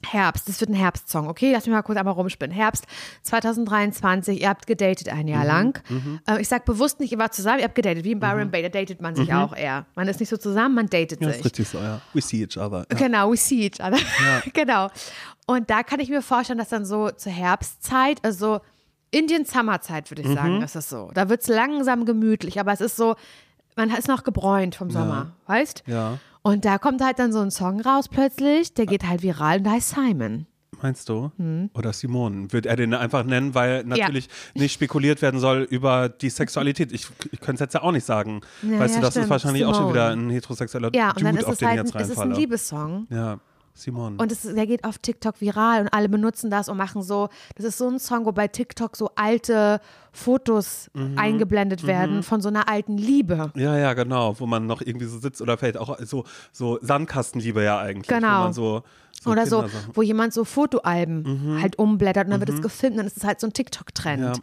Herbst, 0.05 0.47
das 0.47 0.59
wird 0.61 0.69
ein 0.69 0.75
Herbstsong, 0.75 1.27
okay? 1.27 1.51
Lass 1.51 1.65
mich 1.65 1.73
mal 1.73 1.81
kurz 1.81 1.97
einmal 1.97 2.13
rumspinnen. 2.13 2.55
Herbst 2.55 2.85
2023, 3.23 4.41
ihr 4.41 4.49
habt 4.49 4.67
gedatet 4.67 5.09
ein 5.09 5.21
Mhm, 5.25 5.27
Jahr 5.27 5.45
lang. 5.45 5.79
Äh, 6.27 6.41
ich 6.41 6.47
sag 6.47 6.65
bewusst 6.65 6.99
nicht, 6.99 7.11
ihr 7.11 7.17
wart 7.17 7.33
zusammen, 7.33 7.59
ihr 7.59 7.65
habt 7.65 7.75
gedatet, 7.75 8.03
wie 8.03 8.11
in 8.11 8.19
Byron 8.19 8.51
Bay, 8.51 8.61
da 8.61 8.69
datet 8.69 9.01
man 9.01 9.13
Mhm. 9.13 9.17
sich 9.17 9.33
auch 9.33 9.55
eher. 9.55 9.85
Man 9.95 10.07
ist 10.07 10.19
nicht 10.19 10.29
so 10.29 10.37
zusammen, 10.37 10.75
man 10.75 10.87
datet 10.87 11.21
Ja, 11.21 11.29
ist 11.29 11.37
sich. 11.37 11.45
richtig 11.45 11.67
so, 11.67 11.79
ja. 11.79 12.01
We 12.13 12.21
see 12.21 12.43
each 12.43 12.57
other. 12.57 12.85
Ja. 12.91 12.97
Genau, 12.97 13.31
we 13.31 13.37
see 13.37 13.65
each 13.65 13.79
other. 13.79 13.97
genau. 14.53 14.89
Und 15.47 15.69
da 15.69 15.83
kann 15.83 15.99
ich 15.99 16.09
mir 16.09 16.21
vorstellen, 16.21 16.57
dass 16.59 16.69
dann 16.69 16.85
so 16.85 17.09
zur 17.11 17.31
Herbstzeit, 17.31 18.19
also 18.23 18.61
Indian 19.11 19.45
Summer 19.45 19.79
Zeit, 19.81 20.09
würde 20.11 20.23
ich 20.23 20.27
Mhm. 20.27 20.33
sagen, 20.35 20.61
ist 20.61 20.75
es 20.75 20.89
so. 20.89 21.11
Da 21.13 21.29
wird 21.29 21.41
es 21.41 21.47
langsam 21.47 22.05
gemütlich, 22.05 22.59
aber 22.59 22.73
es 22.73 22.81
ist 22.81 22.95
so, 22.97 23.15
man 23.75 23.89
ist 23.91 24.07
noch 24.07 24.23
gebräunt 24.23 24.75
vom 24.75 24.89
Sommer, 24.89 25.33
weißt? 25.47 25.83
Ja. 25.87 26.17
Und 26.41 26.65
da 26.65 26.77
kommt 26.77 27.03
halt 27.03 27.19
dann 27.19 27.31
so 27.31 27.39
ein 27.39 27.51
Song 27.51 27.81
raus 27.81 28.07
plötzlich, 28.09 28.73
der 28.73 28.85
geht 28.85 29.07
halt 29.07 29.21
viral 29.23 29.57
und 29.59 29.63
da 29.65 29.71
heißt 29.71 29.89
Simon. 29.95 30.47
Meinst 30.81 31.07
du? 31.07 31.31
Hm. 31.37 31.69
Oder 31.73 31.93
Simone? 31.93 32.51
Wird 32.51 32.65
er 32.65 32.75
den 32.75 32.93
einfach 32.93 33.23
nennen, 33.23 33.55
weil 33.55 33.83
natürlich 33.85 34.27
nicht 34.55 34.73
spekuliert 34.73 35.21
werden 35.21 35.39
soll 35.39 35.61
über 35.69 36.09
die 36.09 36.29
Sexualität. 36.29 36.91
Ich, 36.91 37.07
ich 37.31 37.39
könnte 37.39 37.55
es 37.55 37.59
jetzt 37.61 37.73
ja 37.75 37.81
auch 37.81 37.91
nicht 37.93 38.05
sagen. 38.05 38.41
Ja, 38.61 38.79
weißt 38.79 38.95
ja, 38.95 38.99
du, 38.99 39.05
das 39.05 39.15
ist 39.15 39.21
stimmt. 39.21 39.29
wahrscheinlich 39.29 39.63
auch 39.65 39.73
schon 39.73 39.87
Simone. 39.87 39.93
wieder 39.93 40.09
ein 40.09 40.29
heterosexueller 40.29 40.89
Ja, 40.93 41.09
und 41.09 41.15
Dude, 41.21 41.25
dann 41.25 41.37
ist 41.37 41.45
auf 41.45 41.53
es 41.53 41.59
den 41.59 41.67
halt 41.69 41.77
jetzt 41.77 41.95
ein, 41.95 42.01
es 42.01 42.09
ist 42.09 42.17
ein 42.17 42.21
reinfalle. 42.23 42.39
Liebessong. 42.41 43.07
ja, 43.09 43.37
Simone. 43.77 44.15
Und 44.17 44.31
es, 44.31 44.41
der 44.43 44.65
geht 44.65 44.85
auf 44.85 44.97
TikTok 44.99 45.41
viral 45.41 45.81
und 45.81 45.89
alle 45.89 46.07
benutzen 46.09 46.49
das 46.49 46.69
und 46.69 46.77
machen 46.77 47.03
so, 47.03 47.27
das 47.55 47.65
ist 47.65 47.77
so 47.77 47.87
ein 47.89 47.99
Song, 47.99 48.25
wo 48.25 48.31
bei 48.31 48.47
TikTok 48.47 48.95
so 48.95 49.11
alte 49.15 49.81
Fotos 50.13 50.89
Mhm. 50.93 51.17
eingeblendet 51.17 51.85
werden 51.85 52.23
von 52.23 52.41
so 52.41 52.47
einer 52.47 52.69
alten 52.69 52.97
Liebe. 52.97 53.51
ja, 53.55 53.77
ja, 53.77 53.93
genau, 53.93 54.39
wo 54.39 54.45
man 54.45 54.65
noch 54.65 54.81
irgendwie 54.81 55.05
so 55.05 55.19
sitzt 55.19 55.41
oder 55.41 55.57
vielleicht 55.57 55.77
auch 55.77 55.99
so, 55.99 56.23
so 56.53 56.79
Sandkastenliebe 56.81 57.61
ja 57.63 57.77
eigentlich. 57.79 58.09
Wo 58.09 58.15
Genau. 58.15 58.39
man 58.43 58.53
so, 58.53 58.83
so 59.21 59.29
Oder 59.31 59.45
so, 59.45 59.65
wo 59.93 60.01
jemand 60.01 60.33
so 60.33 60.45
Fotoalben 60.45 61.59
halt 61.61 61.77
umblättert 61.77 62.25
und 62.25 62.31
dann 62.31 62.39
wird 62.39 62.49
es 62.49 62.61
gefilmt 62.61 62.93
und 62.93 62.97
dann 62.99 63.07
ist 63.07 63.17
es 63.17 63.23
halt 63.25 63.39
so 63.41 63.47
ein 63.47 63.53
TikTok-Trend. 63.53 64.19
Mhm. 64.21 64.25
Ja. 64.27 64.33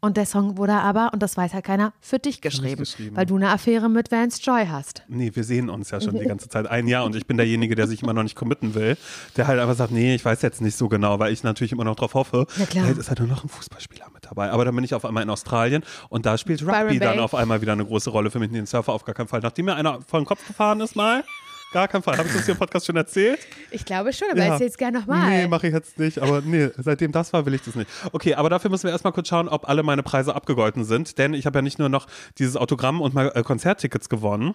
Und 0.00 0.16
der 0.16 0.26
Song 0.26 0.56
wurde 0.56 0.74
aber, 0.74 1.10
und 1.12 1.22
das 1.22 1.36
weiß 1.36 1.54
halt 1.54 1.64
keiner, 1.64 1.92
für 2.00 2.18
dich 2.18 2.40
geschrieben, 2.40 2.76
geschrieben. 2.80 3.16
weil 3.16 3.26
du 3.26 3.36
eine 3.36 3.50
Affäre 3.50 3.88
mit 3.88 4.12
Vance 4.12 4.40
Joy 4.42 4.66
hast. 4.70 5.02
Nee, 5.08 5.32
wir 5.34 5.42
sehen 5.44 5.70
uns 5.70 5.90
ja 5.90 6.00
schon 6.00 6.18
die 6.18 6.24
ganze 6.28 6.48
Zeit 6.48 6.66
ein 6.66 6.86
Jahr 6.86 7.04
und 7.04 7.16
ich 7.16 7.26
bin 7.26 7.36
derjenige, 7.36 7.74
der 7.74 7.86
sich 7.86 8.02
immer 8.02 8.12
noch 8.12 8.22
nicht 8.22 8.36
committen 8.36 8.74
will, 8.74 8.96
der 9.36 9.46
halt 9.46 9.58
einfach 9.58 9.74
sagt, 9.74 9.92
nee, 9.92 10.14
ich 10.14 10.24
weiß 10.24 10.42
jetzt 10.42 10.60
nicht 10.60 10.76
so 10.76 10.88
genau, 10.88 11.18
weil 11.18 11.32
ich 11.32 11.42
natürlich 11.42 11.72
immer 11.72 11.84
noch 11.84 11.96
drauf 11.96 12.14
hoffe. 12.14 12.46
Na 12.58 12.66
klar. 12.66 12.84
Vielleicht 12.84 13.00
ist 13.00 13.08
halt 13.08 13.18
nur 13.20 13.28
noch 13.28 13.42
ein 13.44 13.48
Fußballspieler 13.48 14.06
mit 14.12 14.26
dabei. 14.26 14.50
Aber 14.50 14.64
dann 14.64 14.74
bin 14.74 14.84
ich 14.84 14.94
auf 14.94 15.04
einmal 15.04 15.22
in 15.22 15.30
Australien 15.30 15.82
und 16.08 16.26
da 16.26 16.36
spielt 16.38 16.62
Rugby 16.62 16.72
Byron 16.72 16.98
dann 17.00 17.16
Bay. 17.16 17.20
auf 17.20 17.34
einmal 17.34 17.60
wieder 17.62 17.72
eine 17.72 17.84
große 17.84 18.10
Rolle 18.10 18.30
für 18.30 18.38
mich, 18.38 18.50
den 18.50 18.66
Surfer 18.66 18.92
auf 18.92 19.04
gar 19.04 19.14
keinen 19.14 19.28
Fall. 19.28 19.40
Nachdem 19.40 19.66
mir 19.66 19.74
einer 19.74 20.00
vor 20.02 20.20
den 20.20 20.26
Kopf 20.26 20.46
gefahren 20.46 20.80
ist 20.80 20.94
mal, 20.96 21.24
gar 21.72 21.88
keinen 21.88 22.02
Fall. 22.02 22.16
Habe 22.18 22.28
ich 22.28 22.34
das 22.34 22.44
hier 22.44 22.54
im 22.54 22.58
Podcast 22.58 22.86
schon 22.86 22.96
erzählt? 22.96 23.38
Ich 23.70 23.84
glaube 23.84 24.12
schon, 24.12 24.28
aber 24.30 24.38
Ja. 24.44 24.52
erzähl's 24.52 24.76
gerne 24.76 25.00
nochmal. 25.00 25.28
Nee, 25.28 25.46
mache 25.48 25.66
ich 25.68 25.72
jetzt 25.74 25.98
nicht. 25.98 26.18
Aber 26.20 26.40
nee, 26.40 26.70
seitdem 26.78 27.12
das 27.12 27.32
war, 27.32 27.44
will 27.46 27.54
ich 27.54 27.62
das 27.62 27.74
nicht. 27.74 27.90
Okay, 28.12 28.34
aber 28.34 28.48
dafür 28.50 28.70
müssen 28.70 28.84
wir 28.84 28.90
erstmal 28.92 29.12
kurz 29.12 29.28
schauen, 29.28 29.48
ob 29.48 29.68
alle 29.68 29.82
meine 29.82 30.02
Preise 30.02 30.34
abgegolten 30.34 30.84
sind. 30.84 31.18
Denn 31.18 31.34
ich 31.34 31.46
habe 31.46 31.58
ja 31.58 31.62
nicht 31.62 31.78
nur 31.78 31.88
noch 31.88 32.06
dieses 32.38 32.56
Autogramm 32.56 33.00
und 33.00 33.14
mal 33.14 33.30
äh, 33.34 33.42
Konzerttickets 33.42 34.08
gewonnen. 34.08 34.54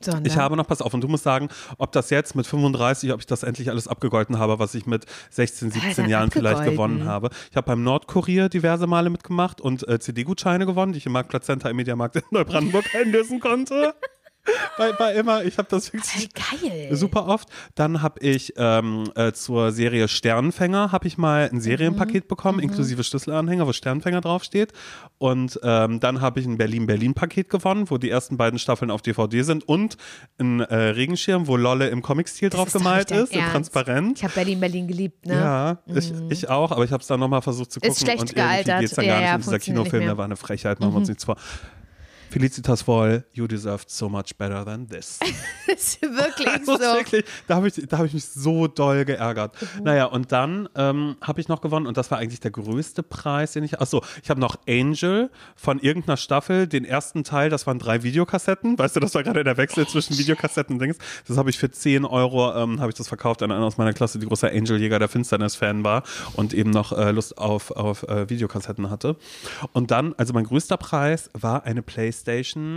Sondern? 0.00 0.26
Ich 0.26 0.36
habe 0.36 0.56
noch, 0.56 0.66
pass 0.66 0.82
auf, 0.82 0.92
und 0.92 1.00
du 1.02 1.08
musst 1.08 1.24
sagen, 1.24 1.48
ob 1.78 1.92
das 1.92 2.10
jetzt 2.10 2.34
mit 2.34 2.46
35, 2.46 3.12
ob 3.12 3.20
ich 3.20 3.26
das 3.26 3.42
endlich 3.42 3.70
alles 3.70 3.88
abgegolten 3.88 4.38
habe, 4.38 4.58
was 4.58 4.74
ich 4.74 4.86
mit 4.86 5.06
16, 5.30 5.70
17 5.70 5.94
dann 5.96 6.08
Jahren 6.10 6.30
vielleicht 6.30 6.64
gewonnen 6.64 7.04
habe. 7.04 7.30
Ich 7.50 7.56
habe 7.56 7.66
beim 7.66 7.82
Nordkurier 7.84 8.48
diverse 8.50 8.86
Male 8.86 9.08
mitgemacht 9.08 9.60
und 9.62 9.86
äh, 9.88 9.98
CD-Gutscheine 10.00 10.66
gewonnen, 10.66 10.92
die 10.92 10.98
ich 10.98 11.06
im 11.06 11.12
Marktplatz 11.12 11.46
Center 11.46 11.70
im 11.70 11.76
Mediamarkt 11.76 12.16
in 12.16 12.22
Neubrandenburg 12.32 12.84
einlösen 12.94 13.40
konnte. 13.40 13.94
Bei, 14.76 14.92
bei 14.92 15.14
immer, 15.14 15.44
ich 15.44 15.56
habe 15.56 15.68
das 15.70 15.92
wirklich 15.92 16.28
Geil. 16.34 16.88
super 16.94 17.26
oft. 17.26 17.48
Dann 17.74 18.02
habe 18.02 18.20
ich 18.20 18.52
ähm, 18.56 19.10
äh, 19.14 19.32
zur 19.32 19.72
Serie 19.72 20.08
Sternenfänger 20.08 20.92
habe 20.92 21.06
ich 21.06 21.16
mal 21.16 21.48
ein 21.50 21.60
Serienpaket 21.60 22.28
bekommen, 22.28 22.58
inklusive 22.58 23.04
Schlüsselanhänger, 23.04 23.66
wo 23.66 23.72
Sternenfänger 23.72 24.20
draufsteht. 24.20 24.72
Und 25.18 25.58
ähm, 25.62 26.00
dann 26.00 26.20
habe 26.20 26.40
ich 26.40 26.46
ein 26.46 26.58
Berlin-Berlin-Paket 26.58 27.48
gewonnen, 27.48 27.88
wo 27.88 27.98
die 27.98 28.10
ersten 28.10 28.36
beiden 28.36 28.58
Staffeln 28.58 28.90
auf 28.90 29.00
DVD 29.00 29.42
sind 29.42 29.66
und 29.66 29.96
ein 30.38 30.60
äh, 30.60 30.74
Regenschirm, 30.74 31.46
wo 31.46 31.56
Lolle 31.56 31.88
im 31.88 32.02
Comic-Stil 32.02 32.50
drauf 32.50 32.72
gemalt 32.72 33.10
ist, 33.10 33.32
in 33.32 33.40
transparent. 33.44 34.18
Ich 34.18 34.24
habe 34.24 34.34
Berlin, 34.34 34.60
Berlin 34.60 34.88
geliebt, 34.88 35.26
ne? 35.26 35.34
Ja, 35.34 35.78
ich, 35.86 36.12
ich 36.30 36.48
auch, 36.50 36.70
aber 36.72 36.84
ich 36.84 36.92
habe 36.92 37.00
es 37.00 37.06
dann 37.06 37.20
nochmal 37.20 37.42
versucht 37.42 37.72
zu 37.72 37.80
gucken. 37.80 37.92
Ist 37.92 38.00
schlecht 38.02 38.20
und 38.20 38.34
gealtert. 38.34 38.80
geht's 38.80 38.94
dann 38.94 39.04
Ja, 39.04 39.12
gar 39.12 39.20
nicht. 39.20 39.28
ja, 39.28 39.34
und 39.36 39.44
dieser 39.46 39.58
Kinofilm. 39.58 40.02
Mhm. 40.02 40.06
der 40.08 40.18
war 40.18 40.24
eine 40.24 40.36
Frechheit, 40.36 40.80
machen 40.80 40.92
wir 40.92 40.98
uns 40.98 41.08
nichts 41.08 41.24
vor. 41.24 41.36
Felicitas 42.34 42.84
Woll, 42.88 43.22
you 43.32 43.46
deserved 43.46 43.88
so 43.88 44.08
much 44.08 44.36
better 44.36 44.64
than 44.64 44.88
this. 44.88 45.20
ist 45.68 46.02
wirklich 46.02 46.48
Das 46.66 46.66
so. 46.66 46.78
wirklich, 46.80 47.24
da 47.46 47.54
habe 47.54 47.68
ich, 47.68 47.74
da 47.88 47.98
hab 47.98 48.06
ich 48.06 48.12
mich 48.12 48.24
so 48.24 48.66
doll 48.66 49.04
geärgert. 49.04 49.54
Naja, 49.84 50.06
und 50.06 50.32
dann 50.32 50.68
ähm, 50.74 51.14
habe 51.20 51.40
ich 51.40 51.46
noch 51.46 51.60
gewonnen 51.60 51.86
und 51.86 51.96
das 51.96 52.10
war 52.10 52.18
eigentlich 52.18 52.40
der 52.40 52.50
größte 52.50 53.04
Preis, 53.04 53.52
den 53.52 53.62
ich. 53.62 53.80
Achso, 53.80 54.02
ich 54.20 54.30
habe 54.30 54.40
noch 54.40 54.56
Angel 54.68 55.30
von 55.54 55.78
irgendeiner 55.78 56.16
Staffel, 56.16 56.66
den 56.66 56.84
ersten 56.84 57.22
Teil, 57.22 57.50
das 57.50 57.68
waren 57.68 57.78
drei 57.78 58.02
Videokassetten. 58.02 58.76
Weißt 58.80 58.96
du, 58.96 59.00
das 59.00 59.14
war 59.14 59.22
gerade 59.22 59.44
der 59.44 59.56
Wechsel 59.56 59.86
zwischen 59.86 60.18
Videokassetten 60.18 60.74
und 60.74 60.82
Dings. 60.82 60.98
Das 61.28 61.36
habe 61.36 61.50
ich 61.50 61.58
für 61.58 61.70
10 61.70 62.04
Euro, 62.04 62.52
ähm, 62.56 62.80
habe 62.80 62.90
ich 62.90 62.96
das 62.96 63.06
verkauft 63.06 63.44
an 63.44 63.52
einen 63.52 63.62
aus 63.62 63.78
meiner 63.78 63.92
Klasse, 63.92 64.18
die 64.18 64.26
großer 64.26 64.48
Angel-Jäger 64.50 64.98
der 64.98 65.08
Finsternis-Fan 65.08 65.84
war 65.84 66.02
und 66.32 66.52
eben 66.52 66.70
noch 66.70 66.90
äh, 66.90 67.12
Lust 67.12 67.38
auf, 67.38 67.70
auf 67.70 68.02
äh, 68.08 68.28
Videokassetten 68.28 68.90
hatte. 68.90 69.14
Und 69.72 69.92
dann, 69.92 70.14
also 70.16 70.32
mein 70.32 70.44
größter 70.44 70.78
Preis 70.78 71.30
war 71.32 71.62
eine 71.62 71.82
Playstation. 71.82 72.23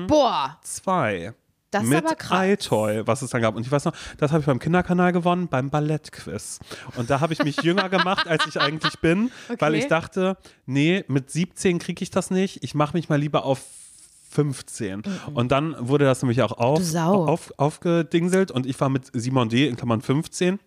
Boah, 0.08 0.58
2. 0.64 1.34
Das 1.70 1.84
ist 1.84 1.90
mit 1.90 2.06
aber 2.06 2.16
krass. 2.16 2.46
iToy, 2.48 3.06
was 3.06 3.22
es 3.22 3.30
dann 3.32 3.42
gab. 3.42 3.56
Und 3.56 3.66
ich 3.66 3.72
weiß 3.72 3.84
noch, 3.86 3.94
das 4.18 4.32
habe 4.32 4.40
ich 4.40 4.46
beim 4.46 4.58
Kinderkanal 4.60 5.12
gewonnen, 5.12 5.50
beim 5.50 5.70
Ballettquiz. 5.70 6.60
Und 6.96 7.10
da 7.10 7.20
habe 7.20 7.34
ich 7.34 7.44
mich 7.44 7.62
jünger 7.62 7.90
gemacht, 7.90 8.26
als 8.26 8.46
ich 8.48 8.60
eigentlich 8.62 9.00
bin, 9.00 9.32
weil 9.60 9.74
Okay. 9.74 9.80
ich 9.80 9.88
dachte, 9.88 10.38
nee, 10.66 11.04
mit 11.10 11.30
17 11.30 11.80
kriege 11.80 12.02
ich 12.04 12.10
das 12.10 12.32
nicht. 12.32 12.64
Ich 12.64 12.74
mache 12.74 12.96
mich 12.96 13.10
mal 13.10 13.20
lieber 13.20 13.44
auf 13.44 13.62
15. 14.32 15.04
Und 15.34 15.52
dann 15.52 15.76
wurde 15.80 16.06
das 16.06 16.22
nämlich 16.22 16.42
auch 16.42 16.54
auf, 16.54 16.82
auf, 17.28 17.54
aufgedingselt 17.58 18.52
und 18.52 18.66
ich 18.66 18.80
war 18.80 18.90
mit 18.90 19.10
Simon 19.14 19.50
D. 19.50 19.68
in 19.68 19.76
Klammern 19.76 20.02
15. 20.02 20.60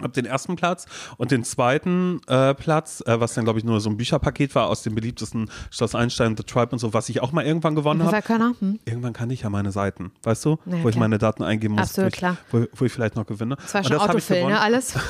Hab 0.00 0.14
den 0.14 0.24
ersten 0.24 0.56
Platz 0.56 0.86
und 1.18 1.30
den 1.30 1.44
zweiten 1.44 2.20
äh, 2.26 2.54
Platz, 2.54 3.02
äh, 3.06 3.20
was 3.20 3.34
dann 3.34 3.44
glaube 3.44 3.58
ich 3.58 3.64
nur 3.64 3.78
so 3.80 3.90
ein 3.90 3.98
Bücherpaket 3.98 4.54
war 4.54 4.68
aus 4.68 4.82
dem 4.82 4.94
beliebtesten 4.94 5.50
Schloss 5.70 5.94
Einstein, 5.94 6.34
The 6.36 6.44
Tribe 6.44 6.70
und 6.72 6.78
so, 6.78 6.94
was 6.94 7.10
ich 7.10 7.20
auch 7.20 7.32
mal 7.32 7.44
irgendwann 7.44 7.74
gewonnen 7.74 8.02
habe. 8.02 8.16
Hm? 8.58 8.80
Irgendwann 8.86 9.12
kann 9.12 9.28
ich 9.30 9.42
ja 9.42 9.50
meine 9.50 9.70
Seiten, 9.70 10.10
weißt 10.22 10.46
du, 10.46 10.58
Ja, 10.64 10.82
wo 10.82 10.88
ich 10.88 10.94
klar. 10.94 11.00
meine 11.00 11.18
Daten 11.18 11.42
eingeben 11.42 11.74
muss, 11.74 11.82
Absolut 11.90 12.06
wo, 12.06 12.08
ich, 12.14 12.18
klar. 12.18 12.36
Wo, 12.50 12.64
wo 12.74 12.84
ich 12.86 12.92
vielleicht 12.92 13.16
noch 13.16 13.26
gewinne. 13.26 13.56
Das 13.56 13.74
war 13.74 13.80
Und 13.82 13.88
schon 13.88 13.96
hab 13.98 14.04
ich 14.04 14.10
Autofill, 14.14 14.36
gewonnen. 14.38 14.54
ne? 14.54 14.60
Alles. 14.60 14.94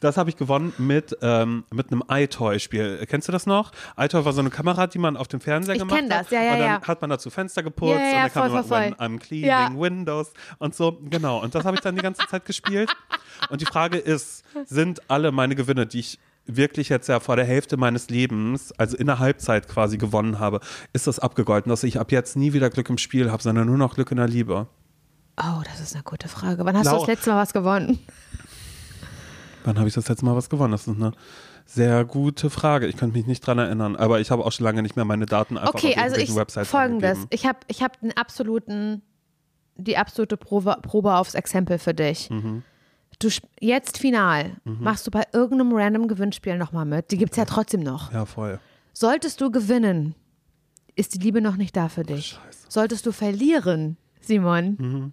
Das 0.00 0.16
habe 0.16 0.28
ich 0.30 0.36
gewonnen 0.36 0.72
mit, 0.78 1.16
ähm, 1.22 1.62
mit 1.72 1.92
einem 1.92 2.02
iToy-Spiel. 2.10 3.06
Kennst 3.08 3.28
du 3.28 3.32
das 3.32 3.46
noch? 3.46 3.70
iToy 3.96 4.24
war 4.24 4.32
so 4.32 4.40
eine 4.40 4.50
Kamera, 4.50 4.88
die 4.88 4.98
man 4.98 5.16
auf 5.16 5.28
dem 5.28 5.40
Fernseher 5.40 5.74
Ich 5.76 5.80
gemacht 5.80 5.96
kenn 5.96 6.12
hat. 6.12 6.24
das, 6.26 6.30
ja, 6.32 6.42
ja, 6.42 6.52
Und 6.54 6.58
dann 6.58 6.68
ja. 6.68 6.82
hat 6.82 7.00
man 7.00 7.10
dazu 7.10 7.30
Fenster 7.30 7.62
geputzt 7.62 7.92
Ja, 7.92 8.00
ja, 8.00 8.06
und 8.08 8.14
dann 8.24 8.32
kam 8.32 8.42
voll, 8.42 8.50
immer, 8.50 8.64
voll, 8.64 8.94
voll. 8.96 9.06
I'm 9.06 9.18
cleaning. 9.20 9.80
Windows 9.80 10.32
und 10.58 10.74
so. 10.74 10.98
Genau. 11.08 11.40
Und 11.40 11.54
das 11.54 11.64
habe 11.64 11.76
ich 11.76 11.82
dann 11.82 11.94
die 11.94 12.02
ganze 12.02 12.26
Zeit 12.26 12.44
gespielt. 12.44 12.94
Und 13.48 13.60
die 13.60 13.64
Frage 13.66 13.98
ist, 13.98 14.35
sind 14.66 15.08
alle 15.10 15.32
meine 15.32 15.54
Gewinne, 15.54 15.86
die 15.86 16.00
ich 16.00 16.18
wirklich 16.46 16.88
jetzt 16.88 17.08
ja 17.08 17.18
vor 17.18 17.34
der 17.36 17.44
Hälfte 17.44 17.76
meines 17.76 18.08
Lebens, 18.08 18.72
also 18.78 18.96
in 18.96 19.06
der 19.06 19.18
Halbzeit 19.18 19.66
quasi 19.68 19.98
gewonnen 19.98 20.38
habe, 20.38 20.60
ist 20.92 21.06
das 21.08 21.18
abgegolten, 21.18 21.70
dass 21.70 21.82
ich 21.82 21.98
ab 21.98 22.12
jetzt 22.12 22.36
nie 22.36 22.52
wieder 22.52 22.70
Glück 22.70 22.88
im 22.88 22.98
Spiel 22.98 23.30
habe, 23.32 23.42
sondern 23.42 23.66
nur 23.66 23.76
noch 23.78 23.94
Glück 23.96 24.10
in 24.12 24.16
der 24.18 24.28
Liebe? 24.28 24.68
Oh, 25.38 25.62
das 25.64 25.80
ist 25.80 25.94
eine 25.94 26.04
gute 26.04 26.28
Frage. 26.28 26.64
Wann 26.64 26.76
hast 26.76 26.86
du 26.86 26.92
Lau- 26.92 26.98
das 27.00 27.08
letzte 27.08 27.30
Mal 27.30 27.42
was 27.42 27.52
gewonnen? 27.52 27.98
Wann 29.64 29.78
habe 29.78 29.88
ich 29.88 29.94
das 29.94 30.08
letzte 30.08 30.24
Mal 30.24 30.36
was 30.36 30.48
gewonnen? 30.48 30.72
Das 30.72 30.86
ist 30.86 30.96
eine 30.96 31.12
sehr 31.64 32.04
gute 32.04 32.48
Frage. 32.50 32.86
Ich 32.86 32.96
könnte 32.96 33.16
mich 33.18 33.26
nicht 33.26 33.44
dran 33.44 33.58
erinnern, 33.58 33.96
aber 33.96 34.20
ich 34.20 34.30
habe 34.30 34.44
auch 34.44 34.52
schon 34.52 34.64
lange 34.64 34.82
nicht 34.82 34.94
mehr 34.94 35.04
meine 35.04 35.26
Daten 35.26 35.58
einfach 35.58 35.74
Okay, 35.74 35.94
auf 35.96 36.02
also 36.02 36.16
ich 36.16 36.34
Websites 36.36 36.68
folgendes. 36.68 37.10
angegeben. 37.18 37.26
Ich 37.30 37.46
habe 37.46 37.58
ich 37.66 37.82
hab 37.82 38.00
den 38.00 38.16
absoluten, 38.16 39.02
die 39.76 39.96
absolute 39.96 40.36
Probe, 40.36 40.76
Probe 40.82 41.14
aufs 41.16 41.34
Exempel 41.34 41.78
für 41.80 41.92
dich. 41.94 42.30
Mhm. 42.30 42.62
Du 43.18 43.28
jetzt 43.60 43.98
final 43.98 44.56
machst 44.64 45.06
du 45.06 45.10
bei 45.10 45.22
irgendeinem 45.32 45.72
random 45.74 46.06
Gewinnspiel 46.08 46.58
nochmal 46.58 46.84
mit. 46.84 47.10
Die 47.10 47.16
gibt 47.16 47.32
es 47.32 47.36
ja 47.38 47.44
trotzdem 47.46 47.80
noch. 47.80 48.12
Ja, 48.12 48.26
voll. 48.26 48.60
Solltest 48.92 49.40
du 49.40 49.50
gewinnen, 49.50 50.14
ist 50.94 51.14
die 51.14 51.18
Liebe 51.18 51.40
noch 51.40 51.56
nicht 51.56 51.76
da 51.76 51.88
für 51.88 52.02
dich. 52.02 52.38
Scheiße. 52.44 52.66
Solltest 52.68 53.06
du 53.06 53.12
verlieren, 53.12 53.96
Simon, 54.20 55.12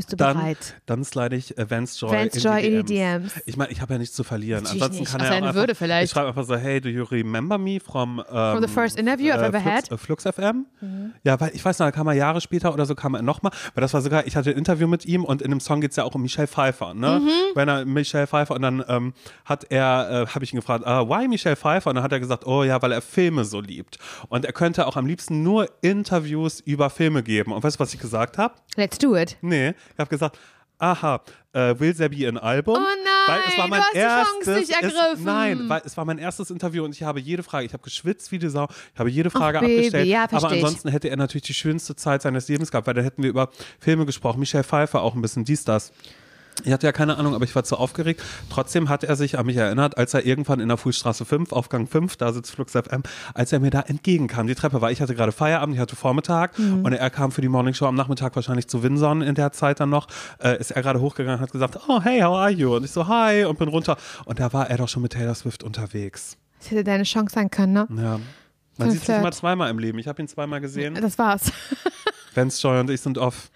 bist 0.00 0.12
du 0.12 0.16
Mhm. 0.16 0.18
Dann, 0.18 0.36
bereit? 0.38 0.74
dann 0.86 1.04
slide 1.04 1.36
ich 1.36 1.56
äh, 1.58 1.70
Vance 1.70 1.98
Joy, 2.00 2.10
Vance 2.12 2.38
in, 2.38 2.42
Joy 2.44 2.60
die 2.62 2.66
in 2.68 2.86
die 2.86 2.94
DMs. 2.94 3.32
Ich 3.46 3.56
meine, 3.56 3.70
ich 3.70 3.80
habe 3.80 3.92
ja 3.94 3.98
nichts 3.98 4.14
zu 4.16 4.24
verlieren. 4.24 4.62
Natürlich 4.62 4.82
Ansonsten 4.82 5.02
nicht. 5.02 5.12
kann 5.12 5.20
Außer 5.20 5.30
er 5.30 5.36
einfach, 5.36 5.54
Würde 5.54 5.74
vielleicht. 5.74 6.04
Ich 6.06 6.10
schreibe 6.10 6.28
einfach 6.28 6.44
so, 6.44 6.56
hey, 6.56 6.80
do 6.80 6.88
you 6.88 7.04
remember 7.04 7.58
me 7.58 7.78
from, 7.80 8.18
ähm, 8.18 8.24
From 8.56 8.62
the 8.62 8.68
first 8.72 8.98
interview 8.98 9.32
I've 9.32 9.42
ever 9.44 9.60
Flux, 9.60 9.64
had? 9.76 9.92
Äh, 9.92 9.96
Flux 9.98 10.24
FM? 10.24 10.66
Ja, 11.24 11.38
weil 11.40 11.50
ich 11.54 11.64
weiß 11.64 11.78
noch, 11.78 11.86
da 11.86 11.92
kam 11.92 12.06
er 12.06 12.14
Jahre 12.14 12.40
später 12.40 12.72
oder 12.72 12.86
so, 12.86 12.94
kam 12.94 13.14
er 13.14 13.22
nochmal, 13.22 13.52
weil 13.74 13.82
das 13.82 13.92
war 13.94 14.00
sogar, 14.00 14.26
ich 14.26 14.36
hatte 14.36 14.50
ein 14.50 14.56
Interview 14.56 14.86
mit 14.88 15.04
ihm 15.06 15.24
und 15.24 15.42
in 15.42 15.50
dem 15.50 15.60
Song 15.60 15.80
geht 15.80 15.90
es 15.90 15.96
ja 15.96 16.04
auch 16.04 16.14
um 16.14 16.22
Michelle 16.22 16.48
Pfeiffer, 16.48 16.94
ne? 16.94 17.20
Mhm. 17.20 17.28
Wenn 17.54 17.68
er 17.68 17.84
Michelle 17.84 18.26
Pfeiffer 18.26 18.54
und 18.54 18.62
dann 18.62 18.82
ähm, 18.88 19.12
hat 19.44 19.66
er, 19.70 20.22
äh, 20.22 20.26
habe 20.34 20.44
ich 20.44 20.52
ihn 20.52 20.56
gefragt, 20.56 20.86
ah, 20.86 21.06
why 21.08 21.28
Michelle 21.28 21.56
Pfeiffer? 21.56 21.90
Und 21.90 21.96
dann 21.96 22.04
hat 22.04 22.12
er 22.12 22.20
gesagt, 22.20 22.46
oh 22.46 22.64
ja, 22.64 22.80
weil 22.82 22.92
er 22.92 23.02
Filme 23.02 23.44
so 23.44 23.60
liebt. 23.60 23.98
Und 24.28 24.44
er 24.44 24.52
könnte 24.52 24.86
auch 24.86 24.96
am 24.96 25.06
liebsten 25.06 25.42
nur 25.42 25.68
Interviews 25.82 26.60
über 26.60 26.88
Filme 26.90 27.22
geben. 27.22 27.52
Und 27.52 27.62
weißt 27.62 27.76
du, 27.76 27.80
was 27.80 27.92
ich 27.94 28.00
gesagt 28.00 28.38
habe? 28.38 28.54
Let's 28.76 28.98
do 28.98 29.16
it. 29.16 29.36
Nee, 29.42 29.74
ich 29.92 29.98
habe 29.98 30.10
gesagt, 30.10 30.38
aha, 30.78 31.20
äh, 31.52 31.78
will 31.78 31.94
there 31.94 32.08
be 32.08 32.26
ein 32.26 32.38
Album? 32.38 32.76
Oh 32.76 32.80
nein, 32.80 33.10
weil 33.26 33.40
es 33.48 33.58
war 33.58 33.68
mein 33.68 33.80
du 33.80 33.84
hast 33.84 33.94
die 33.94 33.98
erstes, 33.98 34.44
Chance 34.44 34.50
nicht 34.60 34.70
es, 34.70 34.76
ergriffen. 34.94 35.24
nein, 35.24 35.68
weil 35.68 35.82
es 35.84 35.96
war 35.96 36.04
mein 36.04 36.18
erstes 36.18 36.50
Interview 36.50 36.84
und 36.84 36.94
ich 36.94 37.02
habe 37.02 37.20
jede 37.20 37.42
Frage, 37.42 37.66
ich 37.66 37.72
habe 37.72 37.82
geschwitzt 37.82 38.32
wie 38.32 38.38
die 38.38 38.48
Sau, 38.48 38.66
ich 38.94 38.98
habe 38.98 39.10
jede 39.10 39.30
Frage 39.30 39.60
Baby, 39.60 39.76
abgestellt, 39.76 40.06
ja, 40.08 40.26
aber 40.30 40.48
ansonsten 40.50 40.88
hätte 40.88 41.08
er 41.08 41.16
natürlich 41.16 41.44
die 41.44 41.54
schönste 41.54 41.96
Zeit 41.96 42.22
seines 42.22 42.48
Lebens 42.48 42.70
gehabt, 42.70 42.86
weil 42.86 42.94
da 42.94 43.02
hätten 43.02 43.22
wir 43.22 43.30
über 43.30 43.50
Filme 43.78 44.06
gesprochen, 44.06 44.40
Michelle 44.40 44.64
Pfeiffer 44.64 45.02
auch 45.02 45.14
ein 45.14 45.22
bisschen, 45.22 45.44
dies, 45.44 45.64
das. 45.64 45.92
Ich 46.64 46.72
hatte 46.72 46.86
ja 46.86 46.92
keine 46.92 47.16
Ahnung, 47.18 47.34
aber 47.34 47.44
ich 47.44 47.54
war 47.54 47.64
zu 47.64 47.76
aufgeregt. 47.76 48.22
Trotzdem 48.50 48.88
hat 48.88 49.04
er 49.04 49.16
sich 49.16 49.38
an 49.38 49.46
mich 49.46 49.56
erinnert, 49.56 49.96
als 49.98 50.14
er 50.14 50.24
irgendwann 50.26 50.60
in 50.60 50.68
der 50.68 50.76
Fußstraße 50.76 51.24
5, 51.24 51.52
Aufgang 51.52 51.86
5, 51.86 52.16
da 52.16 52.32
sitzt 52.32 52.52
Flux 52.52 52.72
FM, 52.72 53.02
als 53.34 53.52
er 53.52 53.60
mir 53.60 53.70
da 53.70 53.80
entgegenkam. 53.80 54.46
Die 54.46 54.54
Treppe 54.54 54.80
war, 54.80 54.90
ich 54.90 55.00
hatte 55.00 55.14
gerade 55.14 55.32
Feierabend, 55.32 55.74
ich 55.74 55.80
hatte 55.80 55.96
Vormittag 55.96 56.58
Mhm. 56.58 56.84
und 56.84 56.92
er 56.92 57.10
kam 57.10 57.32
für 57.32 57.40
die 57.40 57.48
Morningshow 57.48 57.86
am 57.86 57.94
Nachmittag 57.94 58.34
wahrscheinlich 58.36 58.68
zu 58.68 58.82
Winson 58.82 59.22
in 59.22 59.34
der 59.34 59.52
Zeit 59.52 59.80
dann 59.80 59.90
noch. 59.90 60.06
Äh, 60.42 60.58
ist 60.60 60.70
er 60.70 60.82
gerade 60.82 61.00
hochgegangen 61.00 61.38
und 61.38 61.42
hat 61.42 61.52
gesagt, 61.52 61.78
oh 61.88 62.00
hey, 62.02 62.20
how 62.20 62.36
are 62.36 62.50
you? 62.50 62.74
Und 62.76 62.84
ich 62.84 62.90
so, 62.90 63.06
hi 63.08 63.44
und 63.44 63.58
bin 63.58 63.68
runter. 63.68 63.96
Und 64.24 64.40
da 64.40 64.52
war 64.52 64.68
er 64.70 64.76
doch 64.76 64.88
schon 64.88 65.02
mit 65.02 65.12
Taylor 65.12 65.34
Swift 65.34 65.62
unterwegs. 65.62 66.36
Das 66.58 66.70
hätte 66.70 66.84
deine 66.84 67.04
Chance 67.04 67.34
sein 67.34 67.50
können, 67.50 67.72
ne? 67.72 67.88
Ja. 67.96 68.20
Man 68.76 68.90
sieht 68.90 69.04
sich 69.04 69.14
immer 69.14 69.32
zweimal 69.32 69.70
im 69.70 69.78
Leben. 69.78 69.98
Ich 69.98 70.08
habe 70.08 70.22
ihn 70.22 70.28
zweimal 70.28 70.60
gesehen. 70.60 70.94
Das 70.94 71.18
war's. 71.18 71.52
Vance 72.34 72.60
Joy 72.62 72.80
und 72.80 72.90
ich 72.90 73.00
sind 73.00 73.18
off. 73.18 73.50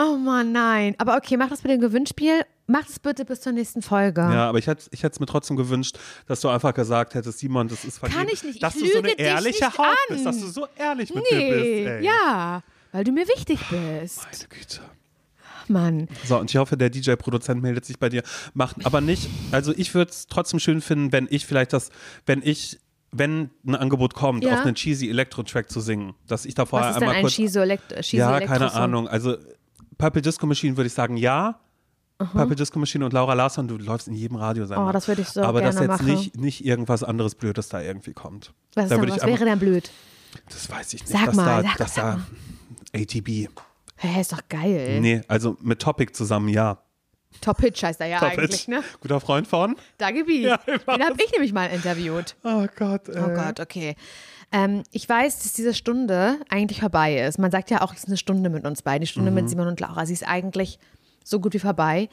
Oh 0.00 0.16
Mann, 0.16 0.52
nein. 0.52 0.94
Aber 0.98 1.16
okay, 1.16 1.36
mach 1.36 1.48
das 1.48 1.62
mit 1.64 1.72
dem 1.72 1.80
Gewinnspiel. 1.80 2.42
Mach 2.66 2.84
das 2.84 2.98
bitte 2.98 3.24
bis 3.24 3.40
zur 3.40 3.52
nächsten 3.52 3.80
Folge. 3.82 4.20
Ja, 4.20 4.48
aber 4.48 4.58
ich 4.58 4.66
hätte 4.66 4.84
ich 4.92 5.02
es 5.02 5.18
mir 5.20 5.26
trotzdem 5.26 5.56
gewünscht, 5.56 5.98
dass 6.26 6.40
du 6.40 6.48
einfach 6.48 6.74
gesagt 6.74 7.14
hättest, 7.14 7.38
Simon, 7.38 7.66
das 7.66 7.84
ist 7.84 7.98
vergeben. 7.98 8.20
Kann 8.20 8.28
ich 8.32 8.44
nicht. 8.44 8.56
Ich 8.56 8.60
Dass 8.60 8.74
du 8.74 8.86
so 8.86 8.98
eine 8.98 9.18
ehrliche 9.18 9.66
Haut 9.72 9.80
an. 9.86 9.94
bist, 10.10 10.26
dass 10.26 10.38
du 10.38 10.46
so 10.48 10.66
ehrlich 10.76 11.14
mit 11.14 11.24
dir 11.30 11.36
bist. 11.38 11.50
Nee, 11.64 11.86
Ey. 11.86 12.04
ja, 12.04 12.62
weil 12.92 13.04
du 13.04 13.12
mir 13.12 13.26
wichtig 13.26 13.58
bist. 13.70 14.18
Meine 14.22 14.48
Güte. 14.50 14.80
Mann. 15.70 16.08
So, 16.24 16.38
und 16.38 16.50
ich 16.50 16.56
hoffe, 16.56 16.76
der 16.76 16.90
DJ-Produzent 16.90 17.60
meldet 17.62 17.84
sich 17.84 17.98
bei 17.98 18.08
dir. 18.08 18.22
Macht 18.54 18.84
aber 18.86 19.00
nicht, 19.00 19.28
also 19.50 19.72
ich 19.76 19.94
würde 19.94 20.10
es 20.10 20.26
trotzdem 20.26 20.60
schön 20.60 20.80
finden, 20.80 21.12
wenn 21.12 21.26
ich 21.30 21.44
vielleicht 21.46 21.72
das, 21.72 21.90
wenn 22.26 22.40
ich, 22.42 22.78
wenn 23.12 23.50
ein 23.66 23.74
Angebot 23.74 24.14
kommt, 24.14 24.44
Ja. 24.44 24.54
auf 24.54 24.66
einen 24.66 24.74
cheesy 24.76 25.08
Elektro-Track 25.10 25.70
zu 25.70 25.80
singen, 25.80 26.14
dass 26.26 26.44
ich 26.46 26.54
da 26.54 26.62
Was 26.62 26.68
vorher 26.70 26.90
ist 26.90 26.94
denn 26.96 27.02
einmal 27.04 27.16
ein 27.16 27.22
kurz. 27.22 27.34
Shizo 27.34 27.60
Elekt 27.60 28.12
ja, 28.12 28.40
keine 28.40 28.72
Ahnung. 28.72 29.08
Also 29.08 29.36
Purple 29.98 30.22
Disco 30.22 30.46
Machine 30.46 30.76
würde 30.76 30.86
ich 30.86 30.94
sagen, 30.94 31.16
ja. 31.16 31.58
Purple 32.18 32.56
Disco 32.56 32.78
Machine 32.80 33.04
und 33.04 33.12
Laura 33.12 33.34
Larsson, 33.34 33.68
du 33.68 33.76
läufst 33.76 34.08
in 34.08 34.14
jedem 34.14 34.36
Radiosender. 34.38 34.88
Oh, 34.88 34.90
das 34.90 35.06
würde 35.06 35.22
ich 35.22 35.28
so 35.28 35.42
Aber 35.42 35.60
dass 35.60 35.76
gerne 35.76 35.92
jetzt 35.92 36.02
machen. 36.02 36.14
nicht, 36.14 36.36
nicht 36.36 36.64
irgendwas 36.64 37.04
anderes 37.04 37.36
Blödes 37.36 37.68
da 37.68 37.80
irgendwie 37.80 38.12
kommt. 38.12 38.52
Was, 38.74 38.88
da 38.88 38.96
denn, 38.96 39.10
was 39.10 39.24
wäre 39.24 39.44
denn 39.44 39.58
blöd? 39.58 39.90
Das 40.48 40.68
weiß 40.68 40.94
ich 40.94 41.02
nicht. 41.02 41.12
Sag 41.12 41.26
dass 41.26 41.36
mal, 41.36 41.62
da, 41.62 41.68
sag 41.68 41.76
dass 41.78 41.96
mal, 41.96 42.20
da 42.92 43.00
ATB. 43.00 43.48
Hä, 43.96 44.20
ist 44.20 44.32
doch 44.32 44.42
geil. 44.48 45.00
Nee, 45.00 45.22
also 45.28 45.56
mit 45.60 45.80
Topic 45.80 46.12
zusammen, 46.12 46.48
ja. 46.48 46.78
Top 47.40 47.60
Hitch 47.60 47.82
heißt 47.82 48.00
er 48.00 48.06
ja 48.06 48.18
Top 48.20 48.30
eigentlich, 48.30 48.50
Hitch. 48.62 48.68
ne? 48.68 48.82
Guter 49.00 49.20
Freund 49.20 49.46
von? 49.46 49.76
Dagi 49.98 50.24
B. 50.24 50.42
Ja, 50.42 50.56
Den 50.66 51.04
habe 51.04 51.22
ich 51.24 51.30
nämlich 51.32 51.52
mal 51.52 51.66
interviewt. 51.66 52.34
Oh 52.42 52.66
Gott. 52.76 53.08
Äh. 53.08 53.20
Oh 53.20 53.28
Gott, 53.34 53.60
okay. 53.60 53.96
Ähm, 54.50 54.82
ich 54.92 55.08
weiß, 55.08 55.40
dass 55.42 55.52
diese 55.52 55.74
Stunde 55.74 56.36
eigentlich 56.48 56.80
vorbei 56.80 57.18
ist. 57.20 57.38
Man 57.38 57.50
sagt 57.50 57.70
ja 57.70 57.82
auch, 57.82 57.92
es 57.92 58.00
ist 58.00 58.08
eine 58.08 58.16
Stunde 58.16 58.48
mit 58.50 58.64
uns 58.66 58.82
beiden, 58.82 59.02
die 59.02 59.06
Stunde 59.06 59.30
Mhm. 59.30 59.34
mit 59.34 59.48
Simon 59.50 59.68
und 59.68 59.80
Laura. 59.80 60.06
Sie 60.06 60.12
ist 60.14 60.26
eigentlich 60.26 60.78
so 61.24 61.40
gut 61.40 61.52
wie 61.54 61.58
vorbei. 61.58 62.08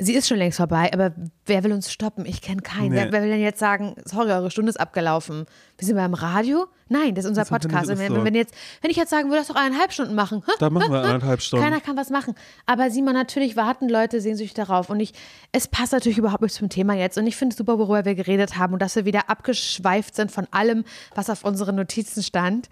Sie 0.00 0.14
ist 0.14 0.28
schon 0.28 0.36
längst 0.38 0.58
vorbei, 0.58 0.90
aber 0.92 1.12
wer 1.46 1.64
will 1.64 1.72
uns 1.72 1.90
stoppen? 1.90 2.24
Ich 2.24 2.40
kenne 2.40 2.62
keinen. 2.62 2.92
Nee. 2.92 3.08
Wer, 3.10 3.20
will 3.20 3.30
denn 3.30 3.40
jetzt 3.40 3.58
sagen, 3.58 3.96
sorry, 4.04 4.30
eure 4.30 4.48
Stunde 4.48 4.70
ist 4.70 4.78
abgelaufen? 4.78 5.46
Wir 5.76 5.86
sind 5.86 5.96
beim 5.96 6.14
Radio? 6.14 6.66
Nein, 6.88 7.16
das 7.16 7.24
ist 7.24 7.30
unser 7.30 7.42
Das 7.42 7.48
Podcast. 7.48 7.90
ist 7.90 7.98
wenn, 7.98 8.14
so. 8.14 8.24
wenn, 8.24 8.36
jetzt, 8.36 8.54
wenn 8.80 8.92
ich 8.92 8.96
jetzt 8.96 9.10
sagen 9.10 9.28
würde, 9.28 9.38
lass 9.38 9.48
doch 9.48 9.56
eineinhalb 9.56 9.92
Stunden 9.92 10.14
machen. 10.14 10.44
Dann 10.60 10.72
machen 10.72 10.92
wir 10.92 11.02
eineinhalb 11.02 11.42
Stunden. 11.42 11.64
Keiner 11.64 11.80
kann 11.80 11.96
was 11.96 12.10
machen. 12.10 12.34
Aber 12.64 12.92
Simon, 12.92 13.14
natürlich 13.14 13.56
warten 13.56 13.88
Leute 13.88 14.20
sehnsüchtig 14.20 14.54
darauf. 14.54 14.88
Und 14.88 15.00
ich, 15.00 15.14
es 15.50 15.66
passt 15.66 15.92
natürlich 15.92 16.18
überhaupt 16.18 16.42
nicht 16.42 16.54
zum 16.54 16.68
Thema 16.68 16.94
jetzt. 16.94 17.18
Und 17.18 17.26
ich 17.26 17.34
finde 17.34 17.54
es 17.54 17.58
super, 17.58 17.80
worüber 17.80 18.04
wir 18.04 18.14
geredet 18.14 18.56
haben 18.56 18.74
und 18.74 18.80
dass 18.80 18.94
wir 18.94 19.04
wieder 19.04 19.28
abgeschweift 19.28 20.14
sind 20.14 20.30
von 20.30 20.46
allem, 20.52 20.84
was 21.16 21.28
auf 21.28 21.42
unseren 21.42 21.74
Notizen 21.74 22.22
stand. 22.22 22.68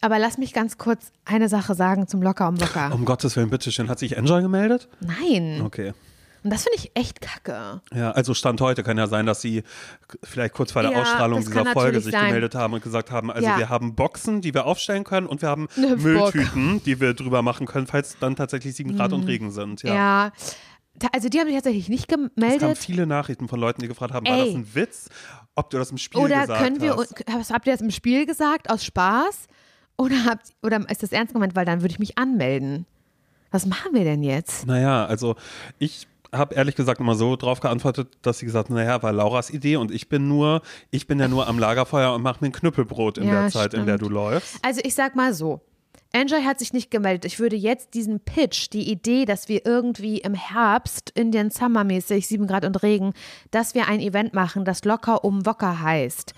Aber 0.00 0.20
lass 0.20 0.38
mich 0.38 0.52
ganz 0.52 0.78
kurz 0.78 1.10
eine 1.24 1.48
Sache 1.48 1.74
sagen 1.74 2.06
zum 2.06 2.22
Locker 2.22 2.46
um 2.48 2.54
Locker. 2.54 2.92
Um 2.94 3.04
Gottes 3.04 3.34
Willen, 3.36 3.50
bitteschön. 3.50 3.88
Hat 3.88 3.98
sich 3.98 4.16
Enjoy 4.16 4.42
gemeldet? 4.42 4.88
Nein. 5.00 5.60
Okay. 5.64 5.92
Und 6.44 6.50
das 6.52 6.64
finde 6.64 6.76
ich 6.78 6.90
echt 6.94 7.20
kacke. 7.20 7.80
Ja, 7.94 8.10
also 8.12 8.34
Stand 8.34 8.60
heute 8.60 8.82
kann 8.82 8.98
ja 8.98 9.06
sein, 9.06 9.26
dass 9.26 9.40
sie 9.40 9.62
vielleicht 10.24 10.54
kurz 10.54 10.72
vor 10.72 10.82
der 10.82 10.90
Ja, 10.92 11.02
Ausstrahlung 11.02 11.40
dieser 11.40 11.66
Folge 11.66 12.00
sich 12.00 12.12
sein. 12.12 12.26
gemeldet 12.26 12.54
haben 12.54 12.74
und 12.74 12.82
gesagt 12.82 13.10
haben, 13.10 13.30
also 13.30 13.46
Ja. 13.46 13.58
wir 13.58 13.68
haben 13.68 13.94
Boxen, 13.94 14.40
die 14.40 14.52
wir 14.52 14.66
aufstellen 14.66 15.04
können 15.04 15.26
und 15.26 15.40
wir 15.42 15.48
haben. 15.48 15.68
Mülltüten, 15.76 16.82
die 16.84 17.00
wir 17.00 17.14
drüber 17.14 17.42
machen 17.42 17.66
können, 17.66 17.86
falls 17.86 18.16
dann 18.18 18.36
tatsächlich 18.36 18.74
sieben 18.74 18.96
Grad 18.96 19.12
und 19.12 19.24
Regen 19.24 19.50
sind. 19.50 19.82
Ja. 19.82 19.92
Mhm. 19.92 19.96
Ja. 21.02 21.08
Also 21.12 21.28
die 21.28 21.38
haben 21.40 21.46
sich 21.46 21.56
tatsächlich 21.56 21.88
nicht 21.88 22.02
Es 22.10 22.14
kamen 22.14 22.30
gemeldet. 22.34 22.78
viele 22.78 23.06
Nachrichten 23.06 23.48
von 23.48 23.58
Leuten, 23.58 23.80
die 23.80 23.88
gefragt 23.88 24.12
haben, 24.12 24.26
war 24.26 24.36
Ey. 24.36 24.46
das 24.46 24.54
ein 24.54 24.74
Witz? 24.74 25.08
Ob 25.54 25.70
du 25.70 25.78
das 25.78 25.90
im 25.90 25.98
Spiel 25.98 26.20
Oder 26.20 26.42
gesagt 26.42 26.62
können 26.62 26.80
wir, 26.80 26.96
hast. 27.30 27.50
habt 27.52 27.66
ihr 27.66 27.72
das 27.72 27.80
im 27.82 27.90
Spiel 27.90 28.24
gesagt, 28.26 28.70
aus 28.70 28.84
Spaß? 28.84 29.46
Oder, 29.98 30.24
habt, 30.24 30.46
oder 30.62 30.88
ist 30.90 31.02
das 31.02 31.12
ernst 31.12 31.34
gemeint, 31.34 31.54
weil 31.54 31.64
dann 31.66 31.82
würde 31.82 31.92
ich 31.92 31.98
mich 31.98 32.18
anmelden? 32.18 32.86
Was 33.50 33.66
machen 33.66 33.92
wir 33.92 34.04
denn 34.04 34.22
jetzt? 34.22 34.66
Naja, 34.66 35.04
also 35.04 35.36
ich 35.78 36.08
habe 36.32 36.54
ehrlich 36.54 36.74
gesagt 36.74 37.00
immer 37.00 37.14
so 37.14 37.36
drauf 37.36 37.60
geantwortet, 37.60 38.16
dass 38.22 38.38
sie 38.38 38.46
gesagt 38.46 38.68
hat, 38.70 38.74
naja, 38.74 39.02
war 39.02 39.12
Lauras 39.12 39.50
Idee 39.50 39.76
und 39.76 39.90
ich 39.90 40.08
bin 40.08 40.28
nur, 40.28 40.62
ich 40.90 41.06
bin 41.06 41.20
ja 41.20 41.28
nur 41.28 41.46
am 41.46 41.58
Lagerfeuer 41.58 42.14
und 42.14 42.22
mache 42.22 42.38
mir 42.40 42.48
ein 42.48 42.52
Knüppelbrot 42.52 43.18
in 43.18 43.28
Ja, 43.28 43.42
der 43.42 43.50
Zeit, 43.50 43.74
in 43.74 43.86
der 43.86 43.98
du 43.98 44.06
stimmt. 44.06 44.14
läufst. 44.14 44.56
Also 44.62 44.80
ich 44.84 44.94
sag 44.94 45.14
mal 45.14 45.34
so. 45.34 45.60
Enjoy 46.14 46.42
hat 46.42 46.58
sich 46.58 46.74
nicht 46.74 46.90
gemeldet. 46.90 47.24
Ich 47.24 47.38
würde 47.38 47.56
jetzt 47.56 47.94
diesen 47.94 48.20
Pitch, 48.20 48.68
die 48.72 48.90
Idee, 48.90 49.24
dass 49.24 49.48
wir 49.48 49.64
irgendwie 49.64 50.18
im 50.18 50.34
Herbst, 50.34 51.10
Indian 51.14 51.50
Summer 51.50 51.84
mäßig, 51.84 52.26
7 52.26 52.46
Grad 52.46 52.66
und 52.66 52.82
Regen, 52.82 53.14
dass 53.50 53.74
wir 53.74 53.88
ein 53.88 53.98
Event 54.00 54.34
machen, 54.34 54.66
das 54.66 54.84
locker 54.84 55.24
um 55.24 55.46
Wocker 55.46 55.80
heißt. 55.80 56.34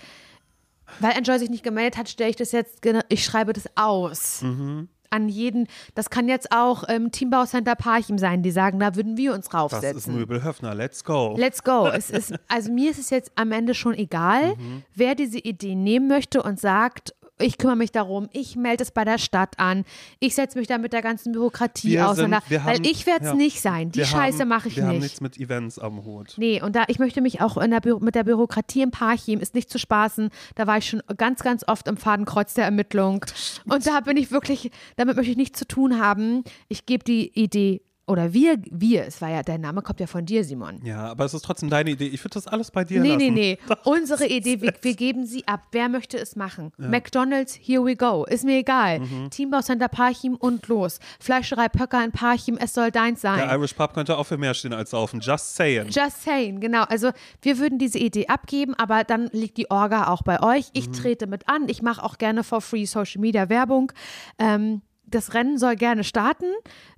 Weil 1.01 1.11
Enjoy 1.17 1.39
sich 1.39 1.49
nicht 1.49 1.63
gemeldet 1.63 1.97
hat, 1.97 2.07
stelle 2.07 2.29
ich 2.29 2.35
das 2.37 2.53
jetzt, 2.53 2.79
ich 3.09 3.25
schreibe 3.25 3.51
das 3.51 3.65
aus. 3.75 4.41
Mhm. 4.43 4.87
An 5.15 5.29
jeden, 5.29 5.67
das 5.93 6.09
kann 6.09 6.27
jetzt 6.27 6.51
auch 6.51 6.83
ähm, 6.89 7.09
Teambau 7.11 7.45
Center 7.45 7.75
Parchim 7.75 8.17
sein, 8.17 8.43
die 8.43 8.51
sagen, 8.51 8.79
da 8.79 8.95
würden 8.97 9.15
wir 9.15 9.33
uns 9.33 9.45
Das 9.45 9.53
raufsetzen. 9.53 9.97
ist 9.97 10.07
Möbelhöfner, 10.07 10.75
let's 10.75 11.05
go. 11.05 11.35
Let's 11.37 11.63
go. 11.63 11.87
Es 11.87 12.09
ist, 12.09 12.33
also 12.49 12.69
mir 12.71 12.91
ist 12.91 12.99
es 12.99 13.09
jetzt 13.11 13.31
am 13.35 13.53
Ende 13.53 13.73
schon 13.73 13.93
egal, 13.93 14.55
Mhm. 14.57 14.83
wer 14.93 15.15
diese 15.15 15.39
Idee 15.39 15.75
nehmen 15.75 16.07
möchte 16.09 16.43
und 16.43 16.59
sagt, 16.59 17.14
ich 17.37 17.57
kümmere 17.57 17.75
mich 17.75 17.91
darum, 17.91 18.29
ich 18.31 18.55
melde 18.55 18.83
es 18.83 18.91
bei 18.91 19.03
der 19.03 19.17
Stadt 19.17 19.59
an, 19.59 19.83
ich 20.19 20.35
setze 20.35 20.57
mich 20.57 20.67
da 20.67 20.77
mit 20.77 20.93
der 20.93 21.01
ganzen 21.01 21.33
Bürokratie 21.33 21.91
Wir 21.91 22.09
auseinander, 22.09 22.39
sind- 22.41 22.49
wir 22.51 22.65
weil 22.65 22.75
haben- 22.75 22.83
ich 22.85 23.05
werde 23.05 23.25
es 23.25 23.31
ja. 23.31 23.35
nicht 23.35 23.61
sein. 23.61 23.91
Die 23.91 23.99
Wir 23.99 24.05
Scheiße 24.05 24.39
haben- 24.39 24.47
mache 24.47 24.67
ich 24.69 24.77
wir 24.77 24.83
haben 24.83 24.93
nicht. 24.93 25.01
nichts 25.03 25.21
mit 25.21 25.37
Events 25.37 25.77
am 25.77 26.05
Hut. 26.05 26.35
Nee, 26.37 26.61
und 26.61 26.75
da 26.75 26.83
ich 26.87 26.97
möchte 26.99 27.21
mich 27.21 27.41
auch 27.41 27.55
der 27.55 27.81
mit 27.99 28.15
der 28.15 28.23
Bürokratie 28.23 28.81
im 28.81 28.91
Parchim 28.91 29.39
ist 29.39 29.53
nicht 29.53 29.69
zu 29.69 29.77
spaßen. 29.79 30.29
Da 30.55 30.65
war 30.67 30.77
ich 30.77 30.87
schon 30.89 31.01
ganz, 31.17 31.41
ganz 31.41 31.67
oft 31.67 31.87
im 31.87 31.97
Fadenkreuz 31.97 32.53
der 32.53 32.65
Ermittlung. 32.65 33.25
Und 33.65 33.85
da 33.85 33.99
bin 33.99 34.15
ich 34.17 34.31
wirklich, 34.31 34.71
damit 34.95 35.15
möchte 35.17 35.31
ich 35.31 35.37
nichts 35.37 35.59
zu 35.59 35.67
tun 35.67 35.99
haben. 35.99 36.43
Ich 36.69 36.85
gebe 36.85 37.03
die 37.03 37.31
Idee, 37.37 37.81
oder 38.07 38.33
wir, 38.33 38.57
wir, 38.69 39.05
es 39.07 39.19
war 39.19 39.29
ja, 39.29 39.41
der 39.41 39.57
Name 39.57 39.81
kommt 39.81 39.99
ja 39.99 40.05
von 40.05 40.25
dir, 40.25 40.43
Simon. 40.43 40.79
Ja, 40.85 41.07
aber 41.09 41.25
es 41.25 41.33
ist 41.33 41.43
trotzdem 41.43 41.71
deine 41.71 41.89
Idee. 41.89 42.05
Ich 42.07 42.23
würde 42.23 42.35
das 42.35 42.45
alles 42.45 42.69
bei 42.69 42.83
dir 42.83 43.01
Nee, 43.01 43.07
lassen. 43.13 43.17
nee, 43.33 43.57
nee. 43.67 43.75
Unsere 43.83 44.27
Idee, 44.27 44.61
wir, 44.61 44.73
wir 44.81 44.93
geben 44.95 45.25
sie 45.25 45.47
ab. 45.47 45.61
Wer 45.71 45.89
möchte 45.89 46.17
es 46.19 46.35
machen? 46.35 46.71
McDonalds, 46.77 47.57
here 47.59 47.83
we 47.83 47.95
go. 47.95 48.23
Ist 48.25 48.43
mir 48.45 48.57
egal. 48.59 48.99
Mhm. 48.99 49.29
Teambau 49.31 49.61
Center 49.61 49.87
Parchim 49.87 50.35
und 50.35 50.67
los. 50.67 50.99
Fleischerei 51.19 51.67
Pöcker 51.67 52.03
in 52.05 52.11
Parchim, 52.11 52.57
es 52.57 52.73
soll 52.75 52.91
deins 52.91 53.21
sein. 53.21 53.39
Der 53.39 53.51
Irish 53.57 53.73
Pub 53.73 53.93
könnte 53.93 54.17
auch 54.17 54.25
für 54.25 54.37
mehr 54.37 54.53
stehen 54.53 54.73
als 54.73 54.91
saufen. 54.91 55.19
Just 55.19 55.55
saying. 55.55 55.87
Just 55.89 56.23
saying, 56.23 56.59
genau. 56.59 56.83
Also 56.83 57.11
wir 57.41 57.57
würden 57.57 57.79
diese 57.79 57.97
Idee 57.97 58.27
abgeben, 58.27 58.75
aber 58.75 59.03
dann 59.03 59.29
liegt 59.31 59.57
die 59.57 59.71
Orga 59.71 60.07
auch 60.09 60.21
bei 60.21 60.41
euch. 60.43 60.65
Ich 60.73 60.91
trete 60.91 61.25
mit 61.27 61.49
an. 61.49 61.67
Ich 61.69 61.81
mache 61.81 62.03
auch 62.03 62.17
gerne 62.19 62.43
for 62.43 62.61
free 62.61 62.85
Social 62.85 63.19
Media 63.21 63.49
Werbung. 63.49 63.91
Ähm, 64.37 64.81
das 65.07 65.33
Rennen 65.33 65.57
soll 65.57 65.75
gerne 65.75 66.03
starten. 66.03 66.45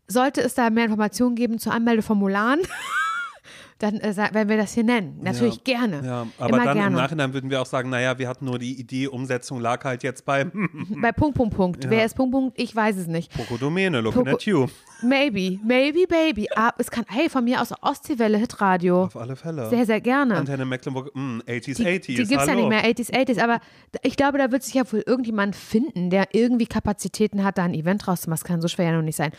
Sollte 0.08 0.42
es 0.42 0.54
da 0.54 0.70
mehr 0.70 0.86
Informationen 0.86 1.36
geben 1.36 1.60
zu 1.60 1.70
Anmeldeformularen, 1.70 2.60
dann 3.80 4.00
äh, 4.00 4.16
werden 4.18 4.50
wir 4.50 4.58
das 4.58 4.74
hier 4.74 4.84
nennen. 4.84 5.20
Natürlich 5.22 5.58
Ja. 5.68 5.76
gerne. 5.78 6.02
Ja, 6.04 6.28
aber 6.40 6.56
Immer 6.56 6.64
dann 6.66 6.74
gerne. 6.78 6.88
im 6.88 6.94
Nachhinein 6.94 7.34
würden 7.34 7.50
wir 7.52 7.62
auch 7.62 7.66
sagen, 7.68 7.90
naja, 7.92 8.18
wir 8.18 8.28
hatten 8.28 8.46
nur 8.46 8.58
die 8.58 8.80
Idee, 8.80 9.08
Umsetzung 9.08 9.60
lag 9.60 9.84
halt 9.84 10.02
jetzt 10.02 10.26
bei 10.26 10.46
Bei 11.02 11.12
Punkt, 11.12 11.36
Punkt, 11.38 11.56
Punkt. 11.56 11.86
Wer 11.90 12.04
ist 12.06 12.16
Punkt, 12.16 12.32
Punkt? 12.32 12.60
Ich 12.60 12.76
weiß 12.76 12.98
es 12.98 13.06
nicht. 13.08 13.32
Poco 13.34 13.58
Domene, 13.58 14.02
looking 14.02 14.24
Poco- 14.24 14.36
at 14.36 14.44
you. 14.46 14.66
Maybe, 15.04 15.60
maybe, 15.64 16.08
baby. 16.08 16.48
Ah, 16.56 16.72
es 16.80 16.90
kann, 16.90 17.06
hey, 17.08 17.30
von 17.30 17.44
mir 17.44 17.62
aus 17.62 17.72
Ostseewelle 17.82 18.40
Hitradio. 18.40 19.04
Auf 19.04 19.16
alle 19.18 19.36
Fälle. 19.36 19.70
Sehr, 19.70 19.86
sehr 19.86 20.02
gerne. 20.02 20.38
Antenne 20.38 20.66
Mecklenburg, 20.66 21.12
mm, 21.14 21.42
80s, 21.46 21.76
Die, 21.76 21.86
80s, 21.86 22.06
die 22.08 22.16
gibt 22.24 22.42
es 22.42 22.48
ja 22.48 22.56
nicht 22.56 22.70
mehr, 22.70 22.84
80s, 22.84 23.12
80s, 23.14 23.40
aber 23.44 23.60
ich 24.02 24.16
glaube, 24.18 24.40
da 24.40 24.52
wird 24.52 24.64
sich 24.64 24.74
ja 24.74 24.92
wohl 24.92 25.04
irgendjemand 25.06 25.56
finden, 25.56 26.10
der 26.10 26.30
irgendwie 26.34 26.66
Kapazitäten 26.66 27.44
hat, 27.44 27.60
da 27.60 27.66
ein 27.66 27.76
Event 27.76 28.08
rauszumachen. 28.08 28.40
Das 28.42 28.44
kann 28.48 28.62
so 28.62 28.68
schwer 28.70 28.86
ja 28.88 28.94
noch 28.94 29.04
nicht 29.04 29.18
sein. 29.18 29.32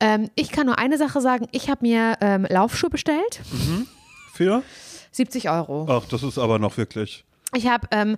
Ähm, 0.00 0.30
ich 0.34 0.50
kann 0.50 0.66
nur 0.66 0.78
eine 0.78 0.96
Sache 0.98 1.20
sagen, 1.20 1.48
ich 1.52 1.68
habe 1.68 1.86
mir 1.86 2.16
ähm, 2.20 2.46
Laufschuhe 2.48 2.90
bestellt, 2.90 3.40
Für? 4.32 4.62
70 5.10 5.50
Euro. 5.50 5.86
Ach, 5.88 6.04
das 6.08 6.22
ist 6.22 6.38
aber 6.38 6.58
noch 6.58 6.76
wirklich. 6.76 7.24
Ich 7.54 7.66
habe, 7.66 7.88
ähm, 7.90 8.16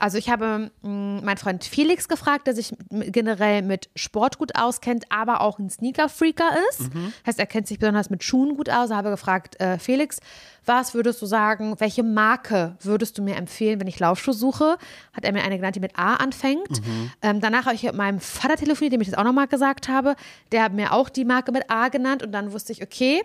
also 0.00 0.18
ich 0.18 0.28
habe 0.28 0.70
mh, 0.82 1.22
meinen 1.22 1.36
Freund 1.38 1.64
Felix 1.64 2.08
gefragt, 2.08 2.46
der 2.46 2.54
sich 2.54 2.74
generell 2.90 3.62
mit 3.62 3.88
Sport 3.96 4.38
gut 4.38 4.54
auskennt, 4.56 5.04
aber 5.10 5.40
auch 5.40 5.58
ein 5.58 5.70
Sneaker-Freaker 5.70 6.50
ist. 6.70 6.90
Heißt, 7.26 7.38
er 7.38 7.46
kennt 7.46 7.66
sich 7.66 7.78
besonders 7.78 8.10
mit 8.10 8.22
Schuhen 8.22 8.56
gut 8.56 8.68
aus. 8.68 8.90
Habe 8.90 9.10
gefragt, 9.10 9.58
äh, 9.60 9.78
Felix, 9.78 10.18
was 10.66 10.92
würdest 10.94 11.22
du 11.22 11.26
sagen, 11.26 11.74
welche 11.78 12.02
Marke 12.02 12.76
würdest 12.82 13.16
du 13.16 13.22
mir 13.22 13.36
empfehlen, 13.36 13.80
wenn 13.80 13.86
ich 13.86 13.98
Laufschuhe 13.98 14.34
suche? 14.34 14.76
Hat 15.12 15.24
er 15.24 15.32
mir 15.32 15.42
eine 15.42 15.56
genannt, 15.56 15.76
die 15.76 15.80
mit 15.80 15.98
A 15.98 16.16
anfängt. 16.16 16.80
Ähm, 17.22 17.40
danach 17.40 17.64
habe 17.64 17.74
ich 17.74 17.82
mit 17.84 17.94
meinem 17.94 18.20
Vater 18.20 18.56
telefoniert, 18.56 18.92
dem 18.92 19.00
ich 19.00 19.08
das 19.10 19.18
auch 19.18 19.24
nochmal 19.24 19.46
gesagt 19.46 19.88
habe. 19.88 20.14
Der 20.52 20.62
hat 20.62 20.72
mir 20.72 20.92
auch 20.92 21.08
die 21.08 21.24
Marke 21.24 21.52
mit 21.52 21.70
A 21.70 21.88
genannt 21.88 22.22
und 22.22 22.32
dann 22.32 22.52
wusste 22.52 22.72
ich, 22.72 22.82
okay, 22.82 23.22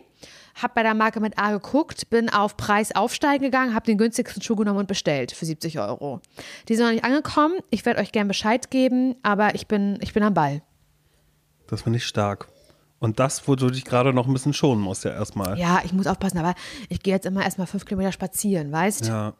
habe 0.55 0.73
bei 0.73 0.83
der 0.83 0.93
Marke 0.93 1.19
mit 1.19 1.37
A 1.37 1.51
geguckt, 1.51 2.09
bin 2.09 2.29
auf 2.29 2.57
Preis 2.57 2.95
aufsteigen 2.95 3.43
gegangen, 3.43 3.75
habe 3.75 3.85
den 3.85 3.97
günstigsten 3.97 4.41
Schuh 4.41 4.55
genommen 4.55 4.79
und 4.79 4.87
bestellt 4.87 5.31
für 5.31 5.45
70 5.45 5.79
Euro. 5.79 6.21
Die 6.67 6.75
sind 6.75 6.85
noch 6.85 6.91
nicht 6.91 7.03
angekommen. 7.03 7.59
Ich 7.69 7.85
werde 7.85 7.99
euch 7.99 8.11
gern 8.11 8.27
Bescheid 8.27 8.71
geben, 8.71 9.15
aber 9.21 9.55
ich 9.55 9.67
bin, 9.67 9.97
ich 10.01 10.13
bin 10.13 10.23
am 10.23 10.33
Ball. 10.33 10.61
Das 11.67 11.81
finde 11.81 11.97
ich 11.97 12.05
stark. 12.05 12.47
Und 12.99 13.19
das, 13.19 13.47
wo 13.47 13.55
du 13.55 13.69
dich 13.69 13.83
gerade 13.83 14.13
noch 14.13 14.27
ein 14.27 14.33
bisschen 14.33 14.53
schonen 14.53 14.81
musst, 14.81 15.03
ja 15.03 15.11
erstmal. 15.11 15.59
Ja, 15.59 15.81
ich 15.83 15.93
muss 15.93 16.07
aufpassen, 16.07 16.37
aber 16.37 16.55
ich 16.89 17.01
gehe 17.01 17.13
jetzt 17.13 17.25
immer 17.25 17.43
erstmal 17.43 17.67
fünf 17.67 17.85
Kilometer 17.85 18.11
spazieren, 18.11 18.71
weißt? 18.71 19.07
Ja. 19.07 19.33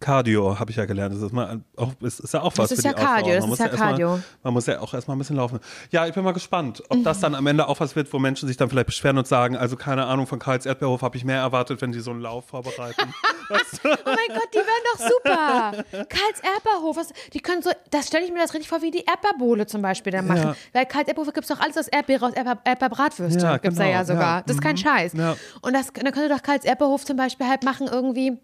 Cardio 0.00 0.58
habe 0.58 0.70
ich 0.70 0.76
ja 0.76 0.84
gelernt. 0.84 1.14
Das 1.14 1.22
ist, 1.22 1.32
mal 1.32 1.60
auch, 1.76 1.92
ist, 2.00 2.20
ist 2.20 2.32
ja 2.34 2.42
auch 2.42 2.52
was 2.56 2.68
Das 2.70 2.78
ist 2.78 2.82
für 2.86 2.88
ja 2.88 2.94
die. 2.94 3.02
Cardio, 3.02 3.34
das 3.34 3.40
Man 3.40 3.42
ist 3.44 3.48
muss 3.48 3.58
ja 3.58 3.66
erstmal- 3.66 3.88
Cardio. 3.90 4.20
Man 4.42 4.54
muss 4.54 4.66
ja 4.66 4.80
auch 4.80 4.94
erstmal 4.94 5.16
ein 5.16 5.18
bisschen 5.18 5.36
laufen. 5.36 5.58
Ja, 5.90 6.06
ich 6.06 6.14
bin 6.14 6.22
mal 6.24 6.32
gespannt, 6.32 6.82
ob 6.88 7.02
das 7.04 7.20
dann 7.20 7.34
am 7.34 7.46
Ende 7.46 7.66
auch 7.68 7.80
was 7.80 7.96
wird, 7.96 8.12
wo 8.12 8.18
Menschen 8.18 8.46
sich 8.48 8.56
dann 8.56 8.68
vielleicht 8.70 8.86
beschweren 8.86 9.18
und 9.18 9.26
sagen, 9.26 9.56
also 9.56 9.76
keine 9.76 10.06
Ahnung, 10.06 10.26
von 10.26 10.38
Karls 10.38 10.66
Erdbeerhof 10.66 11.02
habe 11.02 11.16
ich 11.16 11.24
mehr 11.24 11.38
erwartet, 11.40 11.80
wenn 11.82 11.92
die 11.92 12.00
so 12.00 12.10
einen 12.12 12.20
Lauf 12.20 12.46
vorbereiten. 12.46 13.12
Oh 13.84 13.88
mein 14.04 14.36
Gott, 14.38 14.48
die 14.52 14.58
wären 14.58 14.84
doch 14.92 15.00
super. 15.00 15.84
Karls 16.08 16.40
Erdbeerhof, 16.42 16.96
was, 16.96 17.08
die 17.32 17.40
können 17.40 17.62
so, 17.62 17.70
das 17.90 18.06
stelle 18.08 18.24
ich 18.26 18.30
mir 18.32 18.40
das 18.40 18.52
richtig 18.52 18.68
vor, 18.68 18.82
wie 18.82 18.90
die 18.90 19.04
Erdbeerbohle 19.04 19.66
zum 19.66 19.80
Beispiel 19.80 20.12
da 20.12 20.20
machen. 20.22 20.42
Ja. 20.48 20.56
Weil 20.74 20.86
Karls 20.86 21.08
Erdbeerhof 21.08 21.32
gibt 21.32 21.48
es 21.50 21.56
doch 21.56 21.62
alles 21.62 21.76
aus 21.78 21.88
Erdbeere, 21.88 22.26
aus 22.26 22.34
Erdbeer, 22.34 22.58
Erdbeerbratwürste. 22.64 23.40
Ja, 23.40 23.56
gibt's 23.56 23.78
da 23.78 23.84
genau, 23.84 23.96
ja 23.96 24.04
sogar. 24.04 24.36
ja. 24.38 24.42
Das 24.46 24.56
ist 24.56 24.62
kein 24.62 24.74
Mhm. 24.74 24.78
Scheiß. 24.78 25.12
Ja. 25.14 25.36
Und 25.62 25.72
das, 25.72 25.92
dann 25.94 26.12
könnte 26.12 26.28
doch 26.28 26.42
Karls 26.42 26.64
Erdbeerhof 26.64 27.04
zum 27.06 27.16
Beispiel 27.16 27.46
halt 27.48 27.64
machen 27.64 27.88
irgendwie 27.90 28.38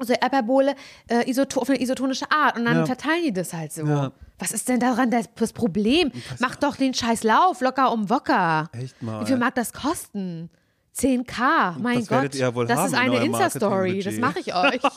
so 0.00 0.12
Erdbeerbohle 0.12 0.74
äh, 1.08 1.28
isoto 1.30 1.60
auf 1.60 1.68
eine 1.68 1.80
isotonische 1.80 2.30
Art 2.30 2.56
und 2.56 2.64
dann 2.64 2.78
Ja. 2.78 2.86
verteilen 2.86 3.22
die 3.24 3.32
das 3.32 3.52
halt 3.52 3.72
so. 3.72 3.86
Ja. 3.86 4.12
Was 4.38 4.50
ist 4.52 4.68
denn 4.68 4.80
daran 4.80 5.10
das, 5.10 5.26
das 5.36 5.52
Problem? 5.52 6.10
Mach 6.40 6.56
doch 6.56 6.76
den 6.76 6.94
scheiß 6.94 7.22
Lauf 7.22 7.60
locker 7.60 7.92
um 7.92 8.10
Wocker. 8.10 8.68
Echt 8.72 9.00
mal. 9.02 9.20
Wie 9.22 9.26
viel 9.26 9.36
mag 9.36 9.54
das 9.54 9.72
kosten? 9.72 10.50
10k, 10.96 11.78
mein 11.78 12.00
das 12.00 12.08
Gott. 12.08 12.22
werdet 12.22 12.34
ihr 12.34 12.54
wohl 12.54 12.66
das 12.66 12.78
haben 12.78 12.86
ist 12.86 12.92
in 12.92 12.98
eine 12.98 13.24
Insta-Story, 13.24 14.02
das 14.02 14.16
mache 14.16 14.40
ich 14.40 14.54
euch. 14.54 14.80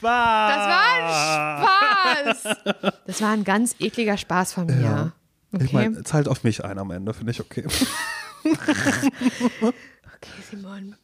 Das 0.00 0.10
war 0.10 0.82
ein 0.92 2.34
Spaß. 2.34 2.56
Das 3.06 3.22
war 3.22 3.30
ein 3.30 3.44
ganz 3.44 3.74
ekliger 3.78 4.18
Spaß 4.18 4.52
von 4.52 4.66
mir. 4.66 5.12
Okay. 5.52 5.64
Ich 5.64 5.72
meine, 5.72 6.02
zahlt 6.04 6.28
auf 6.28 6.44
mich 6.44 6.62
ein 6.64 6.78
am 6.78 6.90
Ende, 6.90 7.14
finde 7.14 7.32
ich 7.32 7.40
okay. 7.40 7.64
okay, 8.44 9.72
Simon. 10.50 10.96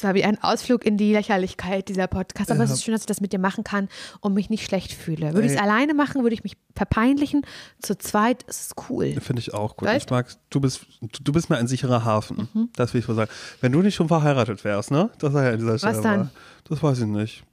Es 0.00 0.04
war 0.04 0.14
wie 0.14 0.24
ein 0.24 0.42
Ausflug 0.42 0.86
in 0.86 0.96
die 0.96 1.12
Lächerlichkeit 1.12 1.90
dieser 1.90 2.06
Podcast, 2.06 2.50
aber 2.50 2.64
es 2.64 2.70
ist 2.70 2.82
schön, 2.82 2.92
dass 2.92 3.02
ich 3.02 3.06
das 3.06 3.20
mit 3.20 3.34
dir 3.34 3.38
machen 3.38 3.64
kann 3.64 3.90
und 4.20 4.32
mich 4.32 4.48
nicht 4.48 4.64
schlecht 4.64 4.94
fühle. 4.94 5.34
Würde 5.34 5.46
ich 5.46 5.52
es 5.52 5.58
alleine 5.58 5.92
machen, 5.92 6.22
würde 6.22 6.32
ich 6.32 6.42
mich 6.42 6.56
verpeinlichen. 6.74 7.42
Zu 7.82 7.98
zweit 7.98 8.42
ist 8.44 8.60
es 8.60 8.84
cool. 8.88 9.12
Finde 9.20 9.40
ich 9.40 9.52
auch 9.52 9.76
gut. 9.76 9.86
Weißt? 9.86 10.06
Ich 10.06 10.10
mag, 10.10 10.26
du 10.48 10.58
bist, 10.58 10.86
du 11.02 11.32
bist 11.32 11.50
mir 11.50 11.58
ein 11.58 11.68
sicherer 11.68 12.02
Hafen. 12.06 12.48
Mhm. 12.54 12.70
Das 12.76 12.94
will 12.94 13.02
ich 13.02 13.08
wohl 13.10 13.14
sagen. 13.14 13.30
Wenn 13.60 13.72
du 13.72 13.82
nicht 13.82 13.94
schon 13.94 14.08
verheiratet 14.08 14.64
wärst, 14.64 14.90
ne? 14.90 15.10
Das 15.18 15.34
war 15.34 15.44
ja 15.44 15.50
an 15.50 15.58
dieser 15.58 15.76
Stelle. 15.78 16.00
dann? 16.00 16.18
mal. 16.18 16.30
Das 16.64 16.82
weiß 16.82 17.00
ich 17.00 17.06
nicht. 17.06 17.44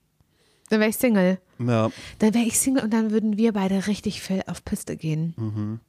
Dann 0.69 0.79
wäre 0.79 0.89
ich 0.89 0.95
Single. 0.95 1.39
Ja, 1.59 1.91
Dann 2.19 2.33
wäre 2.33 2.45
ich 2.45 2.57
Single 2.57 2.85
und 2.85 2.93
dann 2.93 3.11
würden 3.11 3.35
wir 3.35 3.51
beide 3.51 3.87
richtig 3.87 4.21
viel 4.21 4.41
auf 4.47 4.63
Piste 4.63 4.95
gehen. 4.95 5.81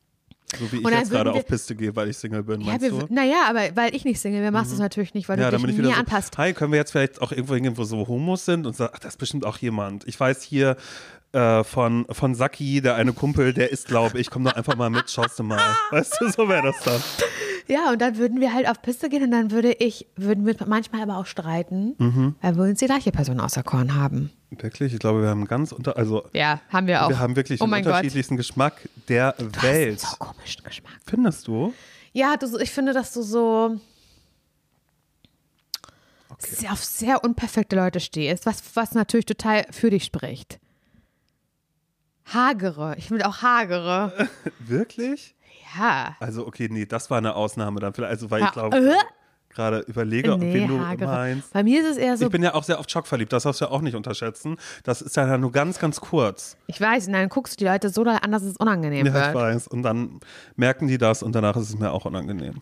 So 0.59 0.71
wie 0.73 0.77
ich 0.79 0.89
jetzt 0.89 1.11
gerade 1.11 1.33
auf 1.33 1.47
Piste 1.47 1.75
gehe, 1.75 1.95
weil 1.95 2.09
ich 2.09 2.17
Single 2.17 2.43
bin, 2.43 2.61
Ja, 2.63 2.81
wir, 2.81 2.91
du? 2.91 3.07
naja, 3.11 3.45
aber 3.49 3.61
weil 3.75 3.95
ich 3.95 4.05
nicht 4.05 4.21
Single 4.21 4.43
bin, 4.43 4.53
machst 4.53 4.71
du 4.71 4.75
es 4.75 4.81
natürlich 4.81 5.13
nicht, 5.15 5.29
weil 5.29 5.39
Ja, 5.39 5.51
du 5.51 5.59
dich 5.59 5.77
wieder 5.77 5.89
so, 5.91 5.95
anpasst. 5.95 6.39
hi, 6.39 6.53
können 6.55 6.73
wir 6.73 6.79
jetzt 6.79 6.93
vielleicht 6.93 7.21
auch 7.21 7.33
irgendwo 7.33 7.55
hingehen, 7.55 7.77
wo 7.77 7.85
so 7.85 8.07
Homos 8.09 8.45
sind 8.45 8.67
und 8.67 8.75
sagen, 8.75 8.93
ach, 8.95 8.99
das 9.01 9.15
ist 9.15 9.19
bestimmt 9.19 9.45
auch 9.45 9.59
jemand. 9.59 10.07
Ich 10.09 10.19
weiß 10.19 10.43
hier 10.43 10.77
äh, 11.33 11.63
von, 11.65 12.07
von 12.11 12.35
Saki, 12.35 12.81
der 12.81 12.95
eine 12.95 13.13
Kumpel, 13.13 13.53
der 13.53 13.71
ist, 13.71 13.89
glaube 13.89 14.19
ich, 14.19 14.31
komm 14.31 14.45
doch 14.45 14.55
einfach 14.55 14.77
mal 14.77 14.89
mit, 14.89 15.11
schaust 15.11 15.39
du 15.39 15.43
mal. 15.43 15.61
Weißt 15.91 16.17
du, 16.21 16.31
so 16.31 16.49
wäre 16.49 16.63
das 16.63 16.81
dann. 16.83 17.03
Ja, 17.69 17.91
und 17.93 18.01
dann 18.01 18.17
würden 18.17 18.41
wir 18.41 18.55
halt 18.55 18.67
auf 18.69 18.81
Piste 18.81 19.09
gehen 19.11 19.23
und 19.23 19.31
dann 19.31 19.51
würde 19.51 19.73
ich, 19.73 20.07
würden 20.17 20.47
wir 20.47 20.57
manchmal 20.67 21.03
aber 21.03 21.19
auch 21.19 21.27
streiten, 21.27 21.95
Mhm. 21.99 22.35
weil 22.41 22.57
wir 22.57 22.65
uns 22.65 22.79
die 22.79 22.87
gleiche 22.87 23.13
Person 23.13 23.41
auserkoren 23.41 23.95
haben. 23.95 24.31
Wirklich, 24.51 24.95
ich 24.95 24.99
glaube, 24.99 25.21
wir 25.23 25.29
haben 25.29 25.45
ganz 25.45 25.73
unter, 25.73 25.97
also 25.99 26.27
Ja, 26.33 26.61
haben 26.71 26.87
wir 26.87 27.05
auch. 27.05 27.11
wir 27.11 27.19
haben 27.19 27.37
wirklich 27.37 27.61
oh 27.61 27.65
den 27.67 27.71
mein 27.71 27.85
Gott. 27.85 27.93
unterschiedlichsten 27.93 28.39
Geschmack 28.39 28.89
der 29.09 29.33
Du 29.33 29.45
hast 29.55 29.63
Welt. 29.63 29.89
einen 29.89 29.99
so 29.99 30.17
komischen 30.19 30.65
Geschmack. 30.65 30.99
Findest 31.07 31.47
du? 31.47 31.75
Ja, 32.15 32.37
du, 32.39 32.57
ich 32.59 32.71
finde, 32.71 32.95
dass 32.95 33.13
du 33.13 33.21
so 33.23 33.79
sehr 36.39 36.73
auf 36.73 36.83
sehr 36.85 37.23
unperfekte 37.25 37.77
Leute 37.77 38.01
stehst, 38.01 38.47
was, 38.47 38.63
was 38.75 38.93
natürlich 38.93 39.27
total 39.27 39.67
für 39.71 39.91
dich 39.91 40.05
spricht. 40.05 40.59
Hagere. 42.33 42.95
Ich 42.99 43.11
will 43.11 43.23
auch 43.23 43.43
hagere. 43.43 44.29
Wirklich? 44.61 45.35
Ja. 45.79 46.17
Also, 46.21 46.47
okay, 46.47 46.69
nee, 46.71 46.87
das 46.87 47.11
war 47.11 47.19
eine 47.19 47.35
Ausnahme 47.35 47.81
dann 47.81 47.93
vielleicht, 47.93 48.11
also 48.13 48.31
weil 48.31 48.41
Ja, 48.41 48.47
ich 48.47 48.53
glaube, 48.53 48.77
äh? 48.77 48.95
gerade 49.51 49.81
überlege, 49.81 50.37
Nee, 50.37 50.55
wen 50.55 50.69
du 50.69 50.79
hagere. 50.81 51.07
meinst. 51.11 51.53
Bei 51.53 51.63
mir 51.65 51.81
ist 51.83 51.89
es 51.93 51.97
eher 51.97 52.17
so, 52.17 52.27
Ich 52.27 52.31
bin 52.31 52.43
ja 52.43 52.55
auch 52.55 52.63
sehr 52.63 52.79
auf 52.79 52.87
Schock 52.89 53.07
verliebt, 53.07 53.33
das 53.33 53.43
darfst 53.43 53.61
du 53.61 53.65
ja 53.65 53.71
auch 53.71 53.81
nicht 53.81 53.97
unterschätzen. 53.97 54.57
Das 54.85 55.03
ist 55.03 55.17
ja 55.17 55.37
nur 55.39 55.51
ganz, 55.51 55.79
ganz 55.79 56.01
kurz. 56.01 56.57
ich 56.69 56.81
weiß, 56.81 57.09
und 57.09 57.15
dann 57.15 57.29
guckst 57.29 57.55
du 57.55 57.65
die 57.65 57.69
Leute 57.71 57.89
so 57.89 58.03
an, 58.03 58.31
dass 58.31 58.43
es 58.43 58.57
unangenehm 58.57 59.07
Ja, 59.07 59.13
ich 59.13 59.27
wird. 59.27 59.35
weiß. 59.35 59.67
Und 59.69 59.83
dann 59.83 60.21
merken 60.57 60.87
die 60.87 60.99
das 60.99 61.23
und 61.23 61.33
danach 61.35 61.57
ist 61.57 61.71
es 61.71 61.79
mir 61.79 61.91
auch 61.93 62.05
unangenehm. 62.05 62.61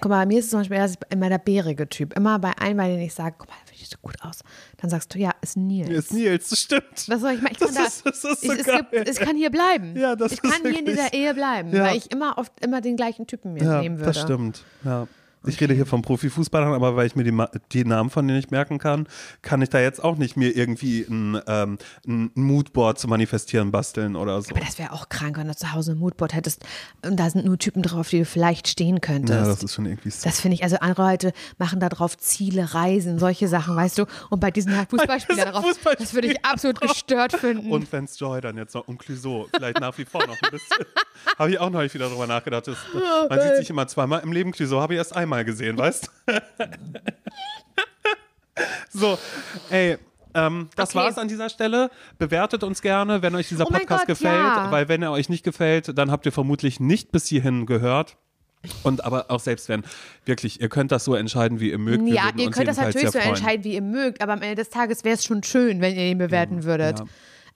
Guck 0.00 0.10
mal, 0.10 0.20
bei 0.20 0.26
mir 0.26 0.38
ist 0.40 0.46
es 0.46 0.50
zum 0.50 0.60
Beispiel 0.60 0.84
immer 1.10 1.28
der 1.28 1.38
bärige 1.38 1.88
Typ. 1.88 2.14
Immer 2.14 2.38
bei 2.38 2.52
allen, 2.60 2.76
bei 2.76 2.88
denen 2.88 3.02
ich 3.02 3.14
sage, 3.14 3.36
guck 3.38 3.48
mal, 3.48 3.56
sieht 3.80 3.90
so 3.90 3.98
gut 4.02 4.14
aus. 4.22 4.40
Dann 4.78 4.90
sagst 4.90 5.14
du, 5.14 5.18
ja, 5.18 5.32
ist 5.42 5.56
Nils. 5.56 5.88
Ist 5.90 6.12
Nils, 6.12 6.48
das 6.50 6.60
stimmt. 6.60 7.08
Was 7.08 7.20
soll 7.20 7.32
ich 7.32 7.42
machen? 7.42 7.52
Ich 7.52 7.58
Das 7.58 7.74
kann 7.74 7.82
da, 7.82 7.86
ist- 7.86 8.06
das 8.06 8.14
ist 8.16 8.22
so 8.22 8.52
ich, 8.52 8.60
es, 8.60 8.66
geil. 8.66 8.86
gibt, 8.90 9.08
es 9.08 9.18
kann 9.18 9.36
hier 9.36 9.50
bleiben. 9.50 9.96
Ja, 9.96 10.16
das 10.16 10.32
ich 10.32 10.42
ist 10.44 10.50
kann 10.52 10.62
hier 10.62 10.78
in 10.78 10.86
dieser 10.86 11.12
Ehe 11.12 11.34
bleiben, 11.34 11.72
Ja. 11.74 11.84
weil 11.84 11.96
ich 11.96 12.10
immer 12.10 12.38
oft 12.38 12.52
immer 12.64 12.80
den 12.80 12.96
gleichen 12.96 13.26
Typen 13.26 13.52
mir 13.54 13.62
Ja, 13.64 13.80
nehmen 13.80 13.98
würde. 13.98 14.12
das 14.12 14.20
stimmt. 14.22 14.64
Ja. 14.84 15.06
Ich 15.46 15.60
rede 15.60 15.74
hier 15.74 15.86
von 15.86 16.02
Profifußballern, 16.02 16.72
aber 16.72 16.96
weil 16.96 17.06
ich 17.06 17.16
mir 17.16 17.24
die, 17.24 17.44
die 17.72 17.84
Namen 17.84 18.10
von 18.10 18.26
denen 18.26 18.36
nicht 18.36 18.50
merken 18.50 18.78
kann, 18.78 19.08
kann 19.42 19.62
ich 19.62 19.70
da 19.70 19.80
jetzt 19.80 20.02
auch 20.02 20.16
nicht 20.16 20.36
mir 20.36 20.56
irgendwie 20.56 21.02
ein, 21.08 21.40
ähm, 21.46 21.78
ein 22.06 22.30
Moodboard 22.34 22.98
zu 22.98 23.08
manifestieren 23.08 23.70
basteln 23.70 24.16
oder 24.16 24.40
so. 24.42 24.50
Aber 24.50 24.60
das 24.60 24.78
wäre 24.78 24.92
auch 24.92 25.08
krank, 25.08 25.38
wenn 25.38 25.48
du 25.48 25.56
zu 25.56 25.72
Hause 25.72 25.92
ein 25.92 25.98
Moodboard 25.98 26.34
hättest 26.34 26.64
und 27.04 27.18
da 27.18 27.30
sind 27.30 27.44
nur 27.44 27.58
Typen 27.58 27.82
drauf, 27.82 28.08
die 28.08 28.18
du 28.18 28.24
vielleicht 28.24 28.68
stehen 28.68 29.00
könntest. 29.00 29.38
Ja, 29.38 29.46
das 29.46 29.62
ist 29.62 29.74
schon 29.74 29.86
irgendwie 29.86 30.10
so. 30.10 30.24
Das 30.24 30.40
finde 30.40 30.54
ich, 30.54 30.62
also 30.62 30.76
andere 30.80 31.10
Leute 31.10 31.32
machen 31.58 31.80
da 31.80 31.88
drauf 31.88 32.16
Ziele, 32.18 32.74
Reisen, 32.74 33.18
solche 33.18 33.48
Sachen, 33.48 33.76
weißt 33.76 33.98
du? 33.98 34.06
Und 34.30 34.40
bei 34.40 34.50
diesen 34.50 34.72
Fußballspielern 34.88 35.52
drauf, 35.52 35.64
Fußballspieler 35.64 35.96
das 35.96 36.14
würde 36.14 36.28
ich 36.28 36.44
absolut 36.44 36.80
gestört 36.86 37.32
finden. 37.32 37.70
Und 37.70 37.92
Vance 37.92 38.18
Joy 38.18 38.40
dann 38.40 38.56
jetzt 38.56 38.74
noch 38.74 38.88
und 38.88 38.98
Clouseau, 38.98 39.48
vielleicht 39.54 39.80
nach 39.80 39.96
wie 39.98 40.04
vor 40.04 40.26
noch 40.26 40.36
ein 40.42 40.50
bisschen. 40.50 40.86
habe 41.38 41.50
ich 41.50 41.58
auch 41.58 41.70
neulich 41.70 41.92
wieder 41.94 42.08
drüber 42.08 42.26
nachgedacht. 42.26 42.68
Oh 42.68 43.26
man 43.28 43.40
sieht 43.40 43.56
sich 43.56 43.70
immer 43.70 43.86
zweimal 43.86 44.20
im 44.22 44.32
Leben. 44.32 44.52
Clouseau 44.52 44.80
habe 44.80 44.94
ich 44.94 44.98
erst 44.98 45.14
einmal 45.14 45.35
gesehen, 45.44 45.78
weißt 45.78 46.10
du? 46.26 46.32
so, 48.90 49.18
ey. 49.70 49.98
Ähm, 50.34 50.68
das 50.76 50.90
Okay. 50.90 50.98
war's 50.98 51.16
an 51.18 51.28
dieser 51.28 51.48
Stelle. 51.48 51.90
Bewertet 52.18 52.62
uns 52.62 52.82
gerne, 52.82 53.22
wenn 53.22 53.34
euch 53.34 53.48
dieser 53.48 53.64
Oh 53.66 53.70
Podcast 53.70 54.06
Gott, 54.06 54.18
gefällt, 54.18 54.34
ja. 54.36 54.70
weil 54.70 54.88
wenn 54.88 55.02
er 55.02 55.10
euch 55.12 55.30
nicht 55.30 55.44
gefällt, 55.44 55.96
dann 55.96 56.10
habt 56.10 56.26
ihr 56.26 56.32
vermutlich 56.32 56.78
nicht 56.78 57.10
bis 57.10 57.26
hierhin 57.26 57.64
gehört. 57.64 58.16
Und 58.82 59.02
aber 59.04 59.30
auch 59.30 59.40
selbst 59.40 59.68
wenn, 59.70 59.82
wirklich, 60.26 60.60
ihr 60.60 60.68
könnt 60.68 60.92
das 60.92 61.04
so 61.04 61.14
entscheiden, 61.14 61.58
wie 61.60 61.70
ihr 61.70 61.78
mögt. 61.78 62.06
Ja, 62.08 62.30
ihr 62.36 62.50
könnt 62.50 62.68
das 62.68 62.76
natürlich 62.76 63.10
so 63.10 63.18
freuen. 63.18 63.30
entscheiden, 63.30 63.64
wie 63.64 63.74
ihr 63.74 63.82
mögt, 63.82 64.20
aber 64.20 64.32
am 64.34 64.42
Ende 64.42 64.56
des 64.56 64.68
Tages 64.70 65.04
wäre 65.04 65.14
es 65.14 65.24
schon 65.24 65.42
schön, 65.42 65.80
wenn 65.80 65.94
ihr 65.94 66.10
ihn 66.10 66.18
bewerten 66.18 66.64
würdet. 66.64 66.98
ja. 66.98 67.04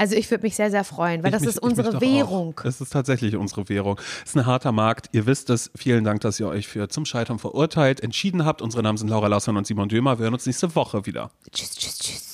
Also 0.01 0.17
ich 0.17 0.31
würde 0.31 0.43
mich 0.45 0.57
sehr, 0.57 0.71
sehr 0.71 0.83
freuen, 0.83 1.23
weil 1.23 1.29
Ich 1.29 1.33
das 1.35 1.43
mich- 1.43 1.51
ist 1.51 1.59
unsere 1.59 2.01
Währung. 2.01 2.55
Auch. 2.59 2.65
Es 2.65 2.81
ist 2.81 2.91
tatsächlich 2.91 3.37
unsere 3.37 3.69
Währung. 3.69 4.01
Es 4.25 4.31
ist 4.31 4.37
ein 4.39 4.47
harter 4.47 4.73
Markt. 4.73 5.11
Ihr 5.13 5.27
wisst 5.27 5.51
es. 5.51 5.71
Vielen 5.77 6.05
Dank, 6.05 6.23
dass 6.23 6.41
ihr 6.41 6.49
euch 6.49 6.69
für 6.69 6.89
zum 6.89 7.05
Scheitern 7.05 7.39
verurteilt 7.39 8.01
entschieden 8.01 8.47
habt. 8.47 8.63
Unsere 8.63 8.83
Namen 8.83 8.97
sind 8.97 9.09
Laura 9.09 9.27
Lasson 9.27 9.59
und 9.59 9.67
Simon 9.67 9.91
Dömer. 9.91 10.19
Wir 10.19 10.25
hören 10.25 10.35
uns 10.35 10.47
nächste 10.47 10.75
Woche 10.75 11.05
wieder. 11.05 11.31
Tschüss, 11.53 11.73
tschüss, 11.77 11.99
tschüss. 11.99 12.30